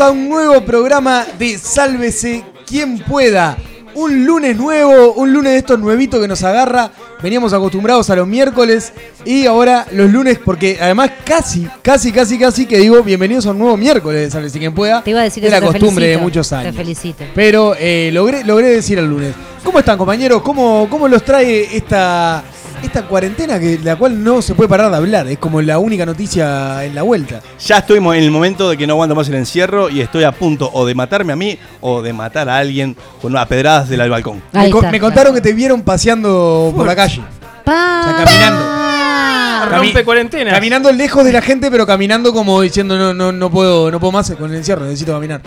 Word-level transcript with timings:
a 0.00 0.10
un 0.10 0.30
nuevo 0.30 0.62
programa 0.62 1.26
de 1.38 1.58
Sálvese 1.58 2.42
quien 2.66 3.00
pueda. 3.00 3.58
Un 3.94 4.24
lunes 4.24 4.56
nuevo, 4.56 5.12
un 5.12 5.32
lunes 5.32 5.52
de 5.52 5.58
estos 5.58 5.78
nuevitos 5.78 6.20
que 6.20 6.28
nos 6.28 6.42
agarra. 6.42 6.90
Veníamos 7.22 7.52
acostumbrados 7.52 8.08
a 8.08 8.16
los 8.16 8.26
miércoles 8.26 8.94
y 9.26 9.44
ahora 9.44 9.86
los 9.92 10.10
lunes, 10.10 10.38
porque 10.42 10.78
además 10.80 11.10
casi, 11.24 11.68
casi, 11.82 12.12
casi, 12.12 12.38
casi 12.38 12.66
que 12.66 12.78
digo 12.78 13.02
bienvenidos 13.02 13.44
a 13.46 13.50
un 13.50 13.58
nuevo 13.58 13.76
miércoles 13.76 14.22
de 14.22 14.30
Sálvese 14.30 14.58
quien 14.58 14.74
pueda. 14.74 15.02
Te 15.02 15.10
iba 15.10 15.20
a 15.20 15.24
decir 15.24 15.44
es 15.44 15.52
eso, 15.52 15.60
la 15.60 15.66
costumbre 15.66 16.06
de 16.06 16.16
muchos 16.16 16.50
años. 16.52 16.72
Te 16.72 16.78
felicito. 16.78 17.24
Pero 17.34 17.74
eh, 17.78 18.10
logré, 18.12 18.42
logré 18.44 18.68
decir 18.68 18.98
el 18.98 19.06
lunes. 19.06 19.34
¿Cómo 19.62 19.80
están 19.80 19.98
compañeros? 19.98 20.40
¿Cómo, 20.40 20.86
cómo 20.88 21.08
los 21.08 21.22
trae 21.22 21.76
esta, 21.76 22.42
esta 22.86 23.02
cuarentena 23.02 23.58
que 23.58 23.78
la 23.82 23.96
cual 23.96 24.22
no 24.22 24.42
se 24.42 24.54
puede 24.54 24.68
parar 24.68 24.90
de 24.90 24.96
hablar? 24.96 25.26
Es 25.28 25.38
como 25.38 25.60
la 25.62 25.78
única 25.78 26.04
noticia 26.06 26.84
en 26.84 26.94
la 26.94 27.02
vuelta. 27.02 27.40
Ya 27.64 27.78
estoy 27.78 27.98
en 27.98 28.04
el 28.14 28.30
momento 28.30 28.70
de 28.70 28.76
que 28.76 28.86
no 28.86 28.94
aguanto 28.94 29.14
más 29.14 29.28
el 29.28 29.34
encierro 29.34 29.88
y 29.90 30.00
estoy 30.00 30.24
a 30.24 30.32
punto 30.32 30.70
o 30.72 30.84
de 30.86 30.94
matarme 30.94 31.32
a 31.32 31.36
mí 31.36 31.58
o 31.80 32.02
de 32.02 32.12
matar 32.12 32.48
a 32.48 32.56
alguien 32.58 32.96
con 33.20 33.32
unas 33.32 33.46
pedradas 33.46 33.88
del 33.88 34.08
balcón. 34.10 34.42
Me, 34.52 34.60
Ahí 34.60 34.70
co- 34.70 34.78
está, 34.78 34.90
me 34.90 34.98
claro. 34.98 35.12
contaron 35.14 35.34
que 35.34 35.40
te 35.40 35.52
vieron 35.52 35.82
paseando 35.82 36.72
por 36.74 36.86
la 36.86 36.96
calle. 36.96 37.20
Pa- 37.64 38.00
O 38.00 38.04
sea, 38.16 38.24
caminando. 38.24 38.60
pa- 38.64 39.76
Rompe 39.76 40.04
cuarentena. 40.04 40.50
Caminando 40.52 40.90
lejos 40.90 41.22
de 41.24 41.32
la 41.32 41.42
gente, 41.42 41.70
pero 41.70 41.86
caminando 41.86 42.32
como 42.32 42.60
diciendo 42.62 42.96
no, 42.98 43.12
no, 43.14 43.30
no 43.30 43.50
puedo, 43.50 43.90
no 43.90 44.00
puedo 44.00 44.10
más 44.12 44.30
con 44.32 44.50
el 44.50 44.56
encierro, 44.56 44.84
necesito 44.84 45.12
caminar. 45.12 45.42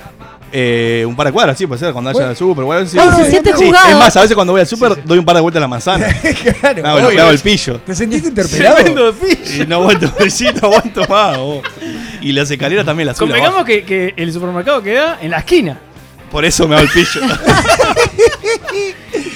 Eh, 0.55 1.03
un 1.07 1.15
par 1.15 1.25
de 1.25 1.33
cuadras, 1.33 1.57
sí, 1.57 1.65
puede 1.65 1.79
ser, 1.79 1.91
cuando 1.93 2.11
haya 2.11 2.29
el 2.29 2.35
súper. 2.37 2.63
bueno, 2.63 2.85
sí. 2.87 2.95
Ay, 2.99 3.07
No, 3.09 3.15
se 3.17 3.23
no, 3.23 3.29
siente 3.29 3.51
no, 3.51 3.57
Sí, 3.57 3.65
jugado. 3.65 3.89
es 3.89 3.95
más, 3.97 4.15
a 4.17 4.21
veces 4.21 4.35
cuando 4.35 4.53
voy 4.53 4.61
al 4.61 4.67
súper 4.67 5.03
doy 5.03 5.17
un 5.17 5.25
par 5.25 5.35
de 5.35 5.41
vueltas 5.41 5.57
a 5.59 5.61
la 5.61 5.67
manzana. 5.67 6.05
claro. 6.61 6.85
Hago, 6.87 6.97
el- 6.99 7.05
obvio. 7.05 7.15
me 7.15 7.21
hago 7.21 7.31
el 7.31 7.39
pillo. 7.39 7.79
¿Te 7.79 7.95
sentiste 7.95 8.27
interpelado? 8.29 8.75
Tremendo 8.75 9.13
pillo. 9.19 9.63
Y 9.63 9.65
no 9.65 9.75
aguanto, 9.77 10.13
sí, 10.29 10.45
no 10.61 10.67
aguanto 10.67 11.05
más. 11.09 11.37
vos. 11.39 11.63
Y 12.21 12.31
las 12.33 12.51
escaleras 12.51 12.85
también 12.85 13.07
las 13.07 13.17
subo. 13.17 13.29
Convengamos 13.29 13.65
que, 13.65 13.83
que 13.83 14.13
el 14.15 14.31
supermercado 14.31 14.83
queda 14.83 15.17
en 15.21 15.31
la 15.31 15.39
esquina. 15.39 15.79
Por 16.31 16.45
eso 16.45 16.67
me 16.67 16.75
hago 16.75 16.83
el 16.83 16.89
pillo. 16.91 17.21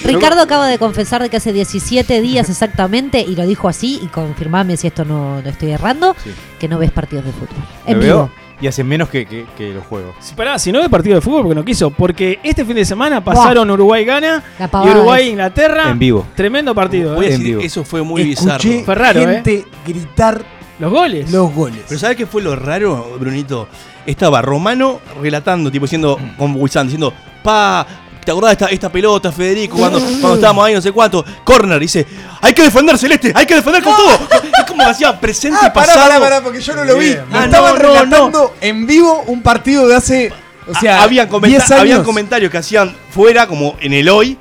Ricardo 0.04 0.42
acaba 0.42 0.68
de 0.68 0.78
confesar 0.78 1.22
de 1.22 1.30
que 1.30 1.38
hace 1.38 1.52
17 1.54 2.22
días 2.22 2.50
exactamente, 2.50 3.22
y 3.22 3.36
lo 3.36 3.46
dijo 3.46 3.68
así, 3.68 4.00
y 4.02 4.08
confirmame 4.08 4.78
si 4.78 4.88
esto 4.88 5.04
no, 5.06 5.42
no 5.42 5.50
estoy 5.50 5.72
errando, 5.72 6.16
que 6.60 6.68
no 6.68 6.78
ves 6.80 6.92
partidos 6.92 7.26
de 7.26 7.32
fútbol. 7.32 7.50
Lo 7.86 7.92
En 7.92 8.00
veo 8.00 8.16
vivo. 8.26 8.32
Y 8.60 8.68
hace 8.68 8.84
menos 8.84 9.10
que, 9.10 9.26
que, 9.26 9.46
que 9.58 9.70
los 9.72 9.86
juegos. 9.86 10.16
Si, 10.20 10.34
pará, 10.34 10.58
si 10.58 10.72
no 10.72 10.82
ve 10.82 10.90
partido 10.90 11.16
de 11.16 11.22
fútbol 11.22 11.44
porque 11.44 11.56
no 11.56 11.66
quiso. 11.66 11.92
Porque 11.92 12.40
este 12.44 12.66
fin 12.66 12.76
de 12.76 12.86
semana 12.86 13.24
pasaron 13.24 13.70
Uruguay-Gana 13.70 14.44
y. 14.60 14.90
Uruguay-Inglaterra. 14.90 15.90
En 15.92 16.00
vivo. 16.00 16.26
Tremendo 16.36 16.74
partido. 16.74 17.16
Voy 17.16 17.26
a 17.26 17.30
¿eh? 17.30 17.34
en 17.36 17.44
vivo. 17.44 17.62
eso 17.62 17.84
fue 17.84 18.02
muy 18.02 18.22
Escuché 18.32 18.58
bizarro. 18.70 18.86
Fue 18.86 18.96
raro, 18.96 19.20
¿eh? 19.22 19.26
gente 19.26 19.66
gritar 19.86 20.44
Los 20.80 20.92
goles. 20.92 21.32
los 21.32 21.54
goles. 21.54 21.84
Pero 21.88 22.00
¿sabes 22.00 22.18
qué 22.18 22.26
fue 22.26 22.42
lo 22.42 22.56
raro, 22.56 23.18
Brunito? 23.20 23.68
Estaba 24.06 24.42
Romano 24.42 25.02
relatando, 25.22 25.70
tipo 25.70 25.86
diciendo, 25.86 26.18
con 26.38 26.56
Wilson, 26.56 26.88
diciendo, 26.88 27.14
pa, 27.44 27.86
¿te 28.28 28.32
acordás 28.32 28.50
de 28.50 28.54
esta, 28.66 28.66
esta 28.68 28.92
pelota, 28.92 29.32
Federico, 29.32 29.78
cuando, 29.78 30.00
cuando 30.02 30.34
estábamos 30.36 30.66
ahí, 30.66 30.74
no 30.74 30.82
sé 30.82 30.92
cuánto? 30.92 31.24
Corner, 31.46 31.80
dice, 31.80 32.06
hay 32.42 32.54
que 32.54 32.64
defender, 32.64 32.98
Celeste, 32.98 33.32
hay 33.34 33.46
que 33.46 33.56
defender 33.56 33.82
con 33.82 33.96
todo. 33.96 34.10
Es 34.12 34.66
como 34.68 34.84
que 34.84 34.90
hacía 34.90 35.18
presente 35.18 35.58
y 35.64 35.66
Ah, 35.66 35.72
pará, 35.72 35.88
pasado. 35.94 36.08
pará, 36.10 36.20
pará, 36.20 36.42
porque 36.44 36.60
yo 36.60 36.76
no 36.76 36.84
lo 36.84 36.98
vi. 36.98 37.06
Bien. 37.06 37.24
Lo 37.32 37.40
Ah, 37.40 37.46
estaban 37.46 37.74
no, 37.76 37.80
no, 37.80 37.88
relatando 37.94 38.54
en 38.60 38.86
vivo 38.86 39.24
un 39.28 39.42
partido 39.42 39.88
de 39.88 39.96
hace, 39.96 40.34
o 40.68 40.76
sea, 40.78 41.04
habían, 41.04 41.30
comenta- 41.30 41.48
10 41.58 41.72
años. 41.72 41.82
habían 41.82 42.04
comentarios 42.04 42.52
que 42.52 42.58
hacían 42.58 42.94
fuera, 43.12 43.48
como 43.48 43.78
en 43.80 43.94
el 43.94 44.10
hoy, 44.10 44.38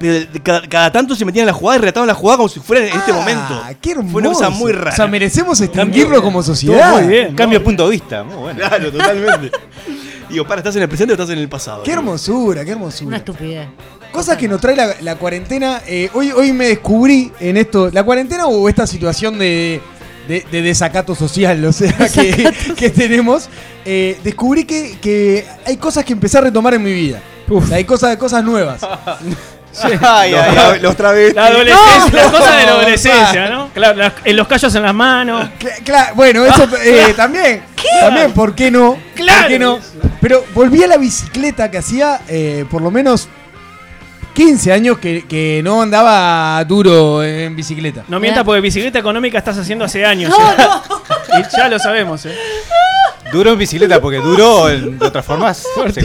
pero 0.00 0.14
de- 0.14 0.42
cada, 0.42 0.68
cada 0.68 0.90
tanto 0.90 1.14
se 1.14 1.24
metían 1.24 1.42
en 1.44 1.46
la 1.46 1.52
jugada 1.52 1.76
y 1.76 1.80
relataban 1.82 2.08
la 2.08 2.14
jugada 2.14 2.38
como 2.38 2.48
si 2.48 2.58
fuera 2.58 2.84
en 2.88 2.96
este 2.98 3.12
Ah, 3.12 3.14
momento. 3.14 3.62
Qué 3.80 3.92
hermoso. 3.92 4.10
Fue 4.10 4.20
una 4.22 4.30
cosa 4.30 4.50
muy 4.50 4.72
rara. 4.72 4.90
O 4.90 4.96
sea, 4.96 5.06
merecemos 5.06 5.60
extinguirlo 5.60 6.20
como 6.20 6.42
sociedad. 6.42 6.94
Muy 6.94 7.06
bien. 7.06 7.36
Cambio 7.36 7.60
de 7.60 7.64
punto 7.64 7.84
de 7.84 7.90
vista, 7.92 8.24
muy 8.24 8.34
bueno. 8.34 8.58
Claro, 8.58 8.90
totalmente. 8.90 9.52
Digo, 10.32 10.46
para, 10.46 10.60
¿estás 10.60 10.74
en 10.76 10.82
el 10.82 10.88
presente 10.88 11.12
o 11.12 11.14
estás 11.14 11.30
en 11.30 11.38
el 11.38 11.48
pasado? 11.48 11.82
Qué 11.82 11.92
hermosura, 11.92 12.64
qué 12.64 12.70
Una 12.72 12.80
hermosura. 12.80 13.16
estupidez. 13.18 13.68
Cosas 14.10 14.36
que 14.36 14.48
nos 14.48 14.60
trae 14.60 14.74
la, 14.74 14.94
la 15.00 15.16
cuarentena. 15.16 15.80
eh, 15.86 16.10
hoy, 16.14 16.32
hoy 16.32 16.52
me 16.52 16.66
descubrí 16.68 17.30
en 17.40 17.56
esto, 17.56 17.90
la 17.92 18.02
cuarentena 18.02 18.46
o 18.46 18.68
esta 18.68 18.86
situación 18.86 19.38
de, 19.38 19.80
de- 20.28 20.44
de 20.50 20.62
desacato 20.62 21.14
social, 21.14 21.64
o 21.64 21.72
sea, 21.72 21.92
que, 22.12 22.50
que 22.76 22.90
tenemos. 22.90 23.48
eh, 23.84 24.18
descubrí 24.24 24.64
que, 24.64 24.96
que 25.00 25.46
hay 25.66 25.76
cosas 25.76 26.04
que 26.04 26.12
empecé 26.14 26.38
a 26.38 26.42
retomar 26.42 26.74
en 26.74 26.82
mi 26.82 26.92
vida. 26.92 27.20
Uf. 27.48 27.70
Hay 27.72 27.84
cosas, 27.84 28.16
cosas 28.16 28.42
nuevas. 28.44 28.80
Ay, 30.02 30.32
Los, 30.32 30.40
ay, 30.42 30.80
los 30.80 30.96
travestis. 30.96 31.34
La 31.34 31.46
adolescencia, 31.46 32.22
las 32.22 32.30
cosas 32.30 32.56
de 32.56 32.62
la 32.66 32.70
No, 32.72 32.78
adolescencia, 32.78 33.48
¿no? 33.48 33.68
Claro, 33.74 33.96
las- 33.98 34.12
en 34.24 34.36
los 34.36 34.46
callos 34.48 34.74
en 34.74 34.82
las 34.82 34.94
manos. 34.94 35.48
Cla- 35.58 35.78
cla- 35.84 36.12
bueno, 36.14 36.44
eso 36.44 36.68
eh, 36.82 37.14
también. 37.16 37.62
También, 38.00 38.32
¿por 38.32 38.54
qué 38.54 38.70
no? 38.70 38.98
Claro. 39.14 39.40
¿Por 39.42 39.48
qué 39.48 39.58
no? 39.58 39.78
Pero 40.20 40.44
volví 40.54 40.82
a 40.84 40.86
la 40.86 40.96
bicicleta 40.98 41.70
que 41.70 41.78
hacía 41.78 42.20
eh, 42.28 42.64
por 42.70 42.82
lo 42.82 42.90
menos 42.90 43.28
15 44.34 44.72
años 44.72 44.98
que, 44.98 45.26
que 45.26 45.60
no 45.64 45.82
andaba 45.82 46.64
duro 46.64 47.22
en 47.22 47.54
bicicleta. 47.56 48.04
No 48.08 48.18
mientas 48.20 48.44
porque 48.44 48.60
bicicleta 48.60 48.98
económica 48.98 49.38
estás 49.38 49.58
haciendo 49.58 49.84
hace 49.84 50.04
años. 50.06 50.32
¿eh? 50.32 50.66
Y 51.38 51.56
ya 51.56 51.68
lo 51.68 51.78
sabemos, 51.78 52.24
¿eh? 52.26 52.34
Duro 53.32 53.52
en 53.52 53.58
bicicleta, 53.58 54.00
porque 54.00 54.18
duro 54.18 54.68
en- 54.70 54.98
de 54.98 55.06
otras 55.06 55.24
formas. 55.24 55.66
Que. 55.94 56.02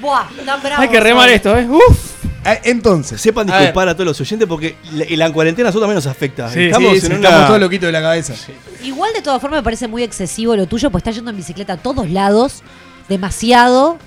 Buah, 0.00 0.24
tan 0.46 0.62
bravo 0.62 0.82
Hay 0.82 0.88
que 0.88 1.00
remar 1.00 1.28
esto, 1.28 1.56
¿eh? 1.56 1.66
Uf. 1.68 2.12
Ah, 2.44 2.58
Entonces, 2.64 3.20
Sepan 3.20 3.48
a 3.50 3.58
disculpar 3.58 3.88
a, 3.88 3.94
todos 3.94 4.06
los 4.06 4.20
oyentes 4.20 4.48
porque 4.48 4.76
la, 4.92 5.32
cuarentena 5.32 5.68
a 5.68 5.70
nosotros 5.70 5.82
también 5.82 5.96
nos 5.96 6.06
afecta. 6.06 6.50
Sí, 6.50 6.64
estamos 6.64 6.94
sí, 6.94 7.00
sí, 7.00 7.06
en 7.06 7.12
estamos 7.12 7.46
todos 7.46 7.60
loquitos 7.60 7.86
de 7.86 7.92
la 7.92 8.02
cabeza. 8.02 8.34
Igual 8.82 9.12
de 9.14 9.22
todas 9.22 9.40
formas 9.40 9.60
me 9.60 9.64
parece 9.64 9.88
muy 9.88 10.02
excesivo 10.02 10.56
lo 10.56 10.66
tuyo, 10.66 10.90
pues 10.90 11.02
estás 11.02 11.14
yendo 11.14 11.30
en 11.30 11.36
bicicleta 11.36 11.74
a 11.74 11.76
todos 11.76 12.10
lados, 12.10 12.62
demasiado. 13.08 13.98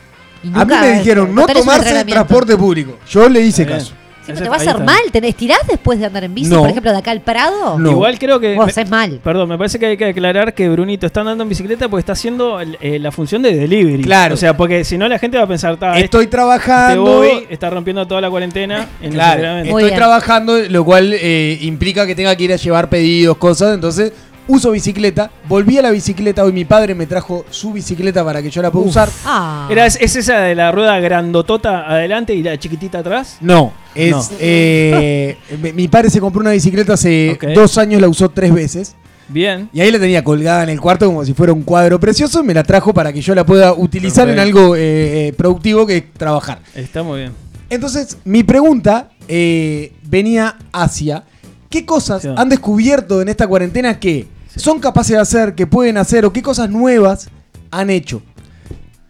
Y 0.43 0.47
A 0.47 0.51
mí 0.51 0.57
nunca- 0.59 0.81
me 0.81 0.99
dijeron 0.99 1.33
no 1.33 1.45
tomarse 1.47 1.77
entrenamiento. 1.77 2.13
transporte 2.13 2.57
público. 2.57 2.99
Yo 3.09 3.29
le 3.29 3.41
hice 3.41 3.65
caso. 3.65 3.93
Sí, 4.25 4.31
pero 4.33 4.43
te 4.43 4.49
va 4.49 4.55
a 4.55 4.57
hacer 4.57 4.69
está. 4.71 4.83
mal. 4.83 4.99
¿Te 5.11 5.27
estirás 5.27 5.59
después 5.67 5.99
de 5.99 6.05
andar 6.05 6.23
en 6.23 6.33
bici, 6.33 6.49
No. 6.49 6.59
por 6.61 6.69
ejemplo, 6.69 6.91
de 6.91 6.97
acá 6.97 7.11
al 7.11 7.21
Prado? 7.21 7.77
No. 7.77 7.91
Igual 7.91 8.17
creo 8.17 8.39
que. 8.39 8.55
Vos 8.55 8.75
es 8.77 8.89
mal. 8.89 9.19
Perdón, 9.23 9.49
me 9.49 9.57
parece 9.57 9.77
que 9.77 9.85
hay 9.85 9.97
que 9.97 10.05
aclarar 10.05 10.53
que 10.53 10.67
Brunito 10.69 11.05
está 11.05 11.21
andando 11.21 11.43
en 11.43 11.49
bicicleta 11.49 11.87
porque 11.89 11.99
está 11.99 12.13
haciendo 12.13 12.59
el- 12.59 12.77
eh, 12.81 12.97
la 12.99 13.11
función 13.11 13.41
de 13.41 13.55
delivery. 13.55 14.03
Claro. 14.03 14.33
O 14.33 14.37
sea, 14.37 14.57
porque 14.57 14.83
si 14.83 14.97
no 14.97 15.07
la 15.07 15.19
gente 15.19 15.37
va 15.37 15.43
a 15.43 15.47
pensar, 15.47 15.77
"Ta, 15.77 15.91
este, 15.91 16.05
Estoy 16.05 16.23
este 16.25 16.31
trabajando. 16.31 17.03
Bobby 17.03 17.45
está 17.49 17.69
rompiendo 17.69 18.05
toda 18.07 18.21
la 18.21 18.29
cuarentena 18.29 18.87
en 19.01 19.11
Claro, 19.13 19.33
entrenamientos". 19.33 19.71
Muy 19.73 19.83
estoy 19.83 19.97
trabajando, 19.97 20.57
lo 20.69 20.83
cual 20.85 21.13
eh, 21.13 21.57
implica 21.61 22.05
que 22.07 22.15
tenga 22.15 22.35
que 22.35 22.43
ir 22.45 22.53
a 22.53 22.55
llevar 22.57 22.89
pedidos, 22.89 23.37
cosas. 23.37 23.75
Entonces, 23.75 24.11
uso 24.47 24.71
bicicleta. 24.71 25.31
Volví 25.47 25.77
a 25.77 25.81
la 25.81 25.91
bicicleta. 25.91 26.43
Hoy 26.43 26.51
mi 26.53 26.65
padre 26.65 26.95
me 26.95 27.05
trajo 27.05 27.45
su 27.49 27.73
bicicleta 27.73 28.23
para 28.23 28.41
que 28.41 28.49
yo 28.49 28.61
la 28.61 28.71
pueda 28.71 28.85
usar. 28.87 29.09
Ah. 29.25 29.67
Era, 29.71 29.85
es, 29.85 29.97
es 30.01 30.15
esa 30.15 30.39
de 30.39 30.55
la 30.55 30.71
rueda 30.71 30.99
grandotota 30.99 31.89
adelante 31.89 32.33
y 32.33 32.43
la 32.43 32.57
chiquitita 32.57 32.99
atrás? 32.99 33.37
No, 33.41 33.73
es. 33.93 34.11
No. 34.11 34.23
eh, 34.39 35.37
mi- 35.73 35.87
padre 35.87 36.09
se 36.09 36.19
compró 36.19 36.41
una 36.41 36.51
bicicleta 36.51 36.93
hace 36.93 37.37
dos 37.53 37.77
años, 37.77 38.01
la 38.01 38.07
usó 38.07 38.29
tres 38.29 38.53
veces. 38.53 38.95
Bien. 39.27 39.69
Y 39.73 39.81
ahí 39.81 39.89
la 39.91 39.97
tenía 39.99 40.23
colgada 40.23 40.61
en 40.63 40.69
el 40.69 40.79
cuarto 40.79 41.07
como 41.07 41.25
si 41.25 41.33
fuera 41.33 41.51
un 41.51 41.63
cuadro 41.63 41.99
precioso. 41.99 42.43
Me 42.43 42.53
la 42.53 42.63
trajo 42.63 42.93
para 42.93 43.11
que 43.11 43.21
yo 43.21 43.33
la 43.33 43.43
pueda 43.45 43.73
utilizar 43.73 44.29
en 44.29 44.37
algo 44.37 44.75
eh, 44.75 45.29
eh, 45.29 45.33
productivo 45.33 45.87
que 45.87 45.97
es 45.97 46.13
trabajar. 46.13 46.59
Está 46.75 47.01
muy 47.01 47.21
bien. 47.21 47.31
Entonces, 47.69 48.17
mi 48.23 48.43
pregunta 48.43 49.09
eh, 49.27 49.93
venía 50.03 50.55
hacia: 50.71 51.23
¿qué 51.71 51.85
cosas 51.87 52.21
Sí. 52.21 52.29
han 52.37 52.49
descubierto 52.49 53.19
en 53.23 53.29
esta 53.29 53.47
cuarentena 53.47 53.99
que 53.99 54.27
son 54.55 54.79
capaces 54.79 55.15
de 55.15 55.21
hacer, 55.21 55.55
que 55.55 55.67
pueden 55.67 55.97
hacer, 55.97 56.25
o 56.25 56.33
qué 56.33 56.41
cosas 56.41 56.69
nuevas 56.69 57.29
han 57.71 57.89
hecho? 57.89 58.21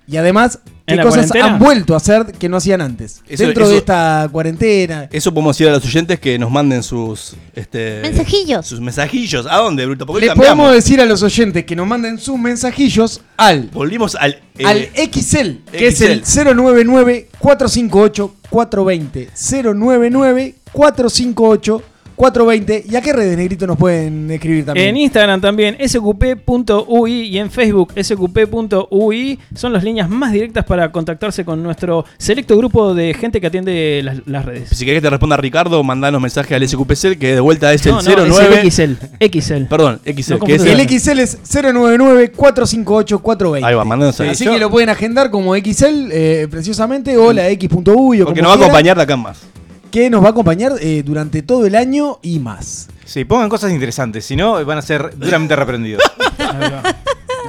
Y 0.08 0.18
además, 0.18 0.60
¿qué 0.86 0.94
¿En 0.94 0.98
la 0.98 1.04
cosas 1.04 1.28
cuarentena? 1.28 1.46
han 1.56 1.60
vuelto 1.60 1.96
a 1.96 1.98
hacer 1.98 2.26
que 2.38 2.48
no 2.48 2.58
hacían 2.58 2.80
antes? 2.80 3.24
Eso- 3.28 3.44
Dentro 3.46 3.68
de 3.68 3.78
esta 3.78 4.30
cuarentena. 4.32 5.10
Eso 5.12 5.34
podemos 5.34 5.56
decir 5.58 5.68
a 5.68 5.72
los 5.74 5.84
oyentes 5.84 6.20
que 6.20 6.38
nos 6.38 6.52
manden 6.52 6.84
sus 6.84 7.36
este, 7.56 8.02
Mensajillos. 8.04 8.68
Sus 8.68 8.80
mensajillos. 8.82 9.48
¿A 9.50 9.58
dónde, 9.58 9.84
Bruto? 9.88 10.06
Porque 10.06 10.28
Le 10.28 10.36
podemos 10.36 10.72
decir 10.72 11.02
a 11.02 11.06
los 11.06 11.24
oyentes 11.24 11.66
que 11.66 11.76
nos 11.76 11.88
manden 11.88 12.20
sus 12.20 12.38
mensajillos 12.38 13.22
al 13.36 13.70
Volvimos 13.74 14.14
al. 14.16 14.40
eh, 14.60 14.64
al 14.66 14.90
XL, 15.12 15.64
que 15.72 15.88
es 15.88 16.02
el 16.02 16.24
XL. 16.24 16.42
099-458-420. 16.52 18.32
420. 18.52 19.30
¿Y 22.18 22.96
a 22.96 23.02
qué 23.02 23.12
redes, 23.14 23.38
Negrito, 23.38 23.68
nos 23.68 23.78
pueden 23.78 24.32
escribir 24.32 24.66
también? 24.66 24.88
En 24.90 24.98
Instagram 24.98 25.42
también, 25.42 25.78
sqp.ui 25.86 27.12
y 27.24 27.38
en 27.38 27.52
Facebook, 27.52 27.92
sqp.ui. 28.02 29.40
Son 29.54 29.74
las 29.74 29.84
líneas 29.84 30.10
más 30.10 30.32
directas 30.32 30.64
para 30.66 30.92
contactarse 30.92 31.44
con 31.44 31.62
nuestro 31.62 32.06
selecto 32.18 32.58
grupo 32.58 32.94
de 32.94 33.14
gente 33.14 33.42
que 33.42 33.48
atiende 33.48 34.02
las, 34.04 34.26
las 34.26 34.46
redes. 34.46 34.70
Si 34.70 34.86
querés 34.86 35.00
que 35.00 35.08
te 35.08 35.10
responda 35.10 35.36
Ricardo, 35.38 35.84
mandanos 35.84 36.22
mensaje 36.22 36.56
al 36.56 36.66
SQPC, 36.68 37.18
que 37.20 37.34
de 37.36 37.40
vuelta 37.42 37.74
es 37.74 37.86
No, 37.86 38.00
el 38.00 38.06
no, 38.06 38.26
09. 38.38 38.62
es 38.66 38.80
el 38.80 38.98
XL. 38.98 39.40
XL. 39.40 39.64
Perdón, 39.66 40.00
XL. 40.06 40.34
No 40.34 40.40
que 40.46 40.56
es 40.56 40.64
el. 40.64 40.80
XL 40.88 41.20
es 41.20 41.38
099-458-420. 41.44 43.64
Ahí 43.66 43.76
va, 43.76 43.84
mandanos 43.84 44.20
ahí. 44.22 44.30
Así 44.30 44.46
Yo- 44.46 44.54
que 44.54 44.60
lo 44.60 44.70
pueden 44.70 44.88
agendar 44.90 45.30
como 45.30 45.54
XL, 45.56 46.10
eh, 46.12 46.48
preciosamente, 46.50 47.18
o 47.18 47.34
la 47.34 47.50
X.uy 47.50 48.22
o 48.22 48.26
Porque 48.26 48.42
nos 48.42 48.52
va 48.52 48.56
a 48.56 48.58
acompañar 48.58 48.96
de 48.98 49.04
acá 49.04 49.14
en 49.16 49.20
más. 49.22 49.42
Que 49.92 50.10
nos 50.10 50.24
va 50.24 50.28
a 50.28 50.32
acompañar 50.32 50.74
eh, 50.80 51.04
durante 51.06 51.42
todo 51.42 51.66
el 51.66 51.76
año 51.76 52.20
y 52.22 52.40
más. 52.40 52.88
Sí, 53.06 53.24
pongan 53.26 53.50
cosas 53.50 53.72
interesantes, 53.72 54.26
si 54.26 54.36
no 54.36 54.64
van 54.66 54.78
a 54.78 54.82
ser 54.82 55.18
duramente 55.18 55.56
reprendidos. 55.56 56.04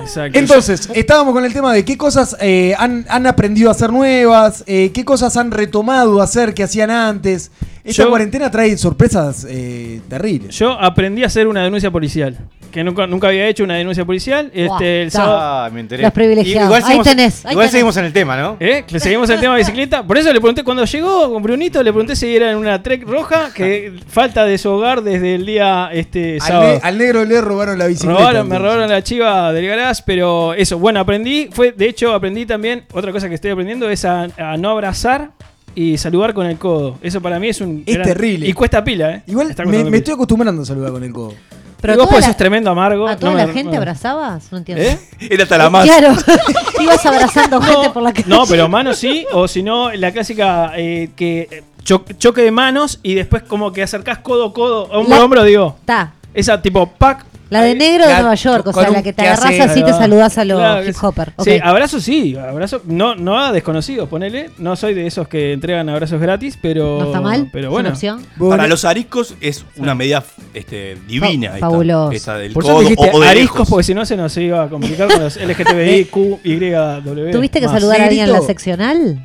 Exacto. 0.03 0.39
Entonces, 0.39 0.89
estábamos 0.95 1.33
con 1.33 1.45
el 1.45 1.53
tema 1.53 1.73
de 1.73 1.85
qué 1.85 1.97
cosas 1.97 2.37
eh, 2.41 2.75
han, 2.79 3.07
han 3.09 3.27
aprendido 3.27 3.71
a 3.71 3.73
hacer 3.73 3.93
nuevas, 3.93 4.63
eh, 4.67 4.93
qué 4.93 5.05
cosas 5.05 5.37
han 5.37 5.51
retomado 5.51 6.21
a 6.21 6.25
hacer 6.25 6.55
que 6.55 6.63
hacían 6.63 6.91
antes. 6.91 7.51
Esta 7.87 8.03
Yo- 8.03 8.09
cuarentena 8.11 8.51
trae 8.51 8.77
sorpresas 8.77 9.47
eh, 9.49 10.01
terribles. 10.09 10.57
Yo 10.59 10.73
aprendí 10.73 11.23
a 11.23 11.27
hacer 11.27 11.47
una 11.47 11.63
denuncia 11.63 11.91
policial. 11.91 12.37
Que 12.73 12.85
nunca, 12.85 13.07
nunca 13.07 13.29
había 13.29 13.47
hecho 13.49 13.65
una 13.65 13.77
denuncia 13.77 14.05
policial. 14.05 14.51
Este, 14.53 15.03
el 15.05 15.11
sábado. 15.11 15.39
Ah, 15.41 15.71
me 15.73 15.81
enteré. 15.81 16.03
Los 16.03 16.13
privilegiados. 16.13 16.67
Igual 16.67 16.83
Ahí 16.83 16.87
seguimos, 16.87 17.07
tenés, 17.09 17.47
ahí 17.47 17.53
igual 17.53 17.63
tenés. 17.65 17.71
seguimos 17.73 17.97
en 17.97 18.05
el 18.05 18.13
tema, 18.13 18.37
¿no? 18.37 18.57
¿Eh? 18.61 18.85
Le 18.91 19.01
seguimos 19.01 19.31
el 19.31 19.41
tema 19.41 19.55
de 19.55 19.61
bicicleta. 19.61 20.03
Por 20.07 20.19
eso 20.19 20.31
le 20.31 20.41
pregunté 20.41 20.63
cuando 20.63 20.85
llegó 20.85 21.33
con 21.33 21.43
Brunito, 21.43 21.83
le 21.83 21.91
pregunté 21.91 22.15
si 22.17 22.37
era 22.37 22.51
en 22.51 22.59
una 22.59 22.83
Trek 22.83 23.05
roja, 23.09 23.51
que 23.55 23.95
falta 24.09 24.45
de 24.45 24.59
su 24.59 24.69
hogar 24.71 25.03
desde 25.03 25.37
el 25.37 25.47
día 25.47 25.89
este 25.93 26.35
Al, 26.35 26.41
sábado. 26.43 26.73
ne- 26.75 26.81
al 26.83 26.99
negro 26.99 27.25
le 27.25 27.41
robaron 27.41 27.79
la 27.79 27.87
bicicleta. 27.87 28.19
Robaron- 28.21 28.47
me 28.49 28.59
robaron 28.59 28.91
la 28.91 29.03
chiva 29.03 29.53
del 29.55 29.67
garage, 29.69 30.03
pero 30.05 30.53
eso, 30.53 30.79
bueno, 30.79 31.01
aprendí, 31.01 31.49
fue, 31.53 31.73
de 31.73 31.89
hecho 31.89 32.13
aprendí 32.13 32.45
también, 32.45 32.85
otra 32.93 33.11
cosa 33.11 33.29
que 33.31 33.37
estoy 33.37 33.53
aprendiendo 33.53 33.89
es 33.89 34.05
a, 34.05 34.25
a 34.37 34.57
no 34.59 34.71
abrazar 34.71 35.31
y 35.77 35.97
saludar 35.99 36.35
con 36.35 36.47
el 36.47 36.59
codo. 36.59 36.99
Eso 37.03 37.21
para 37.21 37.39
mí 37.39 37.49
es 37.51 37.61
un... 37.61 37.85
Es 37.87 38.03
terrible. 38.03 38.49
Y 38.49 38.53
cuesta 38.53 38.83
pila, 38.83 39.13
¿eh? 39.15 39.23
Igual 39.29 39.55
me, 39.67 39.99
estoy 39.99 40.15
acostumbrando 40.15 40.63
a 40.63 40.65
saludar 40.65 40.91
con 40.91 41.05
el 41.05 41.13
codo. 41.13 41.35
Pero 41.79 41.93
Pero 41.93 41.97
vos 42.05 42.09
pues 42.11 42.25
sos 42.25 42.37
tremendo 42.37 42.71
amargo. 42.71 43.07
¿A 43.07 43.17
toda 43.17 43.33
no 43.33 43.39
la 43.39 43.47
me- 43.47 43.53
gente 43.53 43.73
no. 43.73 43.77
abrazabas? 43.79 44.51
No 44.51 44.59
entiendo. 44.59 44.83
¿Eh? 44.83 44.99
Era 45.21 45.43
hasta 45.45 45.59
la 45.59 45.71
más. 45.71 45.85
Claro. 45.85 46.15
Ibas 46.83 47.05
abrazando 47.07 47.61
gente 47.61 47.87
No, 47.89 47.93
por 47.93 48.03
la 48.03 48.13
calle. 48.15 48.25
no, 48.29 48.47
pero 48.47 48.69
manos 48.69 48.97
sí, 48.97 49.27
o 49.33 49.47
si 49.47 49.63
no, 49.63 49.93
la 49.93 50.11
clásica 50.11 50.73
eh, 50.77 51.11
que 51.15 51.47
eh, 51.51 51.63
cho- 51.85 52.05
choque 52.19 52.41
de 52.43 52.51
manos 52.51 52.99
y 53.03 53.15
después 53.15 53.43
como 53.43 53.73
que 53.73 53.83
acercás 53.83 54.19
codo, 54.19 54.53
codo, 54.55 54.85
hombro, 54.85 55.17
La- 55.17 55.23
hombro, 55.25 55.45
digo. 55.45 55.77
Está. 55.81 56.15
Esa 56.33 56.61
tipo 56.63 56.87
pack. 56.89 57.25
La 57.49 57.63
de 57.63 57.71
Ahí. 57.71 57.79
negro 57.79 58.03
de 58.03 58.09
Claro, 58.09 58.23
Nueva 58.23 58.35
York, 58.35 58.67
o 58.67 58.73
sea, 58.73 58.91
la 58.91 59.03
que 59.05 59.13
te 59.13 59.23
agarras 59.23 59.45
hace- 59.45 59.63
así 59.63 59.85
te 59.85 59.93
va. 59.93 59.99
saludas 59.99 60.37
a 60.37 60.45
los 60.45 60.59
Claro, 60.59 60.89
hip 60.89 60.97
hopper. 61.01 61.33
Sí, 61.45 61.51
Ok. 61.53 61.61
abrazo 61.63 62.01
sí, 62.01 62.37
abrazo. 62.37 62.83
No, 62.87 63.15
no 63.15 63.39
a 63.39 63.53
desconocidos, 63.53 64.09
ponele. 64.09 64.51
No 64.59 64.75
soy 64.75 64.95
de 64.95 65.07
esos 65.07 65.29
que 65.29 65.53
entregan 65.53 65.89
abrazos 65.89 66.21
gratis, 66.21 66.59
pero. 66.61 66.99
¿No 66.99 67.05
está 67.07 67.21
mal? 67.21 67.49
Pero 67.53 67.69
¿Es 67.69 67.71
bueno. 67.71 67.89
una 67.91 67.95
opción? 67.95 68.27
Para 68.49 68.67
los 68.67 68.85
ariscos 68.85 69.35
es 69.41 69.65
una 69.77 69.95
medida 69.95 70.25
este, 70.55 70.97
divina. 71.07 71.51
Fa- 71.51 71.55
esta, 71.57 71.67
fabuloso. 71.71 72.11
esta 72.13 72.37
del 72.39 72.53
Por 72.53 72.65
eso 72.65 72.73
codo 72.73 72.83
dijiste 72.83 73.11
o, 73.13 73.17
o 73.17 73.21
de 73.21 73.29
ariscos, 73.29 73.55
lejos. 73.59 73.69
porque 73.71 73.85
si 73.85 73.95
no 73.95 74.05
se 74.05 74.17
nos 74.17 74.37
iba 74.39 74.65
a 74.65 74.69
complicar 74.69 75.09
con 75.09 75.21
los 75.23 75.37
LGTBI, 75.41 76.05
Q, 76.07 76.41
Y, 76.43 76.57
W. 76.57 77.31
¿Tuviste 77.31 77.61
que 77.61 77.67
más. 77.67 77.75
saludar 77.81 78.01
a 78.01 78.05
alguien 78.07 78.27
en 78.27 78.33
la 78.33 78.41
seccional? 78.41 79.25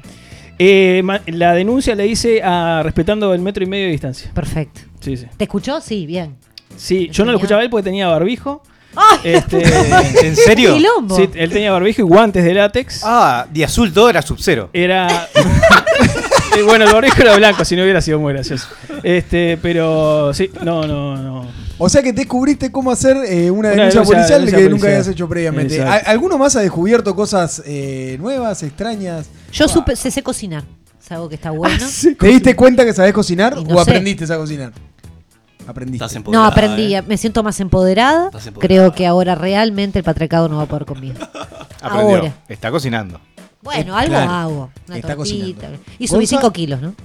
Eh, 0.60 1.02
la 1.26 1.54
denuncia 1.54 1.96
le 1.96 2.06
hice 2.06 2.44
a 2.44 2.82
respetando 2.84 3.34
el 3.34 3.42
metro 3.42 3.64
y 3.64 3.68
medio 3.68 3.86
de 3.86 3.92
distancia. 3.94 4.30
Perfecto. 4.34 4.82
Sí, 5.00 5.18
sí. 5.18 5.26
¿Te 5.38 5.46
escuchó? 5.46 5.82
Sí, 5.82 6.06
bien. 6.06 6.36
Sí, 6.78 7.10
yo 7.12 7.26
no 7.26 7.32
lo 7.32 7.38
escuchaba 7.38 7.62
él 7.64 7.70
porque 7.70 7.84
tenía 7.84 8.08
barbijo. 8.08 8.64
¡Ay! 8.96 9.20
Este, 9.24 10.28
¿En 10.28 10.36
serio? 10.36 10.74
Quilombo. 10.76 11.16
sí, 11.16 11.30
él 11.36 11.50
tenía 11.50 11.72
barbijo 11.72 12.02
y 12.02 12.04
guantes 12.06 12.44
de 12.44 12.54
látex. 12.54 13.02
Ah, 13.06 13.46
de 13.50 13.64
azul 13.64 13.94
todo 13.94 14.10
era 14.10 14.22
sub-zero. 14.22 14.70
Era. 14.74 15.28
Eh, 16.58 16.64
bueno, 16.64 16.84
el 16.86 16.92
barbijo 16.92 17.22
era 17.22 17.38
blanco, 17.38 17.64
si 17.64 17.78
no 17.78 17.84
hubiera 17.84 18.02
sido 18.02 18.20
muy 18.20 18.34
gracioso. 18.34 18.68
Este, 19.04 19.58
pero 19.62 20.34
sí, 20.34 20.50
no, 20.66 20.86
no, 20.86 21.16
no. 21.16 21.48
O 21.78 21.88
sea 21.88 22.04
que 22.04 22.12
descubriste 22.12 22.70
cómo 22.74 22.92
hacer 22.92 23.16
eh, 23.26 23.50
una, 23.50 23.70
Una 23.72 23.86
denuncia, 23.86 24.02
denuncia- 24.02 24.04
policial 24.04 24.40
denuncia 24.42 24.58
que 24.58 24.64
nunca 24.64 24.70
policial. 24.82 24.92
habías 24.94 25.08
hecho 25.08 25.30
previamente. 25.30 25.76
Exacto. 25.78 26.06
¿Al- 26.10 26.12
¿Alguno 26.14 26.38
más 26.38 26.54
ha 26.58 26.60
descubierto 26.60 27.16
cosas 27.16 27.62
eh, 27.66 28.18
nuevas, 28.20 28.64
extrañas? 28.64 29.30
Yo 29.54 29.70
supe, 29.70 29.96
sé, 29.96 30.12
sé 30.12 30.22
cocinar. 30.24 30.66
Es 31.02 31.10
algo 31.14 31.30
que 31.30 31.36
está 31.36 31.52
bueno. 31.52 31.86
¿Te 32.20 32.28
diste 32.28 32.54
cuenta 32.54 32.84
que 32.84 32.92
sabés 32.94 33.14
cocinar 33.14 33.56
Y 33.58 33.64
no 33.64 33.76
o 33.78 33.84
sé. 33.86 33.90
aprendiste 33.90 34.26
a 34.32 34.36
cocinar? 34.38 34.74
Aprendiste. 35.68 36.06
Estás 36.06 36.24
No, 36.28 36.44
aprendí, 36.44 36.96
¿eh? 36.96 37.02
me 37.04 37.18
siento 37.18 37.44
más 37.44 37.60
empoderada. 37.60 38.30
Creo 38.60 38.94
que 38.94 39.06
ahora 39.08 39.36
realmente 39.36 40.00
el 40.00 40.04
patriarcado 40.06 40.50
no 40.50 40.58
va 40.58 40.64
a 40.64 40.66
poder 40.66 40.86
conmigo. 40.86 41.16
Aprendió. 41.82 42.16
Ahora. 42.18 42.34
Está 42.50 42.72
cocinando. 42.72 43.20
Bueno, 43.62 43.96
algo 43.96 44.10
claro. 44.16 44.32
hago. 44.32 44.70
Una 44.88 44.96
Está 44.98 45.16
tortita. 45.16 45.68
cocinando. 45.68 45.80
Y 46.00 46.08
subí 46.08 46.26
Gonza- 46.26 46.38
5 46.40 46.52
kilos, 46.54 46.82
¿no? 46.82 46.96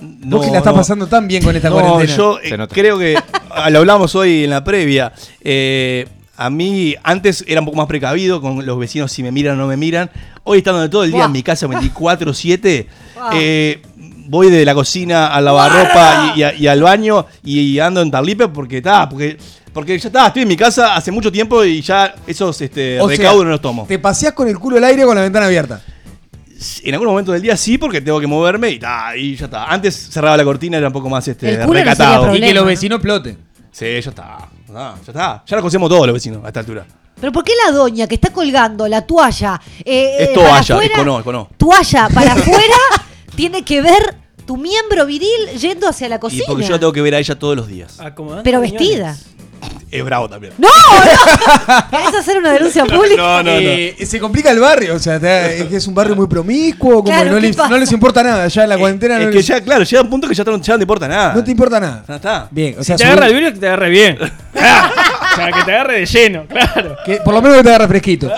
No, 0.00 0.38
Vos 0.38 0.46
que 0.46 0.52
la 0.52 0.58
estás 0.58 0.72
no. 0.72 0.78
pasando 0.80 1.06
tan 1.06 1.26
bien 1.28 1.42
con 1.42 1.54
esta 1.54 1.68
No, 1.70 1.76
cuarentena. 1.80 2.16
yo 2.16 2.38
eh, 2.42 2.56
creo 2.70 2.98
que 2.98 3.16
ah, 3.50 3.70
lo 3.70 3.78
hablamos 3.80 4.14
hoy 4.14 4.44
en 4.44 4.50
la 4.50 4.62
previa. 4.64 5.12
eh, 5.40 6.06
a 6.36 6.50
mí 6.50 6.96
antes 7.04 7.44
era 7.46 7.60
un 7.60 7.66
poco 7.66 7.76
más 7.78 7.86
precavido 7.86 8.40
con 8.40 8.66
los 8.66 8.76
vecinos 8.76 9.12
si 9.12 9.22
me 9.22 9.30
miran 9.30 9.54
o 9.56 9.62
no 9.62 9.68
me 9.68 9.76
miran. 9.76 10.10
Hoy 10.42 10.58
estando 10.58 10.80
de 10.80 10.88
todo 10.88 11.04
el 11.04 11.10
día 11.10 11.18
Buah. 11.18 11.26
en 11.26 11.32
mi 11.32 11.42
casa 11.44 11.66
24/7, 11.68 12.86
Buah. 13.14 13.30
eh, 13.34 13.82
voy 14.26 14.50
de 14.50 14.64
la 14.64 14.74
cocina 14.74 15.28
a 15.28 15.40
lavarropa 15.40 16.32
y, 16.34 16.40
y 16.40 16.42
a- 16.42 16.54
y 16.54 16.66
al 16.66 16.82
baño 16.82 17.26
y 17.42 17.78
ando 17.78 18.00
en 18.02 18.10
Tarlipe 18.10 18.48
porque 18.48 18.78
está, 18.78 19.08
porque 19.08 19.36
porque 19.72 19.98
ya 19.98 20.06
está, 20.08 20.26
estoy 20.28 20.42
en 20.42 20.48
mi 20.48 20.56
casa 20.56 20.94
hace 20.94 21.10
mucho 21.10 21.32
tiempo 21.32 21.64
y 21.64 21.80
ya 21.82 22.14
esos 22.26 22.60
este, 22.60 23.00
O 23.00 23.08
sea, 23.08 23.16
recaudos 23.16 23.44
no 23.44 23.50
los 23.50 23.60
tomo. 23.60 23.86
Te 23.88 23.98
paseás 23.98 24.32
con 24.32 24.46
el 24.48 24.56
culo 24.58 24.76
al 24.76 24.84
aire 24.84 25.04
con 25.04 25.16
la 25.16 25.22
ventana 25.22 25.46
abierta. 25.46 25.80
En 26.84 26.94
algún 26.94 27.08
momento 27.08 27.32
del 27.32 27.42
día 27.42 27.56
sí, 27.56 27.76
porque 27.76 28.00
tengo 28.00 28.20
que 28.20 28.26
moverme 28.26 28.70
y, 28.70 28.78
ta, 28.78 29.16
y 29.16 29.34
ya 29.36 29.46
está. 29.46 29.64
Antes 29.66 29.94
cerraba 30.12 30.36
la 30.36 30.44
cortina, 30.44 30.78
era 30.78 30.86
un 30.86 30.92
poco 30.92 31.08
más 31.10 31.26
este, 31.26 31.50
El 31.50 31.66
culo 31.66 31.66
no 31.66 31.72
sería 31.80 31.92
recatado. 31.92 32.22
problema. 32.22 32.46
y 32.46 32.48
que 32.48 32.54
los 32.54 32.62
¿no? 32.62 32.68
vecinos 32.68 33.00
ploten. 33.00 33.38
Sí, 33.72 33.84
ya 34.00 34.10
está. 34.10 34.38
Ah, 34.74 34.94
ya 35.04 35.10
está. 35.12 35.42
Ya 35.46 35.56
lo 35.56 35.62
conocemos 35.62 35.88
todos 35.90 36.06
los 36.06 36.14
vecinos 36.14 36.44
a 36.44 36.46
esta 36.46 36.60
altura. 36.60 36.86
Pero 37.20 37.32
¿por 37.32 37.42
qué 37.44 37.52
la 37.66 37.72
doña 37.72 38.06
que 38.06 38.14
está 38.14 38.30
colgando 38.30 38.86
la 38.88 39.02
toalla 39.02 39.60
eh, 39.84 40.16
Es 40.20 40.32
toalla, 40.32 40.60
es 40.60 40.70
afuera, 40.70 40.94
cono, 40.96 41.18
es 41.18 41.24
cono. 41.24 41.48
toalla 41.56 42.08
para 42.14 42.32
afuera 42.32 42.76
tiene 43.36 43.64
que 43.64 43.80
ver 43.82 44.16
tu 44.46 44.56
miembro 44.56 45.06
viril 45.06 45.28
yendo 45.60 45.88
hacia 45.88 46.08
la 46.08 46.16
Y 46.16 46.18
cocina? 46.18 46.44
porque 46.46 46.64
yo 46.64 46.70
la 46.72 46.78
tengo 46.78 46.92
que 46.92 47.00
ver 47.02 47.14
a 47.14 47.18
ella 47.18 47.38
todos 47.38 47.56
los 47.56 47.66
días. 47.66 47.98
Acomodando 48.00 48.42
Pero 48.44 48.60
riñones. 48.60 48.80
vestida. 48.88 49.16
Es 49.90 50.04
bravo 50.04 50.28
también. 50.28 50.52
¡No! 50.58 50.68
no! 50.68 51.90
¿Querés 51.90 52.14
hacer 52.14 52.36
una 52.38 52.52
denuncia 52.52 52.84
pública? 52.86 53.16
No, 53.16 53.42
no, 53.44 53.52
no. 53.52 53.58
Eh, 53.60 53.96
se 54.04 54.18
complica 54.18 54.50
el 54.50 54.58
barrio, 54.58 54.96
o 54.96 54.98
sea, 54.98 55.20
te- 55.20 55.60
es 55.62 55.64
que 55.66 55.76
es 55.76 55.86
un 55.86 55.94
barrio 55.94 56.16
muy 56.16 56.26
promiscuo, 56.26 56.94
como 56.94 57.04
Claro, 57.04 57.24
que 57.24 57.30
no, 57.30 57.36
¿qué 57.36 57.40
les, 57.46 57.56
pasa? 57.56 57.68
no 57.70 57.78
les 57.78 57.92
importa 57.92 58.22
nada, 58.24 58.48
ya 58.48 58.64
en 58.64 58.68
la 58.70 58.76
cuarentena 58.78 59.18
es 59.18 59.24
no, 59.26 59.30
que 59.30 59.36
les- 59.36 59.46
ya, 59.46 59.60
claro, 59.62 59.84
llega 59.84 60.02
un 60.02 60.10
punto 60.10 60.26
que 60.28 60.34
ya, 60.34 60.42
no- 60.44 60.60
ya 60.60 60.72
no 60.74 60.78
te 60.78 60.82
importa 60.82 61.06
nada. 61.08 61.34
no 61.34 61.44
te 61.44 61.50
importa 61.52 61.78
nada. 61.80 62.04
Ya 62.08 62.16
está. 62.16 62.48
Bien, 62.50 62.74
o 62.76 62.80
Si 62.80 62.86
sea, 62.86 62.96
te 62.96 63.04
subí- 63.04 63.06
agarra 63.06 63.26
el 63.28 63.34
virus, 63.34 63.52
que 63.52 63.58
te 63.60 63.66
agarre 63.68 63.88
bien. 63.90 64.18
O 65.34 65.36
sea, 65.36 65.52
que 65.52 65.62
te 65.64 65.72
agarre 65.72 66.00
de 66.00 66.06
lleno, 66.06 66.46
claro. 66.46 66.96
que 67.04 67.16
por 67.18 67.34
lo 67.34 67.42
menos 67.42 67.58
que 67.58 67.62
te 67.64 67.68
agarre 67.70 67.88
fresquito. 67.88 68.30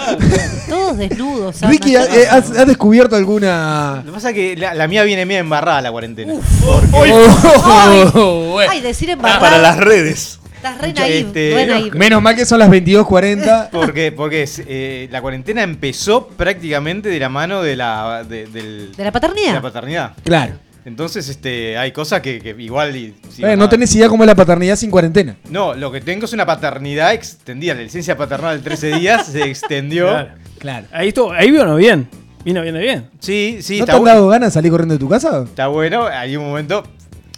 Todos 0.68 0.96
desnudos. 0.98 1.60
Ricky, 1.62 1.94
eh, 1.96 2.26
¿has, 2.30 2.50
has 2.50 2.66
descubierto 2.66 3.16
alguna...? 3.16 3.96
Lo 4.04 4.10
que 4.12 4.14
pasa 4.14 4.30
es 4.30 4.34
que 4.34 4.56
la, 4.56 4.74
la 4.74 4.88
mía 4.88 5.02
viene 5.04 5.26
media 5.26 5.40
embarrada 5.40 5.80
la 5.82 5.90
cuarentena. 5.90 6.34
Oh, 6.62 6.80
bueno. 8.52 8.70
Ay, 8.70 8.80
decir 8.80 9.10
en 9.10 9.18
Para 9.18 9.58
las 9.58 9.76
redes. 9.78 10.40
Estás 10.56 10.78
re 10.80 10.92
naive, 10.92 11.18
Este, 11.20 11.52
re 11.54 11.66
naive. 11.66 11.98
Menos 11.98 12.22
mal 12.22 12.34
que 12.34 12.44
son 12.46 12.58
las 12.58 12.70
22.40. 12.70 13.68
Porque, 13.72 14.10
porque 14.10 14.42
es, 14.44 14.62
eh, 14.66 15.06
la 15.12 15.20
cuarentena 15.20 15.62
empezó 15.62 16.26
prácticamente 16.28 17.08
de 17.10 17.18
la 17.20 17.28
mano 17.28 17.62
de 17.62 17.76
la, 17.76 18.24
de, 18.24 18.46
del- 18.46 18.92
¿De 18.96 19.04
la 19.04 19.12
paternidad? 19.12 19.48
de 19.48 19.52
la 19.54 19.62
paternidad. 19.62 20.12
Claro. 20.24 20.54
Entonces, 20.86 21.28
este, 21.28 21.76
hay 21.76 21.90
cosas 21.92 22.20
que, 22.22 22.40
que 22.40 22.50
igual. 22.58 22.92
sí, 23.28 23.44
Eh, 23.44 23.56
no 23.56 23.68
tenés 23.68 23.94
idea 23.96 24.08
cómo 24.08 24.22
es 24.22 24.28
la 24.28 24.34
paternidad 24.36 24.76
sin 24.76 24.90
cuarentena. 24.90 25.36
No, 25.50 25.74
lo 25.74 25.90
que 25.92 26.00
tengo 26.00 26.24
es 26.26 26.32
una 26.32 26.46
paternidad 26.46 27.12
extendida. 27.12 27.74
La 27.74 27.82
licencia 27.82 28.16
paternal 28.16 28.56
de 28.58 28.62
13 28.62 28.96
días 28.98 29.26
se 29.26 29.42
extendió. 29.42 30.06
Claro. 30.16 30.30
Claro. 30.58 30.86
Ahí, 30.92 31.08
estuvo, 31.08 31.32
ahí 31.32 31.50
vino 31.50 31.76
bien. 31.76 32.08
Vino 32.44 32.62
bien, 32.62 32.78
bien. 32.78 33.10
Sí, 33.20 33.58
sí, 33.60 33.80
¿No 33.80 33.84
te 33.84 33.90
está, 33.90 33.96
han 33.98 34.02
bu- 34.02 34.06
dado 34.06 34.28
ganas 34.28 34.48
de 34.48 34.54
salir 34.54 34.70
corriendo 34.70 34.94
de 34.94 34.98
tu 35.00 35.08
casa? 35.08 35.42
está 35.44 35.66
bueno. 35.66 36.06
Hay 36.06 36.36
un 36.36 36.44
momento 36.46 36.82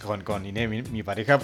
con, 0.04 0.20
con 0.22 0.44
Inés, 0.46 0.68
mi, 0.68 0.82
mi 0.82 1.02
pareja, 1.02 1.38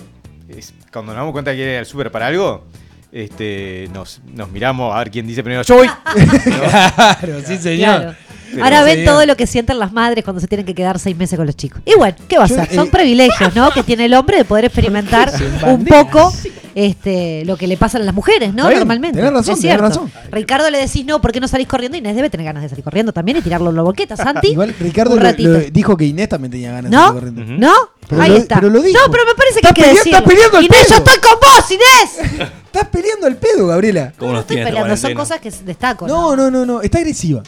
es- 0.49 0.73
cuando 0.93 1.13
nos 1.13 1.21
damos 1.21 1.33
cuenta 1.33 1.53
que 1.53 1.73
ir 1.73 1.79
al 1.79 1.87
súper 1.87 2.11
para 2.13 2.27
algo, 2.29 2.67
este, 3.11 3.89
nos, 3.95 4.21
nos 4.35 4.51
miramos 4.51 4.95
a 4.95 4.99
ver 4.99 5.11
quién 5.11 5.27
dice 5.27 5.43
primero. 5.43 5.63
¡Yo 5.63 5.77
voy! 5.77 5.89
Claro, 6.45 7.41
sí, 7.47 7.57
señor. 7.57 8.01
Claro. 8.03 8.17
Pero 8.55 8.65
Ahora 8.65 8.83
ven 8.83 9.05
todo 9.05 9.25
lo 9.27 9.37
que 9.37 9.47
sienten 9.47 9.79
las 9.79 9.93
madres 9.93 10.25
cuando 10.25 10.41
se 10.41 10.47
tienen 10.49 10.65
que 10.67 10.75
quedar 10.75 10.99
seis 10.99 11.17
meses 11.17 11.37
con 11.37 11.47
los 11.47 11.57
chicos. 11.57 11.81
Y 11.85 11.95
bueno, 11.97 12.17
¿qué 12.29 12.39
va 12.39 12.45
a 12.45 12.47
Yo, 12.49 12.55
ser? 12.57 12.75
Son 12.75 12.87
eh, 12.89 12.91
privilegios, 12.91 13.55
¿no? 13.55 13.71
Que 13.71 13.83
tiene 13.83 14.07
el 14.07 14.15
hombre 14.15 14.37
de 14.39 14.45
poder 14.45 14.65
experimentar 14.67 15.33
un 15.67 15.85
poco 15.85 16.33
este, 16.75 17.45
lo 17.45 17.57
que 17.57 17.67
le 17.67 17.77
pasa 17.77 17.99
a 17.99 18.01
las 18.01 18.15
mujeres, 18.15 18.53
¿no? 18.55 18.67
Bien, 18.67 18.79
Normalmente. 18.81 19.17
tenés 19.19 19.33
razón, 19.33 19.55
Es 19.55 19.61
tenés 19.61 19.77
cierto. 19.79 19.83
razón. 19.89 20.13
Ricardo 20.33 20.71
le 20.71 20.79
decís 20.79 21.05
no, 21.07 21.21
¿por 21.21 21.31
qué 21.33 21.41
no 21.41 21.47
salís 21.49 21.69
corriendo? 21.69 21.97
Inés 21.97 22.17
debe 22.17 22.31
tener 22.31 22.45
ganas 22.47 22.63
de 22.65 22.69
salir 22.69 22.83
corriendo 22.85 23.13
también 23.13 23.39
y 23.39 23.43
tirarlo 23.43 23.71
en 23.71 23.77
la 23.77 23.83
boqueta, 23.83 24.17
Santi. 24.17 24.49
Igual 24.49 24.75
Ricardo 24.81 25.17
lo- 25.17 25.23
lo- 25.39 25.61
dijo 25.71 25.97
que 25.97 26.05
Inés 26.07 26.29
también 26.29 26.51
tenía 26.51 26.73
ganas 26.73 26.91
de 26.91 26.97
¿No? 26.97 27.07
salir 27.09 27.21
corriendo. 27.21 27.45
¿No? 27.67 27.73
Pero 28.09 28.21
Ahí 28.23 28.31
lo- 28.33 28.37
está. 28.39 28.57
pero 28.57 28.71
lo 28.71 28.83
dijo. 28.83 28.99
No, 28.99 29.11
pero 29.11 29.25
me 29.25 29.35
parece 29.35 29.61
que 29.61 29.69
Estás 29.69 29.79
hay 29.79 29.83
que 29.83 29.95
decirlo. 29.99 30.19
estás 30.19 30.33
peleando 30.33 30.59
el 30.59 30.65
Inés, 30.65 30.79
yo 30.83 30.89
pedo. 30.89 30.99
estoy 31.15 31.31
con 31.31 31.41
vos, 31.41 31.71
Inés. 31.71 32.51
Estás 32.67 32.89
peleando 32.89 33.27
el 33.29 33.37
pedo, 33.37 33.67
Gabriela. 33.69 34.13
¿Cómo 34.19 34.33
No 34.33 34.37
nos 34.39 34.41
estoy 34.43 34.57
peleando, 34.65 34.97
son 34.97 35.15
cosas 35.15 35.41
que 35.41 35.51
destaco. 35.51 36.07
No, 36.09 36.35
no, 36.37 36.51
no, 36.51 36.67
no. 36.67 36.83
Está 36.83 36.99
agresiva. 36.99 37.43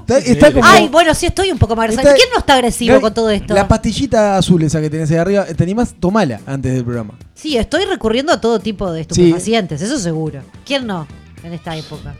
Está, 0.00 0.18
está 0.18 0.52
como. 0.52 0.64
Ay, 0.66 0.88
bueno, 0.88 1.14
sí 1.14 1.26
estoy 1.26 1.50
un 1.50 1.58
poco 1.58 1.76
más 1.76 1.84
agresiva. 1.84 2.02
está- 2.02 2.14
¿Quién 2.16 2.28
no 2.32 2.38
está 2.40 2.54
agresivo 2.54 3.00
con 3.00 3.14
todo 3.14 3.30
esto? 3.30 3.54
La 3.54 3.68
pastillita 3.68 4.36
azul 4.36 4.62
esa 4.62 4.80
que 4.80 4.90
tenés 4.90 5.10
ahí 5.10 5.16
arriba, 5.16 5.44
¿te 5.44 5.62
animás? 5.62 5.94
Tomala 5.98 6.40
antes 6.46 6.72
del 6.74 6.84
programa. 6.84 7.14
Sí, 7.34 7.56
estoy 7.56 7.84
recurriendo 7.84 8.32
a 8.32 8.40
todo 8.40 8.58
tipo 8.60 8.90
de 8.92 9.02
estupefacientes, 9.02 9.80
eso 9.82 9.98
seguro. 9.98 10.40
¿Quién 10.64 10.86
no 10.86 11.06
en 11.42 11.52
esta 11.54 11.74
época? 11.76 12.14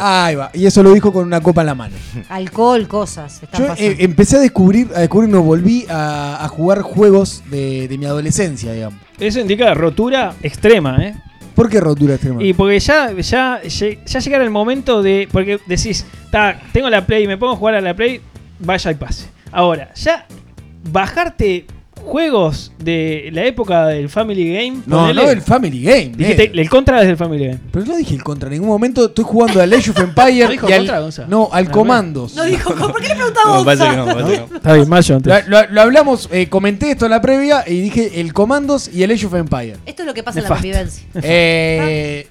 Ahí 0.00 0.34
va. 0.34 0.50
Y 0.54 0.66
eso 0.66 0.82
lo 0.82 0.92
dijo 0.92 1.12
con 1.12 1.24
una 1.26 1.40
copa 1.40 1.60
en 1.60 1.66
la 1.68 1.74
mano. 1.74 1.94
Alcohol, 2.28 2.88
cosas. 2.88 3.42
Están 3.42 3.60
Yo 3.60 3.68
pasando. 3.68 3.90
eh, 3.92 3.96
empecé 4.00 4.36
a 4.36 4.40
descubrir, 4.40 4.90
a 4.94 5.00
descubrir, 5.00 5.28
no, 5.30 5.42
volví 5.42 5.86
a, 5.88 6.44
a 6.44 6.48
jugar 6.48 6.82
juegos 6.82 7.42
de, 7.50 7.86
de 7.88 7.98
mi 7.98 8.06
adolescencia, 8.06 8.72
digamos. 8.72 8.98
Eso 9.18 9.40
indica 9.40 9.72
rotura 9.74 10.34
extrema, 10.42 10.96
¿eh? 11.02 11.14
¿Por 11.56 11.70
qué 11.70 11.80
rotura 11.80 12.14
extrema? 12.14 12.42
Y 12.42 12.52
porque 12.52 12.78
ya, 12.78 13.12
ya, 13.12 13.62
ya, 13.62 14.18
llegará 14.20 14.44
el 14.44 14.50
momento 14.50 15.02
de. 15.02 15.26
Porque 15.32 15.58
decís, 15.66 16.04
"Ta, 16.30 16.60
tengo 16.72 16.90
la 16.90 17.06
Play, 17.06 17.26
me 17.26 17.38
pongo 17.38 17.54
a 17.54 17.56
jugar 17.56 17.74
a 17.76 17.80
la 17.80 17.96
Play, 17.96 18.20
vaya 18.60 18.90
y 18.90 18.94
pase. 18.94 19.28
Ahora, 19.50 19.92
ya 19.94 20.26
bajarte 20.92 21.66
juegos 22.06 22.72
de 22.78 23.30
la 23.32 23.44
época 23.44 23.86
del 23.88 24.08
Family 24.08 24.54
Game. 24.54 24.78
no, 24.86 25.08
ponele- 25.08 25.14
no 25.24 25.30
el 25.30 25.42
Family 25.42 25.82
Game. 25.82 26.12
Dijiste, 26.16 26.44
eh. 26.44 26.50
el 26.54 26.70
contra 26.70 26.98
desde 26.98 27.10
el 27.12 27.16
Family 27.16 27.46
Game. 27.46 27.58
Pero 27.72 27.84
no 27.84 27.96
dije 27.96 28.14
el 28.14 28.22
contra. 28.22 28.46
En 28.48 28.52
ningún 28.54 28.68
momento 28.68 29.06
estoy 29.06 29.24
jugando 29.24 29.60
al 29.60 29.72
Age 29.72 29.90
of 29.90 29.98
Empires. 29.98 30.44
¿No 30.46 30.50
dijo 30.52 30.68
y 30.68 30.72
al- 30.72 30.78
contra, 30.78 31.00
Gonza? 31.00 31.24
No, 31.28 31.48
al 31.52 31.66
Ah, 31.66 31.70
Comandos. 31.70 32.34
No 32.36 32.44
dijo, 32.44 32.74
¿por 32.74 33.00
qué 33.02 33.08
le 33.08 33.14
preguntaba. 33.16 33.72
Está 34.54 34.72
bien, 34.74 34.88
Mayo, 34.88 35.18
Lo, 35.24 35.34
lo- 35.48 35.68
lo 35.70 35.80
hablamos, 35.82 36.28
eh, 36.32 36.48
comenté 36.48 36.92
esto 36.92 37.06
en 37.06 37.10
la 37.10 37.20
previa 37.20 37.64
y 37.66 37.80
dije 37.80 38.20
el 38.20 38.32
Comandos 38.32 38.88
y 38.92 39.02
el 39.02 39.10
Age 39.10 39.26
of 39.26 39.34
Empires. 39.34 39.78
Esto 39.84 40.02
es 40.02 40.06
lo 40.06 40.14
que 40.14 40.22
pasa 40.22 40.38
en 40.38 40.44
la 40.44 40.50
convivencia. 40.50 41.06
Eh, 41.22 42.28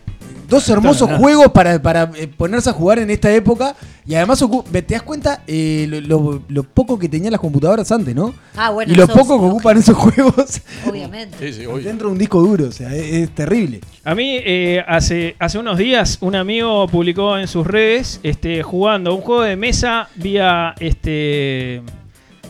dos 0.47 0.67
hermosos 0.69 1.09
juegos 1.17 1.47
para, 1.51 1.81
para 1.81 2.11
eh, 2.15 2.27
ponerse 2.27 2.69
a 2.69 2.73
jugar 2.73 2.99
en 2.99 3.09
esta 3.09 3.31
época. 3.33 3.75
Y 4.07 4.13
además, 4.13 4.43
te 4.71 4.81
das 4.93 5.01
cuenta 5.01 5.41
eh, 5.47 5.87
lo, 5.89 5.99
lo- 6.01 6.41
lo 6.47 6.63
poco 6.63 6.99
que 6.99 7.09
tenían 7.09 7.31
las 7.31 7.41
computadoras 7.41 7.91
antes, 7.91 8.13
¿no? 8.13 8.35
Ah, 8.55 8.69
bueno. 8.69 8.93
y 8.93 8.95
lo 8.95 9.07
poco 9.07 9.33
sí, 9.35 9.39
que 9.39 9.45
ocupan 9.47 9.77
esos 9.77 9.95
juegos 9.97 10.61
Obviamente. 10.87 11.51
dentro 11.81 12.07
de 12.07 12.11
un 12.13 12.17
disco 12.19 12.39
duro. 12.41 12.67
O 12.67 12.71
sea, 12.71 12.93
es, 12.95 13.13
es 13.13 13.29
terrible. 13.31 13.81
A 14.03 14.13
mí, 14.13 14.37
eh, 14.45 14.83
hace, 14.87 15.35
hace 15.39 15.57
unos 15.57 15.77
días, 15.79 16.19
un 16.21 16.35
amigo 16.35 16.87
publicó 16.87 17.37
en 17.37 17.47
sus 17.47 17.65
redes 17.65 18.19
este, 18.21 18.61
jugando 18.61 19.15
un 19.15 19.21
juego 19.21 19.41
de 19.41 19.55
mesa 19.55 20.09
vía 20.15 20.75
este 20.79 21.81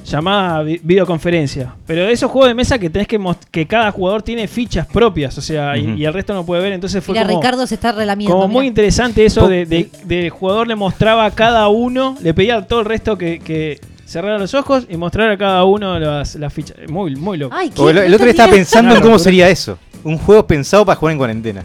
llamada 0.06 0.62
vi- 0.64 0.80
videoconferencia. 0.84 1.74
Pero 1.86 2.06
de 2.06 2.12
esos 2.14 2.30
juegos 2.32 2.50
de 2.50 2.54
mesa 2.56 2.78
que 2.80 2.90
tenés 2.90 3.08
que 3.08 3.20
que 3.52 3.66
cada 3.68 3.92
jugador 3.92 4.22
tiene 4.22 4.48
fichas 4.48 4.86
propias, 4.88 5.38
o 5.38 5.42
sea, 5.42 5.76
y- 5.78 6.06
el 6.06 6.14
resto 6.14 6.34
no 6.34 6.46
puede 6.46 6.62
ver. 6.62 6.74
Entonces 6.74 7.04
fue 7.04 7.14
Mira, 7.14 7.26
como, 7.28 7.40
Ricardo 7.40 7.68
se 7.68 7.76
está 7.76 7.92
relamiendo. 7.92 8.36
como 8.36 8.48
muy 8.48 8.68
interesante 8.68 9.26
eso 9.26 9.48
de, 9.48 9.66
de- 9.66 9.90
del 10.06 10.30
jugador 10.30 10.68
le 10.68 10.76
mostraba 10.76 11.26
a 11.26 11.32
cada 11.32 11.68
uno, 11.68 12.16
le 12.22 12.34
pedía 12.34 12.58
a 12.58 12.66
todo 12.68 12.80
el 12.82 12.86
resto 12.86 13.18
que, 13.18 13.40
que 13.40 13.80
cerrara 14.06 14.38
los 14.38 14.54
ojos 14.54 14.86
y 14.90 14.98
mostrar 14.98 15.32
a 15.32 15.38
cada 15.38 15.64
uno 15.64 16.00
las, 16.00 16.36
las 16.36 16.54
fichas. 16.54 16.78
Muy, 16.88 17.16
muy 17.16 17.38
loco. 17.38 17.56
Ay, 17.58 17.70
¿qué? 17.70 17.76
Porque 17.76 17.92
el, 17.92 17.98
el 17.98 18.10
¿No 18.12 18.16
otro 18.16 18.26
día 18.26 18.32
estaba 18.32 18.52
pensando 18.52 18.96
en 18.96 19.02
cómo 19.02 19.18
sería 19.20 19.50
eso. 19.50 19.78
Un 20.04 20.18
juego 20.20 20.46
pensado 20.46 20.86
para 20.86 20.96
jugar 20.98 21.14
en 21.14 21.18
cuarentena. 21.18 21.64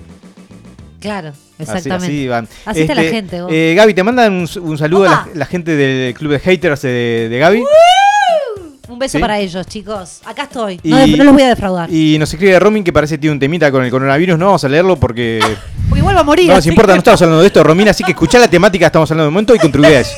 Claro, 0.99 1.29
Así- 1.31 1.63
exactamente. 1.63 2.07
Así, 2.07 2.29
van. 2.29 2.49
Así 2.67 2.81
está 2.83 2.95
la 2.95 3.03
gente, 3.03 3.41
vos. 3.41 3.51
eh, 3.53 3.75
Gaby, 3.77 3.95
te 3.95 4.03
mandan 4.03 4.33
un, 4.35 4.49
un 4.63 4.79
saludo 4.79 5.09
a 5.09 5.27
la, 5.35 5.47
gente 5.47 5.75
del 5.75 6.13
club 6.15 6.33
de 6.33 6.39
haters 6.41 6.83
de, 6.83 7.29
de 7.31 7.39
Gaby. 7.39 7.63
Un 8.91 8.99
beso 8.99 9.19
¿Sí? 9.19 9.21
para 9.23 9.39
ellos, 9.39 9.65
chicos. 9.69 10.21
Acá 10.27 10.43
estoy. 10.45 10.81
Y- 10.83 10.91
No, 10.91 11.07
no 11.07 11.25
los 11.25 11.33
voy 11.35 11.43
a 11.43 11.49
defraudar. 11.51 11.91
Y 11.93 12.19
nos 12.19 12.33
escribe 12.33 12.59
Romin 12.59 12.83
que 12.83 12.93
parece 12.93 13.15
que 13.15 13.19
tiene 13.19 13.35
un 13.35 13.39
temita 13.39 13.71
con 13.71 13.85
el 13.85 13.91
coronavirus. 13.91 14.37
No 14.37 14.47
vamos 14.47 14.65
a 14.65 14.69
leerlo 14.69 14.97
porque 14.97 15.39
Porque 15.89 16.01
igual 16.01 16.17
va 16.17 16.21
a 16.21 16.25
morir. 16.25 16.49
no 16.49 16.55
nos 16.57 16.67
importa, 16.67 16.93
que- 16.93 16.97
no 16.97 16.99
estamos 16.99 17.23
hablando 17.23 17.41
de 17.43 17.47
esto, 17.47 17.63
Romín. 17.63 17.89
Así 17.89 18.03
que 18.03 18.11
escuchá 18.11 18.39
la 18.41 18.49
temática 18.49 18.83
que 18.83 18.87
estamos 18.87 19.09
hablando 19.11 19.27
de 19.27 19.31
momento 19.33 19.55
y 19.55 19.59
contribuye 19.59 19.97
a 19.97 20.01
eso. 20.01 20.13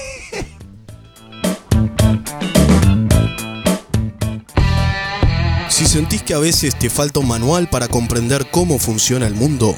Si 5.69 5.87
sentís 5.87 6.23
que 6.23 6.35
a 6.35 6.39
veces 6.39 6.77
te 6.79 6.91
falta 6.91 7.21
un 7.21 7.29
manual 7.29 7.69
para 7.69 7.89
comprender 7.89 8.47
cómo 8.51 8.79
funciona 8.79 9.27
el 9.27 9.35
mundo, 9.35 9.77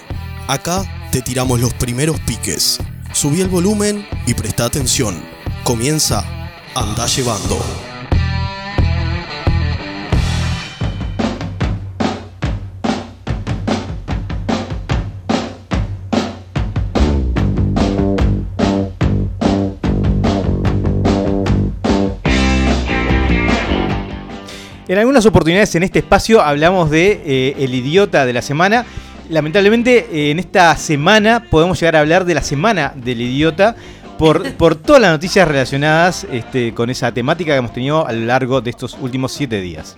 acá 0.48 0.84
te 1.12 1.22
tiramos 1.22 1.60
los 1.60 1.72
primeros 1.74 2.18
piques. 2.20 2.78
Subí 3.12 3.40
el 3.40 3.48
volumen 3.48 4.06
y 4.26 4.34
presta 4.34 4.64
atención. 4.64 5.22
Comienza 5.62 6.24
Anda 6.74 7.06
Llevando. 7.06 7.58
En 24.94 25.00
algunas 25.00 25.26
oportunidades 25.26 25.74
en 25.74 25.82
este 25.82 25.98
espacio 25.98 26.40
hablamos 26.40 26.88
de 26.88 27.20
eh, 27.26 27.56
el 27.58 27.74
idiota 27.74 28.24
de 28.24 28.32
la 28.32 28.42
semana. 28.42 28.86
Lamentablemente 29.28 30.06
eh, 30.12 30.30
en 30.30 30.38
esta 30.38 30.76
semana 30.76 31.42
podemos 31.50 31.80
llegar 31.80 31.96
a 31.96 31.98
hablar 31.98 32.24
de 32.24 32.32
la 32.32 32.44
semana 32.44 32.92
del 32.94 33.20
idiota 33.20 33.74
por, 34.18 34.52
por 34.56 34.76
todas 34.76 35.02
las 35.02 35.10
noticias 35.10 35.48
relacionadas 35.48 36.28
este, 36.30 36.72
con 36.74 36.90
esa 36.90 37.10
temática 37.10 37.50
que 37.50 37.58
hemos 37.58 37.72
tenido 37.72 38.06
a 38.06 38.12
lo 38.12 38.24
largo 38.24 38.60
de 38.60 38.70
estos 38.70 38.96
últimos 39.00 39.32
siete 39.32 39.60
días. 39.60 39.96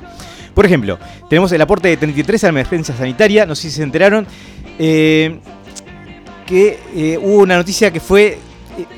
Por 0.55 0.65
ejemplo, 0.65 0.99
tenemos 1.29 1.53
el 1.53 1.61
aporte 1.61 1.89
de 1.89 1.99
33 1.99 2.45
a 2.45 2.47
la 2.47 2.49
emergencia 2.49 2.97
sanitaria, 2.97 3.45
no 3.45 3.55
sé 3.55 3.69
si 3.69 3.77
se 3.77 3.83
enteraron, 3.83 4.27
eh, 4.79 5.41
que 6.47 7.19
hubo 7.23 7.43
una 7.43 7.59
noticia 7.59 7.91
que 7.91 8.01
fue 8.01 8.39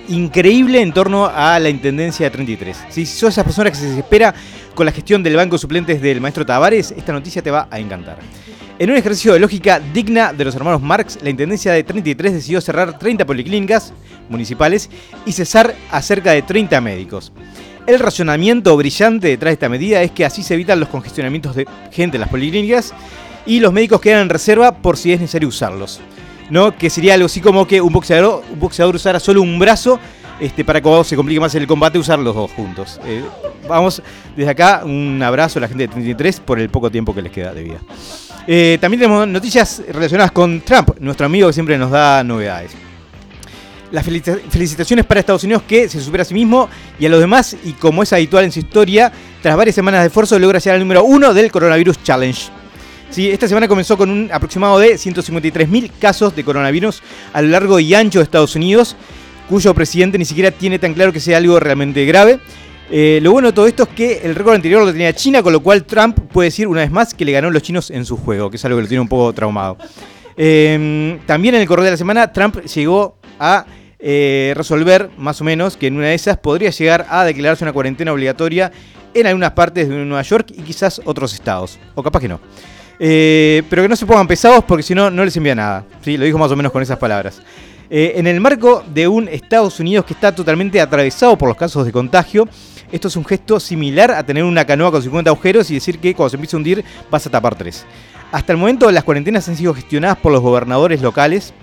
increíble 0.08 0.80
en 0.80 0.92
torno 0.92 1.26
a 1.26 1.58
la 1.58 1.68
intendencia 1.68 2.26
de 2.26 2.30
33. 2.30 2.84
Si 2.88 3.04
sos 3.04 3.30
esas 3.30 3.44
personas 3.44 3.72
que 3.72 3.78
se 3.78 3.88
desespera 3.88 4.32
con 4.78 4.86
la 4.86 4.92
gestión 4.92 5.24
del 5.24 5.34
banco 5.34 5.56
de 5.56 5.58
suplentes 5.58 6.00
del 6.00 6.20
maestro 6.20 6.46
Tavares, 6.46 6.92
esta 6.92 7.12
noticia 7.12 7.42
te 7.42 7.50
va 7.50 7.66
a 7.68 7.80
encantar. 7.80 8.16
En 8.78 8.88
un 8.88 8.96
ejercicio 8.96 9.32
de 9.32 9.40
lógica 9.40 9.80
digna 9.80 10.32
de 10.32 10.44
los 10.44 10.54
hermanos 10.54 10.80
Marx, 10.80 11.18
la 11.20 11.30
Intendencia 11.30 11.72
de 11.72 11.82
33 11.82 12.34
decidió 12.34 12.60
cerrar 12.60 12.96
30 12.96 13.26
policlínicas 13.26 13.92
municipales 14.28 14.88
y 15.26 15.32
cesar 15.32 15.74
a 15.90 16.00
cerca 16.00 16.30
de 16.30 16.42
30 16.42 16.80
médicos. 16.80 17.32
El 17.88 17.98
razonamiento 17.98 18.76
brillante 18.76 19.26
detrás 19.26 19.50
de 19.50 19.54
esta 19.54 19.68
medida 19.68 20.00
es 20.00 20.12
que 20.12 20.24
así 20.24 20.44
se 20.44 20.54
evitan 20.54 20.78
los 20.78 20.90
congestionamientos 20.90 21.56
de 21.56 21.66
gente 21.90 22.16
en 22.16 22.20
las 22.20 22.30
policlínicas 22.30 22.94
y 23.46 23.58
los 23.58 23.72
médicos 23.72 24.00
quedan 24.00 24.22
en 24.22 24.28
reserva 24.28 24.76
por 24.76 24.96
si 24.96 25.12
es 25.12 25.18
necesario 25.18 25.48
usarlos. 25.48 26.00
¿no? 26.50 26.76
Que 26.76 26.88
sería 26.88 27.14
algo 27.14 27.26
así 27.26 27.40
como 27.40 27.66
que 27.66 27.80
un 27.80 27.92
boxeador, 27.92 28.44
un 28.52 28.60
boxeador 28.60 28.94
usara 28.94 29.18
solo 29.18 29.42
un 29.42 29.58
brazo 29.58 29.98
este, 30.40 30.64
para 30.64 30.80
que 30.80 31.04
se 31.04 31.16
complique 31.16 31.40
más 31.40 31.54
el 31.54 31.66
combate 31.66 31.98
usar 31.98 32.18
los 32.18 32.34
dos 32.34 32.50
juntos. 32.52 33.00
Eh, 33.04 33.22
vamos, 33.68 34.02
desde 34.36 34.50
acá 34.50 34.82
un 34.84 35.20
abrazo 35.22 35.58
a 35.58 35.62
la 35.62 35.68
gente 35.68 35.84
de 35.84 35.88
33 35.88 36.40
por 36.40 36.58
el 36.60 36.68
poco 36.70 36.90
tiempo 36.90 37.14
que 37.14 37.22
les 37.22 37.32
queda 37.32 37.52
de 37.52 37.62
vida. 37.62 37.78
Eh, 38.46 38.78
también 38.80 39.00
tenemos 39.00 39.28
noticias 39.28 39.82
relacionadas 39.90 40.32
con 40.32 40.60
Trump, 40.62 40.90
nuestro 41.00 41.26
amigo 41.26 41.48
que 41.48 41.52
siempre 41.52 41.76
nos 41.76 41.90
da 41.90 42.22
novedades. 42.24 42.72
Las 43.90 44.04
felicita- 44.04 44.38
felicitaciones 44.50 45.06
para 45.06 45.20
Estados 45.20 45.44
Unidos 45.44 45.62
que 45.66 45.88
se 45.88 46.00
supera 46.00 46.22
a 46.22 46.24
sí 46.26 46.34
mismo 46.34 46.68
y 47.00 47.06
a 47.06 47.08
los 47.08 47.20
demás 47.20 47.56
y 47.64 47.72
como 47.72 48.02
es 48.02 48.12
habitual 48.12 48.44
en 48.44 48.52
su 48.52 48.58
historia, 48.58 49.10
tras 49.42 49.56
varias 49.56 49.74
semanas 49.74 50.02
de 50.02 50.08
esfuerzo 50.08 50.38
logra 50.38 50.58
llegar 50.58 50.74
al 50.74 50.80
número 50.80 51.04
uno 51.04 51.32
del 51.32 51.50
Coronavirus 51.50 52.02
Challenge. 52.02 52.50
Sí, 53.10 53.30
esta 53.30 53.48
semana 53.48 53.66
comenzó 53.66 53.96
con 53.96 54.10
un 54.10 54.28
aproximado 54.30 54.78
de 54.78 54.96
153.000 54.96 55.90
casos 55.98 56.36
de 56.36 56.44
coronavirus 56.44 57.02
a 57.32 57.40
lo 57.40 57.48
largo 57.48 57.80
y 57.80 57.94
ancho 57.94 58.18
de 58.18 58.24
Estados 58.24 58.54
Unidos, 58.54 58.94
cuyo 59.48 59.74
presidente 59.74 60.18
ni 60.18 60.24
siquiera 60.24 60.50
tiene 60.50 60.78
tan 60.78 60.94
claro 60.94 61.12
que 61.12 61.20
sea 61.20 61.38
algo 61.38 61.58
realmente 61.58 62.04
grave. 62.04 62.38
Eh, 62.90 63.18
lo 63.22 63.32
bueno 63.32 63.48
de 63.48 63.52
todo 63.52 63.66
esto 63.66 63.82
es 63.82 63.88
que 63.90 64.20
el 64.24 64.34
récord 64.34 64.54
anterior 64.54 64.84
lo 64.84 64.92
tenía 64.92 65.12
China, 65.12 65.42
con 65.42 65.52
lo 65.52 65.60
cual 65.60 65.84
Trump 65.84 66.18
puede 66.32 66.46
decir 66.48 66.66
una 66.68 66.80
vez 66.80 66.90
más 66.90 67.12
que 67.12 67.24
le 67.24 67.32
ganó 67.32 67.48
a 67.48 67.50
los 67.50 67.62
chinos 67.62 67.90
en 67.90 68.04
su 68.04 68.16
juego, 68.16 68.50
que 68.50 68.56
es 68.56 68.64
algo 68.64 68.78
que 68.78 68.82
lo 68.82 68.88
tiene 68.88 69.00
un 69.00 69.08
poco 69.08 69.32
traumado. 69.32 69.76
Eh, 70.36 71.18
también 71.26 71.54
en 71.56 71.62
el 71.62 71.66
correo 71.66 71.84
de 71.84 71.90
la 71.90 71.96
semana, 71.96 72.32
Trump 72.32 72.62
llegó 72.62 73.18
a 73.38 73.66
eh, 73.98 74.52
resolver, 74.56 75.10
más 75.18 75.40
o 75.40 75.44
menos, 75.44 75.76
que 75.76 75.88
en 75.88 75.96
una 75.96 76.06
de 76.06 76.14
esas 76.14 76.38
podría 76.38 76.70
llegar 76.70 77.06
a 77.10 77.24
declararse 77.24 77.64
una 77.64 77.72
cuarentena 77.72 78.12
obligatoria 78.12 78.70
en 79.12 79.26
algunas 79.26 79.52
partes 79.52 79.88
de 79.88 79.96
Nueva 79.96 80.22
York 80.22 80.52
y 80.56 80.62
quizás 80.62 81.00
otros 81.04 81.34
estados. 81.34 81.78
O 81.94 82.02
capaz 82.02 82.20
que 82.20 82.28
no. 82.28 82.40
Eh, 83.00 83.62
pero 83.68 83.82
que 83.82 83.88
no 83.88 83.96
se 83.96 84.06
pongan 84.06 84.26
pesados 84.26 84.64
porque 84.64 84.82
si 84.82 84.94
no, 84.94 85.10
no 85.10 85.24
les 85.24 85.36
envía 85.36 85.54
nada. 85.54 85.84
¿sí? 86.02 86.16
Lo 86.16 86.24
dijo 86.24 86.38
más 86.38 86.50
o 86.50 86.56
menos 86.56 86.70
con 86.70 86.82
esas 86.82 86.98
palabras. 86.98 87.42
Eh, 87.90 88.14
en 88.16 88.26
el 88.26 88.38
marco 88.40 88.84
de 88.92 89.08
un 89.08 89.28
Estados 89.28 89.80
Unidos 89.80 90.04
que 90.04 90.12
está 90.12 90.34
totalmente 90.34 90.80
atravesado 90.80 91.38
por 91.38 91.48
los 91.48 91.56
casos 91.56 91.86
de 91.86 91.92
contagio, 91.92 92.46
esto 92.92 93.08
es 93.08 93.16
un 93.16 93.24
gesto 93.24 93.58
similar 93.58 94.10
a 94.10 94.24
tener 94.24 94.44
una 94.44 94.66
canoa 94.66 94.90
con 94.90 95.02
50 95.02 95.30
agujeros 95.30 95.70
y 95.70 95.74
decir 95.74 95.98
que 95.98 96.14
cuando 96.14 96.30
se 96.30 96.36
empiece 96.36 96.56
a 96.56 96.58
hundir 96.58 96.84
vas 97.10 97.26
a 97.26 97.30
tapar 97.30 97.54
tres. 97.54 97.86
Hasta 98.30 98.52
el 98.52 98.58
momento 98.58 98.90
las 98.90 99.04
cuarentenas 99.04 99.48
han 99.48 99.56
sido 99.56 99.72
gestionadas 99.72 100.18
por 100.18 100.32
los 100.32 100.42
gobernadores 100.42 101.00
locales, 101.00 101.54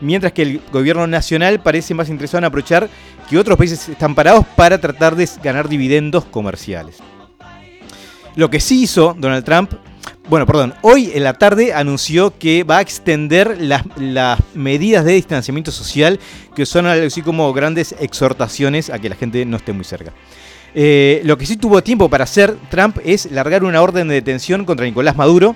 mientras 0.00 0.32
que 0.32 0.42
el 0.42 0.60
gobierno 0.72 1.06
nacional 1.08 1.60
parece 1.60 1.94
más 1.94 2.08
interesado 2.08 2.38
en 2.38 2.44
aprovechar 2.44 2.88
que 3.28 3.38
otros 3.38 3.58
países 3.58 3.88
están 3.88 4.14
parados 4.14 4.44
para 4.56 4.80
tratar 4.80 5.16
de 5.16 5.28
ganar 5.42 5.68
dividendos 5.68 6.24
comerciales. 6.26 6.98
Lo 8.36 8.50
que 8.50 8.60
sí 8.60 8.82
hizo 8.82 9.16
Donald 9.18 9.44
Trump, 9.44 9.72
bueno, 10.28 10.46
perdón, 10.46 10.74
hoy 10.82 11.12
en 11.14 11.24
la 11.24 11.34
tarde 11.34 11.74
anunció 11.74 12.38
que 12.38 12.64
va 12.64 12.78
a 12.78 12.80
extender 12.80 13.60
las, 13.60 13.82
las 13.96 14.40
medidas 14.54 15.04
de 15.04 15.12
distanciamiento 15.12 15.70
social, 15.70 16.18
que 16.54 16.64
son 16.64 16.86
algo 16.86 17.06
así 17.06 17.22
como 17.22 17.52
grandes 17.52 17.94
exhortaciones 18.00 18.88
a 18.90 18.98
que 18.98 19.08
la 19.08 19.16
gente 19.16 19.44
no 19.44 19.56
esté 19.56 19.72
muy 19.72 19.84
cerca. 19.84 20.12
Eh, 20.74 21.20
lo 21.24 21.36
que 21.36 21.44
sí 21.44 21.56
tuvo 21.56 21.82
tiempo 21.82 22.08
para 22.08 22.24
hacer 22.24 22.56
Trump 22.70 22.96
es 23.04 23.30
largar 23.30 23.62
una 23.64 23.82
orden 23.82 24.08
de 24.08 24.14
detención 24.14 24.64
contra 24.64 24.86
Nicolás 24.86 25.16
Maduro, 25.16 25.54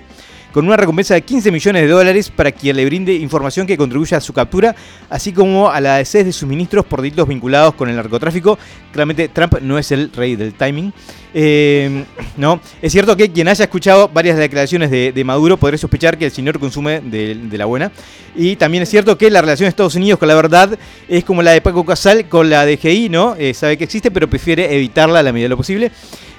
con 0.56 0.66
una 0.66 0.78
recompensa 0.78 1.12
de 1.12 1.20
15 1.20 1.52
millones 1.52 1.82
de 1.82 1.88
dólares 1.88 2.32
para 2.34 2.50
quien 2.50 2.76
le 2.76 2.86
brinde 2.86 3.12
información 3.12 3.66
que 3.66 3.76
contribuya 3.76 4.16
a 4.16 4.22
su 4.22 4.32
captura, 4.32 4.74
así 5.10 5.30
como 5.30 5.70
a 5.70 5.82
la 5.82 6.02
seis 6.02 6.24
de 6.24 6.32
sus 6.32 6.48
ministros 6.48 6.86
por 6.86 7.02
delitos 7.02 7.28
vinculados 7.28 7.74
con 7.74 7.90
el 7.90 7.96
narcotráfico. 7.96 8.58
Claramente 8.90 9.28
Trump 9.28 9.60
no 9.60 9.76
es 9.76 9.92
el 9.92 10.10
rey 10.14 10.34
del 10.34 10.54
timing. 10.54 10.94
Eh, 11.34 12.06
no, 12.38 12.58
es 12.80 12.90
cierto 12.90 13.14
que 13.18 13.30
quien 13.30 13.48
haya 13.48 13.64
escuchado 13.64 14.08
varias 14.08 14.38
declaraciones 14.38 14.90
de, 14.90 15.24
Maduro 15.26 15.58
podría 15.58 15.76
sospechar 15.76 16.16
que 16.16 16.24
el 16.24 16.30
señor 16.30 16.58
consume 16.58 17.02
de, 17.02 17.34
de, 17.34 17.58
la 17.58 17.66
buena. 17.66 17.92
Y 18.34 18.56
también 18.56 18.82
es 18.82 18.88
cierto 18.88 19.18
que 19.18 19.30
la 19.30 19.42
relación 19.42 19.66
de 19.66 19.68
Estados 19.68 19.96
Unidos 19.96 20.18
con 20.18 20.26
la 20.26 20.36
verdad 20.36 20.78
es 21.06 21.22
como 21.22 21.42
la 21.42 21.50
de 21.50 21.60
Paco 21.60 21.84
Casal 21.84 22.30
con 22.30 22.48
la 22.48 22.64
DGI, 22.64 23.10
¿no? 23.10 23.36
Eh, 23.38 23.52
sabe 23.52 23.76
que 23.76 23.84
existe, 23.84 24.10
pero 24.10 24.26
prefiere 24.26 24.74
evitarla 24.74 25.18
a 25.18 25.22
la 25.22 25.34
medida 25.34 25.44
de 25.44 25.50
lo 25.50 25.58
posible. 25.58 25.92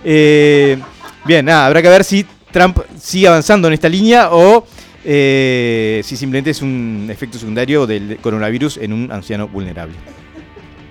Eh, 0.03 0.79
bien, 1.23 1.45
nada, 1.45 1.67
habrá 1.67 1.83
que 1.83 1.89
ver 1.89 2.03
si 2.03 2.25
Trump 2.51 2.79
sigue 2.99 3.27
avanzando 3.27 3.67
en 3.67 3.73
esta 3.73 3.89
línea 3.89 4.29
o 4.31 4.65
eh, 5.03 6.01
si 6.03 6.17
simplemente 6.17 6.51
es 6.51 6.61
un 6.61 7.07
efecto 7.09 7.37
secundario 7.37 7.87
del 7.87 8.17
coronavirus 8.17 8.77
en 8.77 8.93
un 8.93 9.11
anciano 9.11 9.47
vulnerable. 9.47 9.95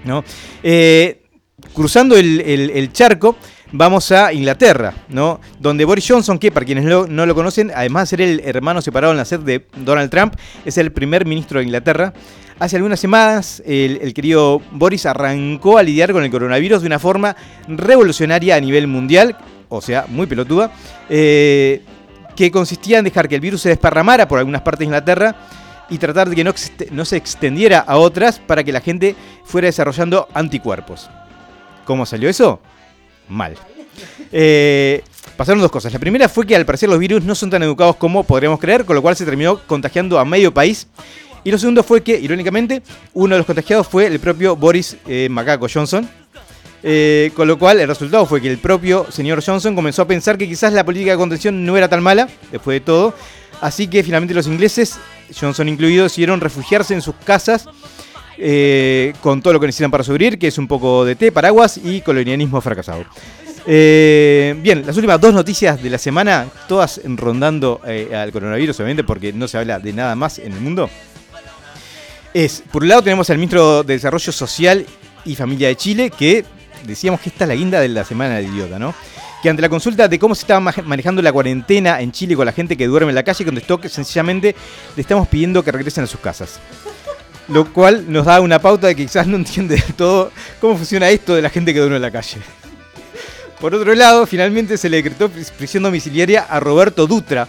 ¿no? 0.04 0.24
Eh, 0.62 1.22
cruzando 1.74 2.16
el, 2.16 2.92
charco, 2.92 3.36
vamos 3.72 4.10
a 4.12 4.32
Inglaterra, 4.32 4.94
¿no? 5.08 5.40
donde 5.58 5.84
Boris 5.84 6.06
Johnson, 6.08 6.38
que 6.38 6.50
para 6.50 6.64
quienes 6.64 6.84
no 6.84 7.26
lo 7.26 7.34
conocen, 7.34 7.70
además 7.74 8.04
de 8.04 8.06
ser 8.06 8.20
el 8.22 8.40
hermano 8.44 8.80
separado 8.80 9.12
en 9.12 9.18
la 9.18 9.24
sed 9.24 9.40
de 9.40 9.66
Donald 9.76 10.10
Trump, 10.10 10.34
es 10.64 10.78
el 10.78 10.92
primer 10.92 11.26
ministro 11.26 11.58
de 11.58 11.66
Inglaterra. 11.66 12.14
Hace 12.58 12.76
algunas 12.76 12.98
semanas 12.98 13.62
el, 13.66 14.14
querido 14.14 14.62
Boris 14.70 15.04
arrancó 15.04 15.76
a 15.76 15.82
lidiar 15.82 16.12
con 16.12 16.24
el 16.24 16.30
coronavirus 16.30 16.80
de 16.80 16.86
una 16.86 16.98
forma 16.98 17.36
revolucionaria 17.68 18.56
a 18.56 18.60
nivel 18.60 18.86
mundial, 18.86 19.36
o 19.68 19.81
sea, 19.81 20.07
muy 20.09 20.26
pelotuda, 20.26 20.72
eh, 21.09 21.83
que 22.35 22.50
consistía 22.50 22.98
en 22.98 23.05
dejar 23.05 23.29
que 23.29 23.35
el 23.35 23.40
virus 23.40 23.62
se 23.62 23.70
desparramara 23.70 24.29
por 24.29 24.38
algunas 24.38 24.62
partes 24.62 24.81
de 24.81 24.85
Inglaterra 24.87 25.37
y 25.88 25.98
tratar 25.98 26.29
de 26.29 26.37
que 26.37 26.44
no, 26.90 27.05
se 27.05 27.16
extendiera 27.16 27.79
a 27.79 27.96
otras 27.96 28.38
para 28.38 28.64
que 28.64 28.72
la 28.72 28.81
gente 28.81 29.14
fuera 29.44 29.66
desarrollando 29.66 30.29
anticuerpos. 30.35 31.09
¿Cómo 31.85 32.05
salió 32.05 32.29
eso? 32.29 32.61
Mal. 33.29 33.57
Eh, 34.33 35.02
pasaron 35.37 35.61
dos 35.61 35.70
cosas. 35.70 35.92
La 35.92 35.98
primera 35.98 36.29
fue 36.29 36.46
que 36.46 36.57
al 36.57 36.66
parecer 36.66 36.88
los 36.88 36.98
virus 36.98 37.22
no 37.22 37.35
son 37.35 37.50
tan 37.50 37.62
educados 37.62 37.96
como 37.96 38.24
podríamos 38.24 38.59
creer, 38.59 38.85
con 38.85 38.96
lo 38.96 39.02
cual 39.02 39.16
se 39.16 39.24
terminó 39.24 39.61
contagiando 39.66 40.18
a 40.18 40.24
medio 40.24 40.52
país. 40.52 40.88
Y 41.44 41.52
lo 41.52 41.59
segundo 41.59 41.85
fue 41.85 42.02
que, 42.02 42.18
irónicamente, 42.18 42.83
uno 43.14 43.37
de 43.37 43.38
los 43.38 43.46
contagiados 43.46 43.87
fue 43.87 44.07
el 44.07 44.18
propio 44.18 44.57
Boris 44.57 44.96
eh, 45.07 45.29
Macaco 45.31 45.68
Johnson. 45.72 46.09
Eh, 46.88 47.33
con 47.35 47.49
lo 47.49 47.59
cual 47.59 47.81
el 47.81 47.88
resultado 47.88 48.25
fue 48.27 48.40
que 48.40 48.49
el 48.49 48.59
propio 48.59 49.11
señor 49.11 49.42
Johnson 49.44 49.75
comenzó 49.75 50.03
a 50.03 50.07
pensar 50.07 50.38
que 50.38 50.46
quizás 50.46 50.72
la 50.72 50.85
política 50.85 51.11
de 51.11 51.16
contención 51.16 51.66
no 51.66 51.77
era 51.77 51.88
tan 51.88 52.01
mala, 52.01 52.29
después 52.53 52.77
de 52.77 52.81
todo. 52.81 53.12
Así 53.61 53.88
que 53.88 54.05
finalmente 54.05 54.35
los 54.35 54.46
ingleses, 54.46 54.96
Johnson 55.37 55.68
incluido, 55.68 56.05
decidieron 56.05 56.40
refugiarse 56.40 56.94
en 56.94 57.03
sus 57.03 57.16
casas 57.16 57.66
eh, 58.38 59.14
con 59.20 59.42
todo 59.42 59.55
lo 59.55 59.59
que 59.59 59.66
necesitan 59.66 59.90
para 59.90 60.05
sobrevivir, 60.05 60.38
que 60.38 60.46
es 60.46 60.59
un 60.59 60.68
poco 60.68 61.05
de 61.05 61.16
té, 61.16 61.33
paraguas 61.33 61.77
y 61.83 62.03
colonialismo 62.03 62.61
fracasado. 62.61 63.05
Eh, 63.66 64.55
bien, 64.62 64.87
las 64.87 64.94
últimas 64.94 65.20
dos 65.20 65.35
noticias 65.35 65.83
de 65.83 65.90
la 65.90 65.99
semana, 65.99 66.46
todas 66.68 67.01
rondando 67.05 67.81
al 68.14 68.31
coronavirus, 68.31 68.79
obviamente, 68.79 69.03
porque 69.03 69.33
no 69.33 69.49
se 69.49 69.59
habla 69.59 69.81
de 69.81 69.92
nada 69.92 70.14
más 70.14 70.38
en 70.38 70.53
el 70.53 70.61
mundo. 70.61 70.88
Es, 72.33 72.62
por 72.70 72.85
un 72.85 72.90
lado 72.90 73.03
tenemos 73.03 73.29
al 73.31 73.38
ministro 73.38 73.83
de 73.83 73.94
Desarrollo 73.94 74.31
Social 74.31 74.87
y 75.25 75.35
Familia 75.35 75.66
de 75.66 75.75
Chile, 75.75 76.12
que 76.16 76.44
decíamos 76.87 77.20
que 77.20 77.29
esta 77.29 77.44
es 77.44 77.49
la 77.49 77.55
guinda 77.55 77.81
de 77.81 77.88
la 77.88 78.05
semana 78.05 78.37
del 78.37 78.46
idiota, 78.46 78.79
¿no? 78.79 78.94
Que 79.42 79.51
ante 79.51 79.62
la 79.62 79.68
consulta 79.68 80.09
de 80.09 80.18
cómo 80.18 80.35
se 80.35 80.42
estaba 80.42 80.61
manejando 80.61 81.22
la 81.22 81.33
cuarentena 81.33 82.01
en 82.01 82.12
Chile 82.12 82.37
con 82.37 82.46
la 82.46 82.53
gente 82.53 82.77
que 82.77 82.87
duerme 82.87 83.11
en 83.11 83.14
la 83.14 83.22
calle, 83.22 83.44
contestó 83.44 83.81
que 83.81 83.88
sencillamente 83.88 84.55
le 84.94 85.01
estamos 85.01 85.29
pidiendo 85.29 85.62
que 85.62 85.72
regresen 85.72 86.05
a 86.05 86.07
sus 86.07 86.20
casas. 86.20 86.59
Lo 87.49 87.72
cual 87.72 88.05
nos 88.09 88.27
da 88.27 88.40
una 88.40 88.59
pauta 88.59 88.88
de 88.88 88.96
que 88.96 89.05
quizás 89.07 89.27
no 89.27 89.37
entiende 89.37 89.77
del 89.77 89.94
todo 89.94 90.33
cómo 90.61 90.77
funciona 90.77 91.09
esto 91.11 91.35
de 91.35 91.42
la 91.42 91.51
gente 91.51 91.72
que 91.72 91.79
duerme 91.79 91.96
en 91.96 92.03
la 92.03 92.11
calle. 92.11 92.38
Por 93.61 93.75
otro 93.75 93.94
lado, 93.94 94.27
finalmente 94.27 94.77
se 94.77 94.88
le 94.88 94.99
decretó 94.99 95.31
prisión 95.31 95.83
domiciliaria 95.83 96.42
a 96.42 96.61
Roberto 96.61 97.07
Dutra, 97.07 97.49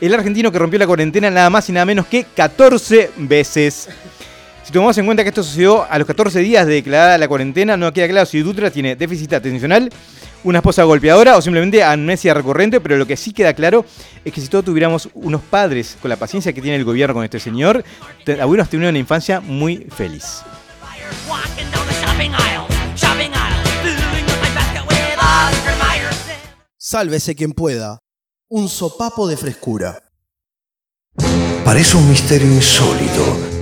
el 0.00 0.14
argentino 0.14 0.52
que 0.52 0.58
rompió 0.58 0.78
la 0.78 0.86
cuarentena 0.86 1.30
nada 1.30 1.50
más 1.50 1.68
y 1.68 1.72
nada 1.72 1.84
menos 1.84 2.06
que 2.06 2.24
14 2.24 3.10
veces. 3.16 3.88
Si 4.68 4.72
tomamos 4.72 4.98
en 4.98 5.06
cuenta 5.06 5.22
que 5.22 5.30
esto 5.30 5.42
sucedió 5.42 5.90
a 5.90 5.96
los 5.96 6.06
14 6.06 6.40
días 6.40 6.66
de 6.66 6.74
declarada 6.74 7.16
la 7.16 7.26
cuarentena, 7.26 7.78
no 7.78 7.90
queda 7.90 8.06
claro 8.06 8.26
si 8.26 8.42
Dutra 8.42 8.70
tiene 8.70 8.96
déficit 8.96 9.32
atencional, 9.32 9.88
una 10.44 10.58
esposa 10.58 10.82
golpeadora 10.82 11.38
o 11.38 11.40
simplemente 11.40 11.82
amnesia 11.82 12.34
recurrente, 12.34 12.78
pero 12.78 12.98
lo 12.98 13.06
que 13.06 13.16
sí 13.16 13.32
queda 13.32 13.54
claro 13.54 13.86
es 14.26 14.30
que 14.30 14.42
si 14.42 14.48
todos 14.48 14.66
tuviéramos 14.66 15.08
unos 15.14 15.40
padres 15.40 15.96
con 16.02 16.10
la 16.10 16.16
paciencia 16.16 16.52
que 16.52 16.60
tiene 16.60 16.76
el 16.76 16.84
gobierno 16.84 17.14
con 17.14 17.24
este 17.24 17.40
señor, 17.40 17.82
hubiéramos 18.26 18.68
tenido 18.68 18.90
una 18.90 18.98
infancia 18.98 19.40
muy 19.40 19.86
feliz. 19.90 20.42
Sálvese 26.76 27.34
quien 27.34 27.52
pueda. 27.52 28.00
Un 28.50 28.68
sopapo 28.68 29.26
de 29.28 29.38
frescura. 29.38 30.02
Parece 31.64 31.96
un 31.96 32.06
misterio 32.10 32.48
insólito 32.48 33.57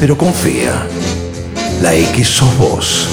pero 0.00 0.16
confía. 0.16 0.86
La 1.82 1.94
X 1.94 2.26
sos 2.26 2.56
vos. 2.56 3.06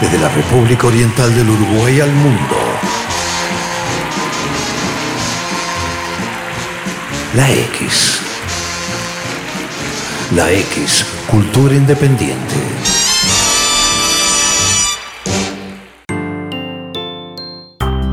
Desde 0.00 0.18
la 0.18 0.30
República 0.30 0.86
Oriental 0.86 1.34
del 1.34 1.50
Uruguay 1.50 2.00
al 2.00 2.12
mundo. 2.12 2.56
La 7.34 7.50
X. 7.50 8.20
La 10.34 10.50
X, 10.50 11.04
cultura 11.30 11.74
independiente. 11.74 12.93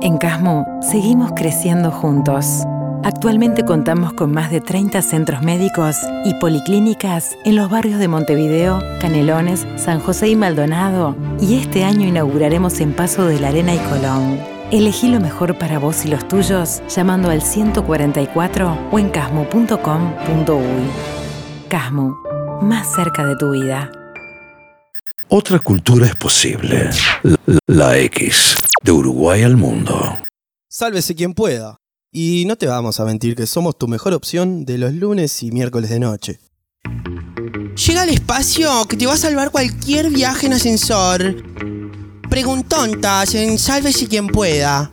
En 0.00 0.16
Casmo 0.16 0.64
seguimos 0.80 1.32
creciendo 1.34 1.90
juntos. 1.90 2.62
Actualmente 3.02 3.64
contamos 3.64 4.12
con 4.12 4.30
más 4.30 4.48
de 4.52 4.60
30 4.60 5.02
centros 5.02 5.42
médicos 5.42 5.96
y 6.24 6.34
policlínicas 6.34 7.36
en 7.44 7.56
los 7.56 7.68
barrios 7.68 7.98
de 7.98 8.06
Montevideo, 8.06 8.80
Canelones, 9.00 9.66
San 9.76 9.98
José 9.98 10.28
y 10.28 10.36
Maldonado, 10.36 11.16
y 11.40 11.58
este 11.58 11.82
año 11.82 12.06
inauguraremos 12.06 12.78
en 12.78 12.92
Paso 12.92 13.24
de 13.24 13.40
la 13.40 13.48
Arena 13.48 13.74
y 13.74 13.78
Colón. 13.78 14.38
Elegí 14.70 15.08
lo 15.08 15.18
mejor 15.18 15.58
para 15.58 15.80
vos 15.80 16.04
y 16.04 16.08
los 16.08 16.28
tuyos 16.28 16.80
llamando 16.88 17.30
al 17.30 17.42
144 17.42 18.78
o 18.92 18.98
en 19.00 19.08
casmo.com.uy. 19.08 20.62
Casmo, 21.68 22.20
más 22.62 22.94
cerca 22.94 23.26
de 23.26 23.34
tu 23.34 23.50
vida. 23.50 23.90
Otra 25.26 25.58
cultura 25.58 26.06
es 26.06 26.14
posible. 26.14 26.88
La, 27.22 27.58
la 27.66 27.98
X. 27.98 28.54
De 28.82 28.92
Uruguay 28.92 29.42
al 29.42 29.56
mundo. 29.56 30.18
Sálvese 30.68 31.14
quien 31.14 31.34
pueda. 31.34 31.78
Y 32.12 32.44
no 32.46 32.56
te 32.56 32.66
vamos 32.66 33.00
a 33.00 33.04
mentir 33.04 33.34
que 33.34 33.46
somos 33.46 33.76
tu 33.76 33.88
mejor 33.88 34.14
opción 34.14 34.64
de 34.64 34.78
los 34.78 34.94
lunes 34.94 35.42
y 35.42 35.50
miércoles 35.50 35.90
de 35.90 35.98
noche. 35.98 36.40
Llega 37.86 38.02
al 38.02 38.08
espacio 38.08 38.84
que 38.88 38.96
te 38.96 39.06
va 39.06 39.14
a 39.14 39.18
salvar 39.18 39.50
cualquier 39.50 40.10
viaje 40.10 40.46
en 40.46 40.54
ascensor. 40.54 41.36
Preguntontas 42.30 43.34
en 43.34 43.58
Sálvese 43.58 44.06
quien 44.06 44.28
pueda. 44.28 44.90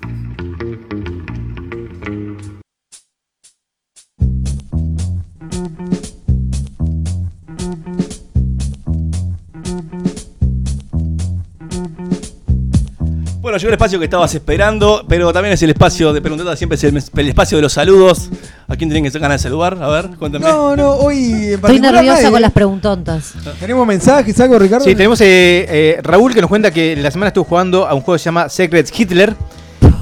Bueno, 13.56 13.62
llegó 13.62 13.70
el 13.70 13.76
espacio 13.76 14.00
que 14.00 14.04
estabas 14.06 14.36
esperando, 14.36 15.06
pero 15.08 15.32
también 15.32 15.54
es 15.54 15.64
el 15.64 15.70
espacio 15.70 16.12
de 16.12 16.20
preguntas, 16.20 16.58
siempre 16.58 16.76
es 16.76 16.84
el, 16.84 16.98
el 16.98 17.30
espacio 17.30 17.58
de 17.58 17.62
los 17.62 17.72
saludos. 17.72 18.30
¿A 18.68 18.76
quién 18.76 18.90
tienen 18.90 19.10
que 19.10 19.18
ganas 19.18 19.42
de 19.42 19.48
saludar? 19.48 19.82
A 19.82 19.88
ver, 19.88 20.10
cuéntame. 20.20 20.46
No, 20.46 20.76
no, 20.76 20.92
hoy 20.96 21.32
en 21.32 21.54
Estoy 21.54 21.80
nerviosa 21.80 22.16
nadie. 22.16 22.32
con 22.32 22.42
las 22.42 22.52
preguntontas. 22.52 23.34
¿Tenemos 23.58 23.88
mensajes, 23.88 24.38
algo, 24.42 24.60
Ricardo? 24.60 24.84
Sí, 24.84 24.94
tenemos 24.94 25.22
eh, 25.22 25.66
eh, 25.70 26.00
Raúl 26.04 26.34
que 26.34 26.42
nos 26.42 26.50
cuenta 26.50 26.70
que 26.70 26.98
la 26.98 27.10
semana 27.12 27.30
estuvo 27.30 27.46
jugando 27.46 27.88
a 27.88 27.94
un 27.94 28.02
juego 28.02 28.18
que 28.18 28.20
se 28.20 28.26
llama 28.26 28.50
Secrets 28.50 28.92
Hitler, 29.00 29.34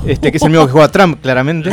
este, 0.07 0.31
que 0.31 0.37
es 0.37 0.43
el 0.43 0.49
mismo 0.49 0.65
que 0.65 0.71
juega 0.71 0.87
Trump, 0.87 1.21
claramente. 1.21 1.69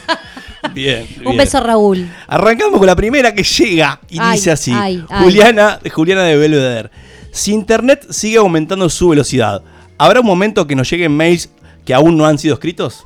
Bien. 0.74 1.06
Un 1.24 1.36
beso, 1.36 1.60
Raúl. 1.60 2.10
Arrancamos 2.26 2.76
con 2.78 2.88
la 2.88 2.96
primera 2.96 3.32
que 3.32 3.44
llega 3.44 4.00
y 4.08 4.18
Ay, 4.18 4.38
dice 4.38 4.50
así: 4.50 4.72
ay, 4.74 5.04
ay. 5.08 5.22
Juliana, 5.22 5.78
Juliana 5.92 6.24
de 6.24 6.36
Belvedere. 6.36 6.90
Si 7.30 7.52
Internet 7.52 8.04
sigue 8.10 8.38
aumentando 8.38 8.88
su 8.88 9.10
velocidad, 9.10 9.62
¿habrá 9.98 10.20
un 10.20 10.26
momento 10.26 10.66
que 10.66 10.74
nos 10.74 10.88
lleguen 10.90 11.16
mails 11.16 11.48
que 11.84 11.94
aún 11.94 12.16
no 12.16 12.26
han 12.26 12.38
sido 12.38 12.54
escritos? 12.54 13.04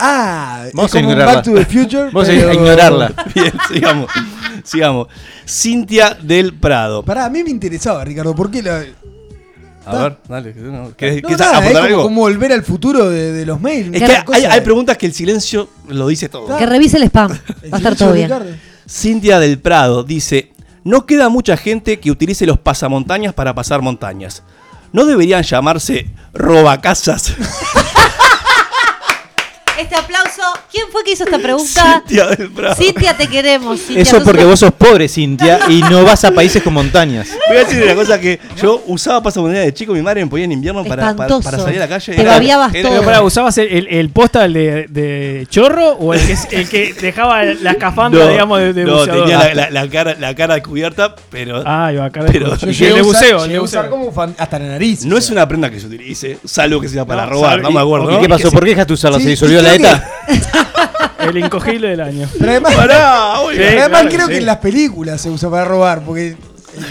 Ah, 0.00 0.66
Vamos 0.74 0.90
es 0.94 0.96
a 0.96 1.00
como 1.04 1.12
un. 1.12 1.18
Back 1.18 1.42
to 1.44 1.54
the 1.54 1.64
Future. 1.64 2.04
Vamos 2.12 2.28
a 2.28 2.32
ignorarla. 2.32 3.12
Bien, 3.34 3.52
sigamos. 3.68 4.10
sigamos. 4.62 5.08
Cintia 5.46 6.16
del 6.22 6.54
Prado. 6.54 7.02
Pará, 7.02 7.24
a 7.24 7.30
mí 7.30 7.42
me 7.42 7.50
interesaba, 7.50 8.04
Ricardo, 8.04 8.34
¿por 8.34 8.50
qué 8.50 8.62
la.? 8.62 8.84
A 9.86 10.02
ver, 10.02 10.18
dale. 10.28 10.54
no, 10.54 10.90
¿Querés- 10.96 11.22
No, 11.22 11.28
querés 11.28 11.38
nada, 11.38 11.52
es 11.52 11.58
aportar 11.58 11.72
como, 11.72 11.84
algo? 11.86 12.02
como 12.02 12.20
volver 12.20 12.52
al 12.52 12.62
futuro 12.62 13.08
de, 13.08 13.32
de 13.32 13.46
los 13.46 13.58
mails. 13.60 13.88
Es 13.94 14.02
que 14.02 14.46
hay, 14.46 14.60
preguntas 14.60 14.98
que 14.98 15.06
el 15.06 15.14
silencio 15.14 15.68
lo 15.88 16.06
dice 16.08 16.28
todo. 16.28 16.56
Que 16.58 16.66
revise 16.66 16.98
el 16.98 17.04
spam. 17.04 17.32
Va 17.32 17.38
a 17.72 17.76
estar 17.78 17.96
todo 17.96 18.12
bien. 18.12 18.28
Ricardo. 18.28 18.50
Cintia 18.88 19.40
del 19.40 19.58
Prado 19.58 20.04
dice: 20.04 20.52
No 20.84 21.06
queda 21.06 21.28
mucha 21.30 21.56
gente 21.56 21.98
que 22.00 22.10
utilice 22.10 22.44
los 22.46 22.58
pasamontañas 22.58 23.32
para 23.34 23.54
pasar 23.54 23.80
montañas. 23.82 24.42
¿No 24.92 25.04
deberían 25.04 25.42
llamarse 25.42 26.10
robacasas? 26.32 27.34
Este 29.78 29.94
aplauso. 29.94 30.42
¿Quién 30.72 30.86
fue 30.90 31.04
que 31.04 31.12
hizo 31.12 31.24
esta 31.24 31.38
pregunta? 31.38 32.02
Cintia 32.06 32.26
del 32.26 32.50
Prado. 32.50 32.74
Cintia, 32.74 33.16
te 33.16 33.26
queremos. 33.28 33.80
Cintia. 33.80 34.02
Eso 34.02 34.22
porque 34.24 34.44
vos 34.44 34.58
sos 34.60 34.72
pobre, 34.72 35.08
Cintia, 35.08 35.60
y 35.68 35.80
no 35.82 36.04
vas 36.04 36.24
a 36.24 36.32
países 36.32 36.62
con 36.62 36.72
montañas. 36.74 37.28
Voy 37.48 37.56
a 37.56 37.60
decir 37.64 37.82
una 37.82 37.94
cosa 37.94 38.20
que 38.20 38.40
yo 38.60 38.82
usaba 38.86 39.22
pasamontañas 39.22 39.64
de 39.66 39.74
chico, 39.74 39.92
mi 39.92 40.02
madre 40.02 40.24
me 40.24 40.30
ponía 40.30 40.44
en 40.46 40.52
invierno 40.52 40.84
para, 40.84 41.14
para, 41.14 41.38
para 41.40 41.58
salir 41.58 41.78
a 41.78 41.84
la 41.86 41.88
calle. 41.88 42.14
Te 42.14 42.24
babiabas 42.24 42.74
era- 42.74 42.88
Pero 42.90 43.02
pará, 43.04 43.22
¿usabas 43.22 43.56
el, 43.58 43.68
el, 43.68 43.86
el 43.88 44.10
postal 44.10 44.52
de, 44.52 44.86
de 44.88 45.46
chorro 45.48 45.90
o 45.92 46.12
el 46.14 46.20
que, 46.26 46.36
el 46.56 46.68
que 46.68 46.94
dejaba 46.94 47.44
la 47.44 47.70
escafandra, 47.72 48.24
No, 48.24 48.30
digamos, 48.30 48.58
de, 48.58 48.72
de 48.72 48.84
no, 48.84 48.98
buceador? 48.98 49.22
tenía 49.22 49.38
la, 49.38 49.54
la- 49.54 49.70
la 49.70 49.88
cara, 49.88 50.16
la 50.18 50.34
cara 50.34 50.62
cubierta, 50.62 51.14
pero. 51.30 51.62
Ah, 51.64 51.90
iba 51.92 52.10
cara 52.10 52.26
pero 52.32 52.46
el 52.52 52.60
de 52.68 52.88
a 52.88 53.02
usar- 53.02 53.04
buceo, 53.04 53.44
el 53.44 53.56
a 53.56 53.62
usar 53.62 53.84
buceo. 53.84 53.90
como 53.90 54.12
fan- 54.12 54.34
hasta 54.38 54.58
la 54.58 54.66
nariz. 54.66 55.04
no 55.04 55.16
es 55.16 55.30
una 55.30 55.46
prenda 55.46 55.70
que 55.70 55.78
se 55.80 55.86
utilice, 55.86 56.38
salvo 56.44 56.80
que 56.80 56.88
sea 56.88 57.04
para 57.04 57.24
No, 57.24 57.30
robar, 57.30 57.62
no 57.62 57.70
me 57.70 57.80
acuerdo. 57.80 58.18
¿Y 58.18 58.20
qué 58.20 58.28
pasó? 58.28 58.50
¿Por 58.50 58.64
qué 58.64 58.70
dejaste 58.70 58.92
usarla? 58.92 59.20
¿Se 59.20 59.28
disolvió 59.28 59.60
y 59.60 59.62
El 61.20 61.36
incogible 61.38 61.88
del 61.88 62.00
año. 62.00 62.28
Pero 62.38 62.50
además, 62.52 62.74
Pará, 62.74 63.40
oiga. 63.40 63.62
Sí, 63.62 63.68
pero 63.68 63.80
además 63.82 64.00
claro 64.02 64.14
creo 64.14 64.26
sí. 64.26 64.32
que 64.32 64.38
en 64.38 64.46
las 64.46 64.56
películas 64.58 65.20
se 65.20 65.30
usa 65.30 65.50
para 65.50 65.64
robar, 65.64 66.02
porque 66.02 66.36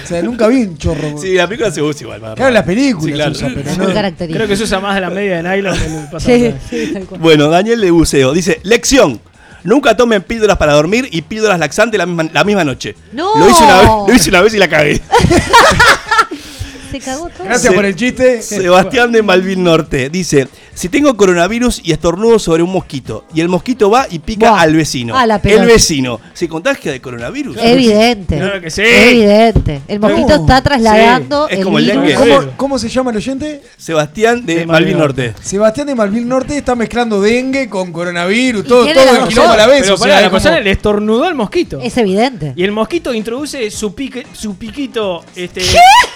o 0.03 0.07
sea, 0.07 0.21
nunca 0.21 0.47
vi 0.47 0.63
un 0.63 0.77
chorro. 0.77 1.17
Sí, 1.19 1.33
la 1.33 1.47
película 1.47 1.71
se 1.71 1.81
usa 1.81 2.01
igual. 2.03 2.19
para 2.21 2.35
Claro, 2.35 2.47
en 2.49 2.53
las 2.55 2.63
películas 2.63 3.05
Sí, 3.05 3.11
claro. 3.13 3.33
se 3.35 3.45
usa, 3.45 3.55
pero 3.55 3.93
no. 4.29 4.33
Creo 4.35 4.47
que 4.47 4.57
se 4.57 4.63
usa 4.63 4.79
más 4.79 4.95
de 4.95 5.01
la 5.01 5.09
media 5.09 5.41
de 5.41 5.43
nylon 5.49 5.77
que 5.77 5.85
el 5.85 5.91
Sí, 5.91 6.07
pasamontañas. 6.11 6.55
sí, 6.69 6.89
tal 6.93 7.05
cual. 7.05 7.21
Bueno, 7.21 7.49
Daniel 7.49 7.79
de 7.81 7.91
Buceo 7.91 8.33
dice: 8.33 8.59
Lección. 8.63 9.21
Nunca 9.63 9.97
tomen 9.97 10.21
píldoras 10.21 10.55
para 10.57 10.73
dormir 10.73 11.09
y 11.11 11.23
píldoras 11.23 11.59
laxantes 11.59 11.97
la 11.97 12.05
misma, 12.05 12.29
la 12.31 12.43
misma 12.45 12.63
noche. 12.63 12.95
No. 13.11 13.37
Lo 13.37 13.49
hice, 13.49 13.63
una 13.63 13.77
vez, 13.81 13.89
lo 14.07 14.13
hice 14.13 14.29
una 14.29 14.41
vez 14.41 14.53
y 14.53 14.57
la 14.59 14.67
cagué. 14.69 15.01
Se 16.91 16.99
cagó 16.99 17.27
todo. 17.29 17.43
Gracias 17.43 17.71
Se- 17.71 17.75
por 17.75 17.83
el 17.85 17.95
chiste. 17.95 18.41
Sebastián 18.41 19.11
de 19.11 19.21
Malvin 19.23 19.63
Norte 19.63 20.09
dice: 20.09 20.47
Si 20.77 20.89
tengo 20.89 21.17
coronavirus 21.17 21.81
y 21.83 21.91
estornudo 21.91 22.37
sobre 22.37 22.61
un 22.61 22.71
mosquito 22.71 23.25
y 23.33 23.41
el 23.41 23.49
mosquito 23.49 23.89
va 23.89 24.05
y 24.11 24.19
pica 24.19 24.51
Buah. 24.51 24.61
al 24.61 24.75
vecino, 24.75 25.17
Ah, 25.17 25.25
la 25.25 25.35
el 25.37 25.41
pelota. 25.41 25.65
vecino 25.65 26.21
se 26.35 26.47
contagia 26.47 26.91
de 26.91 27.01
coronavirus. 27.01 27.57
Evidente. 27.59 28.37
Claro 28.37 28.61
que 28.61 28.69
sí. 28.69 28.83
Evidente. 28.85 29.81
El 29.87 29.99
mosquito 29.99 30.27
No. 30.27 30.35
está 30.35 30.61
trasladando 30.61 31.47
Sí, 31.47 31.53
es 31.53 31.57
el 31.59 31.65
como 31.65 31.79
el 31.79 31.85
virus. 31.85 32.03
dengue. 32.03 32.13
¿Cómo, 32.13 32.51
cómo 32.57 32.77
se 32.77 32.89
llama 32.89 33.09
el 33.09 33.17
oyente? 33.17 33.63
Sebastián 33.75 34.45
de, 34.45 34.53
De 34.59 34.65
Malvin 34.67 34.83
Malvin 34.85 34.97
Norte. 34.99 35.33
Sebastián 35.41 35.87
de 35.87 35.95
Malvil 35.95 36.27
Norte 36.27 36.55
está 36.55 36.75
mezclando 36.75 37.21
dengue 37.21 37.67
con 37.69 37.91
coronavirus, 37.91 38.63
todo, 38.67 38.83
tiene 38.83 39.01
todo 39.01 39.13
la 39.13 39.19
el 39.23 39.27
quilombo 39.29 39.51
a 39.53 39.57
la 39.57 39.65
vez. 39.65 39.81
Pero 39.81 39.95
o 39.95 39.97
sea, 39.97 40.03
pará, 40.05 40.15
es 40.17 40.21
la 40.21 40.29
como- 40.29 40.41
persona 40.43 40.59
le 40.59 40.69
estornudó 40.71 41.23
al 41.23 41.33
mosquito. 41.33 41.79
Es 41.81 41.97
evidente. 41.97 42.53
Y 42.55 42.63
el 42.63 42.71
mosquito 42.71 43.15
introduce 43.15 43.71
su, 43.71 43.95
pique, 43.95 44.27
su 44.31 44.55
piquito 44.57 45.25
este, 45.35 45.61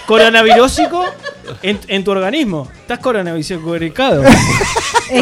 coronavirósico 0.06 1.04
en, 1.64 1.80
en 1.88 2.04
tu 2.04 2.12
organismo. 2.12 2.68
Estás 2.82 3.00
coronaviricado. 3.00 4.22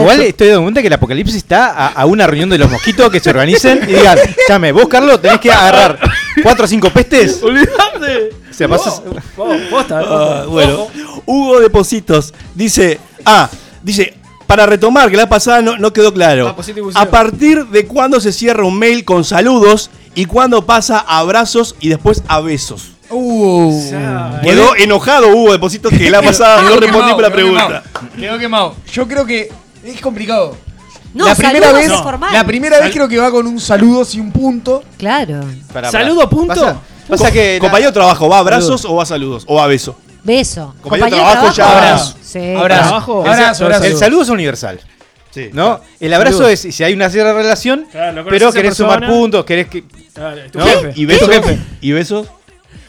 Igual 0.00 0.20
estoy 0.22 0.48
dando 0.48 0.62
cuenta 0.62 0.80
que 0.80 0.86
el 0.88 0.92
apocalipsis 0.92 1.36
está 1.36 1.66
a, 1.70 1.86
a 1.88 2.06
una 2.06 2.26
reunión 2.26 2.48
de 2.50 2.58
los 2.58 2.70
mosquitos 2.70 3.10
que 3.10 3.20
se 3.20 3.30
organicen 3.30 3.82
y 3.84 3.92
digan, 3.94 4.18
llame, 4.48 4.72
vos 4.72 4.88
Carlos 4.88 5.20
tenés 5.20 5.40
que 5.40 5.52
agarrar 5.52 5.98
cuatro 6.42 6.64
o 6.64 6.68
cinco 6.68 6.90
pestes. 6.90 7.40
¡Olvidate! 7.42 8.30
O 8.50 8.54
sea, 8.54 8.68
pasas- 8.68 9.02
Vos, 9.36 9.56
posta, 9.70 10.00
Ah, 10.04 10.44
bueno, 10.48 10.88
Hugo 11.26 11.60
Depositos 11.60 12.34
dice: 12.54 12.98
Ah, 13.24 13.48
dice. 13.82 14.14
Para 14.46 14.66
retomar, 14.66 15.08
que 15.08 15.16
la 15.16 15.28
pasada 15.28 15.62
no, 15.62 15.78
no 15.78 15.92
quedó 15.92 16.12
claro. 16.12 16.48
Ah, 16.48 16.56
positivo. 16.56 16.90
A 16.96 17.06
partir 17.06 17.66
de 17.66 17.86
cuándo 17.86 18.18
se 18.20 18.32
cierra 18.32 18.64
un 18.64 18.76
mail 18.80 19.04
con 19.04 19.22
saludos 19.22 19.90
y 20.16 20.24
cuándo 20.24 20.66
pasa 20.66 20.98
a 21.06 21.18
abrazos 21.18 21.76
y 21.78 21.88
después 21.88 22.24
a 22.26 22.40
besos. 22.40 22.90
Uh, 23.10 24.40
Quedó 24.42 24.76
enojado 24.76 25.28
Hugo 25.28 25.52
Depositos 25.52 25.92
que 25.92 26.10
la 26.10 26.22
pasada 26.22 26.62
no 26.62 26.76
respondí 26.76 27.12
por 27.12 27.22
la 27.22 27.30
pregunta. 27.32 27.66
quemado. 27.66 27.82
Quedó 28.16 28.38
quemado. 28.38 28.76
Yo 28.92 29.08
creo 29.08 29.26
que 29.26 29.50
es 29.84 30.00
complicado. 30.00 30.56
No, 31.12 31.26
la 31.26 31.34
primera 31.34 31.66
saludos 31.66 31.82
vez, 31.82 31.92
es 31.92 32.00
formal. 32.02 32.32
la 32.32 32.44
primera 32.44 32.78
vez 32.78 32.92
creo 32.92 33.08
que 33.08 33.18
va 33.18 33.30
con 33.32 33.44
un 33.46 33.58
saludo 33.60 34.06
y 34.12 34.20
un 34.20 34.30
punto. 34.30 34.84
Claro. 34.96 35.40
Pará, 35.72 35.90
pará. 35.90 35.90
¿Saludo 35.90 36.28
punto? 36.30 36.54
Pasa, 36.54 36.80
pasa 37.08 37.32
que 37.32 37.54
la- 37.54 37.60
Compañero 37.60 37.90
de 37.90 37.94
trabajo, 37.94 38.28
¿va 38.28 38.36
a 38.36 38.40
abrazos 38.40 38.84
o 38.84 38.94
va 38.94 39.02
a 39.02 39.06
saludos? 39.06 39.44
O 39.48 39.56
va 39.56 39.64
a 39.64 39.66
besos. 39.66 39.96
Beso. 40.22 40.74
Compañero 40.80 41.06
de 41.06 41.16
trabajo, 41.16 41.52
ya 41.52 41.78
abrazo. 41.78 42.16
Sí. 42.22 42.54
Abrazo. 42.54 42.82
Trabajo, 42.82 43.20
abrazo, 43.22 43.48
beso, 43.50 43.64
abrazo. 43.64 43.84
el 43.86 43.96
saludo 43.96 44.22
es 44.22 44.28
universal. 44.28 44.80
Sí. 45.32 45.50
¿No? 45.52 45.80
El 45.98 46.12
abrazo 46.12 46.38
Saludo. 46.38 46.50
es 46.50 46.60
si 46.60 46.84
hay 46.84 46.92
una 46.92 47.08
cierta 47.08 47.32
relación, 47.32 47.86
Claro, 47.90 48.24
pero 48.28 48.52
querés 48.52 48.70
persona. 48.76 48.94
sumar 48.94 49.08
puntos, 49.08 49.44
querés 49.44 49.68
que. 49.68 49.82
Tu 49.82 50.58
¿No? 50.58 50.64
jefe. 50.64 50.92
¿Y 50.96 51.04
besos? 51.06 51.30
¿Y 51.80 51.92
besos? 51.92 52.26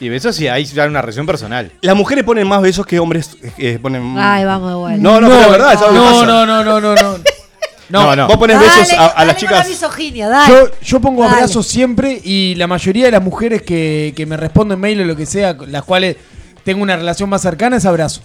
Y 0.02 0.08
besos 0.08 0.34
sí, 0.34 0.48
ahí 0.48 0.64
ya 0.64 0.86
una 0.86 1.00
relación 1.00 1.26
personal. 1.26 1.70
Las 1.80 1.94
mujeres 1.94 2.24
ponen 2.24 2.48
más 2.48 2.60
besos 2.60 2.84
que 2.84 2.98
hombres 2.98 3.36
eh, 3.56 3.78
ponen. 3.80 4.16
Ay, 4.18 4.44
vamos 4.44 4.70
de 4.70 4.76
vuelta. 4.76 5.00
No, 5.00 5.20
no, 5.20 5.28
pero 5.28 5.40
es 5.42 5.50
verdad, 5.50 5.72
es 5.74 5.80
algo 5.80 5.92
que 5.92 5.98
no, 5.98 6.04
pasa. 6.06 6.26
no, 6.26 6.46
no, 6.46 6.64
no, 6.64 6.80
no, 6.80 6.94
no. 6.96 7.18
No, 7.88 8.16
no. 8.16 8.26
Vos 8.26 8.36
pones 8.36 8.56
Dale, 8.58 8.68
besos 8.68 8.92
a, 8.94 9.04
a 9.04 9.08
dale 9.14 9.14
las 9.14 9.16
con 9.16 9.26
la 9.26 9.36
chicas. 9.36 9.68
misoginia, 9.68 10.28
dale. 10.28 10.52
Yo, 10.52 10.70
yo 10.82 11.00
pongo 11.00 11.22
Dale. 11.22 11.34
abrazos 11.36 11.66
siempre 11.68 12.20
y 12.24 12.54
la 12.56 12.66
mayoría 12.66 13.04
de 13.04 13.10
las 13.12 13.22
mujeres 13.22 13.62
que, 13.62 14.12
que 14.16 14.26
me 14.26 14.36
responden 14.36 14.80
mail 14.80 15.02
o 15.02 15.04
lo 15.04 15.14
que 15.14 15.26
sea, 15.26 15.56
las 15.68 15.84
cuales 15.84 16.16
tengo 16.64 16.82
una 16.82 16.96
relación 16.96 17.28
más 17.30 17.42
cercana, 17.42 17.76
es 17.76 17.84
abrazo. 17.86 18.22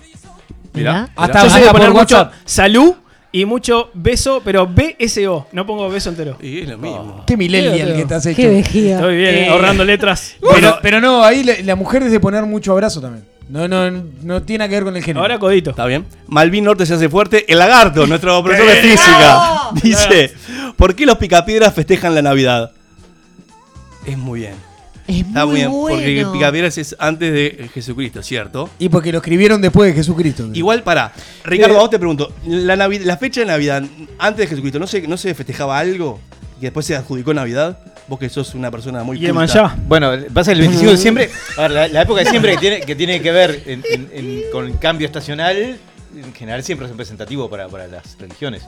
Mirá. 0.74 1.10
Hasta, 1.16 1.44
Yo 1.44 1.50
soy 1.50 1.60
de 1.62 1.68
hasta 1.68 1.74
poner 1.74 1.90
por 1.92 2.00
mucho 2.02 2.16
WhatsApp. 2.16 2.34
salud 2.46 2.94
y 3.42 3.46
mucho 3.46 3.90
beso, 3.94 4.42
pero 4.44 4.68
BSO. 4.68 5.48
No 5.52 5.66
pongo 5.66 5.90
beso 5.90 6.10
entero. 6.10 6.38
Y 6.42 6.62
es 6.62 6.70
lo 6.70 6.78
mismo. 6.78 7.24
Qué 7.28 7.38
millennial 7.38 7.94
que 7.94 8.02
estás 8.02 8.26
hecho. 8.26 8.38
Qué 8.38 8.50
vejiga. 8.50 8.96
Estoy 8.96 9.18
bien, 9.18 9.36
eh, 9.36 9.46
Eh, 9.46 9.50
ahorrando 9.50 9.84
letras. 9.86 10.36
Pero, 10.56 10.80
pero 10.82 11.00
no, 11.02 11.24
ahí 11.24 11.44
la, 11.44 11.54
la 11.64 11.76
mujer 11.76 12.04
es 12.04 12.12
de 12.12 12.20
poner 12.20 12.44
mucho 12.46 12.72
abrazo 12.72 13.00
también. 13.02 13.26
No, 13.50 13.68
no, 13.68 13.90
no 14.24 14.42
tiene 14.44 14.60
nada 14.60 14.70
que 14.70 14.76
ver 14.76 14.84
con 14.84 14.98
el 14.98 15.04
género. 15.04 15.22
Ahora 15.22 15.38
codito. 15.40 15.70
Está 15.70 15.86
bien. 15.86 16.06
Malvin 16.28 16.64
Norte 16.66 16.86
se 16.86 16.96
hace 16.96 17.08
fuerte. 17.10 17.46
El 17.52 17.60
lagarto, 17.60 18.08
nuestro 18.08 18.44
profesor 18.44 18.68
de 18.68 18.76
física, 18.82 19.70
dice: 19.84 20.34
¿Por 20.76 20.96
qué 20.96 21.06
los 21.06 21.18
picapiedras 21.18 21.74
festejan 21.74 22.16
la 22.16 22.22
Navidad? 22.22 22.72
Es 24.06 24.18
muy 24.18 24.42
bien. 24.42 24.56
Es 25.08 25.18
Está 25.22 25.46
muy 25.46 25.56
bien. 25.56 25.72
Porque 25.72 26.16
bueno. 26.24 26.34
picapiedras 26.34 26.78
es 26.78 26.96
antes 27.00 27.32
de 27.32 27.70
Jesucristo, 27.74 28.22
¿cierto? 28.22 28.70
Y 28.78 28.90
porque 28.90 29.12
lo 29.12 29.20
escribieron 29.20 29.62
después 29.62 29.90
de 29.90 29.96
Jesucristo. 29.96 30.50
Igual 30.54 30.84
para. 30.84 31.14
Ricardo, 31.46 31.76
Eh, 31.76 31.78
a 31.78 31.82
vos 31.82 31.90
te 31.90 31.98
pregunto: 32.00 32.34
la, 32.46 32.76
Navi- 32.76 33.02
la 33.04 33.16
fecha 33.18 33.40
de 33.42 33.48
Navidad, 33.48 33.84
antes 34.20 34.40
de 34.42 34.48
Jesucristo, 34.48 34.80
¿no 34.80 34.88
se, 34.88 35.08
¿no 35.08 35.16
se 35.18 35.34
festejaba 35.34 35.80
algo? 35.80 36.20
Y 36.60 36.64
después 36.64 36.86
se 36.86 36.96
adjudicó 36.96 37.34
Navidad. 37.34 37.80
Vos 38.10 38.20
que 38.20 38.30
sos 38.30 38.56
una 38.56 38.72
persona 38.72 39.04
muy. 39.04 39.18
Y 39.18 39.28
culta. 39.30 39.46
ya. 39.46 39.78
Bueno, 39.88 40.12
pasa 40.34 40.52
el 40.54 40.60
25 40.60 40.92
de 40.92 40.96
diciembre. 40.98 41.30
A 41.58 41.62
ver, 41.64 41.72
la, 41.72 41.88
la 41.90 42.02
época 42.04 42.20
de 42.20 42.26
diciembre 42.26 42.54
que 42.54 42.58
tiene 42.60 42.82
que, 42.82 42.96
tiene 42.96 43.22
que 43.22 43.32
ver 43.32 43.64
en- 43.66 43.84
en- 43.92 44.10
en- 44.14 44.42
con 44.52 44.66
el 44.66 44.78
cambio 44.80 45.06
estacional, 45.08 45.78
en 46.16 46.34
general 46.34 46.64
siempre 46.64 46.86
es 46.86 46.92
representativo 46.92 47.50
para, 47.50 47.68
para 47.68 47.88
las 47.88 48.18
religiones. 48.20 48.64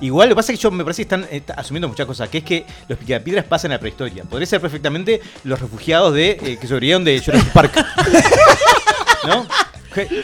Igual 0.00 0.28
lo 0.28 0.34
que 0.34 0.36
pasa 0.36 0.52
es 0.52 0.58
que 0.58 0.62
yo 0.62 0.70
me 0.70 0.84
parece 0.84 0.98
que 0.98 1.14
están 1.14 1.26
eh, 1.30 1.42
asumiendo 1.56 1.88
muchas 1.88 2.06
cosas, 2.06 2.28
que 2.28 2.38
es 2.38 2.44
que 2.44 2.64
los 2.88 2.98
picapiedras 2.98 3.44
pasan 3.44 3.70
a 3.72 3.74
la 3.74 3.80
prehistoria. 3.80 4.24
Podría 4.24 4.46
ser 4.46 4.60
perfectamente 4.60 5.20
los 5.44 5.60
refugiados 5.60 6.14
de 6.14 6.30
eh, 6.42 6.58
que 6.60 6.66
sobrevivieron 6.66 7.04
de 7.04 7.20
Jurassic 7.24 7.52
Park. 7.52 7.84
¿No? 9.26 9.46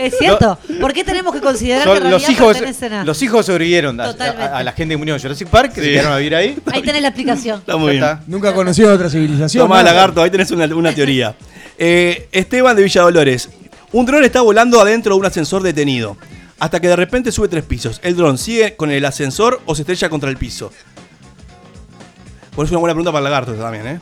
Es 0.00 0.16
cierto. 0.18 0.58
¿Por 0.80 0.94
qué 0.94 1.04
tenemos 1.04 1.34
que 1.34 1.40
considerar 1.42 1.86
que 1.86 1.98
Son 2.00 2.10
los 2.10 2.28
hijos, 2.30 2.56
a- 2.90 3.04
los 3.04 3.22
hijos 3.22 3.44
sobrevivieron 3.46 4.00
a, 4.00 4.04
a- 4.06 4.58
a 4.58 4.62
la 4.64 4.72
gente 4.72 4.94
que 4.94 4.96
murió 4.96 5.14
en 5.14 5.20
Jurassic 5.20 5.46
Park, 5.48 5.74
que 5.74 5.80
se 5.82 5.86
Sí. 5.88 5.92
quedaron 5.92 6.12
a 6.14 6.16
vivir 6.16 6.34
ahí. 6.34 6.58
Ahí 6.72 6.80
tenés 6.82 7.02
la 7.02 7.08
explicación. 7.08 7.58
Está 7.60 7.76
muy 7.76 7.92
bien. 7.92 8.02
está. 8.02 8.22
Nunca 8.26 8.54
conoció 8.54 8.90
otra 8.92 9.10
civilización. 9.10 9.64
Tomá, 9.64 9.82
nada. 9.82 9.92
lagarto, 9.92 10.22
ahí 10.22 10.30
tenés 10.30 10.50
una, 10.52 10.64
una 10.74 10.94
teoría. 10.94 11.34
Eh, 11.76 12.28
Esteban 12.32 12.76
de 12.76 12.82
Villa 12.82 13.02
Dolores. 13.02 13.50
Un 13.92 14.06
dron 14.06 14.24
está 14.24 14.40
volando 14.40 14.80
adentro 14.80 15.14
de 15.14 15.20
un 15.20 15.26
ascensor 15.26 15.62
detenido. 15.62 16.16
Hasta 16.58 16.80
que 16.80 16.88
de 16.88 16.96
repente 16.96 17.30
sube 17.32 17.48
tres 17.48 17.64
pisos. 17.64 18.00
¿El 18.02 18.16
dron 18.16 18.36
sigue 18.38 18.76
con 18.76 18.90
el 18.90 19.04
ascensor 19.04 19.60
o 19.66 19.74
se 19.74 19.82
estrella 19.82 20.08
contra 20.08 20.28
el 20.30 20.36
piso? 20.36 20.72
Por 22.54 22.64
eso 22.64 22.70
es 22.70 22.70
una 22.72 22.80
buena 22.80 22.94
pregunta 22.94 23.12
para 23.12 23.20
el 23.20 23.24
lagarto 23.24 23.54
también, 23.54 23.86
¿eh? 23.86 24.00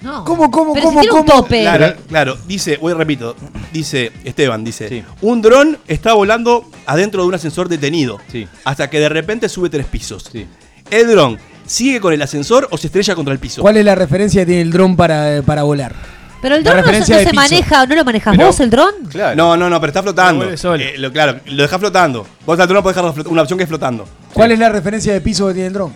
No. 0.00 0.24
¿Cómo, 0.24 0.50
cómo, 0.50 0.72
Pero 0.72 0.86
cómo, 0.86 1.02
si 1.02 1.08
un 1.08 1.16
cómo? 1.24 1.24
tope. 1.42 1.60
Claro, 1.60 1.94
claro. 2.08 2.38
Dice, 2.46 2.78
voy 2.78 2.94
repito. 2.94 3.36
Dice 3.70 4.12
Esteban, 4.24 4.64
dice. 4.64 4.88
Sí. 4.88 5.04
Un 5.20 5.42
dron 5.42 5.76
está 5.86 6.14
volando 6.14 6.70
adentro 6.86 7.20
de 7.20 7.28
un 7.28 7.34
ascensor 7.34 7.68
detenido. 7.68 8.18
Sí. 8.32 8.48
Hasta 8.64 8.88
que 8.88 8.98
de 8.98 9.10
repente 9.10 9.50
sube 9.50 9.68
tres 9.68 9.84
pisos. 9.84 10.24
Sí. 10.32 10.46
¿El 10.90 11.10
dron 11.10 11.38
sigue 11.66 12.00
con 12.00 12.14
el 12.14 12.22
ascensor 12.22 12.66
o 12.70 12.78
se 12.78 12.86
estrella 12.86 13.14
contra 13.14 13.34
el 13.34 13.38
piso? 13.38 13.60
¿Cuál 13.60 13.76
es 13.76 13.84
la 13.84 13.94
referencia 13.94 14.40
que 14.40 14.46
tiene 14.46 14.62
el 14.62 14.70
dron 14.72 14.96
para, 14.96 15.42
para 15.42 15.64
volar? 15.64 15.94
Pero 16.42 16.56
el 16.56 16.64
dron 16.64 16.76
no, 16.76 16.82
se- 16.82 16.86
referencia 16.86 17.14
no 17.14 17.18
de 17.18 17.24
se 17.24 17.30
piso. 17.30 17.42
maneja, 17.42 17.86
¿no 17.86 17.94
lo 17.94 18.04
manejas 18.04 18.34
Pero- 18.36 18.46
vos 18.48 18.60
el 18.60 18.70
dron? 18.70 18.94
Claro. 19.10 19.36
No, 19.36 19.56
no, 19.56 19.68
no, 19.70 19.80
pero 19.80 19.90
está 19.90 20.02
flotando. 20.02 20.46
Eh, 20.50 20.94
lo- 20.98 21.12
claro, 21.12 21.40
lo 21.46 21.62
deja 21.62 21.78
flotando. 21.78 22.26
Vos 22.46 22.58
al 22.58 22.66
dron 22.68 22.82
podés 22.82 22.96
dejar 22.96 23.26
una 23.28 23.42
opción 23.42 23.58
que 23.58 23.64
es 23.64 23.68
flotando. 23.68 24.06
¿Cuál 24.32 24.52
es 24.52 24.58
la 24.58 24.68
referencia 24.70 25.12
de 25.12 25.20
piso 25.20 25.46
que 25.48 25.54
tiene 25.54 25.68
el 25.68 25.72
dron? 25.74 25.92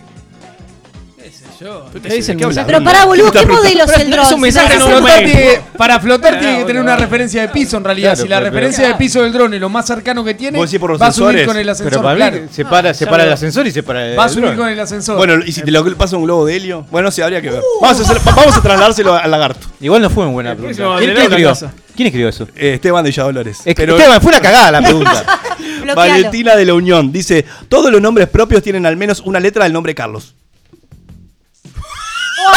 Pero 2.67 2.85
pará, 2.85 3.07
boludo, 3.07 3.33
¿qué 3.33 3.47
modelo 3.47 3.85
es 3.85 3.99
el 3.99 4.11
no 4.11 4.17
dron? 4.17 4.27
es 4.27 4.33
un 4.33 4.37
Si 4.37 4.43
mensaje, 4.43 4.69
me 4.69 4.79
no 4.79 4.85
haces 4.85 4.97
un 4.99 5.03
Flotar 5.03 5.23
mail. 5.23 5.33
tiene- 5.33 5.61
para 5.79 6.01
flotar 6.01 6.39
tiene 6.39 6.59
que 6.59 6.65
tener 6.65 6.83
una 6.83 6.97
referencia 6.97 7.41
de 7.43 7.49
piso 7.49 7.79
en 7.79 7.85
realidad. 7.85 8.11
Claro, 8.11 8.23
si 8.23 8.29
la 8.29 8.37
pero- 8.39 8.51
referencia 8.51 8.89
de 8.89 8.95
piso 8.97 9.23
del 9.23 9.33
dron 9.33 9.55
es 9.55 9.61
lo 9.61 9.69
más 9.71 9.87
cercano 9.87 10.23
que 10.23 10.35
tiene, 10.35 10.59
¿Vos 10.59 10.69
decís 10.71 10.79
por 10.81 10.91
los 10.91 11.01
va 11.01 11.07
a 11.07 11.13
subir 11.13 11.47
con 11.47 11.57
el 11.57 11.67
ascensor. 11.69 11.91
Pero 11.91 12.03
para 12.03 12.17
claro. 12.17 12.37
mí 12.37 12.49
se 12.51 12.65
para, 12.67 12.93
se 12.93 13.05
ya 13.07 13.11
para 13.11 13.25
el 13.25 13.33
ascensor 13.33 13.67
y 13.67 13.71
se 13.71 13.83
para 13.83 14.07
el 14.11 14.19
Va 14.19 14.25
a 14.25 14.29
subir 14.29 14.55
con 14.57 14.69
el 14.69 14.79
ascensor. 14.79 15.17
Bueno, 15.17 15.43
y 15.45 15.53
si 15.53 15.63
te 15.63 15.71
lo 15.71 15.85
pasa 15.97 16.17
un 16.17 16.25
globo 16.25 16.45
de 16.45 16.57
helio. 16.57 16.87
Bueno, 16.91 17.11
sí, 17.11 17.23
habría 17.23 17.41
que 17.41 17.51
ver. 17.51 17.63
Vamos, 17.81 17.99
a 17.99 18.03
hacer- 18.03 18.21
vamos 18.25 18.57
a 18.57 18.61
trasladárselo 18.63 19.15
al 19.15 19.31
lagarto. 19.31 19.67
Igual 19.81 20.03
no 20.03 20.11
fue 20.11 20.25
una 20.25 20.33
buena 20.33 20.55
pregunta. 20.55 20.97
¿Quién, 20.99 21.11
escribió? 21.11 21.39
la 21.49 21.53
casa. 21.55 21.73
¿Quién 21.97 22.07
escribió 22.09 22.29
eso? 22.29 22.47
Eh, 22.57 22.75
Esteban 22.75 23.03
de 23.05 23.11
Villadolores. 23.11 23.59
Es 23.59 23.65
que 23.65 23.75
Pero- 23.75 23.97
Esteban, 23.97 24.21
fue 24.21 24.33
una 24.33 24.41
cagada 24.41 24.71
la 24.71 24.83
pregunta. 24.83 25.25
Valentina 25.95 26.57
de 26.57 26.65
la 26.67 26.75
Unión 26.75 27.11
dice: 27.13 27.45
Todos 27.69 27.91
los 27.91 28.01
nombres 28.03 28.29
propios 28.29 28.63
tienen 28.63 28.85
al 28.85 28.97
menos 28.97 29.21
una 29.21 29.41
letra 29.41 29.65
del 29.65 29.73
nombre 29.73 29.95
Carlos. 29.95 30.35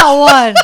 Wow, 0.03 0.17
bueno. 0.19 0.59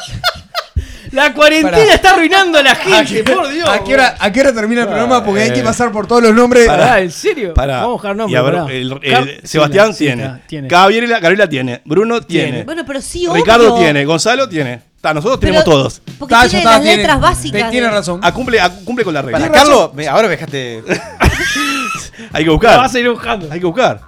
La 1.11 1.31
cuarentena 1.31 1.77
Pará. 1.77 1.93
está 1.93 2.09
arruinando 2.15 2.57
a 2.57 2.63
la 2.63 2.71
¿A 2.71 2.75
gente, 2.75 3.23
qué, 3.23 3.33
por 3.35 3.47
Dios. 3.47 3.69
¿a 3.69 3.83
qué 3.83 3.93
hora, 3.93 4.15
a 4.19 4.31
qué 4.31 4.41
hora 4.41 4.51
termina 4.51 4.81
el 4.81 4.87
programa? 4.87 5.23
Porque 5.23 5.41
hay 5.41 5.49
eh. 5.49 5.53
que 5.53 5.61
pasar 5.61 5.91
por 5.91 6.07
todos 6.07 6.23
los 6.23 6.33
nombres. 6.33 6.65
Pará, 6.65 7.01
¿en 7.01 7.11
serio? 7.11 7.53
Para. 7.53 7.81
Vamos 7.81 7.89
a 7.89 7.91
buscar 7.93 8.15
y 8.15 8.17
nombres. 8.17 8.39
a 8.39 8.43
ver, 8.43 8.53
pará. 8.55 8.73
el- 8.73 8.91
el- 9.03 9.11
Car- 9.13 9.47
Sebastián 9.47 9.93
sí, 9.93 10.05
tiene. 10.05 10.23
está, 10.23 10.39
tiene. 10.47 10.67
Gabriela, 10.67 11.19
Gabriela 11.19 11.47
tiene. 11.47 11.81
Bruno 11.85 12.19
tiene. 12.21 12.47
Tiene. 12.49 12.63
Bueno, 12.63 12.83
pero 12.87 12.99
sí, 12.99 13.27
Ricardo 13.31 13.73
obvio. 13.75 13.83
tiene. 13.83 14.05
Gonzalo 14.05 14.49
tiene. 14.49 14.81
Está, 14.95 15.13
nosotros 15.13 15.37
Pero- 15.39 15.51
tenemos 15.53 15.65
todos. 15.65 16.01
Porque 16.17 16.33
Está, 16.33 16.45
ya 16.45 16.49
tiene 16.49 16.59
está, 16.63 16.71
las 16.71 16.81
tiene- 16.81 16.97
letras 16.97 17.19
básicas. 17.21 17.69
Tiene 17.71 17.85
de- 17.87 17.93
razón. 17.93 18.19
Ah, 18.23 18.33
cumple, 18.33 18.59
ah, 18.59 18.71
cumple 18.83 19.05
con 19.05 19.13
la 19.13 19.21
regla. 19.21 19.37
Para. 19.39 19.51
Carlos, 19.51 19.93
me- 19.93 20.07
ahora 20.07 20.23
me 20.23 20.29
dejaste. 20.29 20.83
Hay 22.33 22.43
que 22.43 22.49
La 22.49 22.51
buscar. 22.53 22.77
vas 22.79 22.95
a 22.95 22.99
ir 22.99 23.07
buscando. 23.09 23.47
Hay 23.51 23.59
que 23.59 23.65
buscar. 23.67 24.01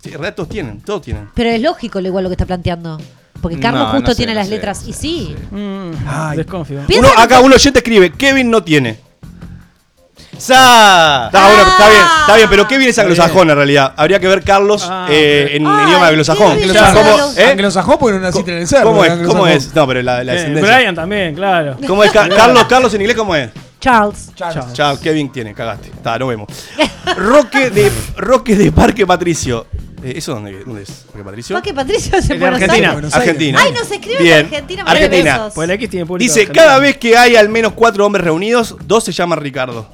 Sí, 0.00 0.08
en 0.10 0.12
realidad 0.12 0.34
todos 0.36 0.48
tienen. 0.48 0.80
Todos 0.80 1.02
tienen. 1.02 1.28
Pero 1.34 1.50
es 1.50 1.60
lógico 1.60 2.00
lo 2.00 2.06
igual 2.06 2.22
lo 2.22 2.30
que 2.30 2.34
está 2.34 2.46
planteando. 2.46 3.00
Porque 3.40 3.58
Carlos 3.58 3.82
No, 3.84 3.90
justo 3.92 4.08
no 4.08 4.14
sé, 4.14 4.16
tiene 4.16 4.34
no 4.34 4.38
las 4.40 4.48
sé, 4.48 4.54
letras. 4.54 4.82
no 4.82 4.88
Y 4.88 4.92
sé, 4.92 4.98
sí. 5.00 5.36
Mm, 5.50 5.90
Ay. 6.06 6.36
desconfío. 6.38 6.80
Piensa 6.86 7.06
Uno, 7.08 7.16
que- 7.16 7.22
acá 7.22 7.40
un 7.40 7.52
oyente 7.52 7.78
escribe: 7.78 8.12
Kevin 8.12 8.50
no 8.50 8.62
tiene. 8.62 8.98
¡Sa! 10.38 11.26
Está, 11.26 11.46
bueno, 11.48 11.62
está 11.70 11.88
bien, 11.88 12.00
está 12.20 12.36
bien, 12.36 12.48
pero 12.48 12.62
Ah. 12.62 12.68
Kevin 12.68 12.88
es 12.88 12.98
anglosajón 12.98 13.50
en 13.50 13.56
realidad. 13.56 13.92
Habría 13.96 14.18
que 14.20 14.26
ver 14.26 14.42
Carlos 14.42 14.86
Ah, 14.88 15.06
eh, 15.10 15.50
en 15.52 15.66
Ay, 15.66 15.88
idioma 15.88 16.06
anglosajón. 16.08 16.52
Kevin, 16.56 16.70
Anglosajón. 16.70 16.94
ya, 16.94 17.02
¿Cómo, 17.10 17.16
los- 17.18 17.36
eh? 17.38 17.44
Anglosajón 17.50 17.96
porque 17.98 18.14
no 18.16 18.22
naciste 18.22 18.52
en 18.52 18.58
el 18.58 18.66
cerro. 18.66 18.84
¿Cómo 18.88 19.04
es? 19.04 19.12
¿Cómo 19.26 19.46
es? 19.46 19.74
No, 19.74 19.86
pero 19.86 20.02
la, 20.02 20.24
la 20.24 20.32
Eh, 20.32 20.36
descendencia. 20.36 20.76
Brian 20.76 20.94
también, 20.94 21.34
claro. 21.34 21.76
¿Cómo 21.86 22.04
es? 22.04 22.10
Ca- 22.10 22.28
Carlos, 22.36 22.64
Carlos 22.64 22.94
en 22.94 23.00
inglés, 23.02 23.16
¿cómo 23.18 23.34
es? 23.36 23.50
Charles. 23.80 24.30
Chao. 24.34 24.72
Chao, 24.72 25.00
Kevin 25.00 25.30
tiene, 25.30 25.52
cagaste. 25.54 25.88
Está, 25.88 26.18
nos 26.18 26.28
vemos. 26.28 26.48
Roque 27.16 27.70
de, 27.70 27.90
Roque 28.16 28.56
de 28.56 28.72
Parque 28.72 29.06
Patricio. 29.06 29.66
Eh, 30.02 30.14
¿Eso 30.16 30.34
dónde, 30.34 30.64
dónde 30.64 30.82
es? 30.82 30.90
¿Parque 31.12 31.24
Patricio? 31.24 31.54
¿Para 31.56 31.62
qué 31.64 31.74
Patricio 31.74 32.16
es 32.18 32.30
en 32.30 32.40
Buenos 32.40 32.60
Argentina. 32.62 32.92
Aires? 32.92 33.14
Argentina. 33.14 33.58
Ay, 33.62 33.72
nos 33.72 33.90
escriben 33.90 34.22
Bien. 34.22 34.36
de 34.50 34.56
Argentina. 34.56 34.82
Argentina. 34.86 35.48
Pues 35.54 35.68
la 35.68 35.74
X 35.74 35.90
tiene 35.90 36.06
público. 36.06 36.32
Dice, 36.32 36.46
cada 36.50 36.78
vez 36.78 36.96
que 36.96 37.16
hay 37.18 37.36
al 37.36 37.48
menos 37.50 37.72
cuatro 37.72 38.06
hombres 38.06 38.24
reunidos, 38.24 38.76
dos 38.86 39.04
se 39.04 39.12
llaman 39.12 39.38
Ricardo. 39.40 39.86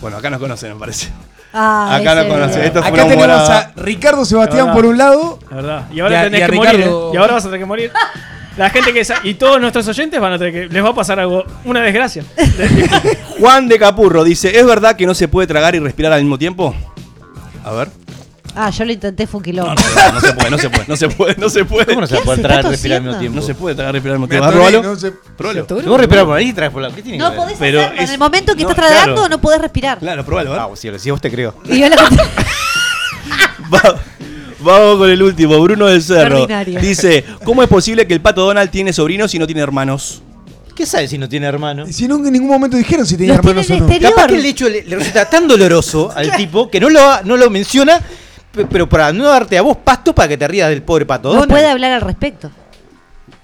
Bueno, 0.00 0.16
acá 0.16 0.30
nos 0.30 0.40
conocen, 0.40 0.72
me 0.72 0.78
parece. 0.80 1.08
Ah, 1.52 1.96
Acá 1.96 2.14
no 2.14 2.28
conoce. 2.28 2.54
bien. 2.56 2.66
Esto 2.66 2.80
fue 2.80 2.88
Acá 2.90 3.04
una 3.04 3.14
tenemos 3.14 3.24
humorada. 3.38 3.58
a 3.76 3.80
Ricardo 3.80 4.24
Sebastián 4.24 4.66
La 4.68 4.72
por 4.74 4.86
un 4.86 4.96
lado. 4.98 5.38
La 5.50 5.56
verdad. 5.56 5.88
Y 5.92 6.00
ahora 6.00 6.14
Y 6.14 6.18
a- 6.18 6.22
tenés 6.24 6.40
y 6.40 6.42
a 6.42 6.46
que 6.48 6.56
morir. 6.56 6.80
¿eh? 6.80 6.90
Y 7.12 7.16
ahora 7.16 7.32
vas 7.34 7.44
a 7.44 7.48
tener 7.48 7.60
que 7.60 7.66
morir. 7.66 7.92
La 8.56 8.70
gente 8.70 8.92
que 8.92 9.04
sa- 9.04 9.20
y 9.22 9.34
todos 9.34 9.60
nuestros 9.60 9.86
oyentes 9.88 10.20
van 10.20 10.32
a 10.32 10.38
tener 10.38 10.52
que 10.68 10.72
les 10.74 10.84
va 10.84 10.88
a 10.90 10.94
pasar 10.94 11.20
algo, 11.20 11.44
una 11.64 11.80
desgracia. 11.82 12.24
Juan 13.40 13.68
de 13.68 13.78
Capurro 13.78 14.24
dice, 14.24 14.58
¿es 14.58 14.66
verdad 14.66 14.96
que 14.96 15.06
no 15.06 15.14
se 15.14 15.28
puede 15.28 15.46
tragar 15.46 15.74
y 15.74 15.78
respirar 15.78 16.12
al 16.12 16.20
mismo 16.22 16.38
tiempo? 16.38 16.74
A 17.64 17.72
ver. 17.72 17.88
Ah, 18.60 18.70
yo 18.70 18.84
lo 18.84 18.92
intenté, 18.92 19.26
fue 19.26 19.38
un 19.38 19.44
quilombo. 19.44 19.72
No 19.74 20.20
se 20.20 20.32
puede, 20.32 20.50
no 20.50 20.58
se 20.58 20.68
puede, 20.70 20.84
no 20.88 20.96
se 20.96 21.08
puede, 21.08 21.34
no 21.38 21.48
se 21.48 21.64
puede. 21.64 21.86
¿Cómo 21.86 22.00
no 22.00 22.06
se 22.08 22.16
¿Qué 22.16 22.22
puede 22.22 22.42
tragar 22.42 22.58
¿Está 22.58 22.68
y 22.68 22.72
respirar 22.72 22.96
al 22.98 23.02
mismo 23.04 23.18
tiempo? 23.20 23.40
No 23.40 23.46
se 23.46 23.54
puede 23.54 23.74
tragar 23.76 23.94
y 23.94 23.96
respirar 23.98 24.14
al 24.14 24.18
mismo 24.20 24.28
tiempo. 24.28 24.46
atoré, 24.46 24.58
Probalo. 24.64 24.82
no 24.94 24.96
se- 25.00 25.12
Probalo. 25.12 25.66
Si 25.82 25.88
vos 25.88 25.98
respiras 26.00 26.24
por 26.24 26.36
ahí, 26.36 26.52
traes 26.52 26.72
por 26.72 26.82
la. 26.82 26.90
¿Qué 26.90 27.02
tiene 27.02 27.18
No 27.18 27.24
que 27.26 27.30
ver? 27.30 27.38
podés 27.38 27.56
Pero 27.58 27.80
hacerlo. 27.80 27.98
En 27.98 28.04
es- 28.04 28.10
el 28.10 28.18
momento 28.18 28.56
que 28.56 28.62
no, 28.64 28.70
estás 28.70 28.84
tragando, 28.86 29.14
claro. 29.14 29.28
no 29.28 29.40
podés 29.40 29.60
respirar. 29.60 29.98
Claro, 29.98 30.24
probalo, 30.24 30.54
¿eh? 30.54 30.58
Ah, 30.60 30.68
si, 30.98 31.10
vos 31.10 31.20
te 31.20 31.30
creo. 31.30 31.54
Y 31.66 31.78
yo 31.80 31.88
la 31.88 31.96
Va- 33.72 34.00
Vamos 34.60 34.98
con 34.98 35.08
el 35.10 35.22
último, 35.22 35.60
Bruno 35.60 35.86
del 35.86 36.02
Cerro. 36.02 36.46
Dice, 36.80 37.24
¿cómo 37.44 37.62
es 37.62 37.68
posible 37.68 38.06
que 38.08 38.14
el 38.14 38.20
pato 38.20 38.44
Donald 38.44 38.70
tiene 38.70 38.92
sobrinos 38.92 39.32
y 39.34 39.38
no 39.38 39.46
tiene 39.46 39.60
hermanos? 39.60 40.20
¿Qué 40.74 40.84
sabes 40.84 41.10
si 41.10 41.18
no 41.18 41.28
tiene 41.28 41.46
hermano? 41.46 41.86
Si 41.90 42.08
no, 42.08 42.16
en 42.16 42.32
ningún 42.32 42.48
momento 42.48 42.76
dijeron 42.76 43.06
si 43.06 43.16
tenía 43.16 43.34
Los 43.36 43.38
hermanos 43.44 43.70
o 43.70 43.74
no. 43.76 43.78
exterior. 43.86 44.14
Capaz 44.14 44.26
que 44.28 44.34
el 44.36 44.44
hecho 44.46 44.68
le, 44.68 44.82
le 44.84 44.96
resulta 44.96 45.28
tan 45.30 45.46
doloroso 45.46 46.12
al 46.14 46.32
tipo 46.36 46.68
que 46.70 46.80
no 46.80 46.88
lo, 46.90 47.00
no 47.24 47.36
lo 47.36 47.50
menciona, 47.50 48.00
pero 48.66 48.88
para 48.88 49.12
no 49.12 49.24
darte 49.28 49.56
a 49.58 49.62
vos 49.62 49.76
pasto 49.76 50.14
para 50.14 50.28
que 50.28 50.36
te 50.36 50.46
rías 50.48 50.68
del 50.70 50.82
pobre 50.82 51.04
pato. 51.06 51.32
No 51.34 51.46
puede 51.46 51.66
hablar 51.68 51.92
al 51.92 52.00
respecto. 52.00 52.50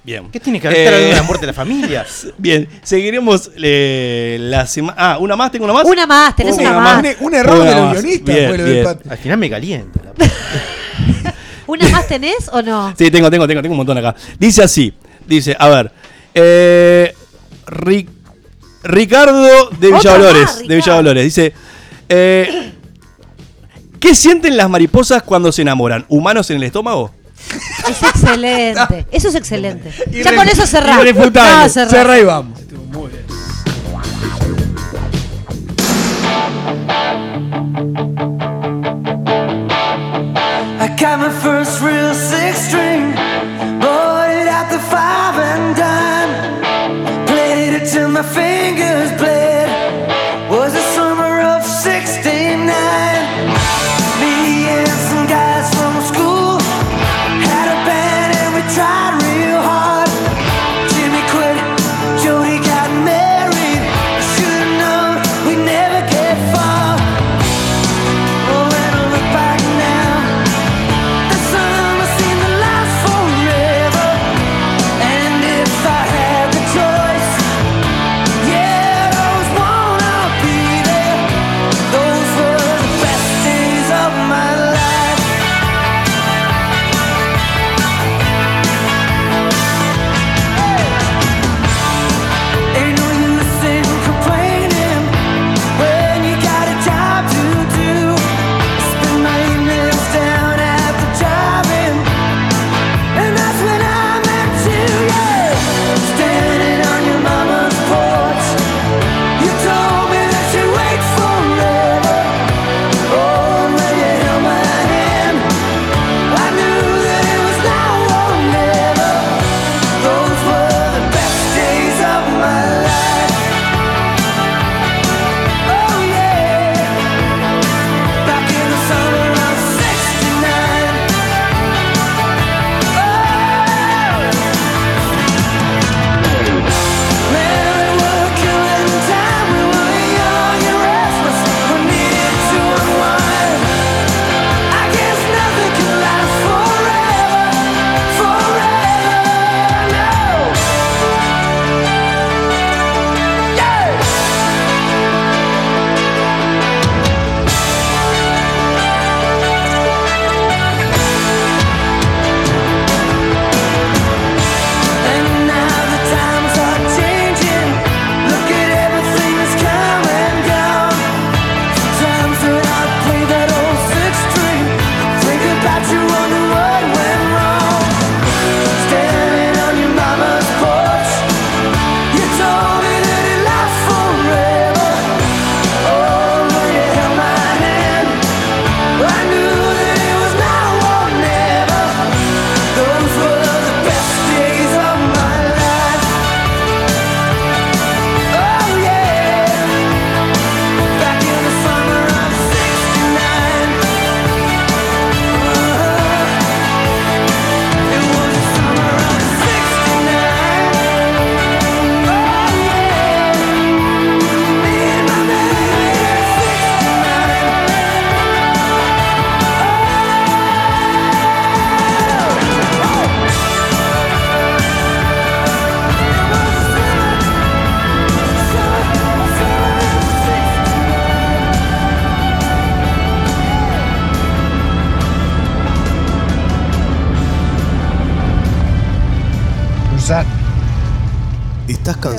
Bien. 0.02 0.30
¿Qué 0.30 0.38
tiene 0.38 0.60
que 0.60 0.68
ver 0.68 0.76
Eh, 0.92 1.04
de 1.06 1.14
la 1.14 1.22
muerte 1.22 1.46
de 1.46 1.52
la 1.52 1.54
familia? 1.54 2.04
Bien, 2.38 2.68
seguiremos 2.82 3.50
eh, 3.56 4.36
la 4.40 4.66
semana. 4.66 4.94
Ah, 4.98 5.18
¿una 5.18 5.34
más? 5.34 5.50
¿Tengo 5.50 5.64
una 5.64 5.72
más? 5.74 5.84
Una 5.86 6.06
más, 6.06 6.36
tenés 6.36 6.56
una 6.58 6.72
más. 6.78 7.02
Un, 7.20 7.26
un 7.26 7.34
error 7.34 7.56
Una 7.60 7.70
de 7.70 7.74
los 7.76 7.92
guionistas 7.92 8.34
Bien, 8.34 8.48
fue 8.48 8.58
lo 8.58 8.64
del 8.64 8.72
bien. 8.74 8.84
pato. 8.84 9.10
Al 9.10 9.18
final 9.18 9.38
me 9.38 9.48
calienta. 9.50 10.00
la 10.18 10.26
¿Una 11.66 11.88
más 11.88 12.06
tenés 12.06 12.48
o 12.52 12.60
no? 12.60 12.92
Sí, 12.98 13.10
tengo, 13.10 13.30
tengo, 13.30 13.48
tengo, 13.48 13.62
tengo 13.62 13.72
un 13.72 13.78
montón 13.78 13.96
acá. 13.96 14.14
Dice 14.38 14.62
así. 14.62 14.92
Dice, 15.26 15.56
a 15.58 15.68
ver. 15.68 15.90
Eh, 16.34 17.14
Rick. 17.66 18.08
Ricardo 18.82 19.70
de 19.80 19.90
Villadolores. 19.90 20.58
de. 20.68 20.76
Villadolores. 20.76 21.24
Dice. 21.24 21.54
eh, 22.10 22.72
¿Qué 24.04 24.14
sienten 24.14 24.58
las 24.58 24.68
mariposas 24.68 25.22
cuando 25.22 25.50
se 25.50 25.62
enamoran? 25.62 26.04
¿Humanos 26.10 26.50
en 26.50 26.58
el 26.58 26.64
estómago? 26.64 27.10
Es 27.88 28.02
excelente. 28.02 29.06
Eso 29.10 29.28
es 29.30 29.34
excelente. 29.34 29.90
Ya 30.10 30.36
con 30.36 30.46
eso. 30.46 30.62
Irrefutable. 31.00 31.62
No. 31.64 31.88
Cerrá 31.88 32.18
y 32.18 32.24
vamos. 32.24 32.60
I 40.80 40.88
got 41.00 41.18
my 41.18 41.30
first 41.40 41.80
real 41.80 42.14
six 42.14 42.58
string, 42.58 43.14
bought 43.80 44.28
it 44.28 44.46
at 44.46 44.68
the 44.68 44.80
five 44.80 45.38
and 45.38 45.74
dime. 45.74 47.26
Played 47.26 47.80
it 47.80 47.90
till 47.90 48.10
my 48.10 48.22
fingers 48.22 49.12
bled. 49.18 49.53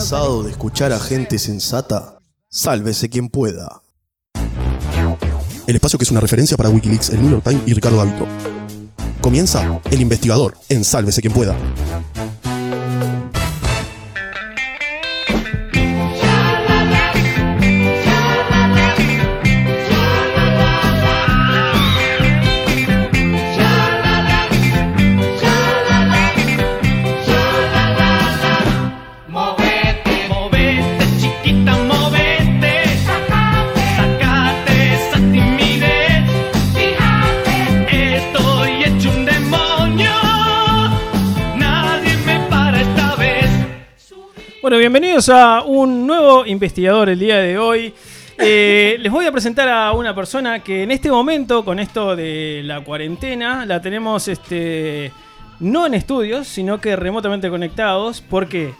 Cansado 0.06 0.44
de 0.44 0.52
escuchar 0.52 0.94
a 0.94 1.00
gente 1.00 1.40
sensata? 1.40 2.20
Sálvese 2.48 3.10
quien 3.10 3.28
pueda. 3.28 3.82
El 5.66 5.74
espacio 5.74 5.98
que 5.98 6.04
es 6.04 6.12
una 6.12 6.20
referencia 6.20 6.56
para 6.56 6.70
Wikileaks, 6.70 7.10
el 7.10 7.24
New 7.24 7.32
York 7.32 7.44
Times 7.44 7.64
y 7.66 7.74
Ricardo 7.74 7.98
Gavito. 7.98 8.28
Comienza 9.20 9.82
El 9.90 10.02
Investigador 10.02 10.56
en 10.70 10.84
Sálvese 10.84 11.22
quien 11.22 11.34
pueda. 11.34 11.56
Bueno, 44.76 44.90
bienvenidos 44.92 45.30
a 45.30 45.62
un 45.64 46.06
nuevo 46.06 46.46
investigador 46.46 47.08
el 47.08 47.18
día 47.18 47.38
de 47.38 47.58
hoy. 47.58 47.94
Eh, 48.38 48.98
les 49.00 49.10
voy 49.10 49.26
a 49.26 49.32
presentar 49.32 49.70
a 49.70 49.94
una 49.94 50.14
persona 50.14 50.60
que 50.60 50.84
en 50.84 50.92
este 50.92 51.10
momento, 51.10 51.64
con 51.64 51.80
esto 51.80 52.14
de 52.14 52.60
la 52.62 52.82
cuarentena, 52.82 53.66
la 53.66 53.82
tenemos 53.82 54.28
este, 54.28 55.14
no 55.62 55.86
en 55.86 55.94
estudios, 55.94 56.50
sino 56.50 56.82
que 56.82 56.98
remotamente 56.98 57.50
conectados. 57.50 58.20
¿Por 58.20 58.50
qué? 58.50 58.74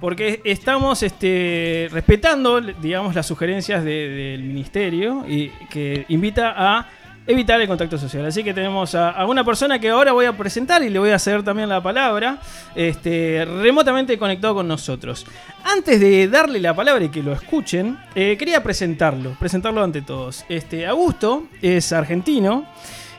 Porque 0.00 0.40
estamos 0.44 1.02
este, 1.02 1.90
respetando, 1.92 2.58
digamos, 2.62 3.14
las 3.14 3.26
sugerencias 3.26 3.84
de- 3.84 4.08
del 4.08 4.44
ministerio 4.44 5.26
y 5.28 5.50
que 5.68 6.06
invita 6.08 6.54
a 6.56 6.88
evitar 7.26 7.60
el 7.60 7.68
contacto 7.68 7.98
social. 7.98 8.26
Así 8.26 8.42
que 8.42 8.52
tenemos 8.52 8.94
a, 8.94 9.24
una 9.26 9.44
persona 9.44 9.78
que 9.78 9.90
ahora 9.90 10.12
voy 10.12 10.26
a 10.26 10.36
presentar 10.36 10.82
y 10.82 10.90
le 10.90 10.98
voy 10.98 11.10
a 11.10 11.16
hacer 11.16 11.42
también 11.42 11.68
la 11.68 11.82
palabra, 11.82 12.38
este, 12.74 13.44
remotamente 13.44 14.18
conectado 14.18 14.54
con 14.54 14.68
nosotros. 14.68 15.26
Antes 15.64 16.00
de 16.00 16.28
darle 16.28 16.60
la 16.60 16.74
palabra 16.74 17.04
y 17.04 17.08
que 17.08 17.22
lo 17.22 17.32
escuchen, 17.32 17.98
eh, 18.14 18.36
quería 18.38 18.62
presentarlo, 18.62 19.36
presentarlo 19.38 19.82
ante 19.82 20.02
todos. 20.02 20.44
Este, 20.48 20.86
Augusto 20.86 21.44
es 21.60 21.92
argentino, 21.92 22.66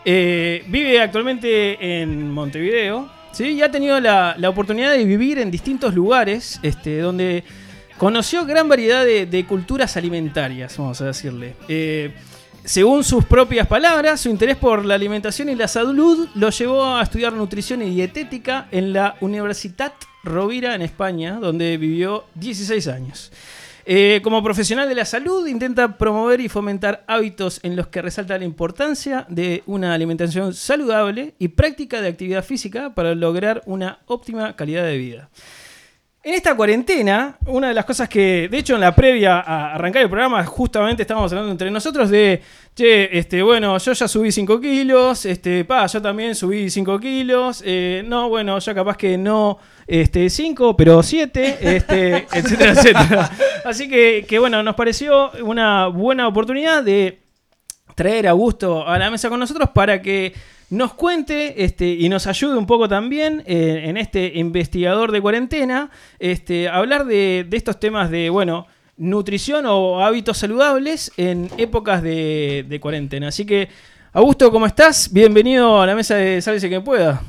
eh, 0.05 0.63
vive 0.67 1.01
actualmente 1.01 2.01
en 2.01 2.29
Montevideo, 2.29 3.09
¿sí? 3.31 3.51
y 3.51 3.61
ha 3.61 3.71
tenido 3.71 3.99
la, 3.99 4.35
oportunidad 4.47 4.91
de 4.91 5.05
vivir 5.05 5.39
en 5.39 5.49
distintos 5.49 5.93
lugares 5.93 6.59
este, 6.61 6.99
donde 6.99 7.43
conoció 7.97 8.45
gran 8.45 8.67
variedad 8.67 9.05
de, 9.05 9.25
de 9.25 9.45
culturas 9.45 9.95
alimentarias, 9.95 10.77
vamos 10.77 10.99
a 10.99 11.05
decirle. 11.05 11.55
Eh, 11.69 12.11
según 12.66 13.03
sus 13.03 13.26
propias 13.26 13.68
palabras, 13.68 14.22
su 14.22 14.30
interés 14.30 14.55
por 14.55 14.86
la 14.86 14.95
alimentación 14.95 15.49
y 15.49 15.55
la 15.55 15.68
salud 15.68 16.30
lo 16.34 16.49
llevó 16.49 16.95
a 16.95 17.03
estudiar 17.03 17.34
nutrición 17.34 17.82
y 17.82 17.89
dietética 17.89 18.68
en 18.72 18.93
la 18.93 19.18
Universitat 19.20 19.93
Rovira 20.24 20.74
en 20.74 20.82
España, 20.82 21.39
donde 21.41 21.76
vivió 21.76 22.24
16 22.36 22.88
años. 22.88 23.32
Eh, 23.86 24.22
como 24.24 24.41
profesional 24.41 24.88
de 24.88 24.95
la 24.95 25.03
salud, 25.03 25.45
intenta 25.45 25.97
promover 25.97 26.39
y 26.39 26.47
fomentar 26.47 27.03
hábitos 27.05 27.59
en 27.64 27.76
los 27.76 27.88
que 27.88 28.01
resalta 28.01 28.38
la 28.38 28.45
importancia 28.45 29.26
de 29.28 29.61
una 29.66 29.93
alimentación 29.93 30.53
saludable 30.53 31.34
y 31.39 31.49
práctica 31.49 32.01
de 32.01 32.07
actividad 32.07 32.45
física 32.45 32.95
para 32.95 33.14
lograr 33.14 33.61
una 33.66 33.99
óptima 34.05 34.55
calidad 34.55 34.86
de 34.86 34.97
vida. 34.97 35.30
En 36.26 36.34
esta 36.34 36.55
cuarentena, 36.55 37.38
una 37.47 37.67
de 37.67 37.74
las 37.74 37.84
cosas 37.84 38.07
que, 38.07 38.47
de 38.49 38.57
hecho, 38.57 38.76
en 38.76 38.80
la 38.80 38.95
previa 38.95 39.41
a 39.41 39.74
arrancar 39.76 40.03
el 40.03 40.07
programa, 40.07 40.41
justamente 40.45 41.01
estábamos 41.01 41.30
hablando 41.34 41.51
entre 41.51 41.69
nosotros 41.69 42.09
de, 42.09 42.41
che, 42.74 43.17
este, 43.17 43.43
bueno, 43.43 43.78
yo 43.78 43.91
ya 43.91 44.07
subí 44.07 44.32
5 44.32 44.61
kilos, 44.61 45.26
este, 45.26 45.65
pa, 45.65 45.86
yo 45.86 46.01
también 46.01 46.34
subí 46.34 46.69
5 46.69 46.97
kilos, 47.01 47.61
eh, 47.65 48.03
no, 48.05 48.30
bueno, 48.30 48.57
yo 48.57 48.74
capaz 48.74 48.95
que 48.95 49.17
no, 49.17 49.57
este, 49.86 50.30
5, 50.30 50.78
pero 50.78 51.03
7, 51.03 51.57
este, 51.59 52.15
etcétera, 52.32 52.71
etcétera. 52.71 53.32
Así 53.65 53.89
que, 53.89 54.26
que, 54.26 54.39
bueno, 54.39 54.63
nos 54.63 54.76
pareció 54.76 55.30
una 55.43 55.88
buena 55.88 56.30
oportunidad 56.30 56.84
de 56.84 57.19
traer 57.95 58.28
a 58.28 58.32
Augusto 58.32 58.88
a 58.88 58.97
la 58.97 59.11
mesa 59.11 59.28
con 59.28 59.41
nosotros 59.41 59.71
para 59.74 60.01
que 60.01 60.34
nos 60.74 60.95
cuente 60.95 61.63
este, 61.63 61.86
y 61.86 62.09
nos 62.09 62.26
ayude 62.26 62.57
un 62.57 62.65
poco 62.65 62.89
también 62.89 63.43
eh, 63.45 63.84
en 63.86 63.95
este 63.95 64.32
investigador 64.36 65.11
de 65.11 65.21
cuarentena, 65.21 65.91
este, 66.17 66.67
hablar 66.67 67.05
de, 67.05 67.47
estos 67.51 67.80
temas 67.80 68.09
de, 68.09 68.32
bueno, 68.32 68.65
nutrición 68.97 69.65
o 69.67 70.03
hábitos 70.03 70.39
saludables 70.39 71.11
en 71.15 71.49
épocas 71.57 72.01
de, 72.01 72.65
de 72.67 72.80
cuarentena. 72.80 73.28
Así 73.28 73.45
que, 73.45 73.69
Augusto, 74.13 74.51
¿cómo 74.51 74.65
estás? 74.65 75.13
Bienvenido 75.13 75.80
a 75.80 75.86
la 75.86 75.95
mesa 75.95 76.15
de 76.15 76.41
Sálvese 76.41 76.69
que 76.69 76.82
pueda. 76.82 77.21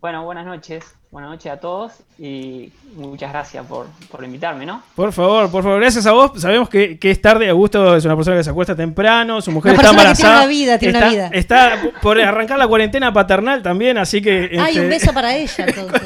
Bueno, 0.00 0.24
buenas 0.24 0.44
noches. 0.44 1.01
Buenas 1.12 1.30
noches 1.32 1.52
a 1.52 1.58
todos 1.58 1.92
y 2.18 2.72
muchas 2.96 3.30
gracias 3.30 3.66
por, 3.66 3.86
por 4.10 4.24
invitarme, 4.24 4.64
¿no? 4.64 4.82
Por 4.94 5.12
favor, 5.12 5.50
por 5.50 5.62
favor, 5.62 5.78
gracias 5.78 6.06
a 6.06 6.12
vos. 6.12 6.40
Sabemos 6.40 6.70
que, 6.70 6.98
que 6.98 7.10
es 7.10 7.20
tarde. 7.20 7.50
Augusto 7.50 7.94
es 7.94 8.06
una 8.06 8.16
persona 8.16 8.38
que 8.38 8.44
se 8.44 8.48
acuesta 8.48 8.74
temprano, 8.74 9.42
su 9.42 9.52
mujer 9.52 9.74
Una 9.74 9.82
está 9.82 9.90
persona 9.94 10.08
que 10.10 10.16
tiene 10.16 10.30
embarazada. 10.30 10.38
una 10.38 10.46
vida, 10.46 10.78
tiene 10.78 10.94
está, 10.98 11.06
una 11.10 11.14
vida. 11.14 11.30
está 11.34 11.82
por 12.00 12.18
arrancar 12.18 12.58
la 12.58 12.66
cuarentena 12.66 13.12
paternal 13.12 13.62
también, 13.62 13.98
así 13.98 14.22
que. 14.22 14.56
Ay, 14.58 14.68
este, 14.70 14.80
un 14.80 14.88
beso 14.88 15.12
para 15.12 15.36
ella, 15.36 15.64
entonces. 15.68 16.02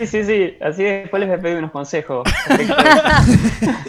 Sí, 0.00 0.06
sí, 0.06 0.24
sí. 0.24 0.54
Así 0.60 0.82
después 0.82 1.18
les 1.20 1.30
voy 1.30 1.38
a 1.38 1.40
pedir 1.40 1.56
unos 1.56 1.70
consejos. 1.70 2.28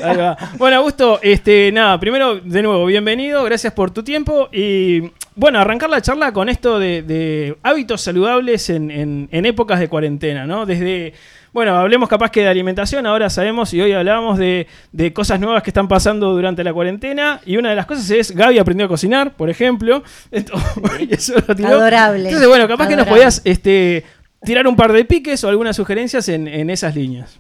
Ahí 0.02 0.16
va. 0.16 0.38
Bueno, 0.58 0.78
Augusto, 0.78 1.20
este, 1.24 1.74
nada, 1.74 2.00
primero, 2.00 2.39
de 2.39 2.62
nuevo, 2.62 2.86
bienvenido, 2.86 3.43
gracias 3.43 3.74
por 3.74 3.91
tu 3.91 4.02
tiempo. 4.02 4.48
Y 4.54 5.12
bueno, 5.38 5.60
arrancar 5.60 5.90
la 5.90 6.02
charla 6.02 6.34
con 6.34 6.50
esto 6.50 6.80
de, 6.80 7.02
de 7.04 7.56
hábitos 7.64 8.02
saludables 8.02 8.70
en, 8.70 8.92
en- 8.92 9.30
en 9.32 9.46
épocas 9.46 9.80
de 9.80 9.88
cuarentena, 9.88 10.46
¿no? 10.46 10.66
Desde, 10.66 11.14
bueno, 11.54 11.78
hablemos 11.78 12.10
capaz 12.10 12.30
que 12.32 12.42
de 12.42 12.48
alimentación, 12.50 13.06
ahora 13.06 13.30
sabemos 13.30 13.74
y 13.74 13.80
hoy 13.80 13.94
hablamos 13.94 14.38
de, 14.38 14.68
de 14.92 15.14
cosas 15.14 15.40
nuevas 15.40 15.64
que 15.64 15.70
están 15.70 15.88
pasando 15.88 16.34
durante 16.34 16.64
la 16.64 16.74
cuarentena. 16.74 17.40
Y 17.46 17.56
una 17.58 17.70
de 17.70 17.76
las 17.76 17.86
cosas 17.86 18.10
es, 18.10 18.32
Gaby 18.36 18.60
aprendió 18.60 18.86
a 18.88 18.90
cocinar, 18.90 19.34
por 19.36 19.50
ejemplo. 19.50 20.04
Entonces, 20.32 20.68
y 21.10 21.14
eso 21.14 21.34
lo 21.48 21.56
tiró. 21.56 21.70
Adorable. 21.70 22.26
Entonces, 22.26 22.48
bueno, 22.50 22.68
capaz 22.68 22.88
que 22.88 22.96
nos 22.98 23.08
podías 23.08 23.42
este, 23.46 24.04
tirar 24.44 24.68
un 24.68 24.76
par 24.76 24.92
de 24.92 25.06
piques 25.06 25.44
o 25.44 25.50
algunas 25.50 25.76
sugerencias 25.76 26.28
en, 26.30 26.48
en 26.48 26.70
esas 26.70 26.96
líneas. 26.96 27.40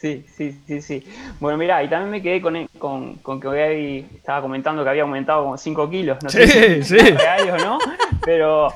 Sí, 0.00 0.24
sí, 0.34 0.58
sí, 0.66 0.80
sí. 0.80 1.04
Bueno, 1.40 1.58
mira, 1.58 1.82
y 1.84 1.88
también 1.90 2.10
me 2.10 2.22
quedé 2.22 2.40
con, 2.40 2.66
con, 2.78 3.16
con 3.16 3.38
que 3.38 3.48
hoy 3.48 4.06
estaba 4.14 4.40
comentando 4.40 4.82
que 4.82 4.88
había 4.88 5.02
aumentado 5.02 5.42
como 5.44 5.58
5 5.58 5.90
kilos, 5.90 6.16
no 6.22 6.30
sé 6.30 6.46
Sí, 6.46 6.82
si 6.82 6.98
sí. 6.98 7.14
o 7.52 7.56
no, 7.58 7.78
pero, 8.24 8.68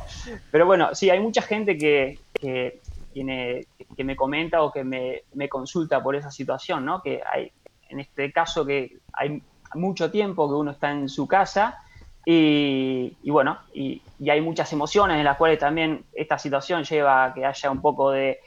pero 0.50 0.66
bueno, 0.66 0.94
sí, 0.94 1.08
hay 1.08 1.20
mucha 1.20 1.40
gente 1.40 1.78
que, 1.78 2.18
que, 2.38 2.80
tiene, 3.14 3.64
que 3.96 4.04
me 4.04 4.16
comenta 4.16 4.60
o 4.62 4.70
que 4.70 4.84
me, 4.84 5.22
me 5.32 5.48
consulta 5.48 6.02
por 6.02 6.14
esa 6.14 6.30
situación, 6.30 6.84
¿no? 6.84 7.00
Que 7.00 7.22
hay, 7.32 7.50
en 7.88 8.00
este 8.00 8.30
caso, 8.30 8.66
que 8.66 8.98
hay 9.14 9.40
mucho 9.76 10.10
tiempo 10.10 10.46
que 10.46 10.54
uno 10.56 10.72
está 10.72 10.90
en 10.90 11.08
su 11.08 11.26
casa 11.26 11.78
y, 12.26 13.16
y 13.22 13.30
bueno, 13.30 13.60
y, 13.72 14.02
y 14.18 14.28
hay 14.28 14.42
muchas 14.42 14.70
emociones 14.74 15.16
en 15.16 15.24
las 15.24 15.38
cuales 15.38 15.58
también 15.58 16.04
esta 16.12 16.38
situación 16.38 16.84
lleva 16.84 17.24
a 17.24 17.32
que 17.34 17.46
haya 17.46 17.70
un 17.70 17.80
poco 17.80 18.10
de, 18.10 18.40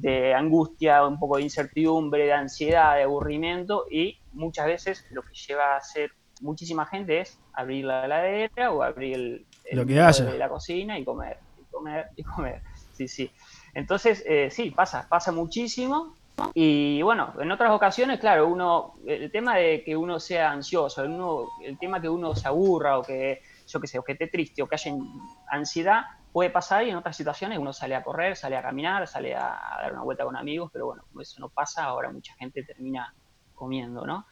de 0.00 0.34
angustia, 0.34 1.06
un 1.06 1.18
poco 1.18 1.36
de 1.36 1.42
incertidumbre, 1.44 2.24
de 2.24 2.32
ansiedad, 2.32 2.96
de 2.96 3.02
aburrimiento 3.02 3.84
y 3.90 4.16
muchas 4.32 4.66
veces 4.66 5.04
lo 5.10 5.22
que 5.22 5.34
lleva 5.46 5.74
a 5.74 5.78
hacer 5.78 6.10
muchísima 6.40 6.86
gente 6.86 7.20
es 7.20 7.38
abrir 7.52 7.84
la 7.84 8.04
heladera 8.04 8.70
o 8.70 8.82
abrir 8.82 9.14
el, 9.14 9.46
el 9.64 9.76
Lo 9.78 9.84
que 9.86 9.94
mundo 9.94 10.06
haya. 10.08 10.24
de 10.24 10.38
la 10.38 10.48
cocina 10.48 10.98
y 10.98 11.04
comer, 11.04 11.36
y 11.60 11.64
comer, 11.66 12.06
y 12.16 12.22
comer. 12.22 12.62
Sí, 12.92 13.08
sí. 13.08 13.30
Entonces, 13.74 14.24
eh, 14.26 14.50
sí, 14.50 14.70
pasa, 14.70 15.06
pasa 15.08 15.32
muchísimo. 15.32 16.14
Y 16.54 17.02
bueno, 17.02 17.34
en 17.40 17.50
otras 17.50 17.72
ocasiones, 17.72 18.20
claro, 18.20 18.46
uno, 18.46 18.94
el 19.06 19.30
tema 19.32 19.56
de 19.56 19.82
que 19.84 19.96
uno 19.96 20.20
sea 20.20 20.52
ansioso, 20.52 21.02
el, 21.02 21.10
uno- 21.10 21.46
el 21.64 21.76
tema 21.78 22.00
que 22.00 22.08
uno 22.08 22.34
se 22.36 22.46
aburra 22.46 22.98
o 22.98 23.02
que, 23.02 23.40
yo 23.66 23.80
qué 23.80 23.86
sé, 23.88 23.98
o 23.98 24.04
que 24.04 24.12
esté 24.12 24.28
triste 24.28 24.62
o 24.62 24.68
que 24.68 24.76
haya 24.76 24.92
ansiedad, 25.50 26.02
puede 26.38 26.50
pasar 26.50 26.86
y 26.86 26.90
en 26.90 26.94
otras 26.94 27.16
situaciones 27.16 27.58
uno 27.58 27.72
sale 27.72 27.96
a 27.96 28.02
correr, 28.04 28.36
sale 28.36 28.56
a 28.56 28.62
caminar, 28.62 29.08
sale 29.08 29.34
a, 29.34 29.58
dar 29.82 29.92
una 29.92 30.04
vuelta 30.04 30.22
con 30.22 30.36
amigos, 30.36 30.70
pero 30.72 30.86
bueno, 30.86 31.02
como 31.08 31.20
eso 31.20 31.40
no 31.40 31.48
pasa, 31.48 31.82
ahora 31.82 32.12
mucha 32.12 32.32
gente 32.34 32.62
termina 32.62 33.12
comiendo, 33.56 34.06
¿no? 34.06 34.24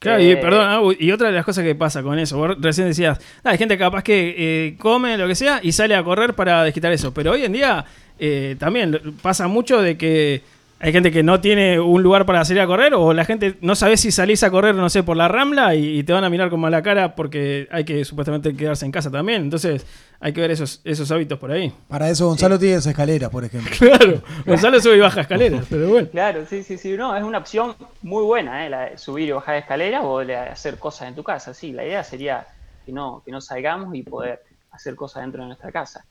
Claro, 0.00 0.20
y 0.20 0.32
Eh, 0.32 0.36
perdón, 0.38 0.96
y 0.98 1.12
otra 1.12 1.28
de 1.28 1.34
las 1.34 1.44
cosas 1.44 1.62
que 1.62 1.76
pasa 1.76 2.02
con 2.02 2.18
eso, 2.18 2.38
vos 2.38 2.60
recién 2.60 2.88
decías, 2.88 3.20
"Ah, 3.44 3.50
hay 3.50 3.58
gente 3.58 3.78
capaz 3.78 4.02
que 4.02 4.34
eh, 4.36 4.76
come 4.78 5.16
lo 5.16 5.28
que 5.28 5.36
sea 5.36 5.60
y 5.62 5.70
sale 5.70 5.94
a 5.94 6.02
correr 6.02 6.34
para 6.34 6.64
desquitar 6.64 6.90
eso, 6.90 7.14
pero 7.14 7.30
hoy 7.30 7.44
en 7.44 7.52
día 7.52 7.84
eh, 8.18 8.56
también 8.58 9.16
pasa 9.22 9.46
mucho 9.46 9.80
de 9.80 9.96
que 9.96 10.42
hay 10.80 10.92
gente 10.92 11.10
que 11.10 11.22
no 11.22 11.40
tiene 11.40 11.80
un 11.80 12.02
lugar 12.02 12.26
para 12.26 12.44
salir 12.44 12.60
a 12.60 12.66
correr 12.66 12.94
o 12.94 13.12
la 13.12 13.24
gente 13.24 13.56
no 13.60 13.74
sabe 13.74 13.96
si 13.96 14.10
salís 14.10 14.42
a 14.42 14.50
correr, 14.50 14.74
no 14.74 14.90
sé, 14.90 15.02
por 15.02 15.16
la 15.16 15.28
rambla 15.28 15.74
y, 15.74 15.98
y 15.98 16.02
te 16.02 16.12
van 16.12 16.24
a 16.24 16.30
mirar 16.30 16.50
con 16.50 16.60
mala 16.60 16.82
cara 16.82 17.14
porque 17.14 17.68
hay 17.70 17.84
que 17.84 18.04
supuestamente 18.04 18.54
quedarse 18.54 18.84
en 18.84 18.92
casa 18.92 19.10
también, 19.10 19.42
entonces 19.42 19.86
hay 20.20 20.32
que 20.32 20.40
ver 20.40 20.50
esos, 20.50 20.80
esos 20.84 21.10
hábitos 21.10 21.38
por 21.38 21.52
ahí. 21.52 21.72
Para 21.88 22.08
eso 22.08 22.26
Gonzalo 22.26 22.58
tiene 22.58 22.76
esa 22.76 22.90
escalera, 22.90 23.28
por 23.30 23.44
ejemplo. 23.44 23.70
Claro, 23.78 24.22
Gonzalo 24.46 24.80
sube 24.80 24.96
y 24.96 25.00
baja 25.00 25.20
escaleras, 25.20 25.66
pero 25.70 25.88
bueno. 25.88 26.08
Claro, 26.10 26.46
sí, 26.46 26.62
sí, 26.62 26.78
sí, 26.78 26.96
no, 26.96 27.14
es 27.16 27.22
una 27.22 27.38
opción 27.38 27.74
muy 28.02 28.24
buena, 28.24 28.66
¿eh? 28.66 28.70
la 28.70 28.90
de 28.90 28.98
subir 28.98 29.28
y 29.28 29.32
bajar 29.32 29.56
escaleras 29.56 30.02
o 30.04 30.22
la 30.22 30.44
de 30.44 30.48
hacer 30.50 30.78
cosas 30.78 31.08
en 31.08 31.14
tu 31.14 31.22
casa, 31.22 31.52
sí, 31.54 31.72
la 31.72 31.84
idea 31.84 32.02
sería 32.04 32.46
que 32.86 32.92
no, 32.92 33.22
que 33.24 33.32
no 33.32 33.40
salgamos 33.40 33.94
y 33.94 34.02
poder 34.02 34.42
hacer 34.70 34.94
cosas 34.96 35.22
dentro 35.22 35.42
de 35.42 35.48
nuestra 35.48 35.70
casa. 35.70 36.04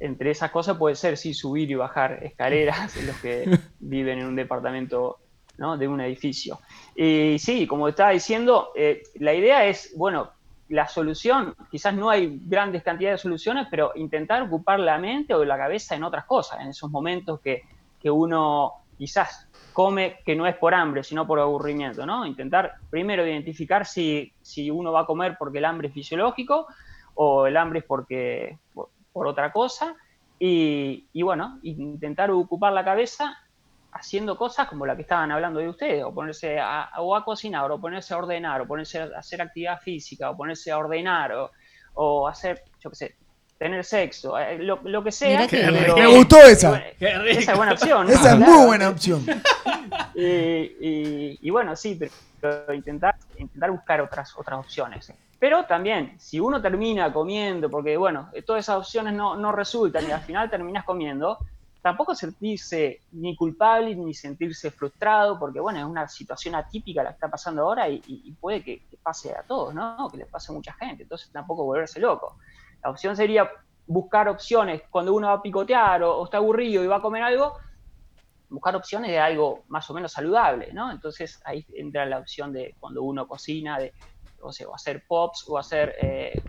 Entre 0.00 0.30
esas 0.30 0.50
cosas 0.50 0.76
puede 0.76 0.96
ser, 0.96 1.16
sí, 1.16 1.34
subir 1.34 1.70
y 1.70 1.74
bajar 1.74 2.24
escaleras 2.24 2.96
los 3.04 3.16
que 3.18 3.58
viven 3.80 4.18
en 4.18 4.26
un 4.26 4.36
departamento, 4.36 5.18
¿no? 5.58 5.76
De 5.76 5.86
un 5.86 6.00
edificio. 6.00 6.58
Y 6.96 7.38
sí, 7.38 7.66
como 7.66 7.86
estaba 7.86 8.10
diciendo, 8.10 8.72
eh, 8.74 9.02
la 9.16 9.34
idea 9.34 9.66
es, 9.66 9.94
bueno, 9.96 10.30
la 10.70 10.88
solución, 10.88 11.54
quizás 11.70 11.94
no 11.94 12.10
hay 12.10 12.40
grandes 12.46 12.82
cantidades 12.82 13.20
de 13.20 13.22
soluciones, 13.22 13.66
pero 13.70 13.92
intentar 13.96 14.42
ocupar 14.42 14.80
la 14.80 14.98
mente 14.98 15.34
o 15.34 15.44
la 15.44 15.58
cabeza 15.58 15.94
en 15.94 16.04
otras 16.04 16.24
cosas, 16.24 16.60
en 16.60 16.68
esos 16.68 16.90
momentos 16.90 17.40
que, 17.40 17.62
que 18.00 18.10
uno 18.10 18.72
quizás 18.96 19.48
come 19.72 20.18
que 20.24 20.36
no 20.36 20.46
es 20.46 20.56
por 20.56 20.74
hambre, 20.74 21.02
sino 21.02 21.26
por 21.26 21.40
aburrimiento, 21.40 22.04
¿no? 22.06 22.26
Intentar 22.26 22.74
primero 22.90 23.26
identificar 23.26 23.86
si, 23.86 24.32
si 24.42 24.70
uno 24.70 24.92
va 24.92 25.00
a 25.00 25.06
comer 25.06 25.36
porque 25.38 25.58
el 25.58 25.64
hambre 25.64 25.88
es 25.88 25.94
fisiológico 25.94 26.66
o 27.14 27.46
el 27.46 27.56
hambre 27.56 27.80
es 27.80 27.84
porque 27.84 28.58
por, 29.12 29.26
otra 29.26 29.52
cosa 29.52 29.94
y, 30.38 31.06
y 31.12 31.22
bueno, 31.22 31.58
intentar 31.62 32.30
ocupar 32.30 32.72
la 32.72 32.84
cabeza 32.84 33.36
haciendo 33.92 34.36
cosas 34.36 34.68
como 34.68 34.86
la 34.86 34.94
que 34.96 35.02
estaban 35.02 35.32
hablando 35.32 35.58
de 35.60 35.68
ustedes, 35.68 36.04
o 36.04 36.14
ponerse 36.14 36.58
a, 36.60 36.90
o 36.98 37.16
a 37.16 37.24
cocinar, 37.24 37.70
o 37.70 37.80
ponerse 37.80 38.14
a 38.14 38.18
ordenar, 38.18 38.60
o 38.60 38.66
ponerse 38.66 39.00
a 39.00 39.08
hacer 39.18 39.42
actividad 39.42 39.80
física, 39.80 40.30
o 40.30 40.36
ponerse 40.36 40.70
a 40.70 40.78
ordenar, 40.78 41.32
o, 41.32 41.50
o 41.94 42.28
hacer, 42.28 42.62
yo 42.78 42.90
qué 42.90 42.96
sé, 42.96 43.16
tener 43.58 43.84
sexo, 43.84 44.38
eh, 44.38 44.58
lo, 44.58 44.78
lo 44.84 45.02
que 45.02 45.10
sea. 45.12 45.40
Mirá 45.40 45.48
que 45.48 45.58
pero- 45.58 45.96
Me 45.96 46.06
gustó 46.06 46.38
esa. 46.42 46.70
Bueno, 46.70 47.24
esa 47.26 47.52
es 47.52 47.56
buena 47.58 47.72
opción. 47.72 48.06
¿no? 48.06 48.12
Esa 48.12 48.32
es 48.34 48.38
muy 48.38 48.66
buena 48.66 48.88
opción. 48.88 49.26
Y, 50.14 50.22
y- 50.24 51.38
y 51.42 51.50
bueno, 51.50 51.74
sí, 51.76 51.96
pero, 51.98 52.12
pero 52.40 52.72
intentar, 52.72 53.16
intentar 53.38 53.70
buscar 53.72 54.00
otras, 54.00 54.32
otras 54.36 54.60
opciones. 54.60 55.12
Pero 55.40 55.64
también, 55.64 56.20
si 56.20 56.38
uno 56.38 56.60
termina 56.60 57.10
comiendo, 57.10 57.70
porque 57.70 57.96
bueno, 57.96 58.30
todas 58.46 58.62
esas 58.62 58.76
opciones 58.76 59.14
no, 59.14 59.36
no 59.36 59.52
resultan 59.52 60.06
y 60.06 60.10
al 60.10 60.20
final 60.20 60.50
terminas 60.50 60.84
comiendo, 60.84 61.38
tampoco 61.80 62.14
sentirse 62.14 63.00
ni 63.12 63.34
culpable 63.34 63.94
ni 63.96 64.12
sentirse 64.12 64.70
frustrado, 64.70 65.38
porque 65.38 65.58
bueno, 65.58 65.78
es 65.78 65.86
una 65.86 66.06
situación 66.08 66.54
atípica 66.54 67.02
la 67.02 67.08
que 67.10 67.14
está 67.14 67.30
pasando 67.30 67.62
ahora 67.62 67.88
y, 67.88 68.36
puede 68.38 68.62
que, 68.62 68.84
que 68.84 68.98
pase 68.98 69.34
a 69.34 69.42
todos, 69.42 69.74
¿no? 69.74 70.10
Que 70.10 70.18
le 70.18 70.26
pase 70.26 70.52
a 70.52 70.54
mucha 70.54 70.74
gente, 70.74 71.04
entonces 71.04 71.30
tampoco 71.32 71.64
volverse 71.64 72.00
loco. 72.00 72.36
La 72.84 72.90
opción 72.90 73.16
sería 73.16 73.50
buscar 73.86 74.28
opciones 74.28 74.82
cuando 74.90 75.14
uno 75.14 75.28
va 75.28 75.34
a 75.34 75.42
picotear 75.42 76.02
o, 76.02 76.18
o 76.18 76.24
está 76.24 76.36
aburrido 76.36 76.84
y 76.84 76.86
va 76.86 76.96
a 76.96 77.00
comer 77.02 77.22
algo, 77.22 77.56
buscar 78.50 78.76
opciones 78.76 79.10
de 79.10 79.18
algo 79.18 79.64
más 79.68 79.88
o 79.88 79.94
menos 79.94 80.12
saludable, 80.12 80.70
¿no? 80.74 80.92
Entonces 80.92 81.40
ahí 81.46 81.64
entra 81.72 82.04
la 82.04 82.18
opción 82.18 82.52
de 82.52 82.74
cuando 82.78 83.02
uno 83.02 83.26
cocina, 83.26 83.78
de 83.78 83.94
o, 84.42 84.52
sea, 84.52 84.68
o 84.68 84.74
hacer 84.74 85.04
pops 85.06 85.44
o 85.48 85.58
hacer 85.58 85.94
eh, 86.00 86.42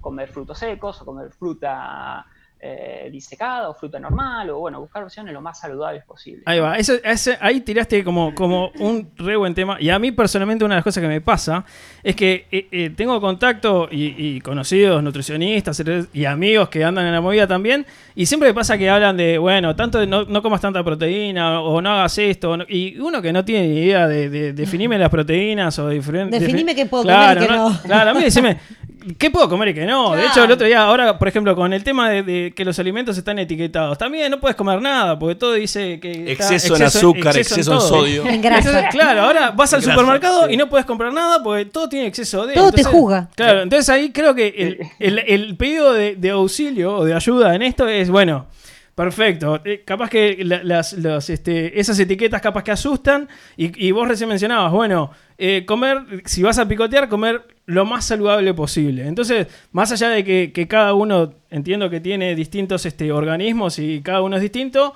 comer 0.00 0.28
frutos 0.28 0.58
secos 0.58 1.00
o 1.00 1.04
comer 1.04 1.30
fruta 1.32 2.26
eh, 2.60 3.08
disecada 3.12 3.68
o 3.68 3.74
fruta 3.74 3.98
normal 4.00 4.50
o 4.50 4.58
bueno, 4.58 4.80
buscar 4.80 5.02
opciones 5.04 5.32
lo 5.32 5.40
más 5.40 5.60
saludables 5.60 6.04
posible. 6.04 6.42
Ahí 6.46 6.58
va, 6.58 6.76
Eso- 6.76 6.94
ahí 7.40 7.60
tiraste 7.60 8.02
como, 8.02 8.34
como 8.34 8.70
un 8.80 9.10
re 9.16 9.36
buen 9.36 9.54
tema. 9.54 9.76
Y 9.80 9.90
a 9.90 9.98
mí 9.98 10.10
personalmente 10.12 10.64
una 10.64 10.74
de 10.74 10.78
las 10.78 10.84
cosas 10.84 11.00
que 11.00 11.08
me 11.08 11.20
pasa 11.20 11.64
es 12.02 12.16
que 12.16 12.46
eh, 12.50 12.66
eh, 12.72 12.90
tengo 12.96 13.20
contacto 13.20 13.88
y, 13.90 14.14
y 14.36 14.40
conocidos 14.40 15.02
nutricionistas 15.02 15.82
y 16.12 16.24
amigos 16.24 16.68
que 16.68 16.82
andan 16.84 17.06
en 17.06 17.12
la 17.12 17.20
movida 17.20 17.46
también. 17.46 17.86
Y 18.14 18.26
siempre 18.26 18.48
me 18.48 18.54
pasa 18.54 18.76
que 18.76 18.90
hablan 18.90 19.16
de, 19.16 19.38
bueno, 19.38 19.76
tanto 19.76 19.98
de 20.00 20.06
no, 20.06 20.24
no 20.24 20.42
comas 20.42 20.60
tanta 20.60 20.82
proteína 20.82 21.60
o 21.60 21.80
no 21.80 21.90
hagas 21.90 22.18
esto. 22.18 22.56
no- 22.56 22.64
y 22.68 22.98
uno 22.98 23.22
que 23.22 23.32
no 23.32 23.44
tiene 23.44 23.68
ni 23.68 23.78
idea 23.82 24.08
de, 24.08 24.28
de 24.30 24.52
definirme 24.52 24.98
las 24.98 25.10
proteínas 25.10 25.78
o 25.78 25.88
diferentes... 25.88 26.40
Definime 26.40 26.74
qué 26.74 26.86
puedo 26.86 27.04
Claro, 27.04 27.40
comer 27.40 27.50
y 27.50 27.52
qué 27.52 27.56
no. 27.56 27.82
Claro, 27.84 28.10
a 28.10 28.14
mí 28.14 28.22
decime, 28.24 28.58
¿qué 29.18 29.30
puedo 29.30 29.48
comer 29.48 29.68
y 29.68 29.74
qué 29.74 29.84
no? 29.86 30.14
De 30.14 30.26
hecho, 30.26 30.44
el 30.44 30.50
otro 30.50 30.66
día, 30.66 30.82
ahora, 30.82 31.18
por 31.18 31.28
ejemplo, 31.28 31.54
con 31.56 31.72
el 31.72 31.82
tema 31.84 32.10
de, 32.10 32.22
de 32.22 32.52
que 32.54 32.64
los 32.64 32.78
alimentos 32.78 33.16
están 33.18 33.38
etiquetados, 33.38 33.96
también 33.98 34.30
no 34.30 34.40
puedes 34.40 34.56
comer 34.56 34.80
nada, 34.82 35.18
porque 35.18 35.34
todo 35.34 35.52
dice 35.54 35.98
que... 36.00 36.32
está 36.32 36.54
Exceso 36.54 36.76
en 36.76 36.82
azúcar, 36.82 37.36
exceso 37.36 37.72
en 37.72 37.78
todo. 37.78 37.88
sodio. 37.88 38.26
En 38.26 38.40
grasa. 38.42 38.68
Entonces, 38.68 38.90
claro, 38.90 39.22
ahora 39.22 39.50
vas 39.52 39.72
al 39.72 39.80
En 39.80 39.84
grasa, 39.86 39.98
supermercado 40.00 40.46
sí. 40.48 40.54
y 40.54 40.56
no 40.56 40.68
puedes 40.68 40.86
comprar 40.86 41.12
nada 41.12 41.42
porque 41.42 41.64
todo 41.66 41.88
tiene 41.88 42.06
exceso 42.06 42.46
de... 42.46 42.54
Todo 42.54 42.72
te 42.72 42.84
juga. 42.84 43.28
Claro, 43.34 43.62
entonces 43.62 43.88
ahí 43.88 44.10
creo 44.12 44.34
que 44.34 44.48
el, 44.56 44.78
el- 44.98 45.18
el 45.26 45.56
pedido 45.56 45.92
de, 45.92 46.16
de 46.16 46.30
auxilio 46.30 46.96
o 46.98 47.04
de 47.04 47.14
ayuda 47.14 47.54
en 47.54 47.62
esto 47.62 47.86
es, 47.88 48.10
bueno, 48.10 48.46
perfecto. 48.94 49.60
Eh, 49.64 49.82
capaz 49.84 50.10
que 50.10 50.38
la- 50.44 50.62
las, 50.64 50.92
los, 50.94 51.30
este, 51.30 51.78
esas 51.78 51.98
etiquetas 51.98 52.40
capaz 52.42 52.64
que 52.64 52.72
asustan 52.72 53.28
y, 53.56 53.86
y 53.86 53.92
vos 53.92 54.08
recién 54.08 54.28
mencionabas, 54.28 54.72
bueno, 54.72 55.10
eh, 55.38 55.64
comer, 55.66 55.98
si 56.24 56.42
vas 56.42 56.58
a 56.58 56.66
picotear, 56.66 57.08
comer 57.08 57.42
lo 57.68 57.84
más 57.84 58.06
saludable 58.06 58.54
posible. 58.54 59.06
Entonces, 59.06 59.46
más 59.72 59.92
allá 59.92 60.08
de 60.08 60.24
que, 60.24 60.52
que 60.54 60.66
cada 60.66 60.94
uno, 60.94 61.34
entiendo 61.50 61.90
que 61.90 62.00
tiene 62.00 62.34
distintos 62.34 62.86
este, 62.86 63.12
organismos 63.12 63.78
y 63.78 64.00
cada 64.02 64.22
uno 64.22 64.36
es 64.36 64.42
distinto, 64.42 64.94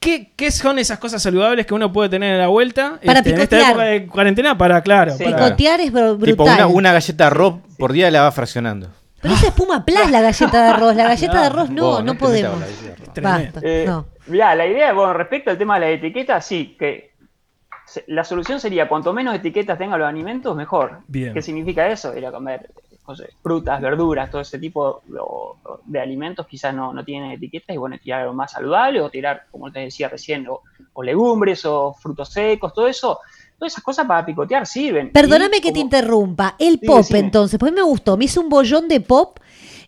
¿Qué, 0.00 0.32
qué 0.34 0.50
son 0.50 0.80
esas 0.80 0.98
cosas 0.98 1.22
saludables 1.22 1.64
que 1.64 1.74
uno 1.74 1.92
puede 1.92 2.08
tener 2.08 2.34
a 2.34 2.38
la 2.38 2.48
vuelta 2.48 2.98
Para 3.04 3.20
este, 3.20 3.30
en 3.34 3.40
esta 3.40 3.56
picotear. 3.56 3.70
época 3.70 3.84
de 3.84 4.06
cuarentena? 4.08 4.58
Para, 4.58 4.80
claro. 4.82 5.14
para- 5.16 5.36
Picotear 5.36 5.80
es 5.80 5.92
br- 5.92 6.16
brutal. 6.16 6.24
Tipo 6.24 6.42
una, 6.42 6.66
una 6.66 6.92
galleta 6.92 7.26
arroz 7.28 7.54
por 7.78 7.92
día 7.92 8.10
la 8.10 8.22
va 8.22 8.32
fraccionando. 8.32 8.88
Pero 9.20 9.34
eso 9.34 9.46
es 9.46 9.52
Puma 9.52 9.84
Plus, 9.84 10.10
la 10.10 10.20
galleta 10.20 10.64
de 10.64 10.70
arroz. 10.70 10.96
La 10.96 11.04
galleta 11.04 11.34
No, 11.34 11.40
de 11.40 11.46
arroz 11.46 11.70
no, 11.70 11.82
vos, 11.84 12.04
no 12.04 12.14
podemos. 12.18 12.58
con. 13.14 13.22
Basta, 13.22 13.60
Eh, 13.62 13.84
no. 13.86 14.06
Mirá, 14.26 14.56
la 14.56 14.66
idea, 14.66 14.92
bueno, 14.92 15.12
respecto 15.12 15.50
al 15.52 15.58
tema 15.58 15.74
de 15.78 15.80
la 15.86 15.90
etiqueta, 15.92 16.40
sí, 16.40 16.74
que 16.76 17.11
la 18.06 18.24
solución 18.24 18.60
sería 18.60 18.88
cuanto 18.88 19.12
menos 19.12 19.34
etiquetas 19.34 19.78
tengan 19.78 19.98
los 19.98 20.08
alimentos, 20.08 20.54
mejor. 20.56 21.00
Bien. 21.08 21.32
¿Qué 21.34 21.42
significa 21.42 21.88
eso? 21.88 22.16
Ir 22.16 22.26
a 22.26 22.32
comer 22.32 22.70
frutas, 23.42 23.80
verduras, 23.80 24.30
todo 24.30 24.40
ese 24.40 24.58
tipo 24.58 25.02
de 25.84 26.00
alimentos 26.00 26.46
quizás 26.46 26.72
no, 26.74 26.92
no 26.94 27.04
tienen 27.04 27.32
etiquetas 27.32 27.74
y 27.74 27.78
bueno, 27.78 27.96
tirar 28.02 28.20
algo 28.22 28.32
más 28.32 28.52
saludable 28.52 29.00
o 29.00 29.10
tirar, 29.10 29.42
como 29.50 29.70
te 29.72 29.80
decía 29.80 30.08
recién, 30.08 30.46
o, 30.48 30.60
o 30.92 31.02
legumbres 31.02 31.64
o 31.66 31.92
frutos 31.94 32.28
secos, 32.30 32.72
todo 32.72 32.86
eso. 32.88 33.18
Todas 33.58 33.74
esas 33.74 33.84
cosas 33.84 34.06
para 34.06 34.24
picotear 34.26 34.66
sirven. 34.66 35.10
Perdóname 35.12 35.58
Y 35.58 35.60
que 35.60 35.70
te 35.72 35.78
interrumpa. 35.78 36.56
El 36.58 36.80
Sí, 36.80 36.86
pop, 36.86 36.96
decime. 36.98 37.18
entonces, 37.20 37.58
pues 37.60 37.72
me 37.72 37.82
gustó. 37.82 38.16
Me 38.16 38.24
hice 38.24 38.40
un 38.40 38.48
bollón 38.48 38.88
de 38.88 39.00
pop 39.00 39.38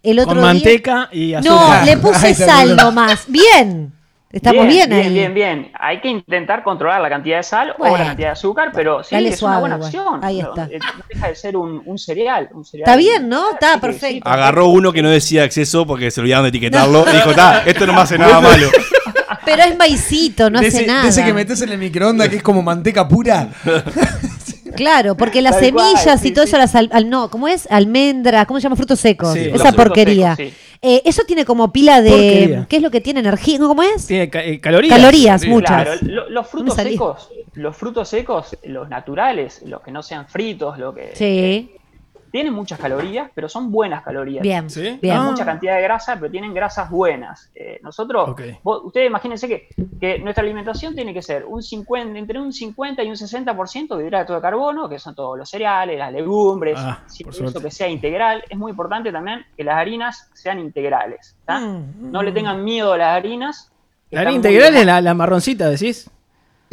el 0.02 0.18
otro 0.20 0.28
Con 0.34 0.38
día. 0.38 0.46
manteca 0.52 1.08
y 1.10 1.32
No, 1.32 1.38
azúcar. 1.58 1.84
le 1.86 1.96
puse 1.98 2.26
Ay, 2.28 2.34
sal 2.34 2.76
nomás. 2.76 3.24
Bien. 3.28 3.92
Estamos 4.34 4.66
bien, 4.66 4.88
bien, 4.90 5.02
ahí. 5.02 5.12
Bien, 5.12 5.34
bien, 5.34 5.72
Hay 5.78 6.00
que 6.00 6.08
intentar 6.08 6.62
controlar 6.62 7.00
la 7.00 7.08
cantidad 7.08 7.36
de 7.38 7.42
sal 7.42 7.74
o 7.78 7.84
la 7.84 8.04
cantidad 8.04 8.28
de 8.28 8.32
azúcar, 8.32 8.70
pero 8.74 9.02
sí, 9.04 9.14
es 9.14 9.38
suave, 9.38 9.56
una 9.56 9.60
buena 9.60 9.76
opción. 9.76 10.24
Ahí 10.24 10.42
No, 10.42 10.48
está. 10.50 10.64
eh, 10.74 10.78
no 10.80 11.04
deja 11.08 11.28
de 11.28 11.34
ser 11.36 11.56
un, 11.56 11.82
un 11.84 11.98
cereal. 11.98 12.48
un 12.52 12.64
cereal. 12.64 12.88
Está 12.88 12.96
bien, 12.96 13.28
¿no? 13.28 13.50
Está 13.52 13.80
perfecto. 13.80 14.28
Agarró 14.28 14.68
uno 14.68 14.92
que 14.92 15.02
no 15.02 15.10
decía 15.10 15.44
exceso 15.44 15.86
porque 15.86 16.10
se 16.10 16.20
olvidaron 16.20 16.44
de 16.44 16.48
etiquetarlo. 16.50 17.04
Y 17.10 17.14
dijo, 17.14 17.32
"Ta, 17.34 17.62
esto 17.64 17.86
no 17.86 17.92
me 17.92 18.00
hace 18.00 18.18
nada 18.18 18.40
malo. 18.40 18.68
Pero 19.44 19.62
es 19.62 19.76
maicito, 19.76 20.48
no 20.50 20.60
de 20.60 20.68
hace 20.68 20.78
ese, 20.78 20.86
nada. 20.86 21.02
de 21.02 21.08
ese 21.10 21.24
que 21.24 21.32
metes 21.34 21.60
en 21.62 21.68
el 21.70 21.78
microondas 21.78 22.28
que 22.28 22.36
es 22.36 22.42
como 22.42 22.62
manteca 22.62 23.06
pura. 23.06 23.48
Claro, 24.76 25.16
porque 25.16 25.40
las 25.40 25.60
Tal 25.60 25.72
cual, 25.72 25.96
semillas 25.96 26.20
sí, 26.20 26.28
y 26.28 26.30
todo 26.32 26.44
sí. 26.46 26.48
eso, 26.48 26.58
las 26.58 26.74
al, 26.74 26.88
al- 26.92 27.08
no, 27.08 27.30
¿cómo 27.30 27.46
es? 27.46 27.68
Almendras, 27.70 28.44
¿cómo 28.46 28.58
se 28.58 28.64
llama? 28.64 28.74
Frutos 28.74 28.98
secos. 28.98 29.32
Sí, 29.32 29.40
Esa 29.52 29.56
frutos 29.68 29.74
porquería. 29.76 30.34
secos, 30.34 30.52
sí. 30.52 30.73
Eh, 30.86 31.00
eso 31.06 31.22
tiene 31.24 31.44
como 31.46 31.72
pila 31.72 32.02
de. 32.02 32.10
Porquería. 32.10 32.66
¿Qué 32.68 32.76
es 32.76 32.82
lo 32.82 32.90
que 32.90 33.00
tiene? 33.00 33.20
¿Energía? 33.20 33.58
¿Cómo 33.58 33.82
es? 33.82 34.06
Tiene 34.06 34.28
ca- 34.28 34.44
eh, 34.44 34.60
calorías. 34.60 34.94
Calorías, 34.98 35.40
Sí. 35.40 35.48
muchas. 35.48 35.82
Claro, 35.82 36.00
lo- 36.02 36.28
los 36.28 36.46
frutos 36.46 36.74
secos, 36.74 37.30
los 37.54 37.74
frutos 37.76 38.08
secos, 38.08 38.56
los 38.64 38.88
naturales, 38.90 39.62
los 39.64 39.80
que 39.80 39.90
no 39.90 40.02
sean 40.02 40.26
fritos, 40.28 40.78
lo 40.78 40.94
que 40.94 41.12
Sí. 41.14 41.70
Tienen 42.34 42.52
muchas 42.52 42.80
calorías, 42.80 43.30
pero 43.32 43.48
son 43.48 43.70
buenas 43.70 44.02
calorías. 44.02 44.42
Bien. 44.42 44.68
¿Sí? 44.68 44.98
Bien. 45.00 45.16
Ah. 45.18 45.22
mucha 45.22 45.44
cantidad 45.44 45.76
de 45.76 45.82
grasa, 45.82 46.16
pero 46.18 46.32
tienen 46.32 46.52
grasas 46.52 46.90
buenas. 46.90 47.48
Eh, 47.54 47.78
nosotros, 47.80 48.30
vos- 48.64 48.80
ustedes 48.86 49.06
imagínense 49.06 49.46
que, 49.46 49.68
que 50.00 50.18
nuestra 50.18 50.42
alimentación 50.42 50.96
tiene 50.96 51.14
que 51.14 51.22
ser 51.22 51.44
un 51.44 51.62
50, 51.62 52.18
entre 52.18 52.40
un 52.40 52.52
50 52.52 53.04
y 53.04 53.08
un 53.08 53.14
60% 53.14 53.96
de 53.96 54.04
hidrato 54.04 54.34
de 54.34 54.40
carbono, 54.40 54.88
que 54.88 54.98
son 54.98 55.14
todos 55.14 55.38
los 55.38 55.48
cereales, 55.48 55.96
las 55.96 56.12
legumbres, 56.12 56.74
Ah, 56.76 57.04
si- 57.06 57.22
eso 57.22 57.60
que 57.62 57.70
sea 57.70 57.86
integral. 57.88 58.42
Es 58.50 58.58
muy 58.58 58.70
importante 58.72 59.12
también 59.12 59.46
que 59.56 59.62
las 59.62 59.76
harinas 59.76 60.28
sean 60.34 60.58
integrales. 60.58 61.36
Mm, 61.46 62.10
No 62.10 62.20
le 62.24 62.32
tengan 62.32 62.64
miedo 62.64 62.94
a 62.94 62.98
las 62.98 63.16
harinas. 63.16 63.70
La 64.10 64.22
harina 64.22 64.36
integral 64.36 64.74
es 64.74 64.86
la, 64.86 65.00
la 65.00 65.14
marroncita, 65.14 65.70
decís. 65.70 66.10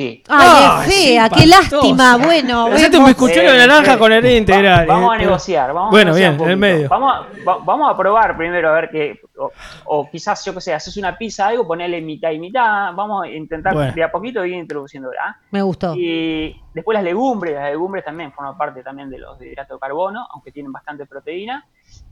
Sí. 0.02 0.24
Ay, 0.28 0.48
Ay, 0.50 0.86
qué 0.88 0.92
sí, 0.92 1.08
fea, 1.08 1.30
qué 1.30 1.46
lástima. 1.48 2.18
Bueno, 2.18 2.66
Hacete 2.68 2.98
un 2.98 3.06
bizcochuelo 3.06 3.52
de 3.52 3.64
Eh, 3.64 3.68
naranja 3.68 3.94
eh, 3.94 3.98
con 3.98 4.12
harina 4.12 4.30
va- 4.30 4.38
integral. 4.38 4.86
Vamos 4.88 5.04
eh, 5.04 5.06
a 5.06 5.18
pero- 5.18 5.30
negociar. 5.30 5.74
Vamos 5.74 5.92
Bueno, 5.92 6.12
a 6.12 6.16
bien, 6.16 6.32
negociar 6.32 6.52
en 6.52 6.60
un 6.60 6.66
el 6.66 6.74
medio. 6.76 6.90
Vamos 6.90 7.14
a, 7.14 7.20
va- 7.48 7.58
vamos 7.64 7.92
a 7.92 7.98
probar 7.98 8.36
primero 8.38 8.70
a 8.70 8.72
ver 8.74 8.90
qué. 8.90 9.20
O, 9.38 9.52
o 9.86 10.10
quizás, 10.10 10.44
yo 10.46 10.54
qué 10.54 10.62
sé, 10.62 10.74
haces 10.74 10.98
una 10.98 11.18
pizza, 11.18 11.48
algo, 11.48 11.68
ponerle 11.68 12.02
mitad 12.02 12.32
y 12.32 12.40
mitad. 12.40 12.94
Vamos 12.94 13.24
a 13.24 13.28
intentar 13.30 13.74
Bueno. 13.74 13.94
de 13.94 14.04
a 14.04 14.12
poquito 14.12 14.44
ir 14.46 14.54
introduciéndola. 14.56 15.38
Me 15.52 15.62
gustó. 15.62 15.94
Y 15.96 16.56
después 16.74 16.96
las 16.96 17.04
legumbres. 17.04 17.56
Las 17.56 17.70
legumbres 17.72 18.04
también 18.04 18.32
forman 18.32 18.58
parte 18.58 18.84
también 18.84 19.10
de 19.10 19.20
los 19.20 19.38
de 19.40 19.50
hidratos 19.52 19.78
de 19.78 19.80
carbono, 19.80 20.28
aunque 20.34 20.52
tienen 20.52 20.72
bastante 20.72 21.06
proteína. 21.06 21.66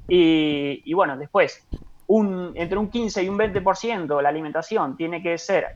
Y, 0.08 0.82
y 0.86 0.94
bueno, 0.94 1.18
después, 1.18 1.68
un, 2.08 2.52
entre 2.56 2.78
un 2.78 2.90
15 2.90 3.24
y 3.24 3.30
un 3.30 3.38
20% 3.38 4.18
de 4.18 4.24
la 4.24 4.30
alimentación 4.30 4.98
tiene 4.98 5.22
que 5.22 5.38
ser 5.38 5.76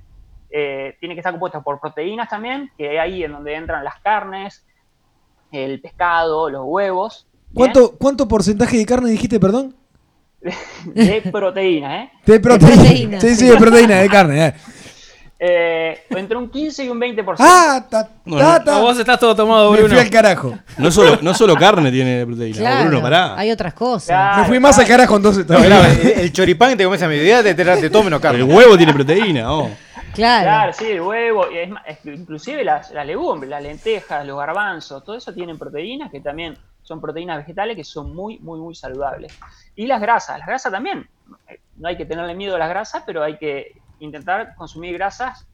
eh, 0.56 0.96
tiene 1.00 1.16
que 1.16 1.20
estar 1.20 1.34
compuesta 1.34 1.62
por 1.62 1.80
proteínas 1.80 2.30
también, 2.30 2.70
que 2.78 2.94
es 2.96 3.00
ahí 3.02 3.24
en 3.24 3.32
donde 3.32 3.56
entran 3.56 3.84
las 3.84 4.00
carnes, 4.02 4.64
el 5.52 5.82
pescado, 5.82 6.50
los 6.50 6.62
huevos. 6.66 7.28
¿Cuánto, 7.54 7.96
¿Cuánto 7.98 8.28
porcentaje 8.28 8.78
de 8.78 8.86
carne 8.86 9.10
dijiste, 9.10 9.40
perdón? 9.40 9.76
De 10.94 11.22
proteínas, 11.32 12.04
¿eh? 12.06 12.12
De 12.26 12.40
proteína. 12.40 12.76
proteína, 12.76 13.22
sí, 13.22 13.36
sí, 13.36 13.48
de 13.48 13.58
proteína, 13.58 13.96
de 13.98 14.10
carne. 14.10 14.46
eh. 14.48 14.54
Eh, 15.46 16.00
entre 16.12 16.38
un 16.38 16.50
15 16.50 16.86
y 16.86 16.90
un 16.90 17.00
20%. 17.02 17.36
Ah, 17.40 17.86
ta, 17.90 18.10
No, 18.24 18.38
ta, 18.38 18.64
ta. 18.64 18.72
No, 18.76 18.82
vos 18.84 18.98
estás 18.98 19.20
todo 19.20 19.36
tomado, 19.36 19.72
Me 19.72 19.78
Bruno. 19.80 19.94
fui 19.96 20.00
al 20.06 20.10
carajo. 20.10 20.58
No 20.78 20.90
solo, 20.90 21.18
no 21.22 21.34
solo 21.34 21.56
carne 21.56 21.92
tiene 21.92 22.26
proteína. 22.26 22.58
Claro, 22.60 22.86
Bruno, 22.90 23.02
pará. 23.02 23.38
hay 23.38 23.52
otras 23.52 23.74
cosas. 23.74 24.08
Claro, 24.08 24.42
Me 24.44 24.48
fui 24.48 24.60
más 24.62 24.80
al 24.80 24.88
carajo 24.88 25.18
entonces. 25.18 25.46
No, 25.48 25.58
el, 25.58 25.74
el 26.22 26.32
choripán 26.32 26.70
que 26.72 26.76
te 26.78 26.84
comes 26.86 27.02
a 27.04 27.08
mediodía 27.10 27.44
te, 27.44 27.54
te, 27.56 27.66
te 27.66 27.90
todo 27.90 28.04
menos 28.04 28.18
El 28.20 28.22
carne. 28.22 28.44
huevo 28.44 28.78
tiene 28.78 28.94
proteína. 28.94 29.52
oh. 29.54 29.70
Claro. 30.14 30.44
Claro, 30.44 30.74
sí, 30.74 30.86
el 30.92 31.02
huevo, 31.02 31.46
y 31.52 31.58
es 31.58 31.70
inclusive 32.06 32.64
las, 32.64 32.92
las 32.92 33.06
legumbres, 33.06 33.50
las 33.50 33.62
lentejas, 33.64 34.26
los 34.26 34.38
garbanzos, 34.38 35.04
todo 35.04 35.16
eso 35.16 35.34
tienen 35.34 35.58
proteínas 35.58 36.12
que 36.12 36.20
también 36.22 36.58
son 36.84 37.00
proteínas 37.02 37.38
vegetales 37.38 37.76
que 37.76 37.84
son 37.84 38.14
muy, 38.16 38.40
muy, 38.40 38.60
muy 38.60 38.76
saludables. 38.76 39.34
Y 39.76 39.88
las 39.88 40.02
grasas, 40.02 40.38
las 40.38 40.48
grasas 40.48 40.72
también. 40.72 41.08
Eh, 41.48 41.60
No 41.78 41.88
hay 41.88 41.98
que 41.98 42.06
tenerle 42.06 42.36
miedo 42.36 42.56
a 42.56 42.60
las 42.60 42.70
grasas, 42.70 43.04
pero 43.06 43.24
hay 43.24 43.38
que 43.38 43.74
intentar 44.00 44.54
consumir 44.56 44.94
grasas 44.94 45.46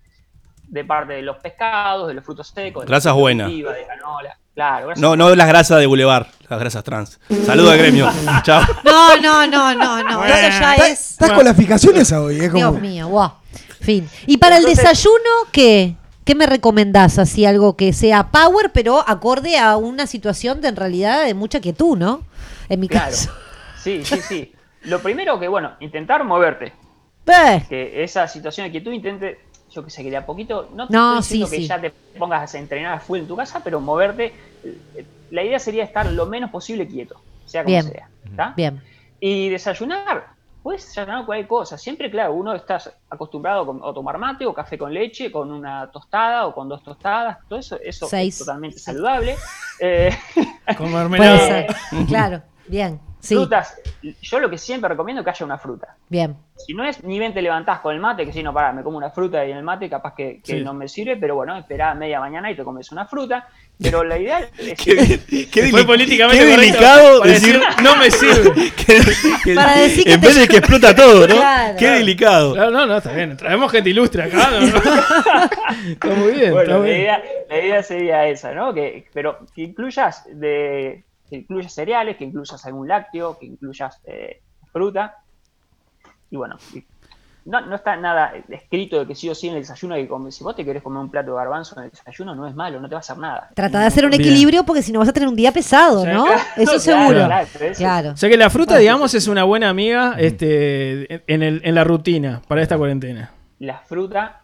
de 0.63 0.83
parte 0.85 1.13
de 1.13 1.21
los 1.21 1.37
pescados, 1.37 2.07
de 2.07 2.13
los 2.15 2.23
frutos 2.25 2.47
secos. 2.47 2.83
de 2.83 2.87
Grasas 2.87 3.13
buenas. 3.13 3.49
de 3.49 3.85
canola. 3.87 4.37
Claro, 4.53 4.87
grasas 4.87 5.01
No, 5.01 5.15
no 5.15 5.33
las 5.35 5.47
grasas 5.47 5.79
de 5.79 5.85
Boulevard, 5.85 6.27
las 6.49 6.59
grasas 6.59 6.83
trans. 6.83 7.19
Saludos 7.45 7.71
al 7.73 7.77
gremio. 7.77 8.09
Chao. 8.43 8.61
No, 8.83 9.15
no, 9.17 9.47
no, 9.47 9.73
no, 9.75 10.03
no. 10.03 10.25
Eso 10.25 10.35
ya 10.35 10.73
¿Estás 10.75 10.89
es. 10.89 11.11
estás 11.11 11.31
con 11.31 11.45
las 11.45 11.55
ficaciones 11.55 12.11
hoy? 12.11 12.39
Es 12.39 12.51
como... 12.51 12.71
Dios 12.71 12.81
mío, 12.81 13.07
wow. 13.07 13.31
Fin. 13.89 14.07
¿Y 14.27 14.37
para 14.37 14.57
el 14.57 14.65
desayuno 14.65 15.17
qué? 15.51 15.95
¿qué 16.23 16.35
me 16.35 16.45
recomendás? 16.45 17.17
Así 17.17 17.43
algo 17.47 17.75
que 17.75 17.91
sea 17.91 18.27
power, 18.29 18.69
pero 18.71 19.03
acorde 19.09 19.57
a 19.57 19.77
una 19.77 20.05
situación 20.05 20.61
de 20.61 20.67
en 20.67 20.75
realidad 20.75 21.25
de 21.25 21.33
mucha 21.33 21.59
quietud, 21.59 21.97
¿no? 21.97 22.21
En 22.69 22.79
mi 22.81 22.87
Claro. 22.87 23.07
caso. 23.07 23.31
Sí, 23.81 24.05
sí, 24.05 24.19
sí. 24.21 24.53
Lo 24.83 25.01
primero 25.01 25.39
que, 25.39 25.47
bueno, 25.47 25.71
intentar 25.79 26.23
moverte. 26.23 26.71
Eh, 27.31 27.63
Que 27.69 28.03
esa 28.03 28.27
situación 28.27 28.65
de 28.67 28.71
quietud 28.71 28.91
intente, 28.91 29.39
yo 29.71 29.83
que 29.83 29.89
sé, 29.91 30.03
que 30.03 30.09
de 30.11 30.17
a 30.17 30.25
poquito, 30.25 30.69
no 30.75 30.87
te 30.87 30.93
No, 30.93 31.19
estoy 31.19 31.37
sí, 31.37 31.43
que 31.49 31.55
sí. 31.57 31.67
ya 31.67 31.79
te 31.81 31.91
pongas 32.17 32.53
a 32.53 32.57
entrenar 32.59 32.93
a 32.93 32.99
full 32.99 33.17
en 33.19 33.27
tu 33.27 33.35
casa, 33.35 33.61
pero 33.63 33.79
moverte. 33.79 34.33
La 35.31 35.43
idea 35.43 35.57
sería 35.59 35.83
estar 35.83 36.05
lo 36.11 36.25
menos 36.27 36.49
posible 36.51 36.87
quieto, 36.87 37.19
sea 37.45 37.63
como 37.63 37.73
Bien. 37.75 37.91
sea. 37.91 38.07
¿está? 38.25 38.53
Bien. 38.55 38.81
Y 39.19 39.49
desayunar, 39.49 40.27
puedes 40.63 40.85
desayunar 40.85 41.25
cualquier 41.25 41.47
cosa. 41.47 41.77
Siempre, 41.77 42.09
claro, 42.11 42.33
uno 42.33 42.53
está 42.53 42.77
acostumbrado 43.09 43.89
a 43.89 43.93
tomar 43.93 44.17
mate 44.17 44.45
o 44.45 44.53
café 44.53 44.77
con 44.77 44.93
leche, 44.93 45.31
con 45.31 45.51
una 45.51 45.89
tostada 45.91 46.47
o 46.47 46.53
con 46.53 46.67
dos 46.69 46.83
tostadas. 46.83 47.37
Todo 47.47 47.59
eso, 47.59 47.77
eso 47.83 48.07
Seis. 48.07 48.35
es 48.39 48.45
totalmente 48.45 48.79
saludable. 48.79 49.35
Eh, 49.81 50.09
Con 50.77 50.87
Puede 50.91 50.93
mermelada. 51.09 51.47
ser. 51.47 51.67
Claro, 52.05 52.41
bien. 52.67 52.99
Sí, 53.21 53.35
Frutas, 53.35 53.81
yo 54.21 54.39
lo 54.41 54.49
que 54.49 54.57
siempre 54.57 54.89
recomiendo 54.89 55.21
es 55.21 55.23
que 55.23 55.29
haya 55.29 55.45
una 55.45 55.57
fruta. 55.57 55.95
bien. 56.09 56.35
Si 56.57 56.73
no 56.73 56.83
es 56.83 57.01
ni 57.01 57.17
bien 57.17 57.33
te 57.33 57.41
levantás 57.41 57.79
con 57.79 57.93
el 57.95 58.01
mate, 58.01 58.25
que 58.25 58.33
si 58.33 58.43
no, 58.43 58.53
pará, 58.53 58.73
me 58.73 58.83
como 58.83 58.97
una 58.97 59.09
fruta 59.09 59.45
y 59.45 59.51
en 59.51 59.57
el 59.57 59.63
mate 59.63 59.89
capaz 59.89 60.13
que, 60.15 60.41
que 60.41 60.57
Sí. 60.57 60.63
no 60.65 60.73
me 60.73 60.89
sirve, 60.89 61.15
pero 61.15 61.35
bueno, 61.35 61.55
esperá 61.55 61.93
media 61.93 62.19
mañana 62.19 62.51
y 62.51 62.57
te 62.57 62.65
comes 62.65 62.91
una 62.91 63.05
fruta. 63.05 63.47
Pero 63.81 64.03
la 64.03 64.17
idea 64.19 64.39
es 64.57 64.73
Qué, 64.77 64.93
bien- 64.93 65.47
qué 65.49 65.67
Fue 65.69 65.85
políticamente 65.85 66.43
qué 66.43 66.51
delicado 66.57 67.19
para 67.19 67.31
decir, 67.31 67.59
decir, 67.59 67.83
no 67.83 67.95
me 67.95 68.11
sirve. 68.11 68.71
que- 68.71 69.01
que- 69.45 69.55
Para 69.55 69.77
decir 69.77 70.03
que 70.03 70.13
en 70.13 70.21
vez 70.21 70.35
de 70.35 70.47
que 70.49 70.57
explota 70.57 70.93
todo, 70.93 71.27
¿no? 71.27 71.35
Claro. 71.35 71.75
Qué 71.79 71.87
delicado. 71.89 72.55
No, 72.55 72.69
no, 72.71 72.85
no, 72.85 72.97
está 72.97 73.13
bien. 73.13 73.37
Traemos 73.37 73.71
gente 73.71 73.89
ilustre 73.89 74.23
acá. 74.23 74.49
¿no? 74.51 74.65
está 75.91 76.07
muy 76.09 76.31
bien, 76.33 76.41
está 76.43 76.51
Bueno, 76.51 76.79
la 76.79 76.85
bien. 76.85 76.97
idea, 76.99 77.23
la 77.49 77.57
idea 77.57 77.83
sería 77.83 78.27
esa, 78.27 78.51
¿no? 78.53 78.73
Que, 78.73 79.07
pero 79.13 79.39
que 79.55 79.61
incluyas 79.63 80.23
de 80.29 81.05
que 81.29 81.35
incluyas 81.37 81.73
cereales, 81.73 82.17
que 82.17 82.23
incluyas 82.25 82.65
algún 82.65 82.87
lácteo, 82.87 83.37
que 83.39 83.45
incluyas 83.45 84.01
eh, 84.05 84.41
fruta. 84.73 85.17
Y 86.31 86.35
bueno, 86.37 86.57
no, 87.49 87.61
no 87.61 87.75
está 87.75 87.95
nada 87.95 88.33
escrito 88.47 88.99
de 88.99 89.07
que 89.07 89.15
sí 89.15 89.27
o 89.27 89.33
sí 89.33 89.47
en 89.47 89.55
el 89.55 89.61
desayuno 89.61 89.95
hay 89.95 90.03
que 90.03 90.09
comer. 90.09 90.31
Si 90.31 90.43
vos 90.43 90.55
te 90.55 90.63
querés 90.63 90.83
comer 90.83 91.01
un 91.01 91.09
plato 91.09 91.31
de 91.31 91.37
garbanzo 91.37 91.77
en 91.79 91.85
el 91.85 91.89
desayuno, 91.89 92.35
no 92.35 92.47
es 92.47 92.53
malo, 92.53 92.79
no 92.79 92.87
te 92.87 92.93
va 92.93 92.99
a 92.99 93.01
hacer 93.01 93.17
nada. 93.17 93.49
Trata 93.55 93.79
de 93.79 93.85
hacer 93.87 94.05
un 94.05 94.11
Bien. 94.11 94.21
equilibrio 94.21 94.63
porque 94.63 94.83
si 94.83 94.91
no 94.91 94.99
vas 94.99 95.09
a 95.09 95.13
tener 95.13 95.27
un 95.27 95.35
día 95.35 95.51
pesado, 95.51 96.05
¿no? 96.05 96.25
claro, 96.25 96.41
Eso 96.57 96.79
seguro. 96.79 97.25
claro, 97.25 97.47
eso. 97.59 97.77
Claro. 97.79 98.11
O 98.11 98.17
sea 98.17 98.29
que 98.29 98.37
la 98.37 98.49
fruta, 98.51 98.77
digamos, 98.77 99.13
es 99.15 99.27
una 99.27 99.43
buena 99.45 99.69
amiga 99.69 100.15
este, 100.19 101.23
en, 101.31 101.41
el, 101.41 101.61
en 101.63 101.73
la 101.73 101.83
rutina 101.83 102.41
para 102.47 102.61
esta 102.61 102.77
cuarentena. 102.77 103.31
La 103.57 103.79
fruta 103.79 104.41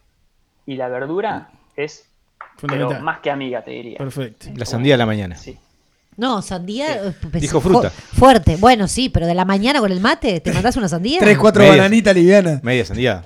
y 0.65 0.75
la 0.75 0.87
verdura 0.87 1.49
es 1.75 2.09
pero 2.67 2.99
más 3.01 3.19
que 3.19 3.29
amiga, 3.29 3.63
te 3.63 3.71
diría. 3.71 3.97
Perfecto. 3.97 4.47
La 4.55 4.65
sandía 4.65 4.95
a 4.95 4.97
la 4.97 5.05
mañana. 5.05 5.35
Sí. 5.35 5.57
No, 6.17 6.41
sandía. 6.41 6.95
eh, 6.95 7.11
pues, 7.29 7.41
Dijo 7.41 7.59
fu- 7.59 7.69
fruta. 7.69 7.89
fuerte. 8.13 8.55
Bueno, 8.57 8.87
sí, 8.87 9.09
pero 9.09 9.27
de 9.27 9.35
la 9.35 9.43
mañana 9.43 9.79
con 9.81 9.91
el 9.91 9.99
mate, 9.99 10.39
¿te 10.39 10.53
mandás 10.53 10.77
una 10.77 10.87
sandía? 10.87 11.19
Tres, 11.19 11.37
cuatro 11.37 11.67
bananitas 11.67 12.15
livianas. 12.15 12.63
Media 12.63 12.85
sandía. 12.85 13.21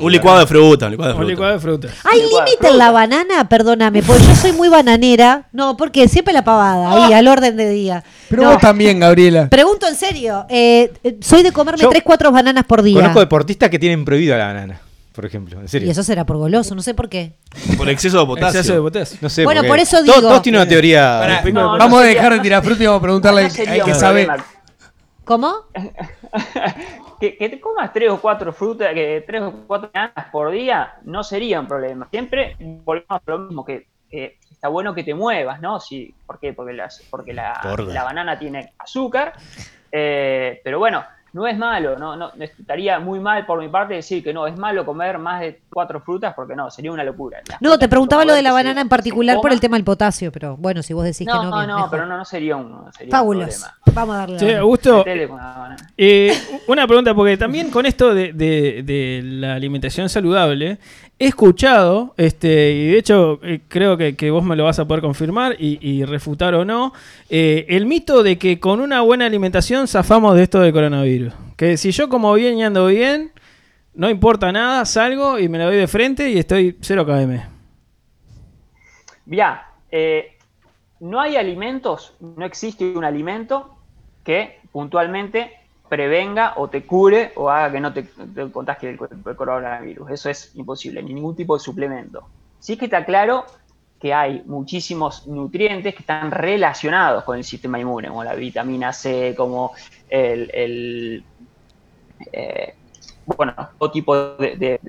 Un 0.00 0.12
licuado 0.12 0.38
de 0.40 0.46
fruta, 0.46 0.86
un 0.86 0.92
licuado 0.92 1.12
de 1.12 1.14
Un 1.14 1.20
fruta. 1.20 1.30
licuado 1.32 1.52
de 1.54 1.58
fruta. 1.58 1.88
¿Hay 2.04 2.20
límite 2.20 2.68
en 2.68 2.78
la 2.78 2.90
banana? 2.92 3.48
Perdóname, 3.48 4.02
porque 4.02 4.22
yo 4.22 4.34
soy 4.36 4.52
muy 4.52 4.68
bananera. 4.68 5.48
No, 5.52 5.76
porque 5.76 6.06
siempre 6.08 6.32
la 6.32 6.44
pavada, 6.44 7.06
ahí, 7.06 7.12
al 7.12 7.26
orden 7.26 7.56
de 7.56 7.70
día. 7.70 8.04
Pero 8.28 8.42
No, 8.42 8.50
vos 8.52 8.60
también, 8.60 9.00
Gabriela. 9.00 9.48
Pregunto 9.48 9.88
en 9.88 9.94
serio, 9.96 10.46
eh, 10.50 10.92
eh, 11.02 11.16
soy 11.20 11.42
de 11.42 11.50
comerme 11.52 11.82
Yo 11.82 11.88
tres, 11.88 12.02
cuatro 12.04 12.30
bananas 12.30 12.64
por 12.66 12.82
día. 12.82 12.94
Conozco 12.94 13.20
deportistas 13.20 13.70
que 13.70 13.78
tienen 13.78 14.04
prohibido 14.04 14.36
la 14.36 14.46
banana, 14.48 14.80
por 15.18 15.26
ejemplo. 15.26 15.58
En 15.60 15.66
serio. 15.66 15.88
Y 15.88 15.90
eso 15.90 16.04
será 16.04 16.24
por 16.24 16.36
goloso, 16.36 16.76
no 16.76 16.80
sé 16.80 16.94
por 16.94 17.08
qué. 17.08 17.34
Por 17.76 17.88
exceso 17.88 18.20
de 18.20 18.24
potasio. 18.26 18.60
Exceso 18.60 18.74
de 18.76 18.80
potasio. 18.80 19.18
No 19.20 19.28
sé. 19.28 19.42
Bueno, 19.42 19.64
por 19.64 19.80
eso 19.80 20.00
digo- 20.00 20.20
Todos 20.20 20.42
tienen 20.42 20.60
una 20.60 20.68
teoría. 20.68 21.40
No, 21.52 21.72
no 21.72 21.76
vamos 21.76 21.98
a 21.98 22.02
sería- 22.04 22.14
dejar 22.20 22.34
de 22.34 22.38
tirar 22.38 22.62
fruta 22.62 22.82
y 22.84 22.86
vamos 22.86 23.00
a 23.00 23.02
preguntarle 23.02 23.40
no 23.40 23.46
al 23.48 23.50
sería 23.50 23.82
al 23.82 23.84
que 23.84 23.94
sabe. 23.94 24.28
¿Cómo? 25.24 25.52
que, 27.20 27.36
que 27.36 27.48
te 27.48 27.60
comas 27.60 27.92
tres 27.92 28.10
o 28.12 28.20
cuatro 28.20 28.52
frutas, 28.52 28.94
que 28.94 29.24
tres 29.26 29.42
o 29.42 29.52
cuatro 29.66 29.90
bananas 29.92 30.26
por 30.30 30.52
día, 30.52 30.94
no 31.02 31.24
sería 31.24 31.58
un 31.58 31.66
problema. 31.66 32.06
Siempre 32.12 32.54
volvemos 32.60 33.10
a 33.10 33.20
lo 33.26 33.38
mismo, 33.40 33.64
que, 33.64 33.88
que 34.08 34.38
está 34.52 34.68
bueno 34.68 34.94
que 34.94 35.02
te 35.02 35.14
muevas, 35.14 35.60
¿no? 35.60 35.80
Sí, 35.80 36.14
¿Por 36.26 36.38
qué? 36.38 36.52
Porque, 36.52 36.74
las, 36.74 37.02
porque 37.10 37.32
la, 37.32 37.60
la 37.88 38.04
banana 38.04 38.38
tiene 38.38 38.72
azúcar, 38.78 39.32
eh, 39.90 40.60
pero 40.62 40.78
bueno, 40.78 41.02
no 41.32 41.46
es 41.46 41.56
malo, 41.58 41.96
no, 41.98 42.16
no 42.16 42.30
estaría 42.38 42.98
muy 42.98 43.20
mal 43.20 43.44
por 43.46 43.60
mi 43.60 43.68
parte 43.68 43.94
decir 43.94 44.22
que 44.24 44.32
no, 44.32 44.46
es 44.46 44.56
malo 44.56 44.84
comer 44.86 45.18
más 45.18 45.40
de 45.40 45.60
cuatro 45.70 46.00
frutas, 46.00 46.34
porque 46.34 46.56
no, 46.56 46.70
sería 46.70 46.90
una 46.92 47.04
locura. 47.04 47.38
Las 47.48 47.60
No, 47.60 47.78
te 47.78 47.88
preguntaba 47.88 48.24
lo 48.24 48.32
de 48.34 48.42
la 48.42 48.52
banana 48.52 48.80
en 48.80 48.88
particular 48.88 49.38
por 49.40 49.52
el 49.52 49.60
tema 49.60 49.76
del 49.76 49.84
potasio, 49.84 50.32
pero 50.32 50.56
bueno, 50.56 50.82
si 50.82 50.94
vos 50.94 51.04
decís 51.04 51.26
No, 51.26 51.32
que 51.40 51.44
no, 51.46 51.50
no, 51.50 51.66
no, 51.66 51.74
mejor. 51.76 51.90
pero 51.90 52.06
no, 52.06 52.16
no 52.16 52.24
sería 52.24 52.56
un, 52.56 52.92
sería 52.92 53.22
un. 53.22 53.46
Vamos 53.94 54.14
a 54.14 54.18
darle. 54.18 54.52
La- 54.52 54.58
Augusto, 54.60 54.98
Metele 54.98 55.28
con 55.28 55.36
la 55.38 55.44
banana. 55.58 55.76
eh, 55.96 56.32
una 56.66 56.86
pregunta, 56.86 57.14
porque 57.14 57.36
también 57.36 57.70
con 57.70 57.86
esto 57.86 58.14
de, 58.14 58.32
de- 58.32 58.82
de 58.84 59.20
la 59.24 59.54
alimentación 59.54 60.08
saludable, 60.08 60.78
he 61.18 61.26
escuchado, 61.26 62.14
este, 62.16 62.72
y 62.72 62.88
de 62.88 62.98
hecho 62.98 63.40
eh, 63.42 63.60
creo 63.66 63.96
que, 63.96 64.30
vos 64.30 64.44
me 64.44 64.54
lo 64.54 64.64
vas 64.64 64.78
a 64.78 64.86
poder 64.86 65.02
confirmar 65.02 65.56
y, 65.58 65.78
y 65.80 66.04
refutar 66.04 66.54
o 66.54 66.64
no, 66.64 66.92
eh, 67.28 67.66
el 67.68 67.86
mito 67.86 68.22
de 68.22 68.38
que 68.38 68.60
con 68.60 68.80
una 68.80 69.00
buena 69.00 69.26
alimentación 69.26 69.88
zafamos 69.88 70.36
de 70.36 70.44
esto 70.44 70.60
del 70.60 70.72
coronavirus. 70.72 71.34
Que 71.56 71.76
si 71.76 71.90
yo 71.90 72.08
como 72.08 72.32
bien 72.34 72.58
y 72.58 72.62
ando 72.62 72.86
bien, 72.86 73.32
no 73.94 74.08
importa 74.08 74.52
nada, 74.52 74.84
salgo 74.84 75.40
y 75.40 75.48
me 75.48 75.58
la 75.58 75.64
doy 75.64 75.76
de 75.76 75.88
frente 75.88 76.30
y 76.30 76.38
estoy 76.38 76.78
0 76.80 77.04
km. 77.04 77.48
Mirá, 79.26 79.72
eh, 79.90 80.38
no 81.00 81.20
hay 81.20 81.36
alimentos, 81.36 82.14
no 82.20 82.46
existe 82.46 82.96
un 82.96 83.04
alimento 83.04 83.76
que 84.22 84.60
puntualmente 84.70 85.57
prevenga 85.88 86.54
o 86.56 86.68
te 86.68 86.84
cure 86.84 87.32
o 87.36 87.48
haga 87.50 87.72
que 87.72 87.80
no 87.80 87.92
te, 87.92 88.06
contagie 88.52 88.90
el, 88.90 88.98
coronavirus. 89.36 90.10
Eso 90.10 90.30
es 90.30 90.54
imposible, 90.54 91.02
ni 91.02 91.14
ningún 91.14 91.36
tipo 91.36 91.54
de 91.56 91.60
suplemento. 91.60 92.28
Sí 92.58 92.76
que 92.76 92.86
está 92.86 93.04
claro 93.04 93.44
que 94.00 94.14
hay 94.14 94.42
muchísimos 94.46 95.26
nutrientes 95.26 95.94
que 95.94 96.00
están 96.00 96.30
relacionados 96.30 97.24
con 97.24 97.36
el 97.36 97.44
sistema 97.44 97.80
inmune, 97.80 98.08
como 98.08 98.22
la 98.22 98.34
vitamina 98.34 98.92
C, 98.92 99.34
como 99.36 99.72
el, 100.08 101.24
eh, 102.32 102.74
bueno, 103.26 103.54
todo 103.78 103.90
tipo 103.90 104.16
de, 104.36 104.56
de- 104.56 104.80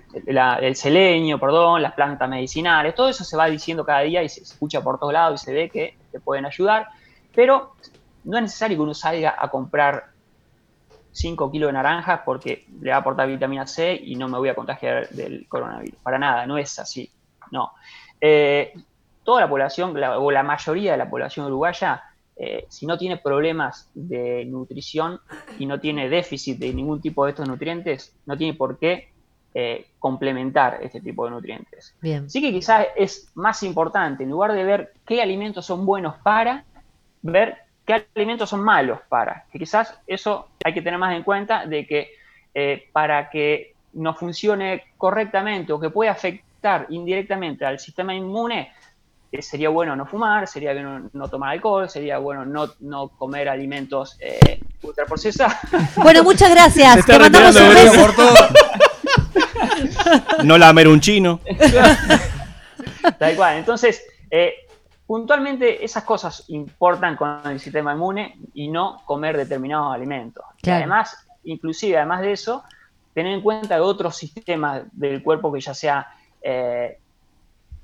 el 0.62 0.76
selenio, 0.76 1.40
perdón, 1.40 1.82
las 1.82 1.94
plantas 1.94 2.30
medicinales, 2.30 2.96
todo 2.96 3.10
eso 3.10 3.24
se 3.24 3.36
va 3.36 3.48
diciendo 3.48 3.84
cada 3.86 4.02
día 4.02 4.24
y 4.24 4.30
se 4.30 4.42
escucha 4.42 4.82
por 4.82 5.00
todos 5.00 5.14
lados 5.14 5.42
y 5.42 5.46
se 5.46 5.54
ve 5.54 5.70
que 5.70 5.98
te 6.12 6.20
pueden 6.20 6.46
ayudar, 6.46 6.88
pero 7.34 7.74
no 8.24 8.38
es 8.38 8.44
necesario 8.44 8.78
que 8.78 8.84
uno 8.84 8.94
salga 8.94 9.36
a 9.38 9.50
comprar 9.50 10.04
5 11.12 11.52
kilos 11.52 11.68
de 11.70 11.74
naranjas 11.74 12.22
porque 12.26 12.66
le 12.82 12.92
va 12.92 12.98
a 12.98 13.00
aportar 13.00 13.28
vitamina 13.28 13.66
C 13.68 14.00
y 14.02 14.16
no 14.16 14.28
me 14.28 14.38
voy 14.38 14.50
a 14.50 14.56
contagiar 14.56 15.10
del 15.10 15.48
coronavirus. 15.48 16.00
Para 16.02 16.18
nada, 16.20 16.46
no 16.46 16.58
es 16.58 16.78
así. 16.80 17.10
No. 17.52 17.72
Eh, 18.22 18.74
toda 19.24 19.42
la 19.42 19.50
población, 19.50 20.00
la- 20.00 20.20
o 20.20 20.32
la 20.32 20.44
mayoría 20.44 20.92
de 20.94 20.98
la 20.98 21.10
población 21.10 21.46
uruguaya, 21.48 22.04
eh, 22.36 22.66
si 22.70 22.86
no 22.86 22.98
tiene 22.98 23.18
problemas 23.18 23.90
de 23.94 24.46
nutrición 24.46 25.20
y 25.58 25.66
no 25.66 25.80
tiene 25.80 26.10
déficit 26.10 26.58
de 26.60 26.74
ningún 26.74 27.02
tipo 27.02 27.26
de 27.26 27.32
estos 27.32 27.48
nutrientes, 27.48 28.16
no 28.26 28.38
tiene 28.38 28.54
por 28.54 28.78
qué 28.78 29.10
eh, 29.56 29.88
complementar 29.98 30.78
este 30.84 31.02
tipo 31.02 31.26
de 31.26 31.32
nutrientes. 31.32 31.96
Bien. 32.02 32.30
Sí 32.30 32.40
que 32.40 32.52
quizás 32.52 32.86
es 32.96 33.32
más 33.34 33.64
importante, 33.64 34.24
en 34.24 34.30
lugar 34.30 34.54
de 34.54 34.64
ver 34.64 34.94
qué 35.08 35.24
alimentos 35.24 35.66
son 35.66 35.88
buenos 35.88 36.18
para, 36.22 36.66
ver 37.24 37.58
qué 37.84 38.06
alimentos 38.16 38.48
son 38.52 38.62
malos 38.62 39.00
para. 39.10 39.46
Que 39.52 39.58
quizás 39.58 40.00
eso 40.06 40.49
hay 40.64 40.74
que 40.74 40.82
tener 40.82 41.00
más 41.00 41.16
en 41.16 41.24
cuenta 41.24 41.66
de 41.66 41.86
que 41.86 42.12
eh, 42.54 42.88
para 42.92 43.30
que 43.30 43.74
no 43.94 44.14
funcione 44.14 44.84
correctamente 44.98 45.74
o 45.74 45.80
que 45.80 45.90
pueda 45.90 46.12
afectar 46.12 46.86
indirectamente 46.90 47.66
al 47.66 47.80
sistema 47.80 48.14
inmune, 48.14 48.72
eh, 49.32 49.42
sería 49.42 49.70
bueno 49.70 49.96
no 49.96 50.06
fumar, 50.06 50.48
sería 50.48 50.74
bueno 50.74 51.10
no 51.14 51.28
tomar 51.28 51.52
alcohol, 51.52 51.90
sería 51.90 52.18
bueno 52.18 52.46
no, 52.46 52.70
no 52.80 53.10
comer 53.10 53.48
alimentos 53.50 54.18
eh, 54.20 54.60
ultraprocesados. 54.82 55.54
Bueno, 55.96 56.24
muchas 56.24 56.50
gracias. 56.50 57.06
Te 57.06 57.20
mandamos 57.20 57.56
un 57.56 57.70
beso. 57.70 58.02
por 58.02 58.16
todo. 58.16 58.36
No 60.44 60.58
lamer 60.58 60.88
un 60.88 61.00
chino. 61.00 61.40
Tal 63.20 63.36
cual. 63.36 63.58
Entonces, 63.58 64.04
eh, 64.32 64.54
puntualmente 65.10 65.84
esas 65.84 66.04
cosas 66.04 66.44
importan 66.50 67.16
con 67.16 67.42
el 67.46 67.60
sistema 67.60 67.94
inmune 67.94 68.36
y 68.54 68.68
no 68.68 69.02
comer 69.08 69.36
determinados 69.38 69.92
alimentos. 69.92 70.46
Y 70.60 70.62
Claro. 70.62 70.78
además, 70.78 71.28
inclusive 71.42 71.98
además 71.98 72.22
de 72.22 72.34
eso, 72.34 72.64
tener 73.12 73.34
en 73.34 73.42
cuenta 73.42 73.82
otros 73.82 74.16
sistemas 74.16 74.84
del 74.92 75.24
cuerpo 75.24 75.52
que 75.52 75.62
ya 75.62 75.74
sea 75.74 76.08
eh, 76.44 77.00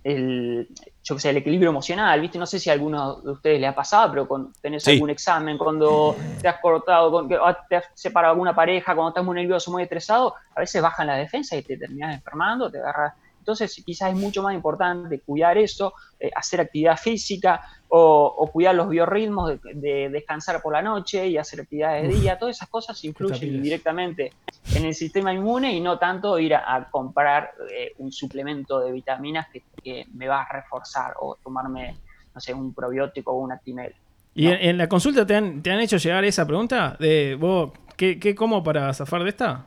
el, 0.03 0.67
yo 1.03 1.15
que 1.15 1.19
sé, 1.19 1.32
el 1.32 1.38
equilibrio 1.38 1.71
emocional, 1.71 2.21
¿viste? 2.21 2.38
No 2.38 2.45
sé 2.45 2.59
si 2.59 2.69
a 2.69 2.73
alguno 2.73 3.19
de 3.21 3.32
ustedes 3.32 3.59
le 3.59 3.65
ha 3.65 3.73
pasado, 3.73 4.11
pero 4.11 4.28
cuando 4.28 4.51
tenés 4.61 4.84
Sí. 4.84 4.91
algún 4.91 5.09
examen, 5.09 5.57
cuando 5.57 6.17
te 6.39 6.47
has 6.47 6.59
cortado, 6.61 7.28
ah, 7.43 7.57
te 7.67 7.78
has 7.78 7.86
separado 7.95 8.34
alguna 8.34 8.53
pareja, 8.53 8.93
cuando 8.93 9.09
estás 9.09 9.26
muy 9.26 9.34
nervioso, 9.36 9.71
muy 9.71 9.82
estresado, 9.82 10.36
a 10.55 10.59
veces 10.59 10.80
bajan 10.80 11.07
la 11.07 11.15
defensa 11.15 11.55
y 11.57 11.63
te 11.63 11.76
terminas 11.76 12.13
enfermando, 12.13 12.69
te 12.69 12.78
agarras 12.78 13.13
Entonces, 13.45 13.79
quizás 13.85 14.09
es 14.09 14.17
mucho 14.17 14.41
más 14.41 14.55
importante 14.55 15.19
cuidar 15.19 15.55
eso, 15.59 15.93
eh, 16.19 16.31
hacer 16.35 16.61
actividad 16.61 16.97
física 16.97 17.61
o, 17.89 17.99
o 18.39 18.51
cuidar 18.51 18.73
los 18.73 18.89
biorritmos 18.89 19.49
de, 19.49 19.73
de 19.75 20.09
descansar 20.09 20.63
por 20.63 20.73
la 20.73 20.81
noche 20.81 21.27
y 21.27 21.37
hacer 21.37 21.61
actividades 21.61 22.07
de 22.09 22.15
día. 22.19 22.39
Todas 22.39 22.55
esas 22.57 22.69
cosas 22.69 23.03
influyen 23.03 23.61
directamente 23.61 24.33
en 24.73 24.83
el 24.83 24.95
sistema 24.95 25.31
inmune 25.31 25.71
y 25.75 25.79
no 25.79 25.99
tanto 25.99 26.39
ir 26.39 26.55
a, 26.55 26.75
a 26.75 26.89
comprar 26.89 27.51
eh, 27.71 27.91
un 27.99 28.11
suplemento 28.11 28.79
de 28.79 28.91
vitaminas 28.91 29.47
que, 29.53 29.61
que 29.83 30.07
me 30.15 30.27
va 30.27 30.41
a 30.41 30.51
reforzar 30.51 31.13
o 31.21 31.37
tomarme, 31.43 31.97
no 32.33 32.41
sé, 32.41 32.51
un 32.51 32.73
probiótico 32.73 33.31
o 33.31 33.41
un 33.41 33.51
actimel. 33.51 33.93
¿Y 34.33 34.47
en, 34.47 34.53
en 34.53 34.77
la 34.79 34.89
consulta 34.89 35.23
te 35.23 35.35
han, 35.35 35.61
te 35.61 35.69
han 35.71 35.81
hecho 35.81 35.97
llegar 35.97 36.25
esa 36.25 36.47
pregunta? 36.47 36.97
De 36.99 37.37
vos, 37.39 37.71
¿qué, 37.95 38.19
qué 38.19 38.33
como 38.33 38.63
para 38.63 38.91
zafar 38.91 39.23
de 39.23 39.29
esta? 39.29 39.65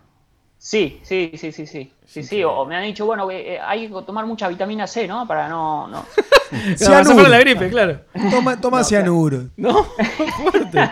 Sí, 0.59 1.01
sí, 1.05 1.33
sí, 1.37 1.53
sí, 1.53 1.67
sí. 1.67 1.93
Sí, 2.07 2.23
sí, 2.23 2.43
o, 2.43 2.51
o 2.53 2.67
me 2.67 2.75
han 2.75 2.85
dicho, 2.85 3.05
bueno, 3.07 3.29
que 3.29 3.55
eh, 3.55 3.61
hay 3.61 3.87
que 3.89 3.95
tomar 4.07 4.25
mucha 4.27 4.49
vitamina 4.49 4.87
C, 4.87 5.07
¿no? 5.07 5.27
Para 5.27 5.49
no. 5.49 5.87
no. 5.89 6.05
Para 6.85 7.05
zafar 7.05 7.29
la 7.29 7.39
gripe, 7.39 7.69
claro. 7.69 8.01
Toma, 8.31 8.59
toma 8.61 8.83
cianuro. 8.85 9.45
No, 9.57 9.85
fuerte. 10.43 10.91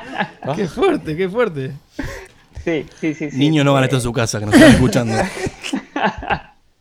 Qué 0.54 0.68
fuerte, 0.68 1.16
qué 1.16 1.28
fuerte. 1.28 1.72
Sí, 2.62 2.86
sí, 3.00 3.14
sí. 3.14 3.30
sí. 3.30 3.36
Niño 3.38 3.64
no 3.64 3.72
van 3.72 3.84
a 3.84 3.86
estar 3.86 3.96
en 3.98 4.02
su 4.02 4.12
casa, 4.12 4.38
que 4.38 4.46
nos 4.46 4.54
están 4.54 4.72
escuchando. 4.72 5.14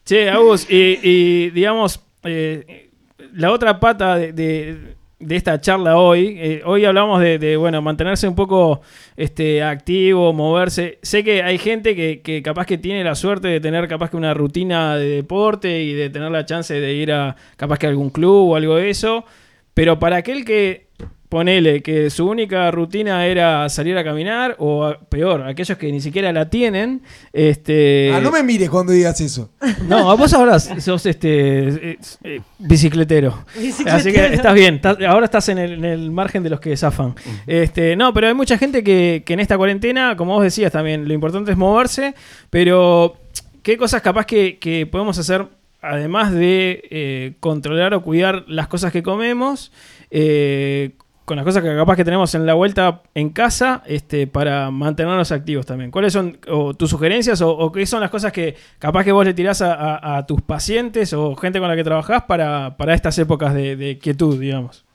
Che, 0.05 0.29
Agus, 0.29 0.69
y, 0.69 0.99
y, 1.01 1.49
digamos, 1.51 1.99
eh, 2.23 2.91
la 3.33 3.51
otra 3.51 3.79
pata 3.79 4.15
de, 4.17 4.33
de- 4.33 4.95
de 5.19 5.35
esta 5.35 5.61
charla 5.61 5.97
hoy, 5.97 6.35
eh, 6.37 6.61
hoy 6.65 6.83
hablamos 6.85 7.21
de, 7.21 7.39
de, 7.39 7.55
bueno, 7.57 7.81
mantenerse 7.81 8.27
un 8.27 8.35
poco 8.35 8.81
este, 9.15 9.63
activo, 9.63 10.33
moverse. 10.33 10.99
Sé 11.01 11.23
que 11.23 11.41
hay 11.41 11.57
gente 11.57 11.95
que, 11.95 12.21
que 12.21 12.41
capaz 12.41 12.65
que 12.65 12.77
tiene 12.77 13.03
la 13.03 13.15
suerte 13.15 13.47
de 13.47 13.59
tener 13.59 13.87
capaz 13.87 14.09
que 14.09 14.17
una 14.17 14.33
rutina 14.33 14.97
de 14.97 15.07
deporte 15.07 15.81
y 15.83 15.93
de 15.93 16.09
tener 16.09 16.31
la 16.31 16.45
chance 16.45 16.73
de 16.73 16.93
ir 16.93 17.11
a 17.11 17.35
capaz 17.55 17.79
que 17.79 17.87
a 17.87 17.89
algún 17.89 18.09
club 18.09 18.51
o 18.51 18.55
algo 18.55 18.75
de 18.75 18.89
eso, 18.89 19.25
pero 19.73 19.99
para 19.99 20.17
aquel 20.17 20.43
que 20.43 20.84
ponele 21.29 21.81
que 21.81 22.09
su 22.09 22.27
única 22.27 22.69
rutina 22.71 23.25
era 23.25 23.67
salir 23.69 23.97
a 23.97 24.03
caminar 24.03 24.55
o 24.59 24.83
a- 24.85 24.99
peor, 24.99 25.41
aquellos 25.43 25.77
que 25.77 25.91
ni 25.91 25.99
siquiera 25.99 26.31
la 26.31 26.49
tienen, 26.49 27.01
este 27.33 28.11
Ah, 28.13 28.19
no 28.21 28.31
me 28.31 28.43
mires 28.43 28.69
cuando 28.69 28.93
digas 28.93 29.19
eso. 29.21 29.49
no, 29.89 30.15
vos 30.17 30.33
ahora 30.33 30.59
sos 30.59 31.05
este 31.05 31.67
eh, 31.91 31.97
eh, 32.23 32.41
bicicletero. 32.59 33.43
Bicicletero. 33.55 33.97
Así 33.97 34.11
que 34.11 34.33
estás 34.33 34.53
bien. 34.53 34.75
estás- 34.75 34.97
ahora 35.07 35.25
estás 35.25 35.49
en 35.49 35.57
el, 35.57 35.73
en 35.73 35.85
el 35.85 36.11
margen 36.11 36.43
de 36.43 36.49
los 36.49 36.59
que 36.59 36.75
zafan. 36.77 37.15
Este, 37.47 37.95
no, 37.95 38.13
pero 38.13 38.27
hay 38.27 38.33
mucha 38.33 38.57
gente 38.57 38.83
que, 38.83 39.23
que 39.25 39.33
en 39.33 39.39
esta 39.39 39.57
cuarentena, 39.57 40.15
como 40.15 40.33
vos 40.35 40.43
decías 40.43 40.71
también, 40.71 41.07
lo 41.07 41.13
importante 41.13 41.51
es 41.51 41.57
moverse. 41.57 42.13
Pero, 42.49 43.17
¿qué 43.63 43.77
cosas 43.77 44.01
capaz 44.01 44.25
que, 44.25 44.57
que 44.59 44.85
podemos 44.85 45.17
hacer 45.17 45.45
además 45.81 46.31
de 46.31 46.81
eh, 46.89 47.33
controlar 47.39 47.93
o 47.93 48.01
cuidar 48.01 48.43
las 48.47 48.67
cosas 48.67 48.91
que 48.91 49.03
comemos? 49.03 49.71
eh, 50.11 50.91
con 51.25 51.37
las 51.37 51.45
cosas 51.45 51.63
que 51.63 51.75
capaz 51.75 51.95
que 51.95 52.05
tenemos 52.05 52.33
en 52.35 52.45
la 52.45 52.53
vuelta 52.53 53.01
en 53.15 53.31
casa, 53.31 53.81
este, 53.85 54.27
para 54.27 54.69
mantenernos 54.69 55.31
activos 55.31 55.65
también. 55.65 55.89
¿Cuáles 55.91 56.13
son 56.13 56.39
tus 56.77 56.89
sugerencias 56.89 57.41
o, 57.41 57.71
qué 57.71 57.85
son 57.85 57.99
las 58.01 58.11
cosas 58.11 58.31
que 58.31 58.55
capaz 58.77 59.03
que 59.03 59.11
vos 59.11 59.25
le 59.25 59.33
tirás 59.33 59.61
a, 59.61 60.23
tus 60.27 60.41
pacientes 60.43 61.13
o 61.13 61.35
gente 61.35 61.59
con 61.59 61.67
la 61.67 61.75
que 61.75 61.83
trabajás 61.83 62.23
para, 62.23 62.77
para 62.77 62.93
estas 62.93 63.17
épocas 63.17 63.53
de, 63.55 63.75
de 63.75 63.97
quietud, 63.97 64.39
digamos? 64.39 64.85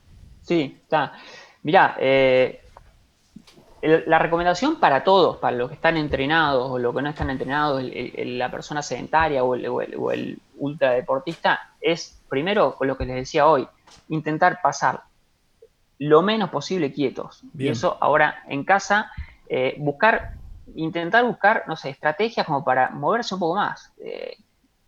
Sí, 0.43 0.79
está. 0.83 1.13
Mirá, 1.63 1.97
eh, 1.99 2.61
la 3.83 4.19
recomendación 4.19 4.77
para 4.77 5.03
todos, 5.05 5.39
para 5.39 5.57
los 5.57 5.69
que 5.69 5.75
están 5.75 5.97
entrenados 5.97 6.71
o 6.71 6.79
los 6.79 6.95
que 6.95 7.03
no 7.03 7.09
están 7.09 7.31
entrenados, 7.31 7.83
la 7.83 8.51
persona 8.51 8.83
sedentaria 8.83 9.43
o 9.43 9.55
el, 9.55 9.67
o 9.67 9.81
el- 9.81 9.95
o 9.97 10.13
el 10.13 10.39
ultradeportista, 10.59 11.59
es 11.81 12.21
primero, 12.29 12.75
con 12.77 12.89
lo 12.89 12.97
que 12.97 13.07
les 13.07 13.17
decía 13.17 13.47
hoy, 13.47 13.67
intentar 14.11 14.61
pasar 14.63 15.01
lo 16.01 16.23
menos 16.23 16.49
posible 16.51 16.93
quietos. 16.93 17.43
Y 17.57 17.69
eso 17.69 17.97
ahora 18.01 18.43
en 18.49 18.65
casa, 18.65 19.13
eh, 19.49 19.77
buscar, 19.79 20.33
intentar 20.75 21.25
buscar, 21.25 21.65
no 21.69 21.77
sé, 21.77 21.91
estrategias 21.91 22.47
como 22.47 22.65
para 22.65 22.91
moverse 22.91 23.35
un 23.35 23.41
poco 23.41 23.57
más. 23.57 23.93
Eh, 24.03 24.37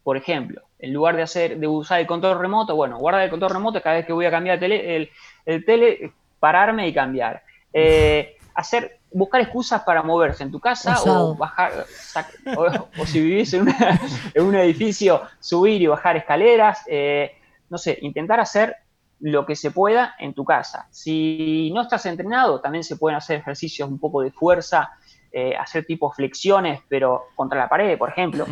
por 0.03 0.17
ejemplo, 0.17 0.63
en 0.79 0.93
lugar 0.93 1.15
de 1.15 1.23
hacer, 1.23 1.59
de 1.59 1.69
usar 1.69 2.01
el 2.01 2.07
control 2.07 2.39
remoto, 2.41 2.75
bueno, 2.75 2.99
guarda 2.99 3.23
el 3.23 3.31
control 3.31 3.53
remoto 3.53 3.81
cada 3.83 3.97
vez 3.97 4.07
que 4.07 4.13
voy 4.15 4.25
a 4.27 4.31
cambiar 4.31 4.59
tele, 4.59 4.97
el, 4.97 5.11
el 5.45 5.65
tele, 5.65 6.13
pararme 6.41 6.89
y 6.89 6.95
cambiar. 6.95 7.43
Eh, 7.73 8.35
hacer, 8.55 8.99
buscar 9.13 9.43
excusas 9.43 9.83
para 9.83 10.03
moverse 10.03 10.43
en 10.45 10.51
tu 10.51 10.61
casa 10.61 10.95
o 11.13 11.37
bajar, 11.37 11.87
sac- 12.03 12.33
o, 12.57 12.89
o 12.97 13.07
si 13.07 13.21
vivís 13.21 13.53
en, 13.55 13.63
una- 13.63 14.01
en 14.35 14.45
un 14.45 14.55
edificio, 14.57 15.23
subir 15.41 15.81
y 15.83 15.87
bajar 15.87 16.17
escaleras, 16.17 16.83
eh, 16.89 17.33
no 17.69 17.77
sé, 17.79 17.99
intentar 18.01 18.41
hacer 18.41 18.77
lo 19.23 19.47
que 19.47 19.57
se 19.57 19.71
pueda 19.71 20.15
en 20.19 20.35
tu 20.35 20.45
casa. 20.45 20.87
Si 20.91 21.71
no 21.75 21.81
estás 21.83 22.05
entrenado, 22.07 22.61
también 22.61 22.85
se 22.85 22.97
pueden 22.97 23.17
hacer 23.17 23.39
ejercicios 23.41 23.89
un 23.89 23.99
poco 23.99 24.21
de 24.21 24.31
fuerza, 24.33 24.91
eh, 25.33 25.57
hacer 25.57 25.85
tipo 25.87 26.13
flexiones, 26.13 26.81
pero 26.89 27.29
contra 27.35 27.59
la 27.59 27.69
pared, 27.69 27.97
por 27.97 28.11
ejemplo. 28.11 28.45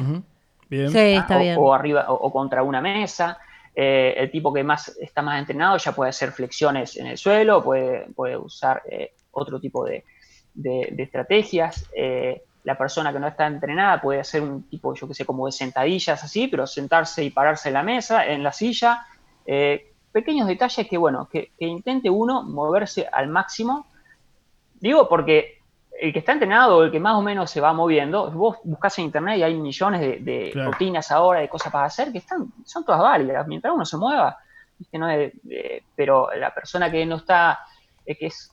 Bien. 0.69 0.91
Sí, 0.91 0.99
está 0.99 1.37
o, 1.37 1.41
bien. 1.41 1.57
o 1.59 1.75
arriba 1.75 2.07
o, 2.09 2.15
o 2.15 2.33
contra 2.33 2.63
una 2.63 2.81
mesa. 2.81 3.39
Eh, 3.75 4.15
el 4.17 4.31
tipo 4.31 4.53
que 4.53 4.63
más 4.65 4.97
está 5.01 5.23
más 5.23 5.39
entrenado 5.39 5.77
ya 5.77 5.93
puede 5.93 6.11
hacer 6.11 6.33
flexiones 6.33 6.97
en 6.97 7.07
el 7.07 7.17
suelo, 7.19 7.63
puede, 7.63 8.07
puede 8.17 8.37
usar 8.37 8.83
eh, 8.91 9.13
otro 9.33 9.61
tipo 9.61 9.85
de, 9.85 10.05
de- 10.55 10.89
de 10.93 11.03
estrategias. 11.03 11.87
Eh, 11.97 12.43
la 12.65 12.77
persona 12.77 13.13
que 13.13 13.19
no 13.19 13.27
está 13.27 13.47
entrenada 13.47 14.01
puede 14.01 14.21
hacer 14.21 14.43
un 14.43 14.63
tipo, 14.69 14.95
yo 14.95 15.09
que 15.09 15.15
sé, 15.15 15.25
como 15.25 15.47
de 15.47 15.53
sentadillas 15.53 16.23
así, 16.23 16.47
pero 16.49 16.67
sentarse 16.67 17.25
y 17.25 17.31
pararse 17.31 17.69
en 17.71 17.75
la 17.75 17.83
mesa, 17.83 18.27
en 18.27 18.43
la 18.43 18.53
silla. 18.53 19.07
Eh, 19.47 19.90
pequeños 20.13 20.47
detalles 20.49 20.87
que, 20.89 20.99
bueno, 20.99 21.29
que, 21.31 21.53
que 21.59 21.67
intente 21.67 22.11
uno 22.11 22.43
moverse 22.43 23.07
al 23.11 23.29
máximo. 23.29 23.87
Digo 24.75 25.09
porque 25.09 25.59
el 26.01 26.13
que 26.13 26.21
está 26.21 26.33
entrenado 26.33 26.79
o 26.79 26.83
el 26.85 26.91
que 26.91 26.99
más 27.01 27.15
o 27.17 27.23
menos 27.23 27.51
se 27.51 27.61
va 27.61 27.73
moviendo, 27.73 28.31
vos 28.31 28.57
buscas 28.65 28.99
en 28.99 29.05
internet 29.07 29.39
y 29.39 29.43
hay 29.43 29.55
millones 29.55 30.01
de, 30.01 30.19
de 30.21 30.51
Claro. 30.53 30.73
rutinas 30.73 31.11
ahora, 31.11 31.41
de 31.41 31.49
cosas 31.49 31.71
para 31.73 31.85
hacer 31.85 32.11
que 32.13 32.19
están, 32.19 32.47
son 32.65 32.85
todas 32.85 33.01
válidas. 33.03 33.47
Mientras 33.47 33.75
uno 33.75 33.85
se 33.85 33.97
mueva, 33.99 34.37
¿viste? 34.79 34.99
No 34.99 35.09
es- 35.11 35.33
eh, 35.51 35.83
pero 35.95 36.31
la 36.35 36.53
persona 36.55 36.91
que 36.91 37.05
no 37.05 37.17
está, 37.17 37.59
eh, 38.07 38.17
que 38.17 38.27
es 38.27 38.51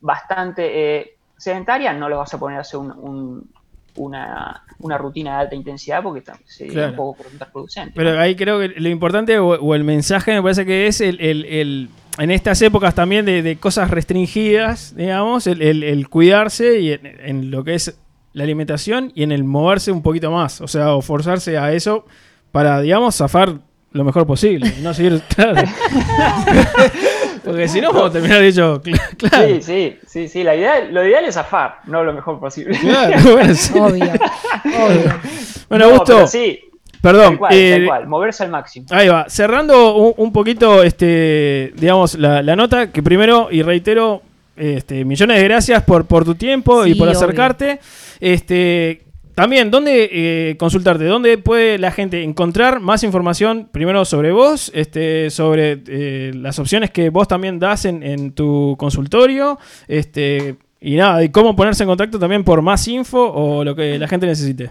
bastante 0.00 0.98
eh, 1.00 1.18
sedentaria, 1.36 1.92
no 1.92 2.08
le 2.08 2.14
vas 2.14 2.32
a 2.32 2.38
poner 2.38 2.58
a 2.58 2.60
hacer 2.60 2.78
un- 2.78 2.92
un- 2.92 3.52
una, 3.96 4.62
una 4.78 4.98
rutina 4.98 5.32
de 5.36 5.36
alta 5.42 5.54
intensidad 5.54 6.02
porque 6.02 6.22
sería 6.46 6.72
Claro. 6.72 6.90
un 6.90 6.96
poco 6.96 7.22
contraproducente. 7.24 7.92
Pero 7.94 8.18
ahí 8.18 8.34
creo 8.36 8.58
que 8.60 8.68
lo 8.68 8.88
importante 8.88 9.38
o, 9.38 9.48
o 9.60 9.74
el 9.74 9.84
mensaje 9.84 10.32
me 10.34 10.42
parece 10.42 10.64
que 10.66 10.86
es 10.86 11.00
el, 11.00 11.20
el- 11.20 11.44
el- 11.46 11.88
en 12.18 12.30
estas 12.30 12.62
épocas 12.62 12.94
también 12.94 13.24
de, 13.26 13.42
de 13.42 13.56
cosas 13.56 13.90
restringidas, 13.90 14.94
digamos, 14.96 15.46
el, 15.46 15.62
el- 15.62 15.82
el 15.82 16.08
cuidarse 16.08 16.80
y 16.80 16.92
en, 16.92 17.06
en 17.24 17.50
lo 17.50 17.64
que 17.64 17.74
es 17.74 17.98
la 18.32 18.44
alimentación 18.44 19.12
y 19.14 19.22
en 19.22 19.32
el 19.32 19.44
moverse 19.44 19.92
un 19.92 20.02
poquito 20.02 20.30
más, 20.30 20.60
o 20.60 20.68
sea, 20.68 20.94
o 20.94 21.02
forzarse 21.02 21.56
a 21.58 21.72
eso 21.72 22.04
para, 22.52 22.80
digamos, 22.80 23.16
zafar 23.16 23.54
lo 23.92 24.02
mejor 24.04 24.26
posible, 24.26 24.72
y 24.76 24.82
no 24.82 24.92
seguir, 24.92 25.20
claro. 25.34 25.62
Porque 27.44 27.68
si 27.68 27.80
no, 27.80 27.92
vamos 27.92 28.10
a 28.10 28.12
terminar 28.12 28.40
dicho, 28.40 28.80
cl- 28.82 29.16
claro. 29.16 29.46
Sí, 29.48 29.62
sí, 29.62 29.98
sí, 30.06 30.28
sí. 30.28 30.42
La 30.42 30.56
idea, 30.56 30.80
lo 30.90 31.06
ideal 31.06 31.24
es 31.24 31.34
zafar, 31.34 31.76
no 31.86 32.02
lo 32.02 32.12
mejor 32.12 32.40
posible. 32.40 32.78
Claro, 32.78 33.16
bueno, 33.32 33.54
sí. 33.54 33.78
Obvio, 33.78 34.04
obvio. 34.04 35.12
Bueno, 35.68 35.84
No, 35.86 35.92
Augusto, 35.92 36.26
sí, 36.26 36.60
perdón, 37.00 37.30
Tal 37.30 37.38
cual, 37.38 37.54
eh, 37.54 37.70
tal 37.78 37.86
cual, 37.86 38.06
moverse 38.08 38.44
al 38.44 38.50
máximo. 38.50 38.86
Ahí 38.90 39.08
va, 39.08 39.26
cerrando 39.28 39.94
un, 39.96 40.14
un 40.16 40.32
poquito, 40.32 40.82
este, 40.82 41.72
digamos, 41.76 42.14
la, 42.18 42.42
la 42.42 42.56
nota, 42.56 42.90
que 42.90 43.02
primero, 43.02 43.48
y 43.50 43.62
reitero, 43.62 44.22
este, 44.56 45.04
millones 45.04 45.36
de 45.38 45.44
gracias 45.44 45.82
por, 45.82 46.06
por 46.06 46.24
tu 46.24 46.34
tiempo 46.34 46.86
y 46.86 46.94
por 46.94 47.08
obvio. 47.08 47.18
acercarte. 47.18 47.80
Este, 48.20 49.02
también, 49.34 49.70
¿dónde 49.70 50.08
eh, 50.12 50.56
consultarte? 50.56 51.04
¿Dónde 51.04 51.38
puede 51.38 51.78
la 51.78 51.90
gente 51.90 52.22
encontrar 52.22 52.80
más 52.80 53.02
información, 53.02 53.68
primero 53.72 54.04
sobre 54.04 54.32
vos, 54.32 54.70
este, 54.74 55.30
sobre 55.30 55.82
eh, 55.86 56.32
las 56.34 56.58
opciones 56.58 56.90
que 56.90 57.10
vos 57.10 57.28
también 57.28 57.58
das 57.58 57.84
en, 57.84 58.02
en 58.02 58.32
tu 58.32 58.76
consultorio? 58.78 59.58
Este, 59.88 60.56
y 60.80 60.96
nada, 60.96 61.24
y 61.24 61.30
cómo 61.30 61.56
ponerse 61.56 61.82
en 61.82 61.88
contacto 61.88 62.18
también 62.18 62.44
por 62.44 62.60
más 62.60 62.86
info 62.88 63.32
o 63.32 63.64
lo 63.64 63.74
que 63.74 63.98
la 63.98 64.06
gente 64.06 64.26
necesite. 64.26 64.70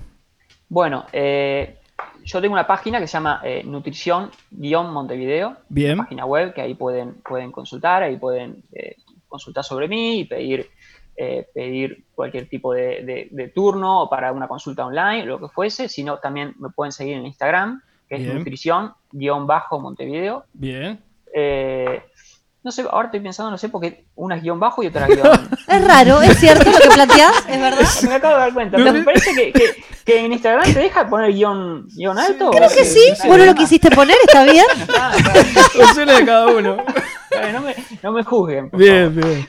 Bueno, 0.70 1.06
eh, 1.12 1.78
yo 2.24 2.42
tengo 2.42 2.54
una 2.54 2.68
página 2.68 3.00
que 3.00 3.08
se 3.08 3.14
llama 3.14 3.42
eh, 3.44 3.64
Nutrición-Montevideo. 3.66 5.58
Bien. 5.70 5.94
Una 5.94 6.04
página 6.04 6.26
web 6.26 6.54
que 6.54 6.62
ahí 6.62 6.74
pueden, 6.76 7.16
pueden 7.28 7.52
consultar, 7.52 8.04
ahí 8.04 8.18
pueden 8.18 8.64
eh, 8.74 8.96
consultar 9.28 9.64
sobre 9.64 9.88
mí 9.88 10.20
y 10.20 10.26
pedir, 10.26 10.70
eh, 11.16 11.48
pedir 11.54 12.06
cualquier 12.16 12.48
tipo 12.50 12.74
de, 12.74 13.04
de- 13.04 13.28
de 13.32 13.48
turno 13.50 14.02
o 14.04 14.10
para 14.10 14.32
una 14.32 14.48
consulta 14.48 14.86
online, 14.86 15.26
lo 15.26 15.40
que 15.40 15.48
fuese. 15.48 15.88
Si 15.90 16.04
no, 16.04 16.18
también 16.20 16.54
me 16.60 16.70
pueden 16.70 16.92
seguir 16.92 17.16
en 17.18 17.26
Instagram, 17.26 17.82
que 18.10 18.16
es 18.16 18.22
Bien. 18.24 18.38
Nutrición-Montevideo. 18.38 20.46
Bien. 20.54 21.00
Eh, 21.36 22.04
No 22.64 22.72
sé, 22.72 22.86
ahora 22.90 23.08
estoy 23.08 23.20
pensando, 23.20 23.52
no 23.52 23.58
sé, 23.58 23.68
porque 23.68 24.06
una 24.16 24.38
es 24.38 24.42
guion 24.42 24.58
bajo 24.58 24.82
y 24.82 24.88
otra 24.88 25.06
es 25.08 25.16
guion. 25.16 25.50
Es 25.68 25.86
raro, 25.86 26.22
es 26.22 26.40
cierto 26.40 26.72
lo 26.72 26.78
que 26.78 26.90
planteás, 26.90 27.44
es 27.48 27.60
verdad. 27.60 27.88
Me 28.08 28.16
acabo 28.16 28.36
de 28.36 28.40
dar 28.40 28.54
cuenta. 28.54 28.78
No, 28.78 28.94
Me 28.94 29.04
parece 29.04 29.34
que, 29.36 29.52
que, 29.52 29.84
que 30.06 30.26
en 30.26 30.32
Instagram 30.32 30.74
te 30.74 30.80
deja 30.80 31.08
poner 31.10 31.34
guion, 31.34 31.88
guion 31.90 32.18
alto. 32.18 32.52
Creo 32.52 32.70
que 32.70 32.86
sí. 32.86 33.12
Vos 33.28 33.38
no 33.38 33.46
lo 33.46 33.54
quisiste 33.54 33.92
poner, 33.92 34.16
está 34.24 34.46
bien. 34.46 34.66
Opciones 35.84 36.20
de 36.20 36.26
cada 36.26 36.48
uno. 36.48 36.78
No 37.52 37.62
me, 37.62 37.76
no 38.02 38.12
me 38.12 38.24
juzguen. 38.24 38.70
por 38.70 38.80
Bien, 38.80 39.14
bien. 39.14 39.46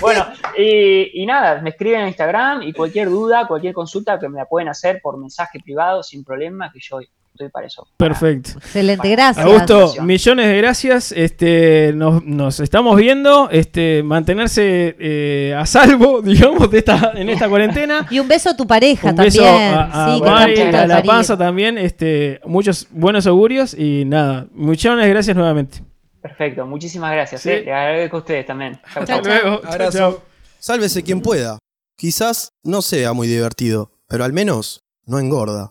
Bueno, 0.00 0.26
y, 0.56 1.22
y 1.22 1.26
nada, 1.26 1.60
me 1.60 1.70
escriben 1.70 2.00
en 2.00 2.08
Instagram 2.08 2.62
y 2.62 2.72
cualquier 2.72 3.08
duda, 3.08 3.46
cualquier 3.46 3.74
consulta 3.74 4.18
que 4.18 4.28
me 4.28 4.38
la 4.38 4.46
pueden 4.46 4.68
hacer 4.68 5.00
por 5.02 5.18
mensaje 5.18 5.60
privado 5.60 6.02
sin 6.02 6.24
problema, 6.24 6.72
que 6.72 6.80
yo 6.80 6.98
estoy 7.36 7.48
para 7.50 7.66
eso. 7.66 7.86
Perfecto. 7.96 8.50
Excelente, 8.56 9.08
gracias. 9.10 9.44
Augusto, 9.46 9.94
millones 10.02 10.46
de 10.48 10.56
gracias. 10.58 11.12
Este, 11.12 11.92
nos, 11.94 12.24
nos 12.24 12.60
estamos 12.60 12.96
viendo. 12.96 13.48
Este, 13.50 14.02
mantenerse 14.02 14.96
eh, 14.98 15.54
a 15.56 15.64
salvo, 15.66 16.20
digamos, 16.24 16.70
de 16.70 16.78
esta, 16.78 17.12
en 17.14 17.28
esta 17.28 17.48
cuarentena. 17.48 18.06
Y 18.10 18.18
un 18.18 18.28
beso 18.28 18.50
a 18.50 18.56
tu 18.56 18.66
pareja 18.66 19.10
Un 19.10 19.16
también. 19.16 19.32
beso 19.32 19.46
a, 19.46 19.82
a 20.10 20.14
sí, 20.14 20.20
que 20.22 20.30
Mari, 20.30 20.60
a 20.60 20.86
la 20.86 21.02
panza 21.02 21.36
también. 21.38 21.78
Este, 21.78 22.40
muchos 22.44 22.86
buenos 22.90 23.26
augurios 23.26 23.74
y 23.74 24.04
nada. 24.06 24.46
Millones 24.52 25.04
de 25.04 25.10
gracias 25.10 25.36
nuevamente. 25.36 25.78
Perfecto, 26.20 26.66
muchísimas 26.66 27.12
gracias. 27.12 27.42
Sí. 27.42 27.50
eh. 27.50 27.62
Le 27.64 27.72
agradezco 27.72 28.16
a 28.16 28.20
ustedes 28.20 28.46
también. 28.46 28.80
Chau, 28.92 29.02
Hasta 29.02 29.22
chau. 29.22 29.24
luego. 29.24 29.60
Chau, 29.78 29.90
chau. 29.92 30.20
Sálvese 30.58 31.02
quien 31.04 31.20
pueda. 31.20 31.58
Quizás 31.96 32.50
no 32.64 32.82
sea 32.82 33.12
muy 33.12 33.28
divertido, 33.28 33.90
pero 34.08 34.24
al 34.24 34.32
menos 34.32 34.82
no 35.06 35.18
engorda. 35.18 35.70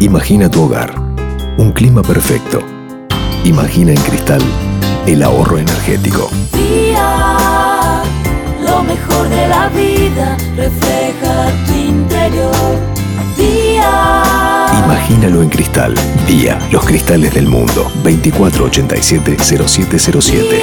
Imagina 0.00 0.48
tu 0.48 0.62
hogar, 0.62 0.94
un 1.56 1.72
clima 1.72 2.02
perfecto. 2.02 2.60
Imagina 3.42 3.90
en 3.90 4.00
cristal 4.00 4.40
el 5.06 5.24
ahorro 5.24 5.58
energético. 5.58 6.30
Día, 6.52 8.04
lo 8.62 8.84
mejor 8.84 9.28
de 9.28 9.48
la 9.48 9.68
vida 9.70 10.36
refleja 10.56 11.50
tu 11.66 11.72
interior. 11.72 12.78
Día, 13.36 14.22
Imagínalo 14.84 15.42
en 15.42 15.48
cristal. 15.48 15.96
Día, 16.28 16.60
los 16.70 16.84
cristales 16.84 17.34
del 17.34 17.48
mundo. 17.48 17.90
2487-0707. 18.04 20.62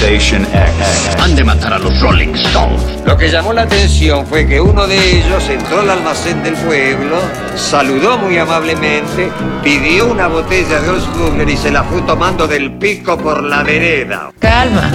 Station 0.00 0.42
X. 0.44 1.16
Han 1.20 1.36
de 1.36 1.44
matar 1.44 1.74
a 1.74 1.78
los 1.78 2.00
Rolling 2.00 2.34
Stones. 2.34 2.80
Lo 3.04 3.18
que 3.18 3.28
llamó 3.28 3.52
la 3.52 3.62
atención 3.62 4.26
fue 4.26 4.46
que 4.46 4.58
uno 4.58 4.86
de 4.86 4.96
ellos 5.18 5.46
entró 5.50 5.80
al 5.80 5.90
almacén 5.90 6.42
del 6.42 6.54
pueblo, 6.54 7.18
saludó 7.54 8.16
muy 8.16 8.38
amablemente, 8.38 9.30
pidió 9.62 10.10
una 10.10 10.26
botella 10.26 10.80
de 10.80 10.88
Oldsmugler 10.88 11.50
y 11.50 11.56
se 11.56 11.70
la 11.70 11.84
fue 11.84 12.00
tomando 12.02 12.48
del 12.48 12.78
pico 12.78 13.18
por 13.18 13.42
la 13.42 13.62
vereda. 13.62 14.32
Calma. 14.38 14.90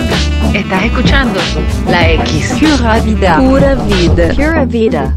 Estás 0.52 0.86
escuchando 0.86 1.40
la 1.88 2.10
X. 2.10 2.56
Pura 2.60 3.00
vida. 3.00 3.38
Pura 3.38 3.76
vida. 3.76 4.34
Pura 4.34 4.66
vida. 4.66 5.16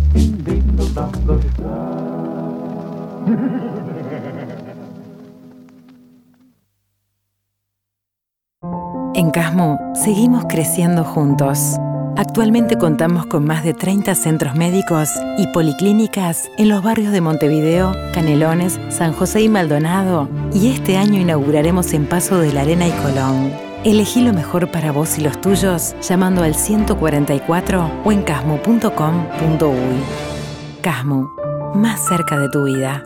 En 9.19 9.33
Casmo 9.33 9.81
seguimos 9.97 10.45
creciendo 10.49 11.03
juntos. 11.03 11.59
Actualmente 12.17 12.79
contamos 12.79 13.27
con 13.27 13.45
más 13.45 13.65
de 13.65 13.75
30 13.75 14.15
centros 14.15 14.55
médicos 14.55 15.11
y 15.37 15.49
policlínicas 15.49 16.49
en 16.57 16.69
los 16.69 16.85
barrios 16.85 17.11
de 17.11 17.21
Montevideo, 17.21 17.97
Canelones, 18.15 18.79
San 18.91 19.13
José 19.13 19.41
y 19.41 19.49
Maldonado. 19.49 20.29
Y 20.55 20.69
este 20.69 20.97
año 20.97 21.21
inauguraremos 21.21 21.95
en 21.95 22.07
Paso 22.07 22.39
de 22.39 22.53
la 22.53 22.61
Arena 22.61 22.87
y 22.87 22.93
Colón. 22.93 23.53
Elegí 23.83 24.21
lo 24.21 24.33
mejor 24.33 24.71
para 24.71 24.93
vos 24.93 25.19
y 25.19 25.23
los 25.23 25.41
tuyos 25.41 25.97
llamando 26.01 26.45
al 26.45 26.55
144 26.55 27.91
o 28.05 28.13
en 28.13 28.23
casmo.com.uy. 28.23 29.75
Casmo, 30.81 31.29
más 31.75 32.07
cerca 32.07 32.39
de 32.39 32.49
tu 32.51 32.67
vida. 32.67 33.03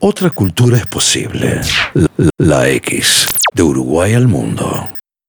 Otra 0.00 0.28
cultura 0.28 0.76
es 0.76 0.86
posible. 0.86 1.62
La, 1.94 2.28
la 2.36 2.68
X, 2.68 3.26
de 3.56 3.62
Uruguay 3.62 4.12
al 4.12 4.28
mundo. 4.28 4.86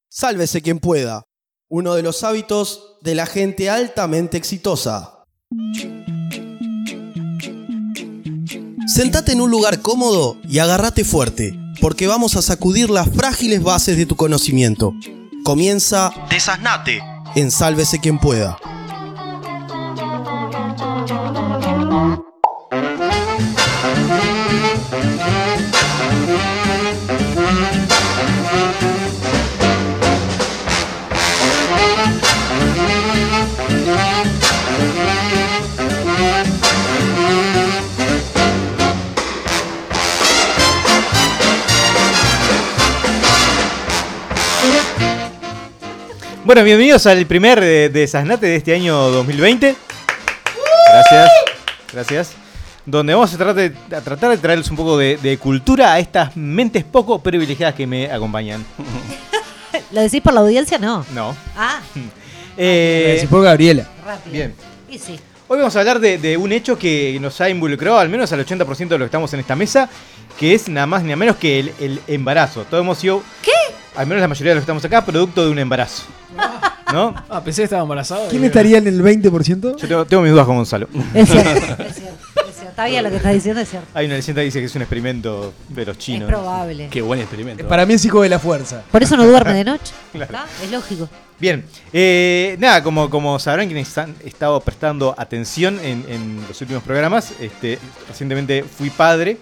Sálvese 0.09 0.61
quien 0.61 0.79
pueda. 0.79 1.23
Uno 1.69 1.95
de 1.95 2.03
los 2.03 2.25
hábitos 2.25 2.97
de 3.01 3.15
la 3.15 3.25
gente 3.25 3.69
altamente 3.69 4.35
exitosa. 4.37 5.23
Sentate 8.85 9.31
en 9.31 9.39
un 9.39 9.49
lugar 9.49 9.81
cómodo 9.81 10.37
y 10.43 10.59
agárrate 10.59 11.05
fuerte, 11.05 11.57
porque 11.79 12.07
vamos 12.07 12.35
a 12.35 12.41
sacudir 12.41 12.89
las 12.89 13.09
frágiles 13.09 13.63
bases 13.63 13.95
de 13.95 14.05
tu 14.05 14.17
conocimiento. 14.17 14.93
Comienza 15.45 16.11
Desasnate 16.29 16.99
en 17.35 17.49
Sálvese 17.49 17.99
quien 17.99 18.19
pueda. 18.19 18.57
Bueno, 46.47 46.63
bienvenidos 46.63 47.05
al 47.07 47.25
primer 47.25 47.59
eh, 47.61 47.89
Desasnate 47.89 48.45
de 48.45 48.55
este 48.55 48.73
año 48.73 48.95
2020. 49.09 49.75
Gracias, 50.93 51.29
gracias. 51.91 52.31
Donde 52.85 53.13
vamos 53.13 53.33
a 53.33 53.37
tratar 53.37 53.53
de, 53.55 53.73
a 53.93 53.99
tratar 53.99 54.29
de 54.29 54.37
traerles 54.37 54.69
un 54.69 54.77
poco 54.77 54.97
de, 54.97 55.17
de 55.17 55.37
cultura 55.37 55.91
a 55.91 55.99
estas 55.99 56.37
mentes 56.37 56.85
poco 56.85 57.19
privilegiadas 57.19 57.75
que 57.75 57.85
me 57.85 58.09
acompañan. 58.09 58.65
¿Lo 59.91 59.99
decís 59.99 60.21
por 60.21 60.33
la 60.33 60.39
audiencia? 60.39 60.77
No. 60.79 61.05
No. 61.13 61.35
Ah, 61.57 61.81
Eh, 62.59 63.11
Decís 63.17 63.29
por 63.29 63.43
Gabriela. 63.43 63.85
rápido. 64.03 64.33
bien. 64.33 64.55
Y 64.89 64.97
sí. 64.97 65.19
Hoy 65.47 65.59
vamos 65.59 65.75
a 65.75 65.79
hablar 65.79 65.99
de, 65.99 66.17
de 66.17 66.37
un 66.37 66.51
hecho 66.53 66.75
que 66.79 67.15
nos 67.21 67.39
ha 67.41 67.49
involucrado 67.49 67.99
al 67.99 68.09
menos 68.09 68.31
al 68.31 68.43
80% 68.43 68.87
de 68.87 68.97
los 68.97 68.99
que 69.01 69.05
estamos 69.05 69.31
en 69.33 69.41
esta 69.41 69.55
mesa, 69.55 69.87
que 70.39 70.55
es 70.55 70.67
nada 70.67 70.87
más 70.87 71.01
ni 71.03 71.09
nada 71.09 71.17
menos 71.17 71.35
que 71.35 71.59
el, 71.59 71.71
el 71.79 71.99
embarazo. 72.07 72.63
Todos 72.63 72.81
hemos 72.81 72.97
sido... 72.97 73.21
¿Qué? 73.43 73.51
Al 73.97 74.07
menos 74.07 74.21
la 74.21 74.27
mayoría 74.27 74.51
de 74.51 74.55
los 74.55 74.61
que 74.61 74.65
estamos 74.71 74.85
acá, 74.85 75.03
producto 75.05 75.43
de 75.45 75.51
un 75.51 75.59
embarazo. 75.59 76.03
¿No? 76.93 77.13
Ah, 77.29 77.43
pensé 77.43 77.61
que 77.61 77.65
estaba 77.65 77.81
embarazado. 77.81 78.29
¿Quién 78.29 78.43
y- 78.43 78.45
estaría 78.45 78.77
en 78.77 78.87
el 78.87 79.01
20%? 79.03 79.75
Yo 79.75 79.87
tengo, 79.87 80.05
tengo 80.05 80.23
mis 80.23 80.31
dudas 80.31 80.45
con 80.45 80.55
Gonzalo. 80.55 80.87
Es 81.13 81.29
cierto, 81.29 81.49
es 81.51 81.59
cierto, 81.65 81.83
es 81.83 81.95
cierto. 81.95 82.17
Está 82.69 82.85
bien 82.85 83.03
lo 83.03 83.09
que 83.09 83.15
estás 83.17 83.33
diciendo, 83.33 83.59
es 83.59 83.69
cierto. 83.69 83.87
Hay 83.93 84.05
una 84.05 84.15
leyenda 84.15 84.41
que 84.41 84.45
dice 84.45 84.59
que 84.59 84.65
es 84.67 84.75
un 84.75 84.83
experimento 84.83 85.53
de 85.69 85.85
los 85.85 85.97
Es 85.97 86.03
chinos. 86.03 86.29
probable. 86.29 86.87
Qué 86.91 87.01
buen 87.01 87.19
experimento. 87.19 87.67
Para 87.67 87.85
mí 87.87 87.95
es 87.95 88.05
hijo 88.05 88.21
de 88.21 88.29
la 88.29 88.37
fuerza. 88.39 88.83
Por 88.91 89.01
eso 89.03 89.17
no 89.17 89.25
duerme 89.25 89.53
de 89.53 89.63
noche. 89.65 89.93
Claro. 90.13 90.25
¿Está? 90.33 90.45
Es 90.63 90.71
lógico. 90.71 91.09
Bien, 91.39 91.65
eh, 91.91 92.55
nada, 92.59 92.81
como, 92.83 93.09
como 93.09 93.37
sabrán 93.39 93.65
quienes 93.67 93.95
han 93.97 94.15
estado 94.23 94.59
prestando 94.61 95.13
atención 95.17 95.79
en, 95.83 96.05
en 96.07 96.39
los 96.47 96.59
últimos 96.61 96.83
programas, 96.83 97.33
este, 97.39 97.79
recientemente 98.07 98.63
fui 98.63 98.89
padre 98.91 99.37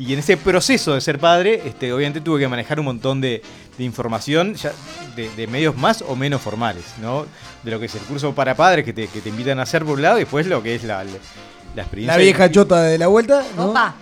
y 0.00 0.12
en 0.14 0.18
ese 0.20 0.36
proceso 0.38 0.94
de 0.94 1.00
ser 1.02 1.18
padre, 1.18 1.60
este, 1.66 1.92
obviamente 1.92 2.20
tuve 2.22 2.40
que 2.40 2.48
manejar 2.48 2.78
un 2.80 2.86
montón 2.86 3.20
de, 3.20 3.42
de 3.76 3.84
información 3.84 4.54
ya 4.54 4.72
de, 5.14 5.28
de 5.36 5.46
medios 5.46 5.76
más 5.76 6.02
o 6.08 6.16
menos 6.16 6.40
formales, 6.40 6.84
¿no? 7.02 7.26
De 7.62 7.70
lo 7.70 7.78
que 7.78 7.86
es 7.86 7.94
el 7.94 8.00
curso 8.02 8.34
para 8.34 8.54
padres 8.54 8.84
que 8.84 8.92
te, 8.94 9.08
que 9.08 9.20
te 9.20 9.28
invitan 9.28 9.58
a 9.58 9.62
hacer 9.62 9.84
por 9.84 9.94
un 9.96 10.02
lado 10.02 10.16
y 10.16 10.20
después 10.20 10.46
lo 10.46 10.62
que 10.62 10.74
es 10.74 10.84
la, 10.84 11.04
la, 11.04 11.10
la 11.76 11.82
experiencia. 11.82 12.16
La 12.16 12.22
vieja 12.22 12.50
chota 12.50 12.82
de 12.84 12.96
la 12.96 13.08
vuelta, 13.08 13.44
¿no? 13.56 13.66
Opa. 13.70 13.94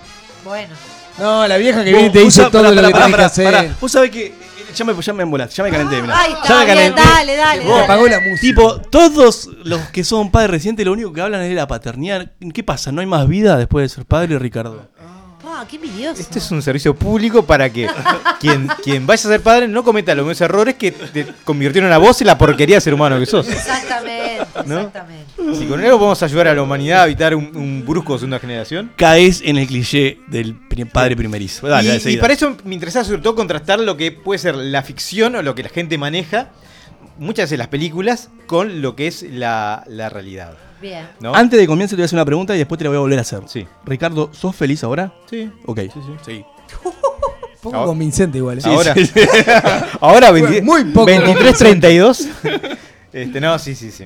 Bueno. 0.44 0.74
No, 1.18 1.48
la 1.48 1.56
vieja 1.56 1.82
que 1.82 1.90
viene 1.90 2.06
y 2.06 2.12
te 2.12 2.20
dice 2.20 2.42
todo 2.42 2.62
pará, 2.62 2.70
lo 2.70 2.86
que 2.86 2.92
pará, 2.92 3.04
tenés 3.06 3.16
que 3.16 3.22
hacer. 3.24 3.44
pará. 3.52 3.76
Vos 3.80 3.90
sabés 3.90 4.10
que. 4.12 4.32
Ya 4.76 4.84
me, 4.84 4.94
ya 5.02 5.12
me 5.14 5.22
embolaste, 5.24 5.56
ya 5.56 5.64
me 5.64 5.70
calenté, 5.70 6.00
mirá. 6.00 6.20
Ahí 6.20 6.32
ya 6.46 6.58
me 6.58 6.64
bien, 6.66 6.76
calenté. 6.76 7.02
dale, 7.02 7.36
dale, 7.36 7.60
Vos 7.64 7.70
dale. 7.70 7.84
apagó 7.84 8.06
la 8.06 8.20
música. 8.20 8.40
Tipo, 8.40 8.80
todos 8.82 9.48
los 9.64 9.80
que 9.88 10.04
son 10.04 10.30
padres 10.30 10.50
recientes 10.52 10.86
lo 10.86 10.92
único 10.92 11.12
que 11.12 11.20
hablan 11.22 11.42
es 11.42 11.48
de 11.48 11.54
la 11.56 11.66
paternidad. 11.66 12.30
¿Qué 12.54 12.62
pasa? 12.62 12.92
¿No 12.92 13.00
hay 13.00 13.06
más 13.08 13.26
vida 13.26 13.56
después 13.56 13.82
de 13.90 13.94
ser 13.96 14.04
padre, 14.04 14.38
Ricardo? 14.38 14.86
Ah, 15.60 15.66
qué 15.68 15.74
envidioso. 15.74 16.20
Este 16.20 16.38
es 16.38 16.50
un 16.52 16.62
servicio 16.62 16.94
público 16.94 17.44
para 17.44 17.68
que 17.68 17.90
quien, 18.40 18.68
quien 18.84 19.08
vaya 19.08 19.20
a 19.28 19.32
ser 19.32 19.40
padre 19.40 19.66
no 19.66 19.82
cometa 19.82 20.14
los 20.14 20.24
mismos 20.24 20.40
errores 20.40 20.76
que 20.76 20.92
te 20.92 21.26
convirtieron 21.42 21.90
a 21.92 21.98
vos 21.98 22.20
en 22.20 22.28
la 22.28 22.38
porquería 22.38 22.76
de 22.76 22.80
ser 22.80 22.94
humano 22.94 23.18
que 23.18 23.26
sos. 23.26 23.48
Exactamente, 23.48 24.46
¿No? 24.66 24.76
exactamente. 24.78 25.26
Si 25.58 25.66
con 25.66 25.80
eso 25.82 25.98
podemos 25.98 26.22
ayudar 26.22 26.46
a 26.46 26.54
la 26.54 26.62
humanidad 26.62 27.02
a 27.02 27.06
evitar 27.06 27.34
un, 27.34 27.56
un 27.56 27.84
brusco 27.84 28.12
de 28.12 28.20
segunda 28.20 28.38
generación. 28.38 28.92
Caes 28.94 29.42
en 29.44 29.58
el 29.58 29.66
cliché 29.66 30.20
del 30.28 30.54
padre 30.92 31.16
primerizo. 31.16 31.66
Dale, 31.66 31.88
y, 31.88 31.98
dale, 31.98 32.12
y 32.12 32.16
para 32.18 32.34
eso 32.34 32.56
me 32.62 32.74
interesa 32.74 33.02
sobre 33.02 33.20
todo 33.20 33.34
contrastar 33.34 33.80
lo 33.80 33.96
que 33.96 34.12
puede 34.12 34.38
ser 34.38 34.54
la 34.54 34.82
ficción 34.84 35.34
o 35.34 35.42
lo 35.42 35.56
que 35.56 35.64
la 35.64 35.70
gente 35.70 35.98
maneja, 35.98 36.50
muchas 37.18 37.44
veces 37.44 37.58
las 37.58 37.68
películas, 37.68 38.30
con 38.46 38.80
lo 38.82 38.96
que 38.96 39.06
es 39.08 39.22
la, 39.22 39.84
la 39.88 40.08
realidad. 40.08 40.56
Bien. 40.80 41.08
¿no? 41.20 41.34
Antes 41.34 41.58
de 41.58 41.66
comienzo 41.66 41.92
te 41.92 42.00
voy 42.00 42.04
a 42.04 42.06
hacer 42.06 42.16
una 42.16 42.24
pregunta 42.24 42.54
y 42.54 42.58
después 42.58 42.78
te 42.78 42.84
la 42.84 42.90
voy 42.90 42.96
a 42.98 43.00
volver 43.00 43.18
a 43.18 43.22
hacer. 43.22 43.40
Sí. 43.46 43.66
Ricardo, 43.84 44.30
¿sos 44.32 44.54
feliz 44.54 44.82
ahora? 44.84 45.12
Sí. 45.28 45.50
Ok. 45.66 45.80
Sí, 45.80 45.90
sí. 45.94 46.12
Sí. 46.24 46.44
Poco 47.62 47.74
Ahora- 47.76 47.88
convincente 47.88 48.38
igual. 48.38 48.58
¿eh? 48.58 48.60
Sí, 48.60 48.68
ahora, 48.70 48.94
sí, 48.94 49.04
sí. 49.06 49.12
ahora 50.00 50.28
Fue 50.28 50.42
20 50.42 50.62
muy 50.62 50.84
poco 50.84 51.10
23-32. 51.10 52.28
Este, 53.12 53.40
no, 53.40 53.58
sí, 53.58 53.74
sí, 53.74 53.90
sí. 53.90 54.04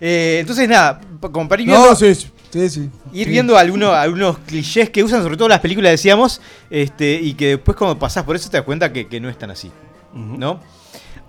Eh, 0.00 0.38
entonces, 0.40 0.66
nada, 0.68 0.98
como 1.20 1.46
para 1.48 1.60
ir 1.62 1.68
viendo, 1.68 1.86
No, 1.90 1.94
sí, 1.94 2.14
sí, 2.14 2.68
sí. 2.70 2.90
ir 3.12 3.28
viendo 3.28 3.56
algunos, 3.56 3.94
algunos 3.94 4.38
clichés 4.38 4.88
que 4.90 5.04
usan, 5.04 5.22
sobre 5.22 5.36
todo 5.36 5.46
las 5.46 5.60
películas, 5.60 5.92
decíamos, 5.92 6.40
este, 6.70 7.12
y 7.22 7.34
que 7.34 7.48
después 7.48 7.76
cuando 7.76 7.98
pasás 7.98 8.24
por 8.24 8.34
eso 8.34 8.48
te 8.50 8.56
das 8.56 8.64
cuenta 8.64 8.92
que, 8.92 9.06
que 9.06 9.20
no 9.20 9.28
es 9.28 9.38
tan 9.38 9.50
así. 9.50 9.70
¿No? 10.14 10.58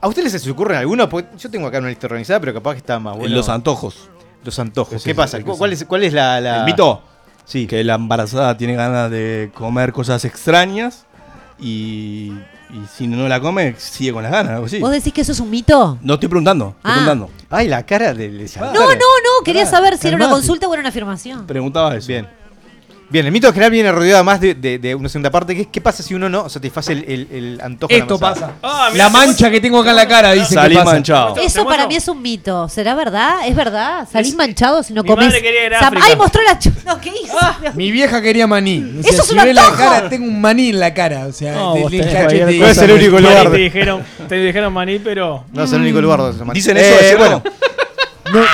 ¿A 0.01 0.07
ustedes 0.07 0.33
les 0.33 0.47
ocurren 0.47 0.77
algunos? 0.79 1.07
Porque 1.07 1.29
yo 1.37 1.49
tengo 1.51 1.67
acá 1.67 1.77
una 1.79 1.89
lista 1.89 2.07
organizada, 2.07 2.39
pero 2.39 2.53
capaz 2.55 2.71
que 2.73 2.77
está 2.79 2.99
más 2.99 3.15
bueno. 3.17 3.35
Los 3.35 3.49
antojos. 3.49 4.09
Los 4.43 4.57
antojos. 4.59 5.01
Sí, 5.01 5.09
¿Qué 5.09 5.11
sí, 5.11 5.13
pasa? 5.13 5.37
sí, 5.37 5.43
¿Cu- 5.43 5.51
sí. 5.53 5.57
¿Cuál 5.59 5.73
es, 5.73 5.85
cuál 5.85 6.03
es 6.03 6.13
la, 6.13 6.41
la- 6.41 6.59
¿El 6.59 6.65
mito? 6.65 7.03
Sí. 7.45 7.67
Que 7.67 7.83
la 7.83 7.95
embarazada 7.95 8.57
tiene 8.57 8.73
ganas 8.75 9.11
de 9.11 9.51
comer 9.53 9.93
cosas 9.93 10.25
extrañas 10.25 11.05
y, 11.59 12.31
y 12.71 12.81
si 12.95 13.05
no 13.07 13.27
la 13.27 13.39
come, 13.39 13.75
sigue 13.77 14.11
con 14.13 14.23
las 14.23 14.31
ganas, 14.31 14.53
algo 14.53 14.65
así. 14.65 14.79
¿Vos 14.79 14.91
decís 14.91 15.13
que 15.13 15.21
eso 15.21 15.31
es 15.33 15.39
un 15.39 15.49
mito? 15.51 15.99
No 16.01 16.15
estoy 16.15 16.29
preguntando, 16.29 16.69
estoy 16.77 16.79
Ah. 16.91 16.93
preguntando. 16.95 17.29
Ay, 17.51 17.67
la 17.67 17.85
cara 17.85 18.13
del 18.13 18.37
No, 18.59 18.71
no, 18.73 18.89
no. 18.95 19.43
Quería 19.45 19.65
saber 19.67 19.97
si 19.97 20.07
era 20.07 20.15
una 20.17 20.25
calmate. 20.25 20.41
consulta 20.41 20.67
o 20.67 20.73
era 20.73 20.79
una 20.81 20.89
afirmación. 20.89 21.45
Preguntaba 21.45 21.95
eso. 21.95 22.07
Bien. 22.07 22.27
Bien, 23.11 23.25
el 23.25 23.31
mito 23.33 23.47
en 23.47 23.53
general 23.53 23.71
viene 23.71 23.91
rodeado 23.91 24.15
además 24.17 24.39
de, 24.39 24.55
de- 24.55 24.79
de 24.79 24.95
una 24.95 25.09
segunda 25.09 25.29
parte, 25.29 25.53
que 25.53 25.61
es 25.63 25.67
qué 25.67 25.81
pasa 25.81 26.01
si 26.01 26.13
uno 26.15 26.29
no 26.29 26.47
satisface 26.47 26.93
el, 26.93 27.03
el- 27.07 27.27
el 27.31 27.61
antojo 27.61 27.89
de 27.91 27.97
la 27.99 28.03
Esto 28.05 28.17
pasa. 28.17 28.51
Ah, 28.63 28.89
mirá, 28.91 29.05
la 29.05 29.11
te 29.11 29.17
mancha 29.27 29.51
que 29.51 29.59
tengo 29.59 29.79
acá 29.81 29.89
en 29.89 29.95
la 29.97 30.07
cara 30.07 30.31
dice 30.31 30.53
Salí 30.53 30.75
que 30.75 30.79
pasa. 30.81 30.93
manchado. 30.93 31.33
¿Te 31.33 31.43
Eso 31.45 31.65
para 31.65 31.87
mí 31.87 31.95
es 31.97 32.07
un 32.07 32.21
mito. 32.21 32.69
¿Será 32.69 32.95
verdad? 32.95 33.45
¿Es 33.45 33.53
verdad? 33.55 34.07
¿Salís 34.09 34.29
Es- 34.29 34.35
manchado 34.35 34.81
si 34.81 34.93
no 34.93 35.03
mi 35.03 35.09
comes? 35.09 35.25
madre 35.27 35.41
quería 35.41 35.65
ir 35.65 35.73
a 35.73 35.79
África. 35.79 36.05
¡Ay, 36.07 36.15
mostró 36.15 36.41
la... 36.43 36.57
ch- 36.57 36.71
No, 36.85 37.01
¿qué 37.01 37.09
hizo? 37.09 37.37
Dios 37.61 37.75
Mi 37.75 37.91
vieja 37.91 38.21
quería 38.21 38.47
maní. 38.47 38.77
O 38.99 39.01
sea, 39.03 39.11
Eso 39.11 39.21
es 39.23 39.27
si 39.29 39.37
un 39.37 39.55
la 39.55 39.71
cara, 39.77 40.07
tengo 40.09 40.25
un 40.27 40.39
maní 40.39 40.69
en 40.69 40.79
la 40.79 40.93
cara. 40.93 41.25
O 41.27 41.33
sea, 41.33 41.53
No, 41.53 41.75
es 41.75 42.77
el 42.77 42.91
único 42.91 43.19
lugar 43.19 43.51
Te 43.51 43.57
dijeron, 43.57 44.03
te 44.29 44.35
dijeron 44.35 44.71
maní, 44.73 44.99
pero. 44.99 45.43
No 45.51 45.63
es 45.63 45.73
el 45.73 45.81
único 45.81 45.99
lugar 46.01 46.19
donde 46.19 46.37
se. 46.45 46.51
Dicen 46.53 46.77
Eh, 46.77 46.81
eso, 46.81 46.93
¿es 46.99 47.07
cierto? 47.07 47.17
bueno, 47.19 47.43
No, 48.33 48.45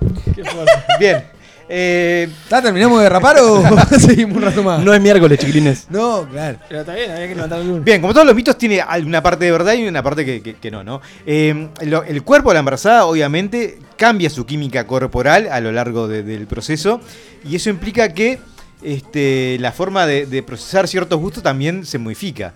Qué 0.34 0.44
fuerte. 0.44 0.72
bien. 1.00 1.24
Eh, 1.72 2.28
¿Ya 2.50 2.60
terminamos 2.60 3.00
de 3.00 3.08
rapar 3.08 3.36
o 3.38 3.62
seguimos 3.98 4.36
un 4.38 4.42
rato 4.42 4.62
más? 4.62 4.82
No 4.82 4.92
es 4.92 5.00
miércoles, 5.00 5.38
chiquilines. 5.38 5.86
No, 5.88 6.26
claro. 6.28 6.58
Pero 6.68 6.80
está 6.80 6.94
bien, 6.94 7.10
había 7.12 7.28
que 7.28 7.34
levantar 7.36 7.60
el 7.60 7.68
lunes. 7.68 7.84
bien, 7.84 8.00
como 8.00 8.12
todos 8.12 8.26
los 8.26 8.34
mitos, 8.34 8.58
tiene 8.58 8.82
una 9.06 9.22
parte 9.22 9.44
de 9.44 9.52
verdad 9.52 9.74
y 9.74 9.86
una 9.86 10.02
parte 10.02 10.24
que, 10.24 10.42
que- 10.42 10.54
que 10.56 10.70
no, 10.70 10.82
¿no? 10.82 11.00
Eh, 11.26 11.68
lo- 11.82 12.02
el 12.02 12.22
cuerpo 12.24 12.50
de 12.50 12.54
la 12.54 12.58
embarazada, 12.60 13.04
obviamente, 13.06 13.78
cambia 13.96 14.28
su 14.30 14.44
química 14.46 14.86
corporal 14.86 15.48
a 15.50 15.60
lo 15.60 15.70
largo 15.70 16.08
de- 16.08 16.22
del 16.24 16.46
proceso 16.48 17.00
y 17.44 17.54
eso 17.56 17.70
implica 17.70 18.12
que 18.12 18.40
este, 18.82 19.56
la 19.60 19.72
forma 19.72 20.06
de, 20.06 20.26
de 20.26 20.42
procesar 20.42 20.88
ciertos 20.88 21.20
gustos 21.20 21.42
también 21.42 21.84
se 21.86 21.98
modifica. 21.98 22.54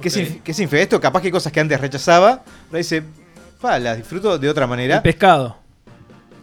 ¿Qué, 0.00 0.08
Ok. 0.08 0.12
significa, 0.14 0.44
¿Qué 0.44 0.54
significa 0.54 0.82
esto? 0.82 1.00
Capaz 1.00 1.20
que 1.22 1.30
cosas 1.30 1.52
que 1.52 1.60
antes 1.60 1.80
rechazaba, 1.80 2.30
ahora 2.66 2.78
dice, 2.78 3.02
pa, 3.60 3.78
las 3.78 3.96
disfruto 3.96 4.38
de 4.38 4.48
otra 4.48 4.66
manera. 4.66 4.96
El 4.96 5.02
pescado. 5.02 5.58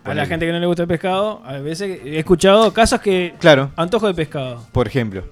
A 0.06 0.14
la 0.14 0.26
gente 0.26 0.46
que 0.46 0.52
no 0.52 0.60
le 0.60 0.66
gusta 0.66 0.82
el 0.84 0.88
pescado, 0.88 1.42
a 1.46 1.54
veces 1.54 2.00
he 2.04 2.20
escuchado 2.20 2.74
casos 2.74 3.00
que. 3.00 3.34
Claro, 3.40 3.72
Antojo 3.76 4.08
de 4.08 4.14
pescado. 4.14 4.62
por 4.72 4.88
ejemplo. 4.88 5.24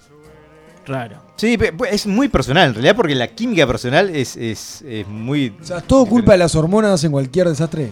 Raro. 0.86 1.17
Sí, 1.36 1.57
pe- 1.57 1.74
es 1.91 2.07
muy 2.07 2.28
personal 2.28 2.69
en 2.69 2.74
realidad 2.74 2.95
porque 2.95 3.13
la 3.15 3.28
química 3.28 3.67
personal 3.67 4.09
es, 4.15 4.36
es, 4.36 4.82
es 4.82 5.07
muy... 5.07 5.53
O 5.61 5.63
sea, 5.63 5.78
¿es 5.78 5.84
todo 5.84 6.05
culpa 6.05 6.32
de 6.34 6.39
las 6.39 6.55
hormonas 6.55 7.03
en 7.03 7.11
cualquier 7.11 7.47
desastre? 7.49 7.91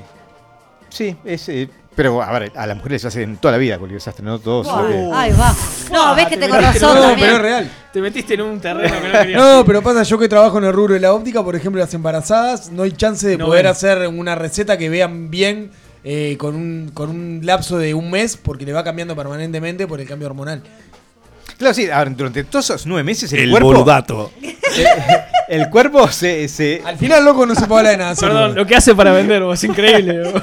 Sí, 0.89 1.15
es... 1.23 1.49
eh, 1.49 1.69
pero 1.95 2.21
a 2.21 2.31
ver, 2.39 2.51
a 2.55 2.65
las 2.65 2.77
mujeres 2.77 3.01
se 3.01 3.07
hace 3.09 3.23
en 3.23 3.37
toda 3.37 3.51
la 3.53 3.57
vida 3.57 3.77
cualquier 3.77 3.99
desastre, 3.99 4.23
¿no? 4.25 4.39
Todos. 4.39 4.67
Que- 4.67 5.09
Ahí 5.13 5.31
va. 5.33 5.53
No, 5.91 6.03
Ah, 6.07 6.13
ves 6.15 6.27
que 6.27 6.35
te 6.37 6.41
tengo 6.45 6.55
razón 6.59 6.95
No, 6.95 7.01
también. 7.01 7.19
pero 7.19 7.35
es 7.35 7.41
real. 7.41 7.71
Te 7.93 8.01
metiste 8.01 8.33
en 8.35 8.41
un 8.41 8.59
terreno 8.59 8.95
que 9.01 9.07
no 9.07 9.11
querías. 9.19 9.41
No, 9.41 9.65
pero 9.65 9.81
pasa, 9.83 10.03
yo 10.03 10.17
que 10.17 10.29
trabajo 10.29 10.57
en 10.59 10.63
el 10.63 10.73
rubro 10.73 10.93
de 10.93 10.99
la 10.99 11.13
óptica, 11.13 11.43
por 11.43 11.55
ejemplo, 11.55 11.79
las 11.81 11.93
embarazadas, 11.93 12.71
no 12.71 12.83
hay 12.83 12.91
chance 12.93 13.27
de 13.27 13.37
No 13.37 13.47
poder 13.47 13.63
ven. 13.65 13.71
hacer 13.71 14.07
una 14.07 14.33
receta 14.35 14.77
que 14.77 14.89
vean 14.89 15.29
bien 15.29 15.71
eh, 16.03 16.35
con, 16.37 16.55
un, 16.55 16.91
con 16.93 17.09
un 17.09 17.41
lapso 17.43 17.77
de 17.77 17.93
un 17.93 18.09
mes, 18.11 18.37
porque 18.37 18.65
le 18.65 18.73
va 18.73 18.83
cambiando 18.83 19.15
permanentemente 19.15 19.87
por 19.87 19.99
el 20.01 20.07
cambio 20.07 20.27
hormonal. 20.27 20.61
Claro, 21.57 21.73
sí, 21.73 21.89
a 21.89 21.99
ver, 22.03 22.15
durante 22.15 22.43
todos 22.45 22.65
esos 22.69 22.85
nueve 22.85 23.03
meses 23.03 23.31
el, 23.33 23.39
El 23.41 23.49
cuerpo... 23.51 23.67
boludato. 23.67 24.31
El 25.49 25.69
cuerpo 25.69 26.07
se... 26.09 26.47
se- 26.47 26.81
Al 26.85 26.97
final, 26.97 27.25
loco, 27.25 27.45
no 27.45 27.55
se 27.55 27.65
puede 27.65 27.79
hablar 27.79 27.91
de 27.93 27.97
nada. 27.97 28.15
Perdón, 28.15 28.55
lo 28.55 28.65
que 28.67 28.75
hace 28.75 28.93
para 28.95 29.11
vender, 29.11 29.41
vos, 29.43 29.57
es 29.61 29.67
increíble. 29.69 30.31
vos. 30.31 30.41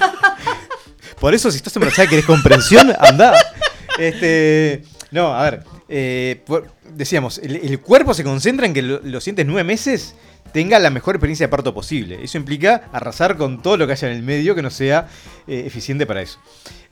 por 1.20 1.32
eso 1.32 1.50
si 1.50 1.59
estás 1.59 1.74
embarazada 1.76 2.07
y 2.07 2.09
querés 2.09 2.24
comprensión, 2.26 2.92
anda. 2.98 3.32
Este... 3.98 4.82
No, 5.12 5.32
a 5.34 5.42
ver. 5.50 5.62
eh, 5.88 6.42
por- 6.44 6.66
decíamos, 6.90 7.38
el, 7.38 7.57
el 7.57 7.80
cuerpo 7.80 8.12
se 8.14 8.24
concentra 8.24 8.66
en 8.66 8.74
que 8.74 8.82
lo, 8.82 9.00
los 9.04 9.22
siguientes 9.22 9.46
nueve 9.46 9.64
meses 9.64 10.14
tenga 10.57 10.78
la 10.78 10.88
mejor 10.88 11.16
experiencia 11.16 11.48
de 11.48 11.50
parto 11.50 11.74
posible. 11.74 12.18
Eso 12.22 12.38
implica 12.38 12.88
arrasar 12.90 13.36
con 13.36 13.61
todo 13.61 13.76
lo 13.76 13.86
que 13.86 13.92
haya 13.92 14.11
en 14.11 14.16
el 14.16 14.22
medio 14.22 14.54
que 14.54 14.62
no 14.62 14.70
sea 14.70 15.07
eh, 15.46 15.64
eficiente 15.66 16.07
para 16.07 16.22
eso. 16.22 16.38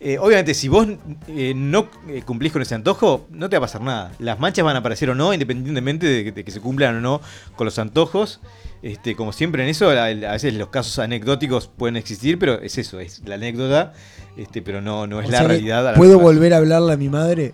Eh, 0.01 0.19
obviamente, 0.19 0.53
si 0.53 0.69
vos 0.69 0.87
eh, 1.29 1.55
no 1.57 1.89
cumplís 2.27 2.53
con 2.53 2.61
ese 2.61 2.75
antojo, 2.75 3.27
no 3.31 3.49
te 3.49 3.57
va 3.57 3.65
a 3.65 3.67
pasar 3.67 3.81
nada. 3.81 4.13
Las 4.19 4.39
manchas 4.39 4.67
van 4.67 4.77
a 4.77 4.81
aparecer 4.81 5.09
o 5.09 5.15
no, 5.15 5.33
independientemente 5.33 6.07
de 6.07 6.25
que, 6.25 6.33
de 6.33 6.45
que 6.45 6.51
se 6.51 6.61
cumplan 6.61 6.97
o 6.97 7.01
no 7.01 7.23
con 7.57 7.65
los 7.65 7.79
antojos. 7.79 8.43
Este, 8.83 9.17
como 9.17 9.33
siempre 9.33 9.63
en 9.63 9.71
eso, 9.71 9.89
a, 9.89 10.05
a 10.09 10.33
veces 10.33 10.53
los 10.53 10.69
casos 10.69 10.99
anecdóticos 10.99 11.69
pueden 11.69 11.97
existir, 11.97 12.39
pero 12.39 12.61
es 12.61 12.77
eso, 12.77 13.01
es 13.01 13.23
la 13.25 13.37
anécdota, 13.37 13.95
este, 14.37 14.61
pero 14.61 14.83
no, 14.83 15.07
no 15.07 15.23
es 15.23 15.29
O 15.29 15.31
la 15.31 15.39
sea 15.39 15.49
realidad. 15.49 15.95
¿Puedo 15.95 16.19
volver 16.19 16.53
a 16.53 16.59
hablarle 16.59 16.93
a 16.93 16.99
mi 16.99 17.09
madre? 17.09 17.53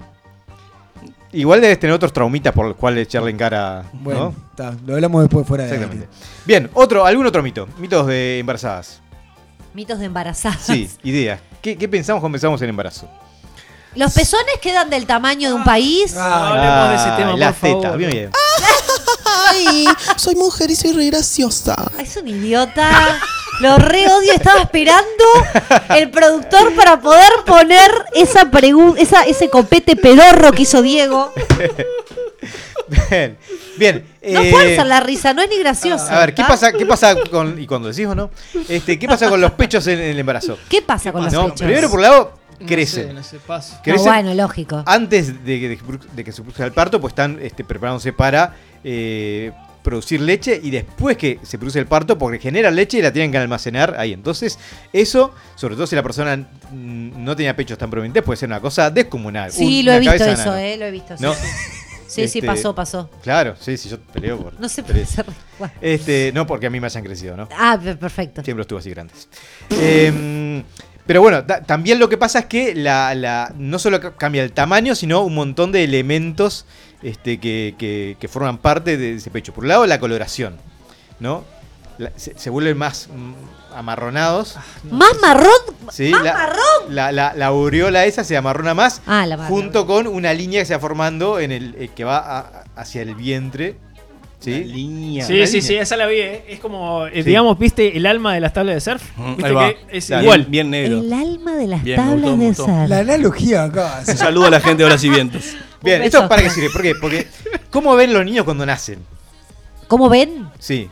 Igual 1.32 1.60
debes 1.60 1.78
tener 1.78 1.94
otros 1.94 2.12
traumitas 2.12 2.52
por 2.52 2.66
los 2.66 2.76
cuales 2.76 3.06
echarle 3.06 3.30
en 3.30 3.36
cara. 3.36 3.84
¿no? 3.92 4.00
Bueno, 4.00 4.34
está, 4.50 4.74
lo 4.84 4.94
hablamos 4.94 5.22
después 5.22 5.46
fuera 5.46 5.64
de 5.64 5.74
Exactamente. 5.74 6.08
Bien, 6.44 6.68
otro, 6.74 7.06
algún 7.06 7.26
otro 7.26 7.42
mito. 7.42 7.68
Mitos 7.78 8.06
de 8.06 8.40
embarazadas. 8.40 9.00
Mitos 9.72 10.00
de 10.00 10.06
embarazadas. 10.06 10.60
Sí, 10.62 10.90
ideas. 11.04 11.40
¿Qué, 11.62 11.76
qué 11.76 11.88
pensamos 11.88 12.20
cuando 12.20 12.34
pensamos 12.34 12.60
en 12.62 12.70
embarazo? 12.70 13.08
¿Los 13.94 14.12
pezones 14.12 14.54
quedan 14.62 14.88
del 14.88 15.06
tamaño 15.06 15.48
de 15.48 15.54
un 15.54 15.64
país? 15.64 16.14
No 16.14 16.20
hablemos 16.20 16.88
de 16.90 16.94
ese 16.96 17.16
tema, 17.16 17.32
Ah, 17.32 17.36
la 17.36 17.52
por 17.52 17.96
bien, 17.98 18.10
bien. 18.10 18.30
Ay, 19.48 19.84
soy 20.16 20.34
mujer 20.36 20.70
y 20.70 20.76
soy 20.76 20.92
re 20.92 21.06
graciosa. 21.06 21.74
Ay, 21.96 22.04
Es 22.04 22.16
un 22.16 22.28
idiota. 22.28 23.20
Lo 23.60 23.76
re 23.78 24.06
odio. 24.08 24.32
Estaba 24.32 24.60
esperando 24.62 25.24
el 25.96 26.10
productor 26.10 26.74
para 26.74 27.00
poder 27.00 27.30
poner 27.46 27.90
esa 28.14 28.50
pregunta, 28.50 29.00
esa, 29.00 29.22
ese 29.24 29.48
copete 29.50 29.96
pedorro 29.96 30.52
que 30.52 30.62
hizo 30.62 30.82
Diego. 30.82 31.32
Bien, 33.10 33.36
bien. 33.76 34.04
No 34.22 34.40
eh, 34.40 34.50
fuerza 34.50 34.84
la 34.84 35.00
risa, 35.00 35.32
no 35.32 35.42
es 35.42 35.48
ni 35.48 35.58
gracioso. 35.58 36.06
A 36.10 36.20
ver, 36.20 36.34
¿qué 36.34 36.42
pasa, 36.42 36.72
qué 36.72 36.84
pasa 36.86 37.14
con. 37.30 37.60
Y 37.60 37.66
cuando 37.66 37.88
decís 37.88 38.06
o 38.06 38.14
no, 38.14 38.30
este, 38.68 38.98
¿qué 38.98 39.06
pasa 39.06 39.28
con 39.28 39.40
los 39.40 39.52
pechos 39.52 39.86
en, 39.86 39.98
en 40.00 40.10
el 40.10 40.18
embarazo? 40.18 40.58
¿Qué 40.68 40.82
pasa 40.82 41.12
con 41.12 41.24
los 41.24 41.32
No, 41.32 41.44
pechos? 41.44 41.60
primero 41.62 41.88
por 41.88 41.98
un 42.00 42.02
lado, 42.02 42.32
No 42.58 42.66
crecen. 42.66 43.08
sé, 43.08 43.12
no 43.14 43.22
sé, 43.22 43.38
paso. 43.38 43.76
No, 43.86 43.94
bueno, 44.02 44.34
lógico. 44.34 44.82
Antes 44.86 45.44
de 45.44 45.60
que, 45.60 45.68
de 45.68 45.76
que 45.76 45.84
pro- 45.84 45.98
de 46.12 46.24
que 46.24 46.32
se 46.32 46.42
produzca 46.42 46.64
el 46.64 46.72
parto, 46.72 47.00
pues 47.00 47.12
están 47.12 47.38
este, 47.40 47.62
preparándose 47.62 48.12
para 48.12 48.54
eh, 48.82 49.52
producir 49.82 50.20
leche 50.20 50.60
y 50.62 50.70
después 50.70 51.16
que 51.16 51.38
se 51.42 51.58
produce 51.58 51.78
el 51.78 51.86
parto, 51.86 52.18
porque 52.18 52.38
generan 52.38 52.74
leche 52.76 52.98
y 52.98 53.02
la 53.02 53.12
tienen 53.12 53.32
que 53.32 53.38
almacenar 53.38 53.94
ahí. 53.98 54.12
Entonces, 54.12 54.58
eso, 54.92 55.34
sobre 55.54 55.74
todo 55.74 55.86
si 55.86 55.96
la 55.96 56.02
persona 56.02 56.46
no 56.72 57.36
tenía 57.36 57.56
pechos 57.56 57.78
tan 57.78 57.90
prominentes, 57.90 58.22
puede 58.22 58.36
ser 58.36 58.48
una 58.48 58.60
cosa 58.60 58.90
descomunal. 58.90 59.52
Sí, 59.52 59.80
Un- 59.80 59.86
lo 59.86 59.92
he 59.92 60.00
visto 60.00 60.24
eso, 60.24 60.56
eh, 60.56 60.76
lo 60.76 60.84
he 60.86 60.90
visto. 60.90 61.16
Sí, 61.16 61.22
¿No? 61.22 61.34
sí. 61.34 61.40
Sí, 62.06 62.26
sí, 62.26 62.38
Este, 62.38 62.42
pasó, 62.42 62.74
pasó. 62.74 63.08
Claro, 63.22 63.54
sí, 63.60 63.76
sí, 63.76 63.88
yo 63.88 63.96
peleo 64.00 64.36
por. 64.36 64.58
No 64.58 64.68
se 64.68 64.82
por 64.82 64.96
bueno. 65.60 65.72
Este, 65.80 66.32
no 66.34 66.44
porque 66.44 66.66
a 66.66 66.70
mí 66.70 66.80
me 66.80 66.86
hayan 66.86 67.04
crecido, 67.04 67.36
¿no? 67.36 67.48
Ah, 67.56 67.78
pe- 67.80 67.94
perfecto. 67.94 68.42
Siempre 68.42 68.62
estuvo 68.62 68.80
así 68.80 68.90
grandes. 68.90 69.28
Em, 69.80 70.64
pero 71.06 71.20
bueno, 71.22 71.44
ta- 71.44 71.62
también 71.62 71.98
lo 72.00 72.08
que 72.08 72.16
pasa 72.18 72.40
es 72.40 72.44
que 72.46 72.74
la, 72.74 73.14
la- 73.14 73.52
no 73.56 73.78
solo 73.78 74.00
ca- 74.00 74.16
cambia 74.16 74.42
el 74.42 74.50
tamaño, 74.52 74.96
sino 74.96 75.20
un 75.22 75.36
montón 75.36 75.70
de 75.70 75.84
elementos 75.84 76.66
este, 77.02 77.38
que, 77.38 77.74
que- 77.78 78.16
que 78.20 78.28
forman 78.28 78.58
parte 78.58 78.96
de 78.96 79.14
ese 79.14 79.30
pecho. 79.30 79.52
Por 79.52 79.64
un 79.64 79.68
lado, 79.68 79.86
la 79.86 79.98
coloración, 80.00 80.56
¿no? 81.18 81.44
La- 81.98 82.12
se, 82.16 82.38
se 82.38 82.50
vuelven 82.50 82.78
más 82.78 83.08
mm, 83.14 83.74
amarronados. 83.76 84.56
¿Más 84.90 85.12
marrón? 85.20 85.50
Sí, 85.90 86.10
¿Más 86.10 86.22
la, 86.24 86.32
marrón? 86.32 86.58
La, 86.94 87.12
la- 87.12 87.34
la 87.34 87.46
aureola 87.46 88.04
esa 88.06 88.24
se 88.24 88.36
amarrona 88.36 88.74
más, 88.74 89.02
Ah, 89.06 89.26
la 89.26 89.36
marrón. 89.36 89.52
junto 89.60 89.86
con 89.86 90.06
una 90.06 90.32
línea 90.32 90.60
que 90.60 90.66
se 90.66 90.74
va 90.74 90.80
formando 90.80 91.38
en 91.38 91.52
el 91.52 91.74
eh, 91.78 91.90
que 91.94 92.04
va 92.04 92.18
a- 92.18 92.64
hacia 92.76 93.02
el 93.02 93.14
vientre. 93.14 93.76
¿Sí? 94.42 94.64
línea. 94.64 95.26
Sí, 95.26 95.46
sí, 95.46 95.60
sí, 95.60 95.74
esa 95.74 95.98
la 95.98 96.06
vi. 96.06 96.16
eh. 96.16 96.44
Es 96.48 96.60
como, 96.60 97.06
eh, 97.08 97.10
Sí. 97.16 97.22
digamos, 97.24 97.58
¿viste 97.58 97.94
el 97.98 98.06
alma 98.06 98.32
de 98.32 98.40
las 98.40 98.54
tablas 98.54 98.74
de 98.76 98.80
surf? 98.80 99.02
¿Viste 99.18 99.46
ahí 99.46 99.52
va. 99.52 99.68
que 99.68 99.76
es 99.98 100.06
Claro, 100.06 100.22
igual. 100.22 100.46
Bien, 100.46 100.70
bien 100.70 100.70
negro. 100.70 101.00
El 101.00 101.12
alma 101.12 101.56
de 101.56 101.66
las 101.66 101.82
Bien, 101.82 101.96
tablas 102.00 102.38
de 102.38 102.46
gustó. 102.46 102.64
sal. 102.64 102.88
La 102.88 102.98
analogía 103.00 103.64
acá. 103.64 104.02
Un 104.08 104.16
saludo 104.16 104.46
a 104.46 104.50
la 104.50 104.60
gente 104.60 104.78
de 104.78 104.84
Horas 104.86 105.04
y 105.04 105.10
Vientos. 105.10 105.44
Bien, 105.82 106.02
¿esto 106.02 106.28
para 106.28 106.42
qué 106.42 106.50
sirve? 106.50 106.70
¿Por 106.70 106.82
qué? 106.82 106.94
Porque, 106.94 107.26
¿cómo 107.70 107.94
ven 107.96 108.12
los 108.12 108.24
niños 108.24 108.44
cuando 108.44 108.66
nacen? 108.66 108.98
¿Cómo 109.88 110.08
ven? 110.08 110.48
Sí. 110.58 110.88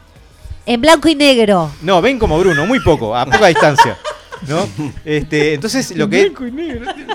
En 0.66 0.80
blanco 0.80 1.08
y 1.08 1.14
negro. 1.14 1.70
No, 1.82 2.02
ven 2.02 2.18
como 2.18 2.38
Bruno, 2.38 2.66
muy 2.66 2.80
poco, 2.80 3.16
a 3.16 3.24
poca 3.24 3.46
distancia. 3.48 3.96
¿No? 4.46 4.68
Este, 5.04 5.54
entonces 5.54 5.96
lo 5.96 6.08
que, 6.08 6.32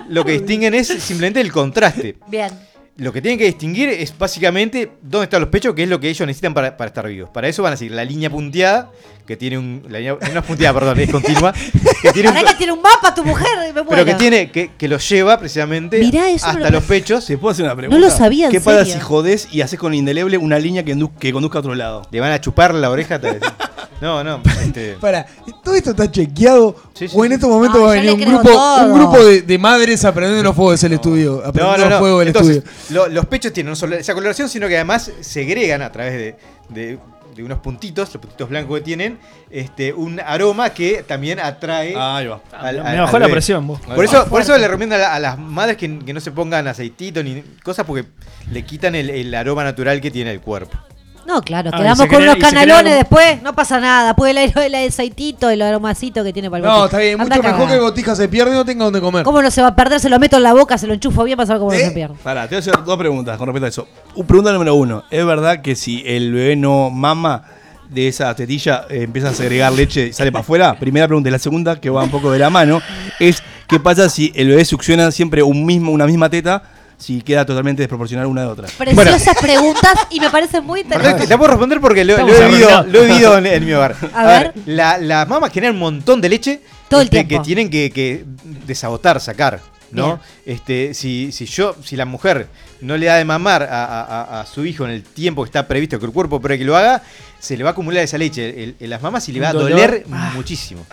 lo 0.10 0.26
que 0.26 0.32
distinguen 0.34 0.74
es 0.74 0.88
simplemente 0.88 1.40
el 1.40 1.52
contraste. 1.52 2.18
Bien. 2.28 2.52
Lo 2.98 3.12
que 3.12 3.22
tienen 3.22 3.40
que 3.40 3.46
distinguir 3.46 3.90
es 3.90 4.16
básicamente 4.16 4.92
dónde 5.02 5.24
están 5.24 5.42
los 5.42 5.50
pechos, 5.50 5.74
que 5.74 5.84
es 5.84 5.90
lo 5.90 6.00
que 6.00 6.10
ellos 6.10 6.28
necesitan 6.28 6.54
para, 6.54 6.78
para 6.78 6.90
estar 6.90 7.08
vivos. 7.08 7.30
Para 7.32 7.48
eso 7.48 7.64
van 7.64 7.74
a 7.74 7.78
seguir 7.78 7.94
la 7.94 8.06
línea 8.06 8.30
punteada, 8.30 8.92
que 9.26 9.36
tiene 9.36 9.58
un. 9.58 9.84
La 9.90 9.98
línea, 9.98 10.18
no 10.32 10.40
es 10.40 10.46
punteada, 10.46 10.80
perdón, 10.80 11.00
es 11.00 11.10
continua. 11.10 11.54
Que 12.04 12.12
tiene 12.14 12.30
un, 12.30 12.36
¿Para 12.36 12.48
que 12.50 12.56
tiene 12.56 12.72
un 12.74 12.82
mapa 12.82 13.16
tu 13.16 13.24
mujer? 13.26 13.74
Me 13.74 13.84
pero 13.90 14.06
que 14.06 14.14
tiene, 14.14 14.52
que, 14.52 14.72
que 14.78 14.88
los 14.88 15.08
lleva 15.10 15.40
precisamente 15.40 15.98
Mirá, 16.00 16.30
eso 16.30 16.46
no 16.48 16.52
hasta 16.54 16.66
lo- 16.70 16.72
los 16.80 16.84
pechos. 16.84 17.24
¿Se 17.24 17.38
puede 17.40 17.54
hacer 17.54 17.66
una 17.66 17.76
pregunta? 17.76 17.98
No 18.00 18.06
lo 18.06 18.12
sabía, 18.12 18.46
en 18.48 18.52
¿Qué 18.52 18.60
pasa 18.62 18.80
serio. 18.80 18.94
si 18.94 19.00
jodés 19.00 19.48
y 19.52 19.62
haces 19.62 19.80
con 19.80 19.94
indeleble 19.96 20.38
una 20.38 20.60
línea 20.60 20.84
que, 20.84 20.96
que 21.20 21.34
conduzca 21.34 21.58
a 21.58 21.62
otro 21.62 21.74
lado? 21.74 22.04
Le 22.12 22.20
van 22.20 22.32
a 22.32 22.40
chupar 22.40 22.76
la 22.76 22.90
oreja. 22.92 23.20
tal 23.20 23.40
vez. 23.40 23.44
No, 24.02 24.22
no. 24.22 24.42
Este, 24.62 24.98
Para, 25.00 25.26
¿todo 25.64 25.76
esto 25.76 25.92
está 25.92 26.12
chequeado? 26.12 26.76
Sí, 26.94 27.08
sí, 27.08 27.16
¿O 27.18 27.24
en 27.24 27.32
estos 27.32 27.50
momentos 27.50 27.80
No, 27.80 27.86
va 27.86 27.94
a 27.94 27.96
venir 27.96 28.12
un 28.12 28.20
grupo, 28.20 28.50
todo. 28.50 28.86
un 28.88 28.94
grupo 29.00 29.24
de, 29.24 29.44
de 29.44 29.58
madres 29.58 30.04
aprendiendo 30.04 30.44
los 30.44 30.54
fuegos 30.58 30.82
del 30.82 30.92
estudio? 30.94 31.40
No, 31.42 31.48
Aprendiendo 31.50 31.84
no, 31.86 31.90
los 31.90 32.00
fuegos 32.00 32.20
del 32.20 32.28
Entonces, 32.28 32.58
estudio. 32.58 32.74
lo- 32.90 33.08
los 33.08 33.26
pechos 33.28 33.54
tienen 33.54 33.70
no 33.70 33.76
solo 33.78 33.96
esa 33.96 34.14
coloración, 34.14 34.50
sino 34.50 34.68
que 34.68 34.76
además 34.76 35.10
segregan 35.22 35.82
a 35.82 35.90
través 35.90 36.14
de, 36.16 36.36
de- 36.68 37.00
de 37.36 37.44
unos 37.44 37.60
puntitos, 37.60 38.14
los 38.14 38.22
puntitos 38.22 38.50
blancos 38.50 38.78
que 38.78 38.84
tienen, 38.84 39.20
este, 39.50 39.94
un 39.94 40.20
aroma 40.20 40.70
que 40.72 41.04
también 41.04 41.40
atrae. 41.40 41.96
Ahí 41.98 42.28
va. 42.28 42.42
al- 42.52 42.82
Me 42.84 42.90
al- 42.90 43.00
bajó 43.02 43.16
al 43.18 43.22
la 43.22 43.28
bebé. 43.28 43.32
presión, 43.34 43.68
vos. 43.68 43.80
Por 43.82 44.04
eso, 44.06 44.26
por 44.28 44.42
eso 44.42 44.58
le 44.58 44.68
recomiendo 44.68 44.96
a, 44.96 45.00
la- 45.00 45.14
a 45.16 45.20
las 45.20 45.38
madres 45.40 45.78
que, 45.78 46.00
que 46.00 46.14
no 46.14 46.20
se 46.20 46.32
pongan 46.32 46.68
aceitito 46.68 47.22
ni 47.24 47.42
cosas 47.64 47.86
porque 47.86 48.08
le 48.52 48.64
quitan 48.64 48.96
el, 48.96 49.10
el 49.10 49.34
aroma 49.36 49.64
natural 49.64 50.00
que 50.02 50.12
tiene 50.12 50.32
el 50.32 50.40
cuerpo. 50.42 50.78
No, 51.26 51.42
claro, 51.42 51.70
Ah, 51.74 51.78
quedamos 51.78 52.00
con 52.08 52.18
crea- 52.18 52.32
unos 52.34 52.36
canalones 52.38 52.96
después, 52.98 53.42
no 53.42 53.54
pasa 53.54 53.80
nada. 53.80 54.16
Puede 54.16 54.44
el, 54.44 54.54
el 54.56 54.88
aceitito, 54.88 55.50
el 55.50 55.62
aromacito 55.62 56.24
que 56.24 56.34
tiene 56.34 56.50
para 56.50 56.60
el 56.64 56.70
No, 56.70 56.86
está 56.86 56.98
bien, 57.00 57.20
Anda 57.20 57.38
mucho 57.38 57.48
mejor 57.48 57.70
que 57.70 57.80
Botija 57.80 58.16
se 58.16 58.28
pierde 58.28 58.52
y 58.52 58.56
no 58.56 58.66
tenga 58.66 58.84
donde 58.86 59.00
comer. 59.02 59.24
¿Cómo 59.24 59.42
no 59.42 59.50
se 59.50 59.62
va 59.62 59.70
a 59.70 59.76
perder? 59.76 60.00
Se 60.00 60.10
lo 60.10 60.20
meto 60.20 60.38
en 60.38 60.44
la 60.44 60.54
boca, 60.54 60.78
se 60.78 60.86
lo 60.88 60.94
enchufo 60.94 61.24
bien 61.24 61.38
para 61.38 61.48
saber 61.48 61.60
cómo 61.60 61.72
no 61.72 61.78
¿Eh? 61.78 61.86
se 61.86 61.92
pierde. 61.92 62.16
Pará, 62.24 62.44
te 62.44 62.50
voy 62.50 62.58
a 62.58 62.60
hacer 62.60 62.84
dos 62.84 62.98
preguntas 62.98 63.38
con 63.38 63.48
respecto 63.48 63.66
a 63.66 63.70
eso. 63.70 63.88
Pregunta 64.28 64.52
número 64.52 64.76
uno. 64.76 65.04
¿Es 65.10 65.26
verdad 65.26 65.62
que 65.62 65.76
si 65.76 66.04
el 66.06 66.34
bebé 66.34 66.56
no 66.56 66.90
mama 66.90 67.44
de 67.90 68.08
esa 68.10 68.34
tetilla, 68.36 68.86
eh, 68.90 69.04
empieza 69.04 69.30
a 69.30 69.34
segregar 69.34 69.72
leche 69.72 70.08
y 70.08 70.14
sale 70.14 70.32
para 70.32 70.42
afuera? 70.42 70.74
Primera 70.80 71.08
pregunta. 71.08 71.30
Y 71.30 71.32
la 71.32 71.40
segunda, 71.40 71.80
que 71.80 71.90
va 71.90 72.04
un 72.04 72.10
poco 72.12 72.32
de 72.32 72.40
la 72.40 72.50
mano, 72.50 72.82
es 73.20 73.42
¿qué 73.68 73.80
pasa 73.80 74.10
si 74.10 74.32
el 74.36 74.50
bebé 74.50 74.66
succiona 74.66 75.10
siempre 75.12 75.42
un 75.44 75.66
mismo, 75.66 75.92
una 75.92 76.06
misma 76.06 76.30
teta 76.30 76.64
si 77.04 77.22
queda 77.22 77.46
totalmente 77.46 77.82
desproporcional 77.82 78.26
una 78.28 78.42
de 78.42 78.48
otra? 78.48 78.68
Preciosas 78.78 79.38
preguntas 79.42 79.94
y 80.10 80.20
me 80.20 80.30
parecen 80.30 80.64
muy 80.64 80.84
Perdón, 80.84 80.92
te 80.92 80.96
interesantes. 80.98 81.30
la 81.30 81.38
puedo 81.38 81.52
responder 81.52 81.82
porque 81.82 82.06
lo, 82.06 82.14
he 82.18 82.24
vivido, 82.24 82.44
arruinados. 82.46 82.88
lo 82.88 83.04
he 83.04 83.08
vivido 83.08 83.38
en, 83.38 83.46
en 83.48 83.66
mi 83.66 83.74
hogar. 83.74 83.96
A 84.14 84.26
ver. 84.26 84.54
la- 84.66 84.98
las 84.98 85.28
mamas 85.28 85.52
generan 85.52 85.76
un 85.76 85.80
montón 85.82 86.22
de 86.22 86.30
leche 86.30 86.62
Todo 86.90 87.02
el 87.02 87.08
este, 87.08 87.24
tiempo. 87.24 87.44
que 87.44 87.46
tienen 87.46 87.70
que, 87.70 87.92
que 87.92 88.24
desabotar, 88.66 89.20
sacar. 89.20 89.60
¿no? 89.92 90.06
Bien. 90.08 90.20
Este, 90.58 90.94
si, 90.96 91.32
si 91.32 91.46
yo, 91.46 91.76
si 91.84 91.96
la 91.96 92.06
mujer 92.06 92.48
no 92.82 92.98
le 92.98 93.06
da 93.06 93.18
de 93.18 93.26
mamar 93.26 93.64
a, 93.64 93.86
a- 93.86 94.02
a- 94.02 94.42
a 94.42 94.46
su 94.48 94.66
hijo 94.66 94.86
en 94.86 94.92
el 94.92 95.04
tiempo 95.04 95.44
que 95.44 95.50
está 95.50 95.68
previsto 95.68 96.00
que 96.00 96.06
el 96.06 96.12
cuerpo 96.12 96.42
para 96.42 96.58
que 96.58 96.64
lo 96.66 96.76
haga, 96.76 97.04
se 97.40 97.56
le 97.58 97.64
va 97.64 97.70
a 97.70 97.74
acumular 97.74 98.02
esa 98.04 98.18
leche 98.18 98.76
en, 98.80 98.90
las 98.90 99.02
mamas 99.02 99.28
y 99.30 99.34
le 99.34 99.40
va 99.42 99.50
a 99.50 99.54
doler 99.54 100.06
Ah. 100.12 100.32
muchísimo. 100.34 100.86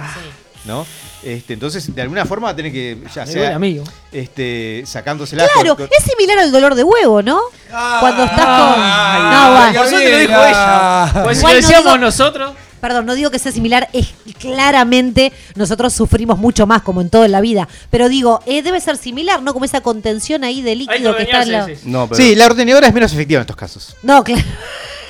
¿No? 0.65 0.87
Este, 1.23 1.55
entonces, 1.55 1.95
de 1.95 2.03
alguna 2.03 2.25
forma, 2.27 2.55
tener 2.55 2.71
que, 2.73 2.99
ya 3.15 3.25
Me 3.25 3.33
sea 3.33 3.57
a 3.57 3.59
mí. 3.59 3.81
este, 4.13 4.83
sacándosela. 4.87 5.47
Claro, 5.55 5.77
con- 5.77 5.87
con- 5.87 5.97
es 5.99 6.05
similar 6.05 6.39
al 6.39 6.53
dolor 6.53 6.75
de 6.75 6.85
huevo, 6.85 7.23
¿no? 7.23 7.41
Cuando 7.69 8.25
estás 8.25 8.45
con. 8.45 9.31
No, 9.31 9.57
bueno. 9.57 9.79
Por 9.81 9.89
suerte 9.89 10.11
lo 10.13 10.19
dijo 10.19 10.33
ella. 10.45 11.11
Pues 11.25 11.39
si 11.39 11.41
Igual 11.41 11.55
lo 11.57 11.61
no 11.61 11.67
decíamos 11.67 11.93
digo- 11.95 11.99
nosotros. 11.99 12.53
Perdón, 12.81 13.05
no 13.05 13.15
digo 13.15 13.31
que 13.31 13.39
sea 13.39 13.53
similar, 13.53 13.91
es 13.93 14.09
claramente 14.39 15.33
nosotros 15.55 15.93
sufrimos 15.93 16.39
mucho 16.39 16.67
más, 16.67 16.81
como 16.81 17.03
en 17.03 17.11
todo 17.11 17.27
en 17.27 17.33
la 17.33 17.43
vida. 17.43 17.69
Pero 17.91 18.09
digo, 18.09 18.41
eh, 18.47 18.63
debe 18.63 18.81
ser 18.81 18.97
similar, 18.97 19.43
¿no? 19.43 19.53
Como 19.53 19.67
esa 19.67 19.83
contención 19.83 20.45
ahí 20.45 20.63
de 20.63 20.77
líquido 20.77 21.15
que 21.15 21.25
está 21.25 21.43
en 21.43 21.53
la. 21.53 21.67
sí, 21.67 21.77
sí. 21.77 21.83
No, 21.85 22.09
pero 22.09 22.17
Sí, 22.17 22.35
la 22.35 22.47
ordenadora 22.47 22.87
es 22.87 22.95
menos 22.95 23.13
efectiva 23.13 23.39
en 23.39 23.43
estos 23.43 23.57
casos. 23.57 23.97
No, 24.03 24.25
cla- 24.25 24.43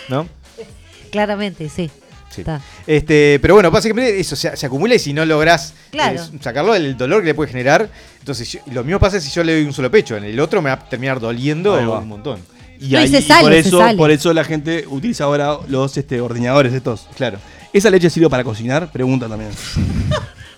¿No? 0.09 0.27
claramente, 1.11 1.69
sí. 1.69 1.91
Sí. 2.31 2.45
Este, 2.87 3.39
pero 3.43 3.55
bueno, 3.55 3.71
básicamente 3.71 4.19
eso 4.21 4.37
se, 4.37 4.57
se 4.57 4.67
acumula 4.67 4.95
y 4.95 4.99
si 4.99 5.13
no 5.13 5.25
lográs 5.25 5.75
Claro. 5.91 6.23
eh, 6.23 6.39
sacarlo, 6.41 6.75
el 6.75 6.97
dolor 6.97 7.21
que 7.23 7.27
le 7.27 7.35
puede 7.35 7.51
generar. 7.51 7.91
Entonces, 8.21 8.49
yo- 8.51 8.61
lo 8.73 8.85
mismo 8.85 8.99
pasa 9.01 9.21
si 9.21 9.31
yo 9.31 9.43
le 9.45 9.53
doy 9.55 9.65
un 9.65 9.73
solo 9.73 9.91
pecho. 9.91 10.17
En 10.17 10.25
el 10.25 10.39
otro 10.39 10.63
me 10.63 10.71
va 10.71 10.75
a 10.77 10.89
terminar 10.89 11.19
doliendo 11.21 11.75
un 11.99 12.09
montón. 12.09 12.41
Y, 12.79 12.85
No, 12.85 12.89
y 12.91 12.97
ahí- 12.97 13.09
se 13.09 13.19
y 13.19 13.23
sale, 13.23 13.43
por 13.43 13.53
se 13.53 13.59
eso, 13.59 13.79
sale. 13.79 13.99
por 13.99 14.11
eso 14.11 14.33
la 14.33 14.45
gente 14.45 14.85
utiliza 14.89 15.25
ahora 15.25 15.59
los 15.69 15.97
este, 15.97 16.21
ordeñadores 16.21 16.73
estos. 16.73 17.09
Claro. 17.17 17.39
¿Esa 17.73 17.91
leche 17.91 18.09
sirve 18.11 18.31
para 18.31 18.43
cocinar? 18.45 18.91
Pregunta 18.91 19.29
también. 19.29 19.51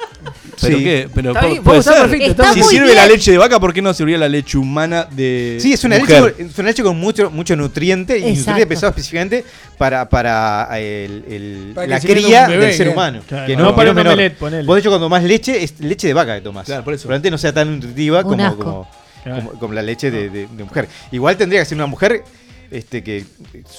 ¿Pero 0.61 0.79
Sí. 0.79 0.85
qué? 0.85 1.09
Pero 1.15 1.31
Está 1.31 1.43
pu- 1.43 1.51
bien, 1.51 1.63
puede 1.63 1.79
está 1.81 1.93
ser. 1.93 2.01
perfecto, 2.03 2.31
está 2.31 2.53
si 2.55 2.63
sirve 2.63 2.85
bien. 2.87 2.97
la 2.97 3.07
leche 3.07 3.31
de 3.33 3.39
vaca, 3.39 3.59
¿por 3.59 3.73
qué 3.73 3.81
no 3.83 3.93
serviría 3.95 4.19
la 4.19 4.29
leche 4.29 4.59
humana 4.59 5.09
de 5.11 5.57
Sí, 5.61 5.73
es 5.73 5.83
una, 5.85 5.99
mujer? 5.99 6.23
leche, 6.25 6.43
es 6.51 6.59
una 6.59 6.69
leche 6.69 6.83
con 6.83 6.99
mucho, 7.01 7.31
mucho 7.31 7.57
nutriente 7.57 8.19
y 8.19 8.23
Exacto. 8.25 8.39
nutriente 8.51 8.67
pesado 8.67 8.91
específicamente 8.91 9.45
para, 9.79 10.09
para 10.09 10.69
el- 10.79 11.25
el- 11.29 11.73
Para 11.75 11.87
la 11.87 12.01
cría 12.01 12.47
bebé, 12.49 12.67
del 12.67 12.75
ser 12.75 12.89
humano. 12.91 13.23
Claro, 13.27 13.47
que 13.47 13.57
no 13.57 13.65
no, 13.65 13.75
para 13.77 13.91
un 13.93 13.99
omelette, 13.99 14.37
ponele. 14.37 14.65
Vos, 14.65 14.77
de 14.77 14.81
hecho, 14.81 14.91
cuando 14.91 15.09
más 15.09 15.23
leche, 15.25 15.63
es 15.65 15.81
leche 15.81 16.07
de 16.07 16.15
vaca 16.15 16.35
que 16.37 16.43
tomás. 16.43 16.67
Claro, 16.67 16.85
por 16.85 16.93
eso. 16.95 17.03
Probablemente 17.05 17.31
no 17.31 17.39
sea 17.39 17.53
tan 17.53 17.75
nutritiva 17.75 18.23
como, 18.23 18.57
como, 18.57 18.89
Claro. 19.25 19.39
como- 19.45 19.59
como 19.59 19.73
la 19.75 19.83
leche 19.83 20.11
de, 20.11 20.29
de- 20.29 20.47
de 20.49 20.65
mujer. 20.65 20.87
Igual 21.11 21.37
tendría 21.37 21.61
que 21.61 21.67
ser 21.67 21.77
una 21.77 21.87
mujer 21.87 22.23
este, 22.71 23.03
que 23.03 23.25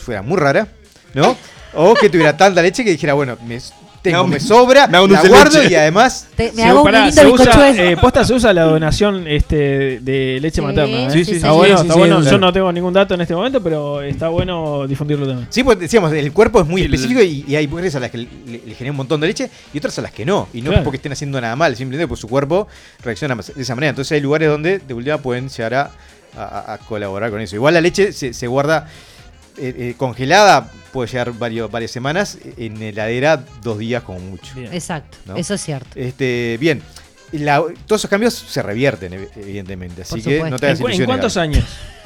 fuera 0.04 0.22
muy 0.22 0.38
rara, 0.38 0.68
¿no? 1.14 1.36
O 1.76 1.94
que 1.96 2.10
tuviera 2.10 2.36
tanta 2.38 2.62
leche 2.62 2.84
que 2.84 2.92
dijera, 2.92 3.14
bueno, 3.14 3.38
me, 3.46 3.60
tengo, 4.04 4.28
Me 4.28 4.40
sobra, 4.40 4.86
me 4.88 4.98
hago 4.98 5.06
un 5.08 5.14
la 5.14 5.22
guardo 5.28 5.58
leche. 5.60 5.72
y 5.72 5.76
además... 5.76 6.28
Te- 6.36 6.52
me 6.52 6.62
Sí, 6.64 6.70
hago 6.70 6.84
pará, 6.84 7.00
un 7.00 7.06
lindo 7.08 7.22
se 7.22 7.28
usa, 7.28 7.70
eh, 7.70 7.98
posta 7.98 8.24
se 8.24 8.34
usa 8.34 8.54
la 8.54 8.64
donación 8.66 9.28
este, 9.28 10.00
de 10.02 10.38
leche 10.42 10.58
Sí, 10.58 10.62
materna. 10.62 11.08
¿eh? 11.08 11.10
sí, 11.12 11.26
sí, 11.26 11.32
Está 11.38 11.50
sí. 11.50 11.56
bueno, 11.56 11.78
Sí, 11.78 11.82
está 11.82 11.94
sí, 11.94 12.00
bueno. 12.00 12.18
sí, 12.20 12.24
Yo 12.26 12.30
claro. 12.30 12.46
no 12.46 12.54
tengo 12.54 12.72
ningún 12.72 12.94
dato 12.94 13.14
en 13.16 13.22
este 13.22 13.34
momento, 13.34 13.64
pero 13.64 14.02
está 14.02 14.28
bueno 14.28 14.86
difundirlo 14.88 15.26
también. 15.26 15.48
Sí, 15.50 15.64
pues 15.64 15.80
decíamos, 15.80 16.12
el 16.14 16.32
cuerpo 16.34 16.62
es 16.62 16.68
muy 16.68 16.82
Sí, 16.82 16.86
específico 16.86 17.22
y, 17.24 17.46
y 17.48 17.56
hay 17.56 17.68
mujeres 17.68 17.96
a 17.96 18.00
las 18.02 18.12
que 18.12 18.18
le, 18.20 18.28
le- 18.46 18.62
le 18.66 18.76
genera 18.76 18.92
un 18.92 18.98
montón 18.98 19.20
de 19.22 19.28
leche 19.28 19.50
y 19.74 19.78
otras 19.80 19.98
a 19.98 20.02
las 20.04 20.12
que 20.12 20.26
no. 20.26 20.48
Y 20.54 20.60
no 20.62 20.66
Claro. 20.66 20.80
es 20.80 20.84
porque 20.84 20.98
estén 20.98 21.12
haciendo 21.14 21.40
nada 21.42 21.56
mal, 21.56 21.76
simplemente 21.76 22.08
porque 22.08 22.22
su 22.22 22.28
cuerpo 22.28 22.68
reacciona 23.04 23.36
de 23.36 23.62
esa 23.62 23.74
manera. 23.76 23.90
Entonces 23.92 24.12
hay 24.12 24.22
lugares 24.22 24.50
donde 24.50 24.80
de 24.80 24.94
última 24.94 25.18
pueden 25.18 25.50
llegar 25.50 25.74
a, 25.74 25.92
a- 26.38 26.74
a 26.74 26.78
colaborar 26.80 27.32
con 27.32 27.40
eso. 27.42 27.56
Igual 27.56 27.74
la 27.76 27.82
leche 27.82 28.12
se, 28.12 28.34
se 28.34 28.48
guarda 28.48 28.88
eh, 29.58 29.74
eh, 29.78 29.94
congelada, 29.98 30.72
puede 30.92 31.10
llegar 31.10 31.32
varios, 31.34 31.70
varias 31.72 31.92
semanas, 31.92 32.38
en 32.58 32.82
heladera 32.82 33.44
dos 33.62 33.78
días 33.80 34.04
como 34.04 34.20
mucho. 34.20 34.54
Bien. 34.56 34.74
Exacto, 34.74 35.18
¿No? 35.26 35.36
eso 35.36 35.54
es 35.54 35.62
cierto. 35.62 35.88
Este, 35.96 36.58
bien. 36.60 36.82
La- 37.32 37.64
todos 37.88 38.02
esos 38.02 38.10
cambios 38.10 38.34
se 38.34 38.62
revierten, 38.62 39.14
ev- 39.14 39.30
evidentemente. 39.36 40.04
Así 40.04 40.22
que 40.22 40.40
no 40.50 40.58
te 40.60 40.66
¿En, 40.68 40.70
hagas 40.72 40.80
cu- 40.80 40.88
en 40.88 40.94
ilusiones. 40.94 41.06
cuántos 41.08 41.38
años? 41.38 41.66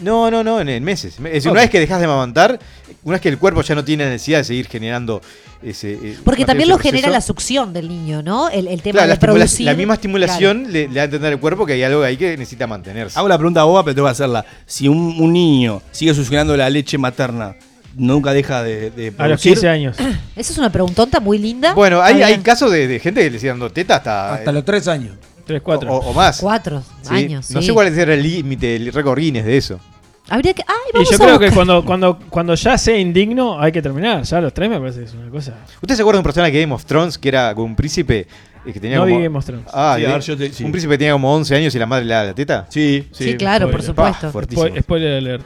No, 0.00 0.30
no, 0.30 0.44
no, 0.44 0.60
en, 0.60 0.68
en 0.68 0.84
meses. 0.84 1.14
Es 1.16 1.22
decir, 1.22 1.50
una 1.50 1.60
vez 1.62 1.70
que 1.70 1.80
dejas 1.80 1.98
de 2.00 2.04
amamantar, 2.04 2.58
una 3.02 3.14
vez 3.14 3.20
que 3.22 3.28
el 3.30 3.38
cuerpo 3.38 3.62
ya 3.62 3.74
no 3.74 3.84
tiene 3.84 4.04
necesidad 4.06 4.38
de 4.38 4.44
seguir 4.44 4.66
generando 4.68 5.22
ese. 5.62 5.92
eh, 5.94 6.18
Porque 6.22 6.44
también 6.44 6.68
lo 6.68 6.78
genera 6.78 7.08
la 7.08 7.20
succión 7.22 7.72
del 7.72 7.88
niño, 7.88 8.22
¿no? 8.22 8.48
El, 8.50 8.68
el 8.68 8.82
tema 8.82 8.98
Claro, 8.98 9.08
de 9.08 9.14
la, 9.14 9.20
producir. 9.20 9.64
la 9.66 9.74
misma 9.74 9.94
estimulación 9.94 10.64
le, 10.70 10.88
le 10.88 10.94
da 10.94 11.00
a 11.02 11.04
entender 11.04 11.32
al 11.32 11.40
cuerpo 11.40 11.64
que 11.64 11.72
hay 11.74 11.82
algo 11.82 12.02
ahí 12.02 12.16
que 12.16 12.36
necesita 12.36 12.66
mantenerse. 12.66 13.18
Hago 13.18 13.28
la 13.28 13.38
pregunta 13.38 13.64
boba, 13.64 13.82
pero 13.84 13.94
tengo 13.94 14.06
que 14.08 14.12
hacerla. 14.12 14.44
Si 14.66 14.86
un, 14.86 15.16
un 15.18 15.32
niño 15.32 15.80
sigue 15.92 16.12
succionando 16.14 16.54
la 16.56 16.68
leche 16.68 16.98
materna, 16.98 17.56
nunca 17.94 18.34
deja 18.34 18.62
de, 18.62 18.90
de 18.90 19.06
A 19.06 19.28
los 19.28 19.40
producir? 19.40 19.52
15 19.54 19.68
años. 19.68 19.96
Esa 20.36 20.52
es 20.52 20.58
una 20.58 20.70
preguntonta 20.70 21.20
muy 21.20 21.38
linda. 21.38 21.72
Bueno, 21.72 22.02
hay, 22.02 22.36
casos 22.40 22.70
de, 22.70 22.86
de 22.86 23.00
gente 23.00 23.22
que 23.22 23.30
le 23.30 23.38
sigue 23.38 23.48
dando 23.48 23.70
teta 23.70 23.96
hasta. 23.96 24.34
Hasta 24.34 24.52
los 24.52 24.62
tres 24.64 24.86
años. 24.88 25.14
3, 25.46 25.60
o, 25.60 25.64
4. 25.64 25.94
o 25.94 26.12
más. 26.12 26.40
Cuatro 26.40 26.82
Sí. 27.02 27.14
años. 27.14 27.50
No 27.50 27.60
sí. 27.60 27.68
sé 27.68 27.72
cuál 27.72 27.86
es 27.88 27.96
el 27.96 28.22
límite, 28.22 28.76
el 28.76 28.92
récord 28.92 29.18
Guinness 29.18 29.44
de 29.44 29.56
eso. 29.56 29.80
Habría 30.28 30.52
que. 30.54 30.62
Ay, 30.66 30.74
Y 30.90 30.92
vamos 30.94 31.10
yo 31.10 31.16
a 31.16 31.18
creo 31.20 31.38
que 31.38 31.50
cuando, 31.52 31.84
cuando, 31.84 32.18
cuando 32.28 32.54
ya 32.56 32.76
sea 32.76 32.98
indigno 32.98 33.60
hay 33.60 33.70
que 33.70 33.80
terminar. 33.80 34.22
Ya 34.24 34.40
los 34.40 34.52
3 34.52 34.68
me 34.68 34.80
parece 34.80 34.98
que 35.00 35.04
es 35.06 35.14
una 35.14 35.30
cosa. 35.30 35.54
¿Usted 35.80 35.94
se 35.94 36.02
acuerda 36.02 36.16
de 36.16 36.20
un 36.20 36.24
personaje 36.24 36.52
de 36.52 36.60
Game 36.62 36.74
of 36.74 36.84
Thrones 36.84 37.16
que 37.16 37.28
era 37.28 37.54
como 37.54 37.66
un 37.66 37.76
príncipe 37.76 38.26
eh, 38.66 38.72
que 38.72 38.80
tenía 38.80 38.96
No 38.96 39.04
vi 39.04 39.12
como. 39.12 39.22
Game 39.22 39.38
of 39.38 39.44
Thrones. 39.44 39.66
Ah, 39.72 39.94
Sí, 39.96 40.02
de- 40.02 40.20
yo 40.20 40.36
te- 40.36 40.52
sí. 40.52 40.64
un 40.64 40.72
príncipe 40.72 40.94
que 40.94 40.98
tenía 40.98 41.12
como 41.12 41.32
11 41.32 41.54
años 41.54 41.72
y 41.72 41.78
la 41.78 41.86
madre 41.86 42.04
le 42.06 42.14
da 42.14 42.24
la 42.24 42.34
teta. 42.34 42.66
Sí, 42.68 43.06
Sí, 43.12 43.36
claro, 43.36 43.70
por 43.70 43.82
supuesto. 43.82 44.32
Ah, 44.34 44.80
Spoiler 44.80 45.18
alert. 45.18 45.44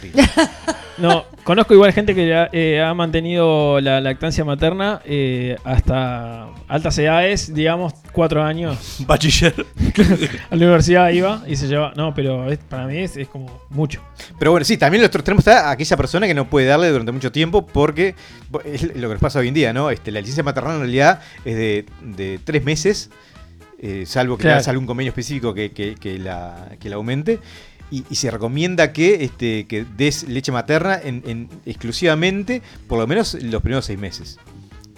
Terrible. 0.00 0.22
No, 0.96 1.24
conozco 1.42 1.74
igual 1.74 1.92
gente 1.92 2.14
que 2.14 2.28
ya, 2.28 2.48
eh, 2.52 2.80
ha 2.80 2.94
mantenido 2.94 3.80
la 3.80 4.00
lactancia 4.00 4.44
materna 4.44 5.02
eh, 5.04 5.56
hasta 5.64 6.50
altas 6.68 6.96
edades, 6.98 7.52
digamos, 7.52 7.94
4 8.12 8.44
años. 8.44 8.98
Bachiller. 9.04 9.54
A 10.50 10.54
la 10.54 10.64
universidad 10.66 11.10
iba 11.10 11.42
y 11.48 11.56
se 11.56 11.66
llevaba. 11.66 11.94
No, 11.96 12.14
pero 12.14 12.48
es- 12.48 12.58
para 12.60 12.86
mí 12.86 12.98
es, 12.98 13.16
es 13.16 13.26
como 13.26 13.60
mucho. 13.70 14.00
Pero 14.38 14.52
bueno, 14.52 14.64
sí, 14.64 14.76
también 14.76 15.00
nosotros 15.02 15.24
tenemos 15.24 15.48
a 15.48 15.72
aquella 15.72 15.96
persona 15.96 16.28
que 16.28 16.34
no 16.34 16.48
puede 16.48 16.68
darle 16.68 16.88
durante 16.90 17.10
mucho 17.10 17.32
tiempo 17.32 17.66
porque 17.66 18.14
bo- 18.48 18.60
es 18.60 18.84
lo 18.84 19.08
que 19.08 19.14
nos 19.14 19.20
pasa 19.20 19.40
hoy 19.40 19.48
en 19.48 19.54
día, 19.54 19.72
¿no? 19.72 19.90
Este, 19.90 20.12
la 20.12 20.20
licencia 20.20 20.44
maternal 20.44 20.74
en 20.76 20.80
realidad 20.82 21.20
es 21.44 21.56
de, 21.56 21.86
de 22.02 22.38
tres 22.44 22.62
meses, 22.62 23.10
eh, 23.80 24.04
salvo 24.06 24.36
que 24.36 24.42
Claro. 24.42 24.58
tengas 24.58 24.68
algún 24.68 24.86
convenio 24.86 25.10
específico 25.10 25.52
que, 25.52 25.72
que- 25.72 25.96
que 25.96 26.20
la, 26.20 26.68
que 26.78 26.88
la 26.88 26.94
aumente. 26.94 27.40
Y, 27.94 28.04
y 28.10 28.14
se 28.16 28.30
recomienda 28.30 28.92
que, 28.92 29.24
este, 29.24 29.66
que 29.66 29.84
des 29.96 30.26
leche 30.28 30.50
materna 30.50 30.98
en, 31.02 31.22
en- 31.26 31.48
exclusivamente 31.66 32.60
por 32.88 32.98
lo 32.98 33.06
menos 33.06 33.34
los 33.40 33.62
primeros 33.62 33.84
seis 33.84 33.98
meses. 33.98 34.38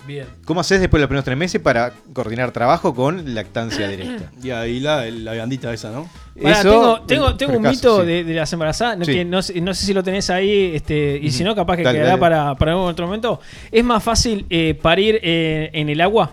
Bien. 0.07 0.25
¿Cómo 0.45 0.61
haces 0.61 0.79
después 0.81 1.01
de 1.01 1.03
los 1.03 1.09
primeros 1.09 1.25
tres 1.25 1.37
meses 1.37 1.61
para 1.61 1.93
coordinar 2.13 2.53
trabajo 2.53 2.95
con 2.95 3.35
lactancia 3.35 3.89
directa? 3.95 4.31
Y 4.43 4.51
ahí 4.51 4.79
la, 4.81 5.05
la 5.11 5.33
viandita 5.33 5.73
esa, 5.75 5.91
¿no? 5.91 6.09
Pará, 6.41 6.61
Eso, 6.61 6.71
tengo, 6.71 7.01
tengo, 7.03 7.37
tengo 7.37 7.57
un 7.57 7.63
mito 7.69 8.01
sí. 8.03 8.07
de, 8.07 8.25
de 8.25 8.35
las 8.35 8.53
embarazadas, 8.53 8.97
no, 8.99 9.05
Sí. 9.05 9.13
que 9.13 9.25
no, 9.25 9.43
sé, 9.43 9.61
no 9.61 9.75
sé 9.75 9.85
si 9.85 9.93
lo 9.93 10.03
tenés 10.05 10.31
ahí, 10.31 10.73
este, 10.77 11.19
y 11.21 11.31
si 11.33 11.43
no, 11.45 11.55
capaz 11.57 11.77
que 11.77 11.83
Dale, 11.83 11.99
quedará 11.99 12.11
dale. 12.13 12.21
para, 12.21 12.55
para 12.55 12.77
otro 12.77 13.07
momento. 13.07 13.41
¿Es 13.73 13.83
más 13.85 14.03
fácil 14.03 14.47
eh, 14.49 14.79
parir 14.81 15.19
eh, 15.23 15.71
en 15.73 15.89
el 15.89 16.01
agua? 16.01 16.31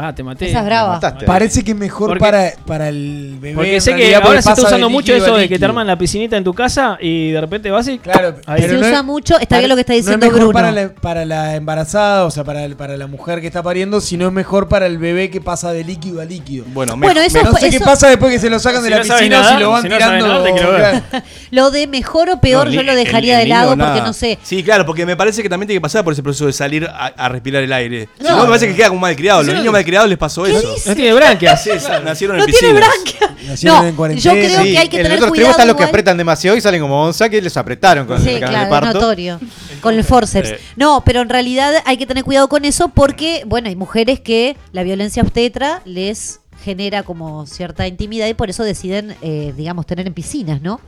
Ah, 0.00 0.14
te 0.14 0.22
maté. 0.22 0.48
Esa 0.48 0.60
es 0.60 0.64
brava. 0.64 0.88
Me 0.90 0.94
mataste. 0.94 1.26
Parece 1.26 1.64
que 1.64 1.72
es 1.72 1.76
mejor 1.76 2.08
Porque- 2.10 2.20
para, 2.20 2.52
para 2.66 2.88
el 2.88 3.36
bebé. 3.40 3.54
Porque 3.56 3.74
en 3.74 3.80
sé 3.80 3.90
que 3.90 3.96
realidad, 3.96 4.16
ahora 4.18 4.26
porque 4.28 4.42
se 4.42 4.48
está 4.50 4.54
pasa 4.62 4.66
usando 4.68 4.90
mucho 4.90 5.12
líquido 5.12 5.26
eso 5.26 5.36
de 5.36 5.42
que 5.42 5.48
te 5.48 5.54
líquido. 5.54 5.68
arman 5.68 5.86
la 5.86 5.98
piscinita 5.98 6.36
en 6.36 6.44
tu 6.44 6.54
casa 6.54 6.96
y 7.00 7.32
de 7.32 7.40
repente 7.40 7.70
vas 7.70 7.88
y. 7.88 7.98
Claro, 7.98 8.36
ahí. 8.46 8.62
Se 8.62 8.68
no 8.74 8.80
usa 8.80 8.98
es- 8.98 9.04
mucho, 9.04 9.38
está 9.38 9.58
bien 9.58 9.68
lo 9.68 9.74
que 9.74 9.80
está 9.80 9.92
No 9.92 9.98
es 9.98 10.04
diciendo 10.04 10.26
mejor 10.26 10.38
Bruno. 10.40 10.52
para 10.52 10.72
la, 10.72 10.88
para 10.90 11.24
la 11.24 11.56
embarazada, 11.56 12.24
o 12.24 12.30
sea, 12.30 12.44
para, 12.44 12.64
el- 12.64 12.76
para 12.76 12.96
la 12.96 13.06
mujer 13.06 13.40
que 13.40 13.46
está 13.48 13.62
pariendo, 13.62 14.00
sino 14.00 14.26
es 14.26 14.32
mejor 14.32 14.68
para 14.68 14.86
el 14.86 14.98
bebé 14.98 15.30
que 15.30 15.40
pasa 15.40 15.72
de 15.72 15.82
líquido 15.84 16.20
a 16.20 16.24
líquido. 16.24 16.64
Bueno, 16.68 16.96
Bueno, 16.96 17.20
eso 17.20 17.42
no 17.42 17.52
sé 17.54 17.70
qué 17.70 17.76
eso- 17.76 17.84
pasa 17.84 18.08
después 18.08 18.32
que 18.32 18.38
se 18.38 18.48
lo 18.50 18.58
sacan 18.58 18.82
Si 18.82 18.84
de 18.84 18.90
la 18.90 18.98
no 18.98 19.04
sabes 19.04 19.22
piscina 19.22 19.40
o 19.40 19.44
si 19.54 19.60
lo 19.60 19.70
van 19.70 19.82
si 19.82 19.88
no 19.88 19.98
sabes 19.98 20.18
tirando. 20.24 20.28
nadar, 20.28 20.44
te 20.44 20.52
quiero 20.52 20.72
ver. 20.72 20.80
claro. 21.10 21.24
Lo 21.50 21.70
de 21.70 21.86
mejor 21.86 22.28
o 22.30 22.40
peor 22.40 22.66
No, 22.66 22.72
yo 22.74 22.82
lo 22.82 22.94
dejaría 22.94 23.38
el- 23.40 23.44
de 23.44 23.48
lado 23.48 23.70
niño, 23.74 23.84
porque 23.84 23.98
nada. 24.00 24.06
no 24.06 24.12
sé. 24.12 24.38
Sí, 24.42 24.62
claro, 24.62 24.84
porque 24.84 25.06
me 25.06 25.16
parece 25.16 25.42
que 25.42 25.48
también 25.48 25.66
tiene 25.66 25.78
que 25.78 25.82
pasar 25.82 26.04
por 26.04 26.12
ese 26.12 26.22
proceso 26.22 26.44
de 26.46 26.52
salir 26.52 26.84
a, 26.86 27.06
a 27.06 27.28
respirar 27.30 27.62
el 27.62 27.72
aire. 27.72 28.08
Si 28.18 28.22
No. 28.24 28.30
no, 28.36 28.42
me 28.42 28.46
parece 28.48 28.68
que 28.68 28.74
queda 28.74 28.88
como 28.88 29.00
malcriado. 29.00 29.42
Los 29.42 29.54
niños 29.54 29.72
malcriados 29.88 30.08
les 30.08 30.18
pasó 30.18 30.46
eso. 30.46 30.74
No 30.86 30.94
tiene 30.94 31.14
branquias. 31.14 31.62
Sí, 31.62 31.70
nacieron 32.04 32.36
No 32.36 32.44
en 32.44 32.50
tiene 32.50 32.74
piscinas. 32.74 32.88
branquia. 32.88 33.36
Nacieron 33.48 33.78
No, 33.82 33.86
en 33.88 33.96
cuarentena. 33.96 34.34
yo 34.34 34.40
creo 34.40 34.62
Sí, 34.62 34.72
que 34.72 34.78
hay 34.78 34.88
que 34.88 34.96
en 34.98 35.02
tener 35.02 35.12
el 35.12 35.18
otro 35.18 35.28
extremo 35.28 35.50
están 35.50 35.68
los 35.68 35.76
que 35.76 35.84
apretan 35.84 36.16
demasiado 36.16 36.56
y 36.56 36.60
salen 36.60 36.80
como 36.82 37.02
onza 37.04 37.28
que 37.28 37.40
les 37.40 37.56
apretaron 37.56 38.06
con 38.06 38.22
Sí, 38.22 38.30
el 38.30 38.40
canal 38.40 38.50
claro, 38.50 38.64
de 38.64 38.70
parto. 38.70 39.00
notorio. 39.00 39.40
Con 39.80 39.94
el 39.94 40.04
forceps. 40.04 40.48
Eh. 40.50 40.60
No, 40.76 41.02
pero 41.04 41.22
en 41.22 41.28
realidad 41.28 41.72
hay 41.86 41.96
que 41.96 42.06
tener 42.06 42.24
cuidado 42.24 42.48
con 42.48 42.64
eso 42.64 42.88
porque, 42.88 43.42
bueno, 43.46 43.68
hay 43.68 43.76
mujeres 43.76 44.20
que 44.20 44.56
la 44.72 44.82
violencia 44.82 45.22
obstetra 45.22 45.80
les 45.84 46.40
genera 46.64 47.02
como 47.04 47.46
cierta 47.46 47.86
intimidad 47.86 48.26
y 48.26 48.34
por 48.34 48.50
eso 48.50 48.64
deciden, 48.64 49.16
eh, 49.22 49.54
digamos, 49.56 49.86
tener 49.86 50.06
en 50.06 50.12
piscinas, 50.14 50.60
¿no? 50.60 50.80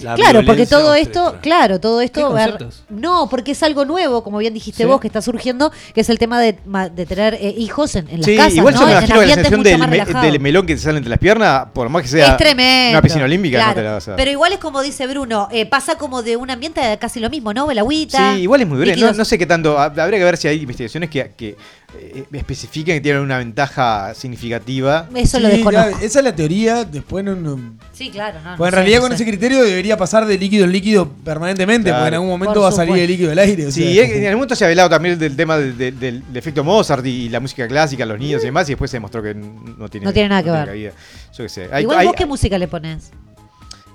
La 0.00 0.14
claro, 0.14 0.44
porque 0.44 0.66
todo 0.66 0.94
esto, 0.94 1.36
claro, 1.42 1.80
todo 1.80 2.00
esto, 2.00 2.28
¿Qué 2.28 2.34
ver- 2.34 2.66
no, 2.88 3.28
porque 3.28 3.52
es 3.52 3.62
algo 3.62 3.84
nuevo, 3.84 4.22
como 4.22 4.38
bien 4.38 4.54
dijiste 4.54 4.84
Sí. 4.84 4.88
vos, 4.88 5.00
que 5.00 5.06
está 5.08 5.20
surgiendo, 5.22 5.72
que 5.94 6.02
es 6.02 6.08
el 6.08 6.18
tema 6.18 6.40
de, 6.40 6.52
tener 7.06 7.34
eh, 7.34 7.54
hijos 7.56 7.94
en, 7.96 8.08
en 8.08 8.18
las 8.18 8.26
Sí, 8.26 8.36
casas, 8.36 8.54
igual 8.54 8.74
¿no? 8.74 8.80
yo 8.80 8.86
me 8.86 8.92
En 8.92 8.98
imagino 8.98 9.20
que 9.20 9.26
la 9.26 9.32
ambientes 9.32 9.34
sensación 9.48 9.58
mucho 9.60 9.68
del, 10.22 10.32
me- 10.32 10.38
melón 10.38 10.66
que 10.66 10.74
te 10.76 10.80
sale 10.80 10.98
entre 10.98 11.10
las 11.10 11.18
piernas, 11.18 11.66
por 11.72 11.88
más 11.88 12.02
que 12.02 12.08
sea 12.08 12.26
es 12.28 12.36
tremendo. 12.36 12.90
una 12.98 13.02
piscina 13.02 13.24
olímpica, 13.24 13.56
Claro, 13.58 13.70
no 13.70 13.74
te 13.76 13.82
la 13.82 13.92
vas 13.92 14.08
a. 14.08 14.16
Pero 14.16 14.30
igual 14.30 14.52
es 14.52 14.58
como 14.58 14.82
dice 14.82 15.06
Bruno, 15.06 15.48
eh, 15.50 15.66
pasa 15.66 15.96
como 15.98 16.22
de 16.22 16.36
un 16.36 16.50
ambiente 16.50 16.80
casi 17.00 17.18
lo 17.20 17.28
mismo, 17.30 17.52
¿no? 17.52 17.70
El 17.70 17.78
agüita. 17.78 18.34
Sí, 18.34 18.42
igual 18.42 18.60
es 18.62 18.68
muy 18.68 18.76
breve. 18.78 18.92
No, 18.92 18.96
líquidos. 18.96 19.16
no 19.16 19.24
sé 19.24 19.36
qué 19.38 19.46
tanto. 19.46 19.76
hab- 19.78 19.98
Habría 19.98 20.18
que 20.20 20.24
ver 20.24 20.36
si 20.36 20.48
hay 20.48 20.60
investigaciones 20.62 21.10
que, 21.10 21.32
que, 21.36 21.56
eh, 21.96 22.24
especifiquen 22.32 22.96
que 22.96 23.00
tienen 23.00 23.22
una 23.22 23.38
ventaja 23.38 24.12
significativa. 24.14 25.08
Eso 25.14 25.40
lo 25.40 25.48
desconozco. 25.48 25.98
esa 26.00 26.18
es 26.18 26.24
la 26.24 26.34
teoría. 26.36 26.84
Después 26.84 27.24
no. 27.24 27.34
no- 27.34 27.76
Sí, 27.92 28.10
claro. 28.10 28.40
No, 28.42 28.50
no 28.52 28.56
Pues 28.58 28.68
en 28.68 28.74
realidad 28.74 29.00
con 29.00 29.12
ese 29.12 29.24
criterio 29.24 29.62
debería 29.62 29.96
pasar 29.96 30.26
de 30.26 30.38
líquido 30.38 30.64
en 30.66 30.72
líquido 30.72 31.08
permanentemente, 31.24 31.88
Claro. 31.90 31.98
porque 32.02 32.08
en 32.08 32.14
algún 32.14 32.28
momento 32.28 32.54
Por 32.54 32.62
va 32.64 32.68
a 32.68 32.72
salir 32.72 32.96
el 32.98 33.06
líquido 33.08 33.30
del 33.30 33.38
aire. 33.38 33.66
o 33.66 33.72
Sí, 33.72 33.82
sea, 33.94 34.04
en 34.04 34.10
en 34.12 34.26
algún 34.26 34.38
momento 34.40 34.54
se 34.54 34.64
ha 34.64 34.68
hablado 34.68 34.88
también 34.90 35.18
del 35.18 35.34
tema 35.34 35.56
del, 35.58 35.76
del- 35.76 35.98
del 35.98 36.22
efecto 36.34 36.62
Mozart 36.62 37.04
y, 37.06 37.10
y 37.10 37.28
la 37.30 37.40
música 37.40 37.66
clásica, 37.66 38.04
los 38.06 38.18
niños 38.18 38.42
y 38.42 38.46
demás, 38.46 38.68
y 38.68 38.72
después 38.72 38.90
se 38.90 38.96
demostró 38.98 39.22
que 39.22 39.34
no 39.34 39.88
tiene, 39.88 40.04
No 40.06 40.12
tiene 40.12 40.28
nada 40.28 40.42
que 40.42 40.50
ver. 40.50 40.92
Yo 41.36 41.44
qué 41.44 41.48
sé. 41.48 41.68
Hay- 41.72 41.82
Igual 41.82 41.98
hay- 42.00 42.06
vos 42.06 42.16
qué 42.16 42.26
música 42.26 42.58
le 42.58 42.68
pones. 42.68 43.10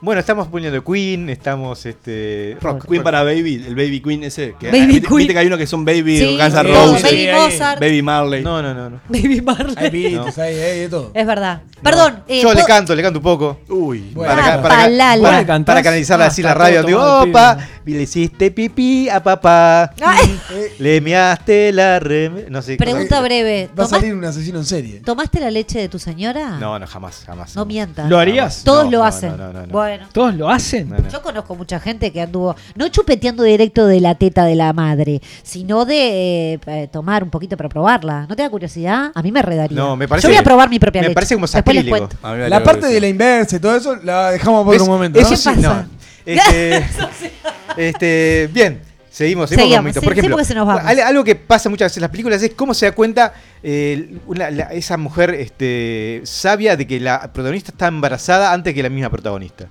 Bueno, 0.03 0.19
estamos 0.19 0.47
poniendo 0.49 0.83
Queen, 0.83 1.29
estamos 1.29 1.85
este 1.85 2.57
rock. 2.61 2.87
Queen 2.89 3.01
para 3.03 3.23
Baby, 3.23 3.63
el 3.65 3.73
Baby 3.75 4.01
Queen 4.01 4.23
ese. 4.23 4.53
Que, 4.59 4.67
Baby 4.67 4.85
¿viste, 4.87 5.07
Queen. 5.07 5.17
viste 5.17 5.33
que 5.33 5.39
hay 5.39 5.47
uno 5.47 5.57
que 5.57 5.65
son 5.65 5.85
Baby 5.85 6.17
Sí, 6.17 6.37
Guns 6.37 6.53
N' 6.53 6.63
sí, 6.63 6.73
Roses, 6.73 7.03
Baby 7.03 7.27
Mozart. 7.33 7.79
Baby 7.79 8.01
Marley. 8.01 8.43
No, 8.43 8.61
no, 8.61 8.73
no. 8.73 8.89
no. 8.89 8.99
Baby 9.09 9.41
Marley. 9.41 9.75
Hay 9.77 9.89
beats, 9.89 10.37
hay, 10.37 10.55
hay 10.55 10.79
de 10.81 10.89
todo. 10.89 11.11
Es 11.13 11.25
verdad. 11.25 11.61
Perdón. 11.81 12.23
eh, 12.27 12.41
Yo 12.41 12.49
le 12.49 12.55
¿puedo- 12.55 12.67
canto, 12.67 12.95
le 12.95 13.01
canto 13.01 13.19
un 13.19 13.23
poco. 13.23 13.59
Uy, 13.69 14.11
Bueno. 14.13 14.33
Para, 14.35 14.61
para, 14.61 15.15
para, 15.45 15.63
para 15.65 15.81
canalizarla 15.83 16.25
Ah, 16.25 16.27
así 16.27 16.41
la 16.41 16.53
radio. 16.53 16.83
Digo, 16.83 17.01
opa, 17.21 17.57
pibe. 17.85 17.97
le 17.97 18.03
hiciste 18.03 18.51
pipí 18.51 19.07
a 19.09 19.23
papá. 19.23 19.93
Ay, 20.01 20.39
Le 20.79 20.99
measte 21.01 21.71
la 21.71 21.99
rem... 21.99 22.45
No 22.49 22.61
sé. 22.61 22.75
pregunta 22.77 23.21
breve. 23.21 23.67
Va 23.77 23.83
a 23.83 23.87
¿Tomás- 23.87 23.89
salir 23.89 24.13
un 24.13 24.25
asesino 24.25 24.59
en 24.59 24.65
serie. 24.65 24.99
¿Tomaste 24.99 25.39
la 25.39 25.49
leche 25.51 25.79
de 25.79 25.89
tu 25.89 25.97
señora? 25.99 26.57
No, 26.59 26.77
no, 26.77 26.87
jamás, 26.87 27.23
jamás. 27.25 27.55
No 27.55 27.65
mientas. 27.65 28.09
¿Lo 28.09 28.17
harías? 28.19 28.63
Todos 28.63 28.89
lo 28.91 29.03
hacen. 29.03 29.31
no, 29.31 29.37
no, 29.37 29.53
no, 29.53 29.65
no. 29.67 29.73
Bueno. 29.97 30.09
¿Todos 30.11 30.35
lo 30.35 30.49
hacen? 30.49 30.89
No, 30.89 30.97
no. 30.97 31.09
Yo 31.09 31.21
conozco 31.21 31.55
mucha 31.55 31.79
gente 31.79 32.11
que 32.11 32.21
anduvo, 32.21 32.55
no 32.75 32.87
chupeteando 32.87 33.43
directo 33.43 33.85
de 33.85 33.99
la 34.01 34.15
teta 34.15 34.43
de 34.45 34.55
la 34.55 34.73
madre, 34.73 35.21
sino 35.43 35.85
de 35.85 36.53
eh, 36.53 36.59
eh, 36.65 36.87
tomar 36.91 37.23
un 37.23 37.29
poquito 37.29 37.55
para 37.57 37.69
probarla. 37.69 38.25
¿No 38.27 38.35
te 38.35 38.41
da 38.43 38.49
curiosidad? 38.49 39.11
A 39.13 39.21
mí 39.21 39.31
me 39.31 39.41
redaría. 39.41 39.77
No, 39.77 39.95
me 39.95 40.07
parece- 40.07 40.27
Yo 40.27 40.31
voy 40.33 40.37
a 40.39 40.43
probar 40.43 40.69
mi 40.69 40.79
propia 40.79 41.01
me 41.01 41.07
leche. 41.09 41.15
parece 41.15 41.35
como 41.35 41.45
Después 41.47 41.75
les 41.75 41.85
sacrílego. 41.85 42.09
me 42.37 42.49
La 42.49 42.63
parte 42.63 42.87
de 42.87 42.99
la 42.99 43.07
inversa 43.07 43.55
y 43.57 43.59
todo 43.59 43.75
eso 43.75 43.95
la 43.97 44.31
dejamos 44.31 44.65
para 44.65 44.75
Es- 44.77 44.81
otro 44.81 44.93
momento. 44.93 45.19
Eso 45.19 45.29
¿no? 45.31 45.37
sí, 45.37 45.49
pasa? 45.49 45.61
no. 45.61 46.03
Este, 46.25 46.83
este, 47.77 48.49
bien, 48.53 48.79
seguimos, 49.09 49.49
seguimos, 49.49 49.49
con 49.49 49.57
Seguimos, 49.57 49.83
mitos. 49.83 50.01
sí, 50.01 50.05
Por 50.05 50.13
ejemplo, 50.13 50.35
porque 50.35 50.45
se 50.45 50.55
nos 50.55 50.65
vamos. 50.67 50.83
al- 50.85 50.99
algo 51.01 51.23
que 51.23 51.35
pasa 51.35 51.69
muchas 51.69 51.87
veces 51.87 51.97
en 51.97 52.01
las 52.01 52.11
películas 52.11 52.41
es 52.43 52.53
cómo 52.53 52.73
se 52.73 52.85
da 52.85 52.91
cuenta 52.93 53.33
eh, 53.61 54.17
una- 54.27 54.49
la- 54.51 54.63
esa 54.73 54.97
mujer 54.97 55.31
este, 55.31 56.21
sabia 56.23 56.75
de 56.77 56.87
que 56.87 56.99
la 56.99 57.31
protagonista 57.33 57.71
está 57.71 57.87
embarazada 57.87 58.53
antes 58.53 58.73
que 58.73 58.83
la 58.83 58.89
misma 58.89 59.09
protagonista. 59.09 59.67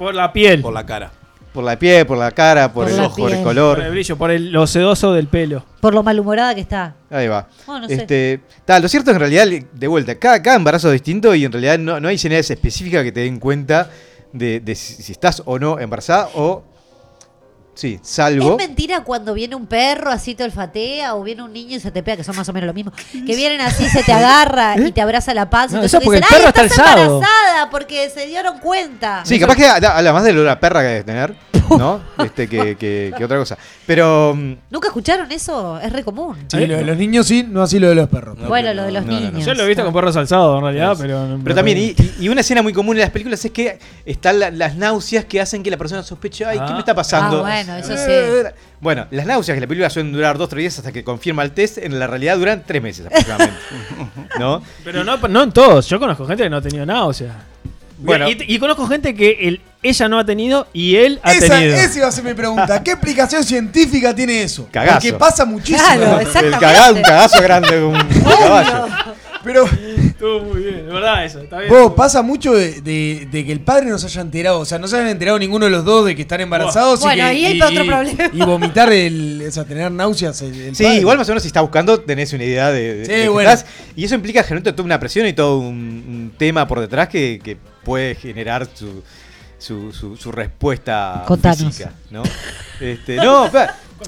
Por 0.00 0.14
la 0.14 0.32
piel. 0.32 0.62
Por 0.62 0.72
la 0.72 0.86
cara. 0.86 1.12
Por 1.52 1.62
la 1.62 1.78
piel, 1.78 2.06
por 2.06 2.16
la 2.16 2.30
cara, 2.30 2.72
por, 2.72 2.84
Por 2.84 2.90
el 2.90 2.96
la 2.96 3.06
ojo, 3.08 3.16
por 3.16 3.30
el 3.30 3.36
piel. 3.36 3.44
Por 3.44 3.54
color. 3.54 3.80
el 3.80 3.90
brillo, 3.90 4.16
por 4.16 4.30
el, 4.30 4.50
lo 4.50 4.66
sedoso 4.66 5.12
del 5.12 5.26
pelo. 5.26 5.62
Por 5.78 5.92
lo 5.92 6.02
malhumorada 6.02 6.54
que 6.54 6.62
está. 6.62 6.94
Ahí 7.10 7.28
va. 7.28 7.46
Oh, 7.66 7.78
no 7.78 7.86
sé. 7.86 7.96
este, 7.96 8.40
ta, 8.64 8.80
lo 8.80 8.88
cierto 8.88 9.10
es 9.10 9.18
que 9.18 9.24
en 9.24 9.30
realidad, 9.30 9.68
de 9.70 9.86
vuelta, 9.88 10.18
cada, 10.18 10.40
cada 10.40 10.56
embarazo 10.56 10.88
es 10.88 10.94
distinto 10.94 11.34
y 11.34 11.44
en 11.44 11.52
realidad 11.52 11.78
no, 11.78 12.00
no 12.00 12.08
hay 12.08 12.16
señales 12.16 12.50
específicas 12.50 13.04
que 13.04 13.12
te 13.12 13.20
den 13.20 13.38
cuenta 13.38 13.90
de, 14.32 14.60
de 14.60 14.74
si, 14.74 15.02
si 15.02 15.12
estás 15.12 15.42
o 15.44 15.58
no 15.58 15.78
embarazada 15.78 16.30
o... 16.34 16.64
Sí, 17.74 17.98
salvo... 18.02 18.50
Es 18.52 18.56
mentira 18.68 19.02
cuando 19.04 19.32
viene 19.32 19.54
un 19.54 19.66
perro 19.66 20.10
así 20.10 20.34
te 20.34 20.44
olfatea 20.44 21.14
o 21.14 21.22
viene 21.22 21.42
un 21.42 21.52
niño 21.52 21.76
y 21.76 21.80
se 21.80 21.90
te 21.90 22.02
pega, 22.02 22.18
que 22.18 22.24
son 22.24 22.36
más 22.36 22.48
o 22.48 22.52
menos 22.52 22.66
lo 22.66 22.74
mismo. 22.74 22.92
Que 23.12 23.36
vienen 23.36 23.60
así, 23.62 23.88
se 23.88 24.02
te 24.02 24.12
agarra 24.12 24.76
y 24.86 24.92
te 24.92 25.00
abraza 25.00 25.32
la 25.34 25.48
panza. 25.48 25.76
No, 25.76 25.82
y 25.82 25.86
eso 25.86 26.00
porque 26.00 26.20
dicen, 26.20 26.36
el 26.36 26.42
perro 26.42 26.52
"Ay, 26.56 26.62
está 26.66 26.74
estás 26.74 26.78
alzado". 26.88 27.14
embarazada 27.16 27.70
porque 27.70 28.10
se 28.10 28.26
dieron 28.26 28.58
cuenta. 28.58 29.22
Sí, 29.24 29.38
capaz 29.40 29.56
que 29.56 29.66
además 29.66 30.24
del 30.24 30.38
olor 30.38 30.48
a 30.50 30.60
perra 30.60 30.80
que 30.80 30.86
debes 30.88 31.04
tener. 31.06 31.50
¿no? 31.70 32.00
Este, 32.18 32.48
que, 32.48 32.74
que- 32.76 33.14
que 33.16 33.24
otra 33.24 33.38
cosa. 33.38 33.56
Pero. 33.86 34.34
mm, 34.36 34.54
¿Nunca 34.70 34.88
escucharon 34.88 35.30
eso? 35.30 35.78
Es 35.80 35.92
re 35.92 36.02
común. 36.02 36.36
Sí, 36.48 36.66
lo 36.66 36.76
de 36.76 36.82
los 36.84 36.96
niños 36.96 37.26
sí, 37.28 37.44
no 37.48 37.62
así 37.62 37.78
lo 37.78 37.88
de 37.88 37.94
los 37.94 38.08
perros. 38.08 38.36
Bueno, 38.48 38.74
lo 38.74 38.82
de 38.82 38.90
los 38.92 39.06
niños. 39.06 39.44
Yo 39.44 39.54
lo 39.54 39.62
he 39.62 39.68
visto 39.68 39.84
con 39.84 39.94
perros 39.94 40.16
alzados 40.16 40.58
en 40.58 40.64
realidad, 40.64 40.96
pero. 41.00 41.38
Pero 41.42 41.54
también, 41.54 41.78
y, 41.78 41.82
y- 41.90 42.14
y 42.22 42.28
una 42.28 42.40
escena 42.40 42.60
muy 42.62 42.72
común 42.72 42.96
en 42.96 43.02
las 43.02 43.10
películas 43.10 43.44
es 43.44 43.52
que 43.52 43.78
están 44.04 44.40
la- 44.40 44.50
las 44.50 44.74
náuseas 44.76 45.24
que 45.26 45.40
hacen 45.40 45.62
que 45.62 45.70
la 45.70 45.76
persona 45.76 46.02
sospeche, 46.02 46.44
ay, 46.44 46.58
¿qué 46.66 46.72
me 46.72 46.80
está 46.80 46.94
pasando? 46.94 47.38
Ah, 47.38 47.40
bueno, 47.42 47.69
eso 47.78 47.96
sí. 47.96 48.02
Eh, 48.08 48.44
Bueno, 48.80 49.06
las 49.10 49.26
náuseas 49.26 49.54
que 49.56 49.60
la 49.60 49.66
película 49.66 49.90
suelen 49.90 50.12
durar 50.12 50.36
dos 50.38 50.46
o 50.46 50.48
tres 50.48 50.62
días 50.62 50.78
hasta 50.78 50.90
que 50.92 51.04
confirma 51.04 51.42
el 51.42 51.52
test, 51.52 51.78
en 51.78 51.98
la 51.98 52.06
realidad 52.06 52.36
duran 52.38 52.62
tres 52.66 52.82
meses 52.82 53.06
aproximadamente. 53.06 53.58
¿No? 54.38 54.62
Pero 54.84 55.04
no, 55.04 55.16
no 55.16 55.42
en 55.42 55.52
todos. 55.52 55.86
Yo 55.88 55.98
conozco 56.00 56.26
gente 56.26 56.42
que 56.44 56.50
no 56.50 56.56
ha 56.58 56.62
tenido 56.62 56.84
náusea. 56.86 57.34
Bueno. 58.02 58.26
y, 58.30 58.36
y 58.48 58.58
conozco 58.58 58.86
gente 58.86 59.14
que 59.14 59.36
el- 59.42 59.60
ella 59.82 60.08
no 60.08 60.18
ha 60.18 60.24
tenido 60.24 60.66
y 60.72 60.96
él 60.96 61.20
ha 61.22 61.32
Esa, 61.32 61.48
tenido. 61.56 61.74
esa 61.76 61.98
iba 61.98 62.08
a 62.08 62.12
ser 62.12 62.24
mi 62.24 62.32
pregunta. 62.34 62.82
¿Qué 62.82 62.92
explicación 62.92 63.44
científica 63.44 64.14
tiene 64.14 64.42
eso? 64.42 64.66
Cagazo. 64.72 64.94
Porque 64.94 65.12
pasa 65.14 65.44
muchísimo. 65.44 65.78
Claro, 65.86 66.14
El 66.20 66.26
exactamente. 66.26 66.58
cagazo, 66.58 66.94
un 66.94 67.02
cagazo 67.02 67.42
grande, 67.42 67.82
un 67.82 67.94
caballo. 68.38 68.86
Pero 69.44 69.64
Estuvo 70.20 70.40
muy 70.40 70.62
bien, 70.62 70.86
de 70.86 70.92
verdad 70.92 71.24
eso. 71.24 71.40
Está 71.40 71.60
bien. 71.60 71.70
vos, 71.70 71.94
pasa 71.94 72.20
mucho 72.20 72.52
de, 72.52 72.82
de- 72.82 73.26
de 73.32 73.46
que 73.46 73.52
el 73.52 73.60
padre 73.60 73.86
no 73.86 73.98
se 73.98 74.06
haya 74.06 74.20
enterado. 74.20 74.60
O 74.60 74.64
sea, 74.66 74.78
no 74.78 74.86
se 74.86 74.96
hayan 74.96 75.08
enterado 75.08 75.38
ninguno 75.38 75.64
de 75.64 75.70
los 75.70 75.82
dos 75.82 76.04
de 76.04 76.14
que 76.14 76.20
están 76.22 76.42
embarazados. 76.42 77.00
Bueno, 77.00 77.16
y, 77.16 77.20
ahí 77.22 77.40
que, 77.40 77.46
hay 77.46 77.60
otro 77.62 77.86
problema. 77.86 78.24
y 78.30 78.38
vomitar, 78.42 78.92
el, 78.92 79.42
o 79.48 79.50
sea, 79.50 79.64
tener 79.64 79.90
náuseas. 79.90 80.42
El, 80.42 80.54
el 80.60 80.76
Sí, 80.76 80.84
padre. 80.84 80.98
igual 81.00 81.16
más 81.16 81.26
o 81.28 81.32
menos 81.32 81.42
si 81.42 81.46
estás 81.46 81.62
buscando 81.62 82.00
tenés 82.00 82.34
una 82.34 82.44
idea 82.44 82.70
de, 82.70 82.96
de- 82.96 83.06
Sí, 83.06 83.12
de 83.12 83.22
qué 83.22 83.28
bueno. 83.30 83.50
estás. 83.50 83.66
Y 83.96 84.04
eso 84.04 84.14
implica 84.14 84.42
generalmente 84.42 84.72
toda 84.72 84.84
una 84.84 85.00
presión 85.00 85.26
y 85.26 85.32
todo 85.32 85.58
un, 85.58 85.74
un 85.76 86.32
tema 86.36 86.68
por 86.68 86.80
detrás 86.80 87.08
que, 87.08 87.40
que 87.42 87.56
puede 87.82 88.14
generar 88.14 88.68
su, 88.74 89.02
su, 89.58 89.90
su- 89.94 90.18
su 90.18 90.30
respuesta 90.32 91.24
Contanos. 91.26 91.58
física, 91.58 91.92
¿no? 92.10 92.22
Este, 92.78 93.16
no, 93.16 93.50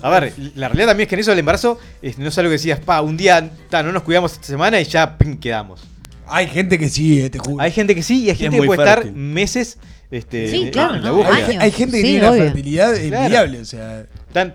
a 0.02 0.10
ver, 0.10 0.32
la 0.56 0.68
realidad 0.68 0.88
también 0.88 1.06
es 1.06 1.08
que 1.08 1.14
en 1.14 1.20
eso 1.20 1.30
del 1.30 1.38
embarazo 1.40 1.78
es- 2.02 2.18
no 2.18 2.28
es 2.28 2.36
algo 2.36 2.50
que 2.50 2.54
decías, 2.58 2.80
pa, 2.80 3.00
un 3.00 3.16
día 3.16 3.50
ta, 3.70 3.82
no 3.82 3.92
nos 3.92 4.02
cuidamos 4.02 4.32
esta 4.32 4.46
semana 4.46 4.78
y 4.78 4.84
ya 4.84 5.16
pim, 5.16 5.38
quedamos. 5.38 5.82
Hay 6.26 6.46
gente 6.48 6.78
que 6.78 6.88
sí, 6.88 7.20
eh, 7.20 7.30
te 7.30 7.38
juro. 7.38 7.62
Hay 7.62 7.70
gente 7.72 7.94
que 7.94 8.02
sí 8.02 8.20
y 8.22 8.24
hay 8.26 8.30
es 8.32 8.38
gente 8.38 8.58
que 8.60 8.66
puede 8.66 8.82
estar 8.82 9.12
meses 9.12 9.78
este, 10.10 10.48
Sí, 10.50 10.62
en- 10.64 10.70
claro, 10.70 10.94
en 10.96 11.02
la 11.02 11.08
¿no? 11.08 11.16
búsqueda. 11.16 11.36
hay, 11.36 11.42
años. 11.44 11.62
hay 11.62 11.70
gente 11.72 11.96
que 11.96 12.02
Sí, 12.02 12.08
tiene 12.12 12.28
obvio. 12.28 12.36
una 12.42 12.44
fertilidad 12.52 12.92
Claro. 12.94 13.16
envidiable. 13.16 13.60
O 13.60 13.64
sea, 13.64 14.06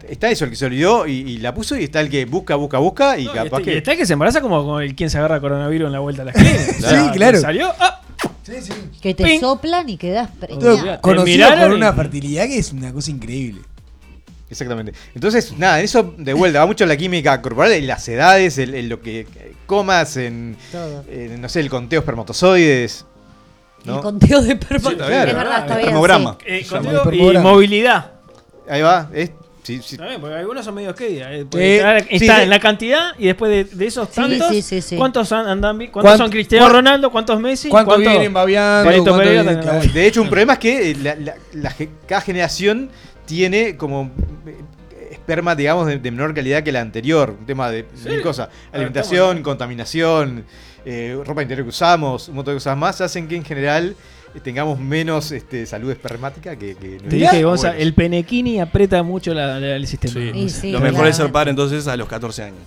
está 0.09 0.29
eso, 0.29 0.43
el 0.45 0.51
que 0.51 0.55
se 0.55 0.65
olvidó 0.65 1.07
y, 1.07 1.11
y 1.13 1.37
la 1.39 1.53
puso 1.53 1.75
y 1.77 1.83
está 1.83 1.99
el 2.01 2.09
que 2.09 2.25
busca, 2.25 2.55
busca, 2.55 2.77
busca 2.77 3.17
y 3.17 3.25
No, 3.25 3.31
y 3.31 3.33
capaz 3.33 3.45
está, 3.45 3.61
y 3.61 3.63
que... 3.63 3.77
está 3.77 3.91
el 3.93 3.97
que 3.97 4.05
se 4.05 4.13
embaraza 4.13 4.41
como 4.41 4.63
con 4.65 4.83
el 4.83 4.93
quien 4.95 5.09
se 5.09 5.17
agarra 5.17 5.39
coronavirus 5.41 5.87
en 5.87 5.91
la 5.93 5.99
vuelta 5.99 6.21
a 6.21 6.25
la 6.25 6.31
esquina. 6.31 6.49
Sí, 6.77 7.11
claro. 7.17 7.39
Salió, 7.41 7.71
ah, 7.79 8.01
sí, 8.43 8.53
sí. 8.61 8.71
Que 9.01 9.13
te 9.15 9.23
Ping. 9.23 9.39
soplan 9.39 9.89
y 9.89 9.97
quedas 9.97 10.29
preñado. 10.39 11.01
conocido 11.01 11.25
miraron 11.25 11.59
con 11.59 11.71
y- 11.71 11.75
una 11.75 11.93
fertilidad 11.93 12.45
que 12.47 12.59
es 12.59 12.71
una 12.71 12.93
cosa 12.93 13.09
increíble. 13.11 13.61
Exactamente. 14.49 14.93
Entonces, 15.13 15.53
nada, 15.57 15.81
eso 15.81 16.13
de 16.17 16.33
vuelta, 16.33 16.59
va 16.59 16.65
mucho 16.67 16.85
la 16.85 16.95
química 16.95 17.41
corporal 17.41 17.85
las 17.85 18.07
edades, 18.07 18.57
el, 18.57 18.73
el 18.75 18.87
lo 18.87 19.01
que 19.01 19.27
comas, 19.65 20.15
en, 20.17 20.55
Todo. 20.71 21.03
en, 21.11 21.41
no 21.41 21.49
sé, 21.49 21.59
el 21.59 21.69
conteo 21.69 21.99
espermatozoides. 21.99 23.05
¿no? 23.83 23.95
El 23.97 24.01
conteo 24.01 24.41
de 24.41 24.57
perma- 24.59 24.79
Sí, 24.89 24.95
está 24.95 25.07
bien. 25.09 25.27
Es 25.29 25.35
verdad, 25.35 25.59
está 25.59 25.65
bien. 25.75 25.79
Espermograma. 25.79 26.37
eh, 26.45 26.63
Se 26.63 26.75
llama 26.75 26.99
conteo 27.03 27.33
y 27.33 27.37
movilidad. 27.37 28.11
Ahí 28.69 28.81
va. 28.81 29.09
es- 29.13 29.31
sí, 29.63 29.81
sí. 29.83 29.95
Está 29.95 30.07
bien, 30.07 30.19
porque 30.21 30.35
algunos 30.35 30.63
son 30.65 30.75
medio 30.75 30.93
que 30.95 31.19
eh, 31.21 31.39
Sí. 31.41 31.47
porque 31.49 31.75
Está, 31.77 31.99
Sí, 32.01 32.19
sí. 32.19 32.25
en 32.29 32.49
la 32.49 32.59
cantidad 32.59 33.11
y 33.17 33.25
después 33.27 33.49
de, 33.51 33.63
de 33.77 33.85
esos 33.85 34.07
Sí, 34.09 34.15
tantos, 34.15 34.47
sí, 34.49 34.61
sí, 34.61 34.81
sí. 34.81 34.95
¿cuántos 34.97 35.31
an- 35.33 35.47
andan 35.47 35.77
bien? 35.77 35.91
¿Cuántos 35.91 36.09
¿Cuánto- 36.11 36.23
son 36.23 36.31
Cristiano 36.31 36.65
cuán- 36.65 36.75
Ronaldo? 36.75 37.11
¿Cuántos 37.11 37.39
Messi? 37.39 37.69
¿Cuánto 37.69 37.89
¿Cuántos- 37.91 38.11
vienen 38.11 38.33
babeando? 38.33 38.89
Palito 38.89 39.03
¿Cuánto 39.13 39.29
vienen- 39.29 39.59
claro. 39.61 39.81
De 39.93 40.07
hecho, 40.07 40.21
un 40.21 40.29
problema 40.29 40.53
es 40.53 40.59
que 40.59 40.95
la- 41.01 41.15
la- 41.15 41.35
la 41.53 41.69
ge- 41.71 41.89
cada 42.07 42.21
generación 42.21 42.89
tiene 43.27 43.77
como 43.77 44.09
eh, 44.47 45.09
esperma, 45.11 45.53
digamos, 45.55 45.85
de, 45.85 45.99
de 45.99 46.09
menor 46.11 46.33
calidad 46.33 46.63
que 46.63 46.71
la 46.71 46.81
anterior. 46.81 47.35
Un 47.39 47.45
tema 47.45 47.69
de 47.69 47.85
mil 48.05 48.21
cosas. 48.21 48.49
Alimentación, 48.71 49.43
contaminación, 49.43 50.43
eh, 50.85 51.15
ropa 51.25 51.41
interior 51.43 51.65
que 51.65 51.69
usamos, 51.69 52.29
un 52.29 52.35
montón 52.35 52.53
de 52.53 52.57
cosas 52.57 52.75
más, 52.77 52.99
hacen 53.01 53.27
que 53.27 53.35
en 53.35 53.43
general 53.45 53.95
eh, 54.33 54.39
tengamos 54.43 54.79
menos 54.79 55.31
este, 55.31 55.65
salud 55.65 55.91
espermática 55.91 56.55
que... 56.55 56.75
que 56.75 56.97
Te 57.07 57.15
dije, 57.17 57.43
Gonza, 57.43 57.75
el 57.77 57.93
penequini 57.93 58.59
aprieta 58.61 59.03
mucho 59.03 59.33
la- 59.33 59.59
la- 59.59 59.75
el 59.75 59.85
sistema. 59.87 60.13
Sí. 60.33 60.49
Sí, 60.49 60.71
Lo 60.71 60.79
mejor 60.79 61.07
es 61.07 61.17
ser 61.17 61.31
padre 61.31 61.51
entonces 61.51 61.87
a 61.87 61.95
los 61.97 62.07
14 62.07 62.43
años. 62.43 62.59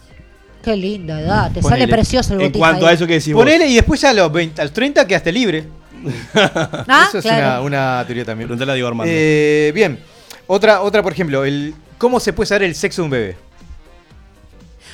Qué 0.62 0.76
linda 0.76 1.18
edad. 1.18 1.50
Te 1.52 1.62
Ponele. 1.62 1.82
sale 1.84 1.92
precioso 1.92 2.34
el 2.34 2.42
En 2.42 2.52
cuanto 2.52 2.84
ahí. 2.86 2.92
a 2.92 2.94
eso 2.94 3.06
que 3.06 3.14
decís 3.14 3.32
vos. 3.32 3.42
Ponele 3.42 3.66
y 3.66 3.74
después 3.76 3.98
ya 3.98 4.10
a 4.10 4.12
los, 4.12 4.30
20, 4.30 4.60
a 4.60 4.64
los 4.64 4.72
30 4.74 5.06
quedaste 5.06 5.32
libre. 5.32 5.64
Ah, 6.34 7.06
Eso 7.08 7.18
es 7.18 7.24
claro. 7.24 7.64
una, 7.64 7.98
una 7.98 8.04
teoría 8.06 8.24
también. 8.24 8.46
Preguntale 8.48 8.72
a 8.72 8.74
Diego 8.74 8.88
Armando. 8.88 9.12
Eh, 9.14 9.72
bien, 9.74 9.98
otra, 10.52 10.82
otra 10.82 11.00
por 11.00 11.12
ejemplo, 11.12 11.44
el 11.44 11.76
¿cómo 11.96 12.18
se 12.18 12.32
puede 12.32 12.48
saber 12.48 12.64
el 12.64 12.74
sexo 12.74 13.02
de 13.02 13.04
un 13.04 13.10
bebé? 13.10 13.36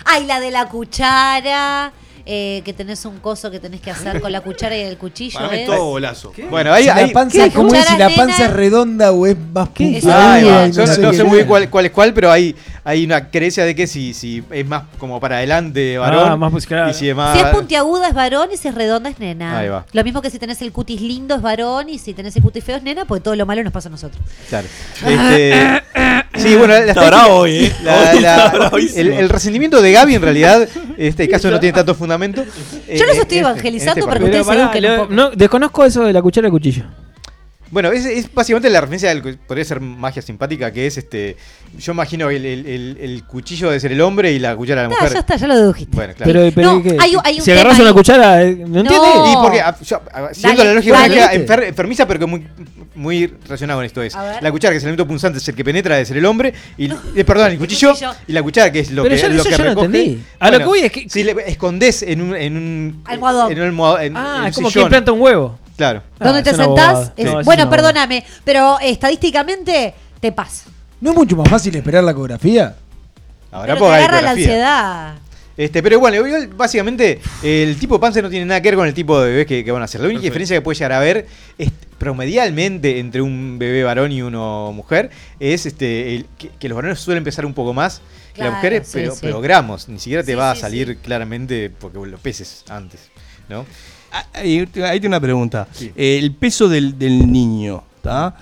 Ay, 0.05 0.27
la 0.27 0.39
de 0.39 0.51
la 0.51 0.69
cuchara. 0.69 1.93
Eh, 2.29 2.61
que 2.65 2.73
tenés 2.73 3.05
un 3.05 3.19
coso 3.21 3.51
que 3.53 3.61
tenés 3.61 3.81
que 3.81 3.91
hacer 3.91 4.21
con 4.21 4.33
la 4.33 4.41
cuchara 4.41 4.77
y 4.77 4.81
el 4.81 4.99
cuchillo. 4.99 5.39
Para 5.39 5.49
mí 5.49 5.59
¿eh? 5.59 5.61
es 5.63 5.67
todo 5.67 5.85
golazo. 5.91 6.33
Bueno, 6.51 6.73
ahí, 6.73 6.83
Si 6.85 6.91
ahí- 6.91 7.07
la 7.07 7.13
panza, 7.13 7.45
¿Qué? 7.45 7.51
¿cómo 7.53 7.73
es? 7.73 7.85
Si 7.85 7.97
la 7.97 8.11
panza 8.11 8.47
es 8.47 8.53
redonda 8.53 9.13
o 9.13 9.27
es 9.27 9.37
más 9.55 9.69
Yo 9.79 9.85
no, 9.87 10.87
sé 10.87 11.01
no 11.01 11.11
qué 11.13 11.17
sé 11.17 11.25
muy 11.25 11.37
bien 11.37 11.47
cuál, 11.47 11.71
cuál 11.71 11.87
es 11.87 11.93
cuál, 11.93 12.13
pero 12.13 12.33
hay, 12.33 12.57
hay 12.83 13.05
una 13.05 13.31
creencia 13.31 13.65
de 13.65 13.75
que 13.77 13.87
si, 13.87 14.13
si 14.13 14.43
es 14.51 14.67
más 14.67 14.83
como 14.99 15.21
para 15.21 15.37
adelante 15.37 15.99
varón 15.99 16.29
Ah, 16.33 16.37
más 16.37 16.51
muscular. 16.53 16.91
y 16.91 16.95
si 16.95 17.09
es 17.09 17.15
más... 17.15 17.39
Si 17.39 17.45
es 17.45 17.51
puntiaguda 17.51 18.09
es 18.09 18.15
varón 18.15 18.49
y 18.53 18.57
si 18.57 18.67
es 18.69 18.75
redonda 18.75 19.09
es 19.09 19.19
nena. 19.21 19.59
Ahí 19.59 19.69
va. 19.69 19.87
Lo 19.93 20.03
mismo 20.03 20.21
que 20.21 20.31
si 20.31 20.39
tenés 20.41 20.61
el 20.63 20.73
cutis 20.73 21.01
lindo 21.01 21.37
es 21.37 21.43
varón 21.43 21.89
y 21.89 21.99
si 21.99 22.13
tenés 22.13 22.35
el 22.37 22.43
cutis 22.43 22.65
feo 22.65 22.77
es 22.77 22.83
nena, 22.83 23.05
porque 23.05 23.23
todo 23.23 23.37
lo 23.37 23.47
malo 23.47 23.63
nos 23.63 23.73
pasa 23.73 23.89
a 23.89 23.93
nosotros. 23.93 24.21
Claro. 24.49 24.67
Este, 25.07 25.83
sí, 26.39 26.55
bueno, 26.57 26.75
la 26.75 26.79
Está 26.85 27.07
bravo 27.07 27.35
hoy, 27.37 27.67
¿eh? 27.67 27.73
la- 27.85 28.11
Hoy 28.13 28.21
la- 28.21 28.47
está 28.47 29.01
el, 29.01 29.13
el 29.13 29.29
resentimiento 29.29 29.81
de 29.83 29.93
Gaby 29.93 30.15
en 30.17 30.23
realidad, 30.23 30.69
en 30.97 31.07
este 31.07 31.29
caso 31.29 31.51
no 31.51 31.59
tiene 31.61 31.73
tanto 31.75 31.95
fundamento. 31.95 32.45
Yo 32.45 32.51
los 32.51 32.89
Eh, 32.89 32.95
estoy 32.97 33.09
en 33.11 33.21
este- 33.21 33.39
evangelizando 33.39 34.01
este 34.01 34.09
para 34.09 34.19
que 34.19 34.25
ustedes 34.27 34.47
se 34.47 34.53
eduquen 34.55 35.17
no, 35.17 35.31
desconozco 35.31 35.85
eso 35.85 36.03
de 36.05 36.13
la 36.13 36.23
cuchara 36.23 36.47
y 36.47 36.49
el 36.49 36.53
cuchillo. 36.53 36.85
Bueno, 37.71 37.91
es, 37.91 38.05
es 38.07 38.33
básicamente 38.33 38.71
la 38.71 38.81
referencia 38.81 39.09
del 39.09 39.23
que 39.23 39.35
podría 39.35 39.65
ser 39.65 39.81
magia 39.81 40.23
simpática, 40.23 40.71
que 40.73 40.87
es 40.87 40.99
este. 40.99 41.37
Yo 41.77 41.93
imagino 41.93 42.31
el, 42.31 42.47
el- 42.47 42.67
el- 42.67 42.99
el 43.01 43.25
cuchillo 43.25 43.71
de 43.71 43.81
ser 43.81 43.91
el 43.93 44.01
hombre 44.01 44.33
y 44.33 44.39
la 44.39 44.55
cuchara 44.55 44.83
de 44.83 44.89
la 44.89 44.95
Ah, 44.95 44.99
mujer. 45.01 45.13
ya 45.15 45.19
está, 45.21 45.37
ya 45.37 45.47
lo 45.49 45.57
dedujiste. 45.57 45.97
Bueno, 45.97 46.15
claro. 46.15 46.33
Pero, 46.33 46.53
pero 46.55 46.73
No, 46.75 46.83
¿qué? 46.83 46.97
hay 47.01 47.17
un- 47.17 47.23
hay 47.25 47.39
un 47.39 47.45
si 47.45 47.51
agarras 47.51 47.79
una 47.81 47.93
cuchara, 47.93 48.43
eh, 48.43 48.55
¿no 48.55 48.81
entiendes? 48.81 48.99
No. 49.17 49.33
Y 49.33 49.37
porque, 49.43 49.61
ah, 49.61 49.77
yo, 49.83 50.01
ah, 50.13 50.29
Dale, 50.41 50.65
la 50.65 50.75
lógica 50.75 51.01
dale. 51.01 51.15
de 51.17 51.47
enfer- 51.47 51.65
enfermiza, 51.65 52.07
pero 52.07 52.21
que 52.21 52.27
muy, 52.27 52.47
muy 52.95 53.27
relacionado 53.27 53.79
con 53.81 53.85
esto 53.85 54.01
es. 54.03 54.15
La 54.41 54.51
cuchara, 54.53 54.71
que 54.73 54.77
es 54.79 54.83
el 54.85 54.89
elemento 54.91 55.07
punzante, 55.09 55.39
es 55.39 55.49
el 55.49 55.55
que 55.57 55.65
penetra, 55.65 55.99
es 55.99 56.07
ser 56.09 56.17
el 56.19 56.25
hombre. 56.27 56.55
Y, 56.79 56.89
eh, 57.17 57.25
perdón, 57.25 57.51
el 57.51 57.59
cuchillo, 57.59 57.91
cuchillo. 57.91 58.13
Y 58.29 58.33
la 58.33 58.43
cuchara, 58.45 58.71
que 58.71 58.79
es 58.79 58.93
lo 58.93 59.03
Pero 59.03 59.17
que, 59.17 59.21
yo- 59.23 59.29
lo 59.29 59.35
eso 59.43 59.45
que 59.51 59.57
yo 59.57 59.65
no 59.65 59.71
entendí. 59.73 60.23
A 60.39 60.51
lo 60.53 60.59
que 60.59 60.65
voy 60.65 60.79
es 60.81 60.93
que- 60.93 61.09
Si 61.11 61.25
le 61.25 61.35
escondes 61.49 62.03
en 62.03 62.21
un. 62.23 62.37
En 62.37 62.57
un 62.57 63.03
Almohadón. 63.07 63.51
En 63.53 63.59
un 63.59 63.65
almohadón. 63.67 64.01
en- 64.03 64.07
en 64.07 64.17
Ah, 64.17 64.37
un 64.43 64.47
es 64.47 64.55
como 64.55 64.71
sillón. 64.71 64.85
que 64.85 64.91
planta 64.91 65.11
un 65.13 65.21
huevo. 65.21 65.59
Claro. 65.77 66.03
¿Dónde 66.19 66.41
Ah, 66.41 66.43
te 66.43 66.51
es 66.51 66.57
una 66.57 66.65
sentás? 66.65 67.13
Es- 67.17 67.25
No, 67.27 67.43
bueno, 67.43 67.69
perdóname, 67.71 68.25
pero 68.45 68.79
estadísticamente 68.81 69.95
te 70.21 70.33
pasa. 70.33 70.65
¿No 71.01 71.11
es 71.11 71.17
mucho 71.17 71.37
más 71.37 71.49
fácil 71.49 71.77
esperar 71.77 72.03
la 72.05 72.13
ecografía? 72.13 72.75
Ahora 73.53 73.75
Pero 73.75 73.87
te 73.87 73.95
agarra 73.95 74.23
la 74.23 74.31
ansiedad. 74.31 75.15
Este, 75.57 75.83
pero 75.83 75.99
bueno, 75.99 76.17
igual, 76.27 76.49
básicamente 76.49 77.19
el 77.43 77.79
tipo 77.79 77.95
de 77.95 78.01
panza 78.01 78.21
no 78.21 78.29
tiene 78.29 78.45
nada 78.45 78.61
que 78.61 78.69
ver 78.69 78.77
con 78.77 78.87
el 78.87 78.93
tipo 78.93 79.19
de 79.21 79.31
bebés 79.31 79.47
que, 79.47 79.65
que 79.65 79.71
van 79.73 79.83
a 79.83 79.87
ser. 79.87 80.03
La 80.03 80.09
única 80.09 80.23
diferencia 80.23 80.55
que 80.57 80.61
puede 80.61 80.77
llegar 80.77 80.93
a 80.93 80.99
haber 80.99 81.27
es 81.57 81.71
promedialmente 81.99 82.99
entre 82.99 83.23
un 83.23 83.59
bebé 83.59 83.83
varón 83.83 84.13
y 84.13 84.21
uno 84.23 84.71
mujer 84.75 85.11
es 85.41 85.65
este 85.67 86.15
el- 86.17 86.27
que, 86.37 86.49
que 86.51 86.69
los 86.69 86.77
varones 86.77 87.01
suelen 87.01 87.25
pesar 87.25 87.47
un 87.47 87.55
poco 87.55 87.73
más 87.73 88.01
que 88.35 88.43
las 88.43 88.53
mujeres, 88.53 88.87
sí, 88.87 88.93
pero, 88.95 89.13
sí. 89.15 89.19
pero 89.23 89.41
gramos. 89.41 89.89
Ni 89.89 89.99
siquiera 89.99 90.23
te 90.23 90.33
Sí, 90.33 90.37
va 90.37 90.51
a 90.51 90.55
sí, 90.55 90.61
salir 90.61 90.99
claramente 90.99 91.71
porque 91.71 91.99
lo 92.07 92.19
peses 92.19 92.65
antes. 92.69 93.01
¿no? 93.49 93.65
Ah, 94.13 94.25
Ahí, 94.35 94.67
ahí 94.85 95.01
tengo 95.01 95.09
una 95.13 95.21
pregunta. 95.21 95.67
Sí. 95.73 95.93
Eh, 95.97 96.19
el 96.19 96.33
peso 96.35 96.69
del, 96.69 96.99
del 96.99 97.31
niño, 97.31 97.83
¿tá? 98.03 98.37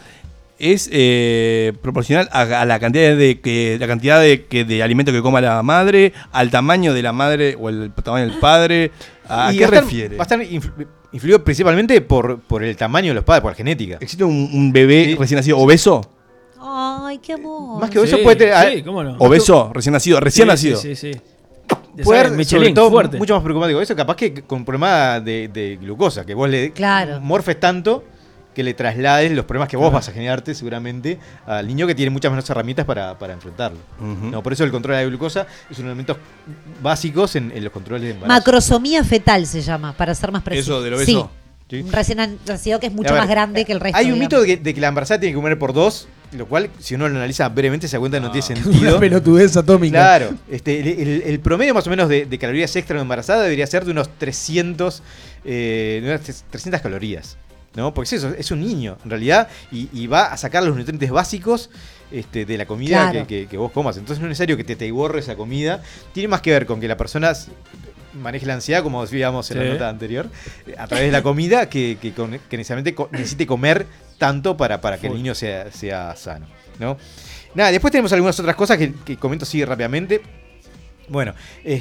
¿Es 0.58 0.88
eh, 0.92 1.72
proporcional 1.82 2.28
a, 2.32 2.42
a 2.42 2.64
la 2.64 2.78
cantidad 2.78 3.16
de 3.16 3.40
que 3.40 3.76
la 3.78 3.86
cantidad 3.88 4.20
de, 4.20 4.44
que, 4.46 4.64
de 4.64 4.82
alimento 4.82 5.10
que 5.12 5.20
coma 5.20 5.40
la 5.40 5.62
madre, 5.62 6.12
al 6.32 6.50
tamaño 6.50 6.94
de 6.94 7.02
la 7.02 7.12
madre 7.12 7.56
o 7.60 7.68
el 7.68 7.92
tamaño 7.92 8.26
del 8.28 8.38
padre? 8.38 8.92
¿A 9.28 9.52
Y 9.52 9.58
qué 9.58 9.64
va 9.66 9.70
a 9.70 9.70
estar- 9.80 9.84
refiere? 9.84 10.16
Va 10.16 10.22
a 10.22 10.26
estar 10.26 10.40
influ- 10.40 10.86
influido 11.12 11.42
principalmente 11.42 12.00
por, 12.00 12.40
por 12.40 12.62
el 12.62 12.76
tamaño 12.76 13.08
de 13.08 13.14
los 13.14 13.24
padres, 13.24 13.42
por 13.42 13.50
la 13.52 13.56
genética. 13.56 13.98
¿Existe 14.00 14.22
un, 14.24 14.48
un 14.52 14.72
bebé 14.72 15.06
Sí. 15.06 15.14
recién 15.16 15.36
nacido 15.38 15.58
obeso? 15.58 16.08
Ay, 16.60 17.18
qué 17.18 17.32
amor. 17.34 17.80
Más 17.80 17.90
que 17.90 17.98
eso 18.02 18.16
Sí, 18.16 18.22
puede 18.22 18.36
tener. 18.36 18.76
sí, 18.78 18.82
cómo 18.82 19.02
no. 19.02 19.16
¿Obeso? 19.18 19.70
Recién 19.74 19.92
nacido, 19.92 20.20
recién 20.20 20.46
Sí, 20.46 20.48
nacido. 20.48 20.78
Sí, 20.80 20.94
sí, 20.96 21.10
De 21.96 22.04
Michelin, 22.30 22.44
sobre 22.46 22.72
todo, 22.72 22.90
fuerte. 22.90 23.18
mucho 23.18 23.34
más 23.34 23.42
preocupante 23.42 23.80
eso, 23.82 23.94
capaz 23.96 24.16
que 24.16 24.34
con 24.42 24.64
problema 24.64 25.20
de, 25.20 25.48
de 25.48 25.76
glucosa, 25.76 26.24
que 26.24 26.34
vos 26.34 26.48
le 26.48 26.72
Claro. 26.72 27.20
morfes 27.20 27.58
tanto 27.60 28.04
que 28.54 28.62
le 28.62 28.72
traslades 28.74 29.32
los 29.32 29.44
problemas 29.46 29.68
que 29.68 29.76
vos 29.76 29.92
vas 29.92 30.08
a 30.08 30.12
generarte 30.12 30.54
seguramente 30.54 31.18
al 31.44 31.66
niño 31.66 31.88
que 31.88 31.94
tiene 31.96 32.10
muchas 32.10 32.30
menos 32.30 32.48
herramientas 32.48 32.84
para, 32.84 33.18
para 33.18 33.32
enfrentarlo. 33.32 33.78
No, 34.00 34.42
por 34.44 34.52
eso 34.52 34.62
el 34.62 34.70
control 34.70 34.96
de 34.96 35.02
la 35.02 35.08
glucosa 35.08 35.46
es 35.68 35.76
uno 35.80 35.88
de 35.88 35.94
los 35.96 36.04
elementos 36.04 36.16
básicos 36.82 37.34
en, 37.36 37.50
en 37.50 37.64
los 37.64 37.72
controles 37.72 38.02
de 38.02 38.10
embarazo. 38.10 38.38
Macrosomía 38.38 39.02
fetal 39.02 39.46
se 39.46 39.60
llama, 39.60 39.92
para 39.92 40.14
ser 40.14 40.30
más 40.30 40.42
preciso. 40.42 40.74
¿Eso 40.74 40.82
del 40.82 40.94
obeso? 40.94 41.30
Sí. 41.68 41.76
Sí. 41.76 41.80
Un 41.82 41.92
recién 41.92 42.38
nacido 42.46 42.78
que 42.78 42.86
es 42.86 42.92
mucho 42.92 43.12
ver, 43.12 43.22
más 43.22 43.28
grande 43.28 43.64
que 43.64 43.72
el 43.72 43.80
resto. 43.80 43.96
Hay 43.98 44.12
un 44.12 44.20
digamos. 44.20 44.32
mito 44.34 44.40
de 44.42 44.46
que, 44.46 44.56
de 44.62 44.74
que 44.74 44.80
la 44.80 44.88
embarazada 44.88 45.18
tiene 45.18 45.32
que 45.32 45.36
comer 45.36 45.58
por 45.58 45.72
dos 45.72 46.06
Lo 46.36 46.46
cual, 46.46 46.68
si 46.80 46.94
uno 46.96 47.08
lo 47.08 47.16
analiza 47.16 47.48
brevemente, 47.48 47.86
se 47.88 47.96
da 47.96 48.00
cuenta 48.00 48.18
que 48.18 48.26
no, 48.26 48.30
tiene 48.32 48.46
Una 48.54 48.62
sentido. 48.72 48.98
pelotudez 49.00 49.56
atómica. 49.56 49.98
Claro, 49.98 50.34
este, 50.50 50.80
el, 50.80 50.88
el- 50.88 51.22
el 51.22 51.40
promedio 51.40 51.74
más 51.74 51.86
o 51.86 51.90
menos 51.90 52.08
de, 52.08 52.26
de 52.26 52.38
calorías 52.38 52.74
extra 52.76 52.96
en 52.96 53.02
embarazada 53.02 53.42
debería 53.44 53.66
ser 53.66 53.84
de 53.84 53.92
unos 53.92 54.08
300, 54.18 55.02
eh, 55.44 56.00
de 56.02 56.08
unas 56.08 56.44
300 56.50 56.80
calorías. 56.80 57.36
¿no? 57.76 57.92
Porque 57.92 58.06
es 58.14 58.22
eso, 58.22 58.32
es 58.38 58.52
un 58.52 58.60
niño, 58.60 58.96
en 59.02 59.10
realidad, 59.10 59.48
y, 59.72 59.88
y 59.92 60.06
va 60.06 60.26
a 60.26 60.36
sacar 60.36 60.62
los 60.62 60.76
nutrientes 60.76 61.10
básicos 61.10 61.70
este, 62.12 62.44
de 62.44 62.56
la 62.56 62.66
comida 62.66 63.10
Claro. 63.10 63.26
que, 63.26 63.42
que- 63.42 63.46
que 63.48 63.56
vos 63.56 63.72
comas. 63.72 63.96
Entonces 63.96 64.20
no 64.20 64.26
es 64.26 64.30
necesario 64.30 64.56
que 64.56 64.62
te, 64.62 64.76
te 64.76 64.90
borre 64.92 65.18
esa 65.18 65.34
comida. 65.34 65.82
Tiene 66.12 66.28
más 66.28 66.40
que 66.40 66.52
ver 66.52 66.66
con 66.66 66.80
que 66.80 66.86
la 66.86 66.96
persona 66.96 67.32
maneje 68.20 68.46
la 68.46 68.54
ansiedad, 68.54 68.82
como 68.82 69.02
decíamos 69.02 69.50
en 69.50 69.58
la 69.58 69.72
nota 69.72 69.88
anterior, 69.88 70.28
eh, 70.66 70.74
a 70.78 70.86
través 70.86 71.06
de 71.06 71.12
la 71.12 71.22
comida, 71.22 71.68
que, 71.68 71.98
que 72.00 72.12
que 72.12 72.56
necesariamente 72.56 72.94
necesite 73.12 73.46
comer 73.46 73.86
tanto 74.18 74.56
para, 74.56 74.80
para 74.80 74.98
que 74.98 75.08
el 75.08 75.14
niño 75.14 75.34
sea, 75.34 75.70
sea 75.72 76.14
sano. 76.16 76.46
¿no? 76.78 76.96
Nada, 77.54 77.70
después 77.70 77.92
tenemos 77.92 78.12
algunas 78.12 78.38
otras 78.38 78.56
cosas 78.56 78.78
que, 78.78 78.92
que 79.04 79.16
comento 79.16 79.44
así 79.44 79.64
rápidamente. 79.64 80.22
Bueno, 81.08 81.34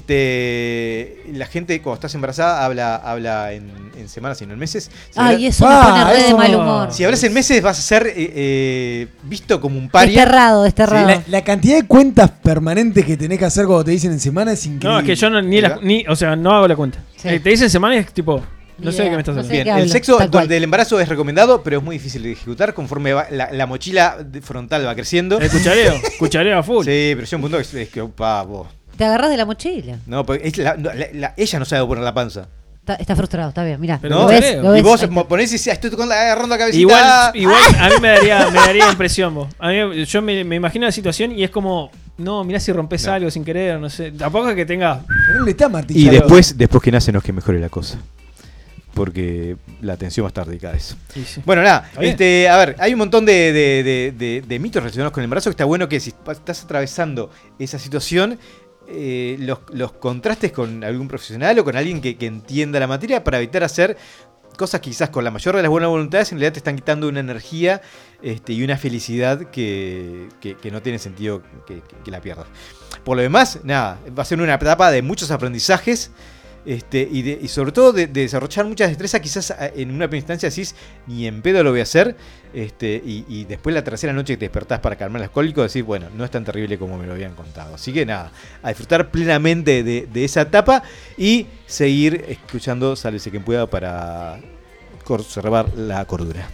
este 0.08 1.24
la 1.34 1.46
gente 1.46 1.82
cuando 1.82 1.96
estás 1.96 2.14
embarazada 2.16 2.66
habla, 2.66 2.96
habla 2.98 3.54
en, 3.54 3.72
en 3.98 4.10
semanas 4.10 4.42
y 4.42 4.46
no 4.46 4.54
en 4.54 4.60
meses. 4.60 4.86
Si 5.12 5.20
Ay, 5.20 5.46
eso 5.48 5.68
me 5.68 5.76
pone 5.76 6.04
re 6.14 6.24
de 6.24 6.34
mal 6.34 6.56
humor. 6.56 6.92
Si 6.94 7.04
hablas 7.04 7.24
en 7.24 7.34
meses 7.34 7.62
vas 7.62 7.80
a 7.80 7.82
ser 7.82 8.08
eh, 8.08 8.14
eh, 8.18 9.08
visto 9.24 9.60
como 9.62 9.78
un 9.78 9.90
paria. 9.90 10.14
Desterrado, 10.22 10.64
desterrado. 10.64 11.08
La, 11.08 11.24
la 11.28 11.42
cantidad 11.44 11.76
de 11.78 11.88
cuentas 11.88 12.32
permanentes 12.32 13.06
que 13.06 13.16
tenés 13.18 13.40
que 13.40 13.46
hacer 13.46 13.66
cuando 13.66 13.86
te 13.86 13.92
dicen 13.92 14.12
en 14.12 14.20
semana 14.20 14.52
es 14.54 14.66
increíble. 14.66 14.90
No, 14.90 15.00
es 15.00 15.06
que 15.06 15.16
yo 15.16 15.30
no, 15.30 15.42
ni, 15.42 15.62
la- 15.62 15.80
ni 15.82 16.06
o 16.08 16.16
sea, 16.16 16.36
no 16.36 16.52
hago 16.52 16.68
la 16.68 16.76
cuenta. 16.76 17.00
Eh, 17.24 17.40
te 17.40 17.50
dicen 17.50 17.70
semana 17.70 17.96
y 17.96 18.00
es 18.00 18.12
tipo, 18.14 18.44
no 18.78 18.92
sé 18.92 19.04
de 19.04 19.10
qué 19.10 19.16
me 19.16 19.22
estás 19.22 19.38
hablando. 19.38 19.52
Bien, 19.54 19.68
el 19.78 19.90
sexo 19.90 20.18
durante 20.32 20.58
el 20.58 20.64
embarazo 20.66 21.00
es 21.00 21.08
recomendado, 21.08 21.64
pero 21.64 21.78
es 21.78 21.84
muy 21.84 21.96
difícil 21.98 22.24
de 22.24 22.34
ejecutar 22.34 22.74
conforme 22.74 23.14
va- 23.14 23.28
la, 23.32 23.50
la 23.54 23.66
mochila 23.66 24.18
frontal 24.42 24.86
va 24.86 24.94
creciendo. 24.96 25.40
El 25.40 25.50
cuchareo, 25.50 25.94
cuchareo 26.20 26.60
a 26.60 26.64
full. 26.64 26.84
Sí, 26.84 27.14
pero 27.16 27.22
llega 27.24 27.38
un 27.38 27.42
punto 27.42 27.58
que 27.58 27.64
es, 27.64 27.74
es 27.74 27.90
que, 27.90 28.02
opa, 28.02 28.42
vos. 28.44 28.68
Te 28.98 29.06
agarras 29.06 29.30
de 29.30 29.38
la 29.38 29.46
mochila. 29.46 29.98
No, 30.06 30.26
porque 30.26 30.48
es 30.48 30.58
la- 30.58 30.76
no, 30.76 30.94
la- 30.94 31.08
la- 31.14 31.34
ella 31.38 31.60
no 31.60 31.66
sabe 31.66 31.86
poner 31.88 32.04
la 32.04 32.14
panza. 32.14 32.48
Está, 32.80 32.96
está 32.96 33.16
frustrado, 33.16 33.48
está 33.50 33.64
bien, 33.64 33.80
mira. 33.80 33.98
¿no? 34.04 34.10
¿Lo 34.10 34.26
ves? 34.28 34.58
¿Lo 34.58 34.72
y 34.72 34.74
ves? 34.76 34.84
vos 34.84 35.02
Ahí 35.02 35.10
está. 35.10 35.24
ponés 35.28 35.50
y 35.52 35.54
decís, 35.54 35.68
"Ah, 35.70 35.72
estoy 35.74 35.90
tocando, 35.90 36.14
agarrando 36.14 36.50
la 36.50 36.58
cabecita. 36.58 36.82
Igual, 36.82 37.32
igual 37.36 37.62
a 37.80 37.90
mí 37.90 37.96
me 38.02 38.08
daría, 38.10 38.50
me 38.50 38.58
daría 38.60 38.90
impresión 38.90 39.34
vos. 39.34 39.48
A 39.58 39.70
mí, 39.70 40.06
yo 40.06 40.22
me, 40.22 40.44
me 40.44 40.58
imagino 40.58 40.86
la 40.86 40.92
situación 40.92 41.32
y 41.32 41.46
es 41.46 41.50
como, 41.50 41.90
no, 42.18 42.44
mirá 42.44 42.60
si 42.60 42.74
rompes 42.74 43.08
algo 43.08 43.32
sin 43.32 43.46
querer, 43.46 43.80
no 43.80 43.90
sé. 43.90 44.12
Tampoco 44.12 44.50
es 44.50 44.56
que 44.58 44.66
tenga. 44.66 45.02
No 45.34 45.46
le 45.46 45.52
está 45.52 45.68
Y 45.68 45.70
martillando. 45.70 46.12
después, 46.20 46.58
después 46.58 46.84
que 46.84 46.92
nace 46.92 47.14
no 47.14 47.20
es 47.20 47.24
que 47.26 47.32
mejore 47.32 47.60
la 47.62 47.70
cosa. 47.70 47.98
Porque 48.94 49.56
la 49.82 49.94
atención 49.94 50.24
va 50.24 50.28
a 50.28 50.30
estar 50.30 50.46
dedicada 50.46 50.76
a 50.76 50.78
eso. 50.78 50.96
Sí, 51.12 51.26
sí. 51.26 51.42
Bueno, 51.46 51.64
nada, 51.64 51.86
Está 51.88 52.00
bien. 52.02 52.12
este, 52.12 52.48
a 52.48 52.58
ver, 52.58 52.76
hay 52.80 52.94
un 52.94 53.00
montón 53.00 53.26
de, 53.26 53.52
de- 53.52 53.84
de- 53.84 54.14
de- 54.16 54.44
de 54.48 54.60
mitos 54.60 54.84
relacionados 54.84 55.12
con 55.14 55.22
el 55.22 55.26
embarazo 55.26 55.50
que 55.50 55.54
está 55.54 55.66
bueno 55.66 55.90
que 55.90 56.00
si 56.00 56.12
pa- 56.12 56.34
estás 56.34 56.64
atravesando 56.64 57.32
esa 57.58 57.80
situación, 57.80 58.38
eh, 58.88 59.38
los, 59.40 59.92
contrastes 59.94 60.52
con 60.52 60.84
algún 60.84 61.08
profesional 61.08 61.58
o 61.60 61.64
con 61.64 61.76
alguien 61.76 62.02
que, 62.02 62.18
entienda 62.20 62.80
la 62.80 62.88
materia 62.88 63.24
para 63.24 63.38
evitar 63.38 63.64
hacer 63.64 63.98
cosas 64.58 64.82
que 64.82 64.90
quizás 64.92 65.10
con 65.10 65.24
la 65.24 65.32
mayor 65.32 65.56
de 65.56 65.64
las 65.64 65.72
buenas 65.72 65.90
voluntades 65.90 66.32
en 66.32 66.38
realidad 66.38 66.54
te 66.54 66.60
están 66.60 66.76
quitando 66.76 67.08
una 67.08 67.20
energía 67.20 67.82
este, 68.22 68.54
y 68.54 68.64
una 68.64 68.78
felicidad 68.78 69.50
que, 69.50 70.30
que- 70.40 70.72
no 70.72 70.82
tiene 70.82 71.00
sentido 71.00 71.42
que- 71.66 71.82
que 72.04 72.12
la 72.12 72.22
pierdas. 72.22 72.46
Por 73.04 73.18
lo 73.18 73.24
demás, 73.24 73.60
nada, 73.64 74.00
va 74.18 74.22
a 74.24 74.26
ser 74.26 74.40
una 74.42 74.54
etapa 74.54 74.92
de 74.92 75.02
muchos 75.02 75.32
aprendizajes. 75.32 76.12
Este, 76.66 77.08
y, 77.12 77.30
y 77.42 77.48
sobre 77.50 77.74
todo 77.74 77.92
de, 77.92 78.08
de 78.08 78.22
desarrollar 78.22 78.66
muchas 78.66 78.88
destrezas, 78.90 79.20
quizás 79.20 79.52
a- 79.52 79.68
en 79.68 79.92
una 79.92 80.06
instancia 80.16 80.50
decís, 80.50 80.76
ni 81.08 81.28
en 81.28 81.42
pedo 81.42 81.62
lo 81.64 81.72
voy 81.72 81.82
a 81.82 81.84
hacer, 81.84 82.16
este, 82.54 83.02
y, 83.06 83.44
después 83.46 83.76
la 83.76 83.84
tercera 83.84 84.14
noche 84.14 84.34
que 84.34 84.38
te 84.38 84.46
despertás 84.46 84.80
para 84.80 84.96
calmar 84.96 85.22
el 85.22 85.26
alcohólico, 85.26 85.62
decís, 85.62 85.84
bueno, 85.84 86.08
no 86.16 86.24
es 86.24 86.32
tan 86.32 86.46
terrible 86.46 86.78
como 86.78 86.98
me 86.98 87.06
lo 87.06 87.14
habían 87.14 87.36
contado. 87.36 87.76
Así 87.76 87.92
que 87.92 88.06
nada, 88.06 88.32
a 88.62 88.70
disfrutar 88.70 89.12
plenamente 89.12 89.84
de, 89.84 90.08
de 90.12 90.24
esa 90.24 90.42
etapa 90.42 90.84
y 91.18 91.48
seguir 91.66 92.24
escuchando 92.30 92.96
Sálvese 92.96 93.30
quien 93.30 93.44
pueda 93.44 93.68
para 93.68 94.40
conservar 95.04 95.74
la 95.76 96.06
cordura. 96.06 96.48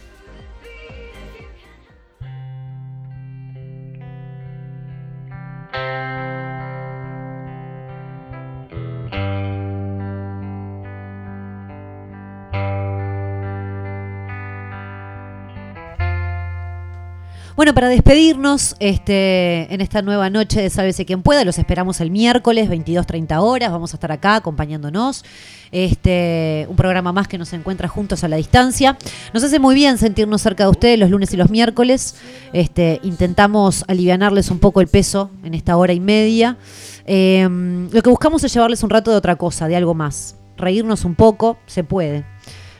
Para 17.74 17.88
despedirnos 17.88 18.76
este, 18.80 19.72
en 19.72 19.80
esta 19.80 20.02
nueva 20.02 20.32
noche 20.32 20.60
de 20.60 20.72
Sálvese 20.72 21.06
quien 21.06 21.22
pueda, 21.22 21.46
los 21.46 21.60
esperamos 21.60 22.02
el 22.02 22.10
miércoles 22.10 22.68
22.30 22.68 23.40
horas. 23.42 23.72
Vamos 23.72 23.94
a 23.94 23.98
estar 23.98 24.12
acá 24.12 24.38
acompañándonos. 24.38 25.24
Este, 25.72 26.66
un 26.68 26.76
programa 26.76 27.12
más 27.12 27.28
que 27.28 27.38
nos 27.38 27.54
encuentra 27.54 27.88
juntos 27.88 28.24
a 28.24 28.28
la 28.28 28.38
distancia. 28.38 28.98
Nos 29.34 29.44
hace 29.44 29.60
muy 29.60 29.76
bien 29.76 30.00
sentirnos 30.00 30.42
cerca 30.42 30.64
de 30.64 30.70
ustedes 30.72 30.98
los 30.98 31.12
lunes 31.12 31.32
y 31.34 31.38
los 31.38 31.52
miércoles. 31.52 32.16
Este, 32.54 33.00
intentamos 33.04 33.86
alivianarles 33.88 34.50
un 34.50 34.58
poco 34.58 34.82
el 34.82 34.88
peso 34.88 35.30
en 35.44 35.54
esta 35.54 35.78
hora 35.78 35.94
y 35.94 36.00
media. 36.00 36.58
Eh, 37.06 37.48
lo 37.92 38.02
que 38.02 38.10
buscamos 38.10 38.44
es 38.44 38.52
llevarles 38.52 38.82
un 38.82 38.90
rato 38.90 39.12
de 39.12 39.18
otra 39.18 39.36
cosa, 39.36 39.68
de 39.68 39.76
algo 39.76 39.94
más. 39.94 40.36
Reírnos 40.58 41.06
un 41.06 41.14
poco, 41.14 41.60
se 41.68 41.84
puede. 41.84 42.26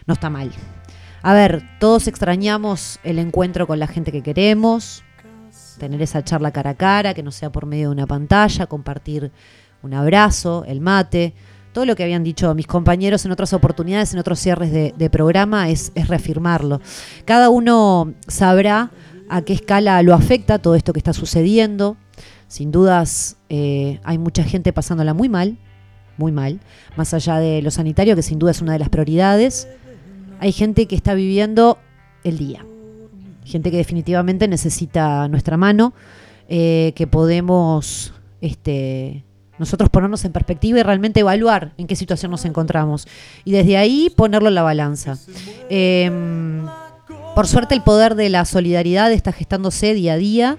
No 0.08 0.16
está 0.16 0.32
mal. 0.32 0.52
A 1.22 1.34
ver, 1.34 1.64
todos 1.80 2.08
extrañamos 2.08 3.00
el 3.04 3.20
encuentro 3.20 3.68
con 3.68 3.78
la 3.78 3.88
gente 3.88 4.12
que 4.12 4.24
queremos, 4.24 5.04
tener 5.78 6.02
esa 6.02 6.24
charla 6.24 6.52
cara 6.52 6.72
a 6.72 6.76
cara, 6.76 7.14
que 7.14 7.24
no 7.24 7.32
sea 7.32 7.52
por 7.52 7.66
medio 7.66 7.90
de 7.90 7.94
una 7.94 8.08
pantalla, 8.08 8.68
compartir 8.68 9.32
un 9.82 9.94
abrazo, 9.94 10.64
el 10.66 10.80
mate. 10.80 11.34
Todo 11.74 11.86
lo 11.86 11.96
que 11.96 12.04
habían 12.04 12.24
dicho 12.24 12.56
mis 12.56 12.68
compañeros 12.68 13.26
en 13.26 13.32
otras 13.32 13.52
oportunidades, 13.52 14.14
en 14.14 14.20
otros 14.20 14.40
cierres 14.40 14.72
de, 14.72 15.10
programa, 15.10 15.70
es, 15.70 15.92
es 15.94 16.08
reafirmarlo. 16.08 16.80
Cada 17.26 17.50
uno 17.50 18.14
sabrá 18.28 18.92
a 19.30 19.42
qué 19.42 19.54
escala 19.54 20.02
lo 20.02 20.14
afecta 20.14 20.60
todo 20.60 20.76
esto 20.76 20.94
que 20.94 21.00
está 21.00 21.14
sucediendo. 21.14 21.98
Sin 22.48 22.72
dudas, 22.72 23.38
eh, 23.50 24.00
hay 24.04 24.18
mucha 24.18 24.44
gente 24.44 24.72
pasándola 24.72 25.14
muy 25.14 25.28
mal, 25.28 25.58
muy 26.18 26.32
mal, 26.32 26.60
más 26.96 27.14
allá 27.14 27.40
de 27.40 27.62
lo 27.62 27.72
sanitario, 27.72 28.16
que 28.16 28.24
sin 28.24 28.40
duda 28.40 28.52
es 28.52 28.62
una 28.62 28.74
de 28.74 28.80
las 28.80 28.90
prioridades 28.90 29.68
hay 30.40 30.52
gente 30.52 30.88
que 30.88 30.96
está 30.96 31.14
viviendo 31.14 31.78
el 32.24 32.38
día. 32.38 32.66
Gente 33.46 33.72
que 33.72 33.78
definitivamente 33.78 34.48
necesita 34.48 35.28
nuestra 35.28 35.58
mano, 35.58 35.94
eh, 36.48 36.94
que 36.96 37.08
podemos 37.08 38.14
este, 38.42 39.24
nosotros 39.58 39.90
ponernos 39.90 40.24
en 40.26 40.32
perspectiva 40.32 40.80
y 40.80 40.84
realmente 40.84 41.20
evaluar 41.20 41.74
en 41.78 41.88
qué 41.88 41.96
situación 41.96 42.32
nos 42.32 42.46
encontramos. 42.46 43.08
Y 43.44 43.52
desde 43.52 43.78
ahí 43.78 44.12
ponerlo 44.16 44.48
en 44.48 44.56
la 44.56 44.64
balanza. 44.64 45.18
Em, 45.70 46.66
por 47.36 47.48
suerte 47.48 47.76
el 47.76 47.84
poder 47.84 48.16
de 48.16 48.30
la 48.30 48.46
solidaridad 48.46 49.12
está 49.12 49.32
gestándose 49.32 49.94
día 49.94 50.14
a 50.14 50.18
día 50.18 50.58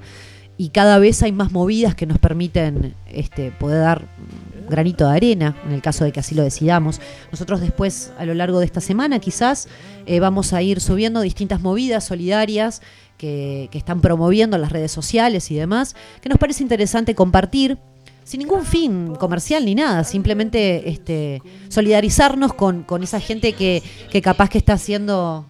y 0.56 0.68
cada 0.68 0.98
vez 0.98 1.22
hay 1.22 1.32
más 1.32 1.52
movidas 1.52 1.94
que 1.94 2.06
nos 2.06 2.18
permiten 2.18 2.94
este, 3.06 3.50
poder 3.50 3.80
dar 3.80 4.08
granito 4.70 5.08
de 5.08 5.16
arena, 5.16 5.56
en 5.66 5.72
el 5.72 5.82
caso 5.82 6.04
de 6.04 6.12
que 6.12 6.20
así 6.20 6.34
lo 6.34 6.42
decidamos. 6.42 7.00
Nosotros 7.30 7.60
después, 7.60 8.12
a 8.18 8.24
lo 8.24 8.34
largo 8.34 8.58
de 8.60 8.66
esta 8.66 8.80
semana, 8.80 9.18
quizás 9.18 9.68
eh, 10.06 10.20
vamos 10.20 10.52
a 10.52 10.62
ir 10.62 10.80
subiendo 10.80 11.20
distintas 11.20 11.60
movidas 11.60 12.04
solidarias 12.04 12.80
que, 13.18 13.68
están 13.72 14.00
promoviendo 14.00 14.56
en 14.56 14.62
las 14.62 14.72
redes 14.72 14.92
sociales 14.92 15.50
y 15.50 15.56
demás, 15.56 15.94
que 16.22 16.28
nos 16.28 16.38
parece 16.38 16.62
interesante 16.62 17.14
compartir 17.14 17.76
sin 18.24 18.38
ningún 18.40 18.64
fin 18.64 19.14
comercial 19.16 19.64
ni 19.64 19.74
nada, 19.74 20.04
simplemente 20.04 20.88
este, 20.88 21.42
solidarizarnos 21.68 22.54
con, 22.54 22.84
con 22.84 23.02
esa 23.02 23.20
gente 23.20 23.52
que, 23.52 23.82
que 24.10 24.22
capaz 24.22 24.48
que 24.48 24.58
está 24.58 24.74
haciendo 24.74 25.46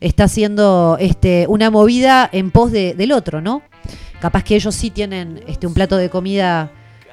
está 0.00 0.24
haciendo 0.24 0.96
este, 0.98 1.46
una 1.48 1.70
movida 1.70 2.28
en 2.32 2.50
pos 2.50 2.72
de- 2.72 2.94
del 2.94 3.12
otro, 3.12 3.42
¿no? 3.42 3.62
Capaz 4.18 4.44
que 4.44 4.56
ellos 4.56 4.74
sí 4.74 4.90
tienen 4.90 5.42
este, 5.46 5.66
un 5.66 5.74
plato 5.74 5.96
de 5.98 6.08
comida 6.08 6.72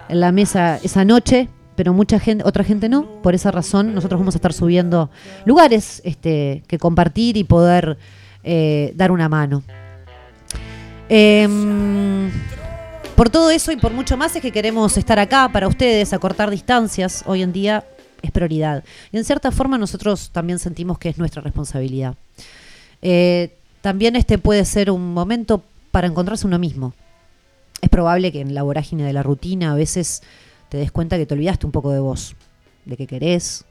en 0.09 0.19
la 0.19 0.31
mesa 0.31 0.79
esa 0.83 1.05
noche, 1.05 1.49
pero 1.75 1.93
mucha 1.93 2.19
gente, 2.19 2.43
otra 2.45 2.63
gente 2.63 2.89
no. 2.89 3.21
Por 3.21 3.35
esa 3.35 3.51
razón, 3.51 3.93
nosotros 3.93 4.19
vamos 4.19 4.35
a 4.35 4.39
estar 4.39 4.53
subiendo 4.53 5.09
lugares 5.45 6.01
este, 6.03 6.63
que 6.67 6.77
compartir 6.77 7.37
y 7.37 7.43
poder 7.43 7.97
eh, 8.43 8.93
dar 8.95 9.11
una 9.11 9.29
mano. 9.29 9.63
Em, 11.09 12.31
por 13.15 13.29
todo 13.29 13.49
eso 13.51 13.71
y 13.71 13.77
por 13.77 13.93
mucho 13.93 14.17
más 14.17 14.35
es 14.35 14.41
que 14.41 14.51
queremos 14.51 14.97
estar 14.97 15.19
acá 15.19 15.49
para 15.51 15.67
ustedes, 15.67 16.13
acortar 16.13 16.49
distancias. 16.49 17.23
Hoy 17.27 17.43
en 17.43 17.53
día 17.53 17.85
es 18.21 18.31
prioridad. 18.31 18.83
Y 19.11 19.17
en 19.17 19.25
cierta 19.25 19.51
forma 19.51 19.77
nosotros 19.77 20.31
también 20.31 20.59
sentimos 20.59 20.97
que 20.97 21.09
es 21.09 21.17
nuestra 21.17 21.41
responsabilidad. 21.41 22.15
Eh, 23.01 23.55
también 23.81 24.15
este 24.15 24.37
puede 24.37 24.65
ser 24.65 24.91
un 24.91 25.13
momento 25.13 25.63
para 25.91 26.07
encontrarse 26.07 26.47
uno 26.47 26.59
mismo. 26.59 26.93
Es 27.81 27.89
probable 27.89 28.31
que 28.31 28.41
en 28.41 28.53
la 28.53 28.63
vorágine 28.63 29.03
de 29.03 29.13
la 29.13 29.23
rutina 29.23 29.71
a 29.71 29.75
veces 29.75 30.23
te 30.69 30.77
des 30.77 30.91
cuenta 30.91 31.17
que 31.17 31.25
te 31.25 31.33
olvidaste 31.33 31.65
un 31.65 31.71
poco 31.71 31.91
de 31.91 31.99
vos, 31.99 32.35
de 32.85 32.97
qué 32.97 33.07
querés, 33.07 33.65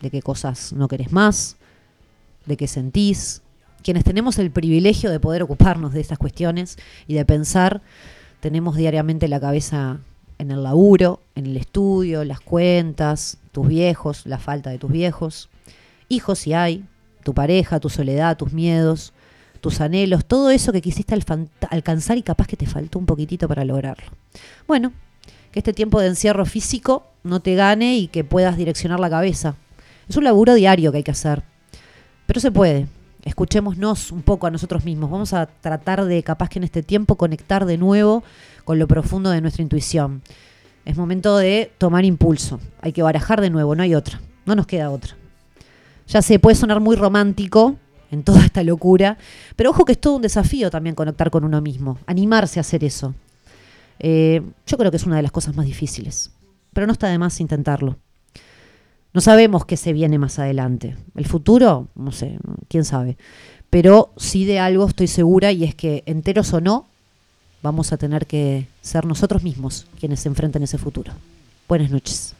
de 0.00 0.10
qué 0.10 0.22
cosas 0.22 0.72
no 0.72 0.88
querés 0.88 1.12
más, 1.12 1.56
de 2.46 2.56
qué 2.56 2.66
sentís, 2.66 3.42
quienes 3.82 4.04
tenemos 4.04 4.38
el 4.38 4.50
privilegio 4.50 5.10
de 5.10 5.20
poder 5.20 5.42
ocuparnos 5.42 5.92
de 5.92 6.00
estas 6.00 6.18
cuestiones 6.18 6.76
y 7.06 7.14
de 7.14 7.24
pensar, 7.24 7.82
tenemos 8.40 8.76
diariamente 8.76 9.28
la 9.28 9.40
cabeza 9.40 10.00
en 10.38 10.50
el 10.50 10.62
laburo, 10.62 11.20
en 11.34 11.46
el 11.46 11.56
estudio, 11.56 12.24
las 12.24 12.40
cuentas, 12.40 13.38
tus 13.52 13.66
viejos, 13.66 14.26
la 14.26 14.38
falta 14.38 14.70
de 14.70 14.78
tus 14.78 14.90
viejos, 14.90 15.48
hijos 16.08 16.38
si 16.40 16.52
hay, 16.52 16.84
tu 17.24 17.34
pareja, 17.34 17.80
tu 17.80 17.88
soledad, 17.88 18.36
tus 18.36 18.52
miedos, 18.52 19.12
tus 19.60 19.80
anhelos, 19.80 20.24
todo 20.24 20.50
eso 20.50 20.72
que 20.72 20.80
quisiste 20.80 21.14
alcanzar 21.70 22.18
y 22.18 22.22
capaz 22.22 22.46
que 22.46 22.56
te 22.56 22.66
faltó 22.66 22.98
un 22.98 23.06
poquitito 23.06 23.48
para 23.48 23.64
lograrlo. 23.64 24.10
Bueno, 24.66 24.92
que 25.52 25.60
este 25.60 25.72
tiempo 25.72 26.00
de 26.00 26.08
encierro 26.08 26.44
físico 26.46 27.06
no 27.24 27.40
te 27.40 27.54
gane 27.54 27.96
y 27.96 28.08
que 28.08 28.24
puedas 28.24 28.56
direccionar 28.56 29.00
la 29.00 29.10
cabeza. 29.10 29.56
Es 30.08 30.16
un 30.16 30.24
laburo 30.24 30.54
diario 30.54 30.90
que 30.90 30.98
hay 30.98 31.04
que 31.04 31.10
hacer, 31.10 31.42
pero 32.26 32.40
se 32.40 32.50
puede. 32.50 32.86
Escuchémonos 33.24 34.12
un 34.12 34.22
poco 34.22 34.46
a 34.46 34.50
nosotros 34.50 34.84
mismos. 34.84 35.10
Vamos 35.10 35.32
a 35.34 35.46
tratar 35.46 36.04
de, 36.04 36.22
capaz 36.22 36.48
que 36.48 36.58
en 36.58 36.64
este 36.64 36.82
tiempo, 36.82 37.16
conectar 37.16 37.66
de 37.66 37.76
nuevo 37.76 38.22
con 38.64 38.78
lo 38.78 38.86
profundo 38.86 39.30
de 39.30 39.40
nuestra 39.40 39.62
intuición. 39.62 40.22
Es 40.84 40.96
momento 40.96 41.36
de 41.36 41.70
tomar 41.76 42.04
impulso. 42.04 42.60
Hay 42.80 42.92
que 42.92 43.02
barajar 43.02 43.40
de 43.40 43.50
nuevo, 43.50 43.74
no 43.74 43.82
hay 43.82 43.94
otra. 43.94 44.20
No 44.46 44.54
nos 44.54 44.66
queda 44.66 44.90
otra. 44.90 45.16
Ya 46.06 46.22
sé, 46.22 46.38
puede 46.38 46.56
sonar 46.56 46.80
muy 46.80 46.96
romántico 46.96 47.76
en 48.10 48.22
toda 48.22 48.44
esta 48.44 48.62
locura, 48.62 49.18
pero 49.56 49.70
ojo 49.70 49.84
que 49.84 49.92
es 49.92 50.00
todo 50.00 50.16
un 50.16 50.22
desafío 50.22 50.70
también 50.70 50.94
conectar 50.94 51.30
con 51.30 51.44
uno 51.44 51.60
mismo, 51.60 51.98
animarse 52.06 52.58
a 52.58 52.62
hacer 52.62 52.84
eso. 52.84 53.14
Eh, 53.98 54.42
yo 54.66 54.78
creo 54.78 54.90
que 54.90 54.96
es 54.96 55.06
una 55.06 55.16
de 55.16 55.22
las 55.22 55.32
cosas 55.32 55.56
más 55.56 55.66
difíciles, 55.66 56.30
pero 56.72 56.86
no 56.86 56.92
está 56.92 57.08
de 57.08 57.18
más 57.18 57.40
intentarlo. 57.40 57.96
No 59.12 59.20
sabemos 59.20 59.64
qué 59.64 59.76
se 59.76 59.92
viene 59.92 60.18
más 60.18 60.38
adelante. 60.38 60.96
El 61.16 61.26
futuro, 61.26 61.88
no 61.94 62.12
sé, 62.12 62.38
quién 62.68 62.84
sabe. 62.84 63.16
Pero 63.70 64.12
sí 64.16 64.44
de 64.44 64.60
algo 64.60 64.86
estoy 64.86 65.08
segura 65.08 65.50
y 65.52 65.64
es 65.64 65.74
que 65.74 66.02
enteros 66.06 66.52
o 66.52 66.60
no, 66.60 66.86
vamos 67.62 67.92
a 67.92 67.96
tener 67.96 68.26
que 68.26 68.66
ser 68.80 69.04
nosotros 69.06 69.42
mismos 69.42 69.86
quienes 69.98 70.20
se 70.20 70.28
enfrenten 70.28 70.62
ese 70.62 70.78
futuro. 70.78 71.12
Buenas 71.68 71.90
noches. 71.90 72.34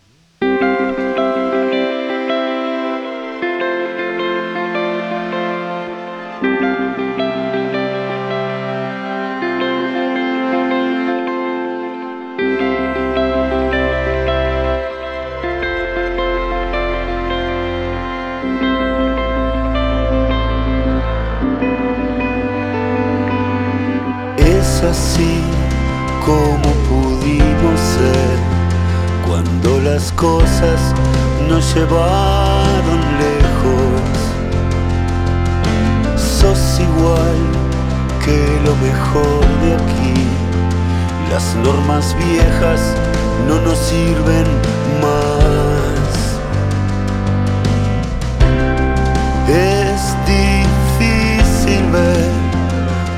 Cosas 30.18 30.80
nos 31.48 31.74
llevaron 31.74 33.00
lejos. 33.24 34.16
Sos 36.16 36.80
igual 36.80 37.38
que 38.24 38.38
lo 38.64 38.74
mejor 38.88 39.46
de 39.62 39.74
aquí. 39.74 40.26
Las 41.30 41.54
normas 41.64 42.16
viejas 42.18 42.80
no 43.46 43.60
nos 43.60 43.78
sirven 43.78 44.46
más. 45.04 46.10
Es 49.48 50.02
difícil 50.26 51.84
ver 51.92 52.30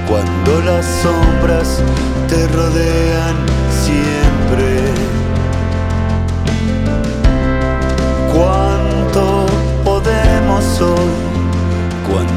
cuando 0.06 0.60
las 0.70 0.84
sombras 1.02 1.82
te 2.28 2.46
rodean 2.48 3.36
siempre. 3.86 5.19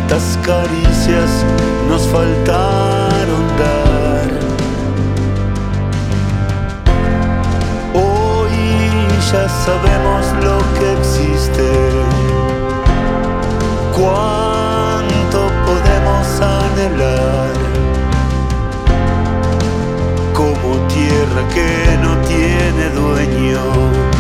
¿Cuántas 0.06 0.38
caricias 0.46 1.46
nos 1.88 2.06
faltaron 2.10 3.44
dar? 3.58 4.30
Hoy 7.94 8.52
ya 9.32 9.48
sabemos 9.48 10.26
lo 10.44 10.58
que 10.78 10.92
existe. 11.00 11.70
¿Cuánto 13.96 15.40
podemos 15.66 16.42
anhelar? 16.42 17.54
Como 20.34 20.86
tierra 20.88 21.48
que 21.56 21.98
no 22.04 22.18
tiene 22.28 22.90
dueño, 22.90 24.13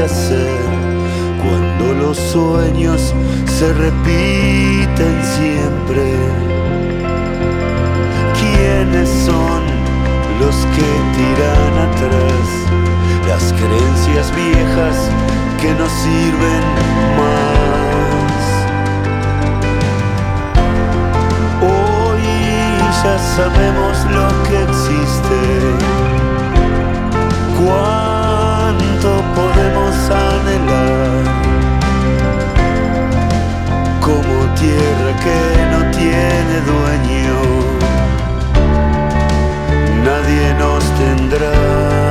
hacer. 0.00 0.60
Cuando 1.42 1.94
los 1.94 2.16
sueños 2.16 3.12
se 3.46 3.72
repiten 3.72 5.14
siempre. 5.36 6.16
¿Quiénes 8.38 9.08
son 9.26 9.62
los 10.40 10.56
que 10.74 10.88
tiran 11.16 11.74
atrás? 11.88 12.46
Las 13.28 13.52
creencias 13.52 14.32
viejas 14.34 14.96
que 15.60 15.70
no 15.74 15.86
sirven 15.88 16.64
más. 17.18 18.32
Hoy 21.62 22.22
ya 23.04 23.18
sabemos 23.36 23.94
lo 24.10 24.28
que 24.44 24.62
existe. 24.62 26.02
¿Cuánto 28.62 29.10
podemos 29.34 29.94
anhelar? 30.08 31.24
Como 34.00 34.54
tierra 34.54 35.12
que 35.24 35.40
no 35.72 35.80
tiene 35.90 36.56
dueño, 36.70 37.40
nadie 40.04 40.54
nos 40.60 40.84
tendrá. 40.96 42.01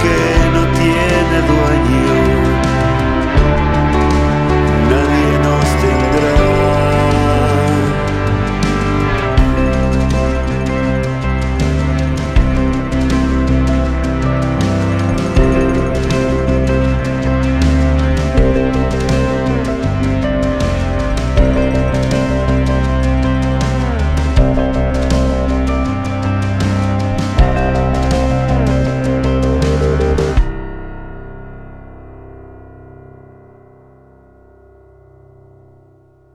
que 0.00 0.50
no 0.52 0.62
tiene 0.78 1.36
dueño. 1.48 2.33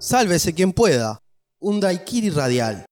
Sálvese 0.09 0.55
quien 0.55 0.73
pueda. 0.73 1.21
Un 1.61 1.79
daiquiri 1.79 2.31
radial. 2.31 2.88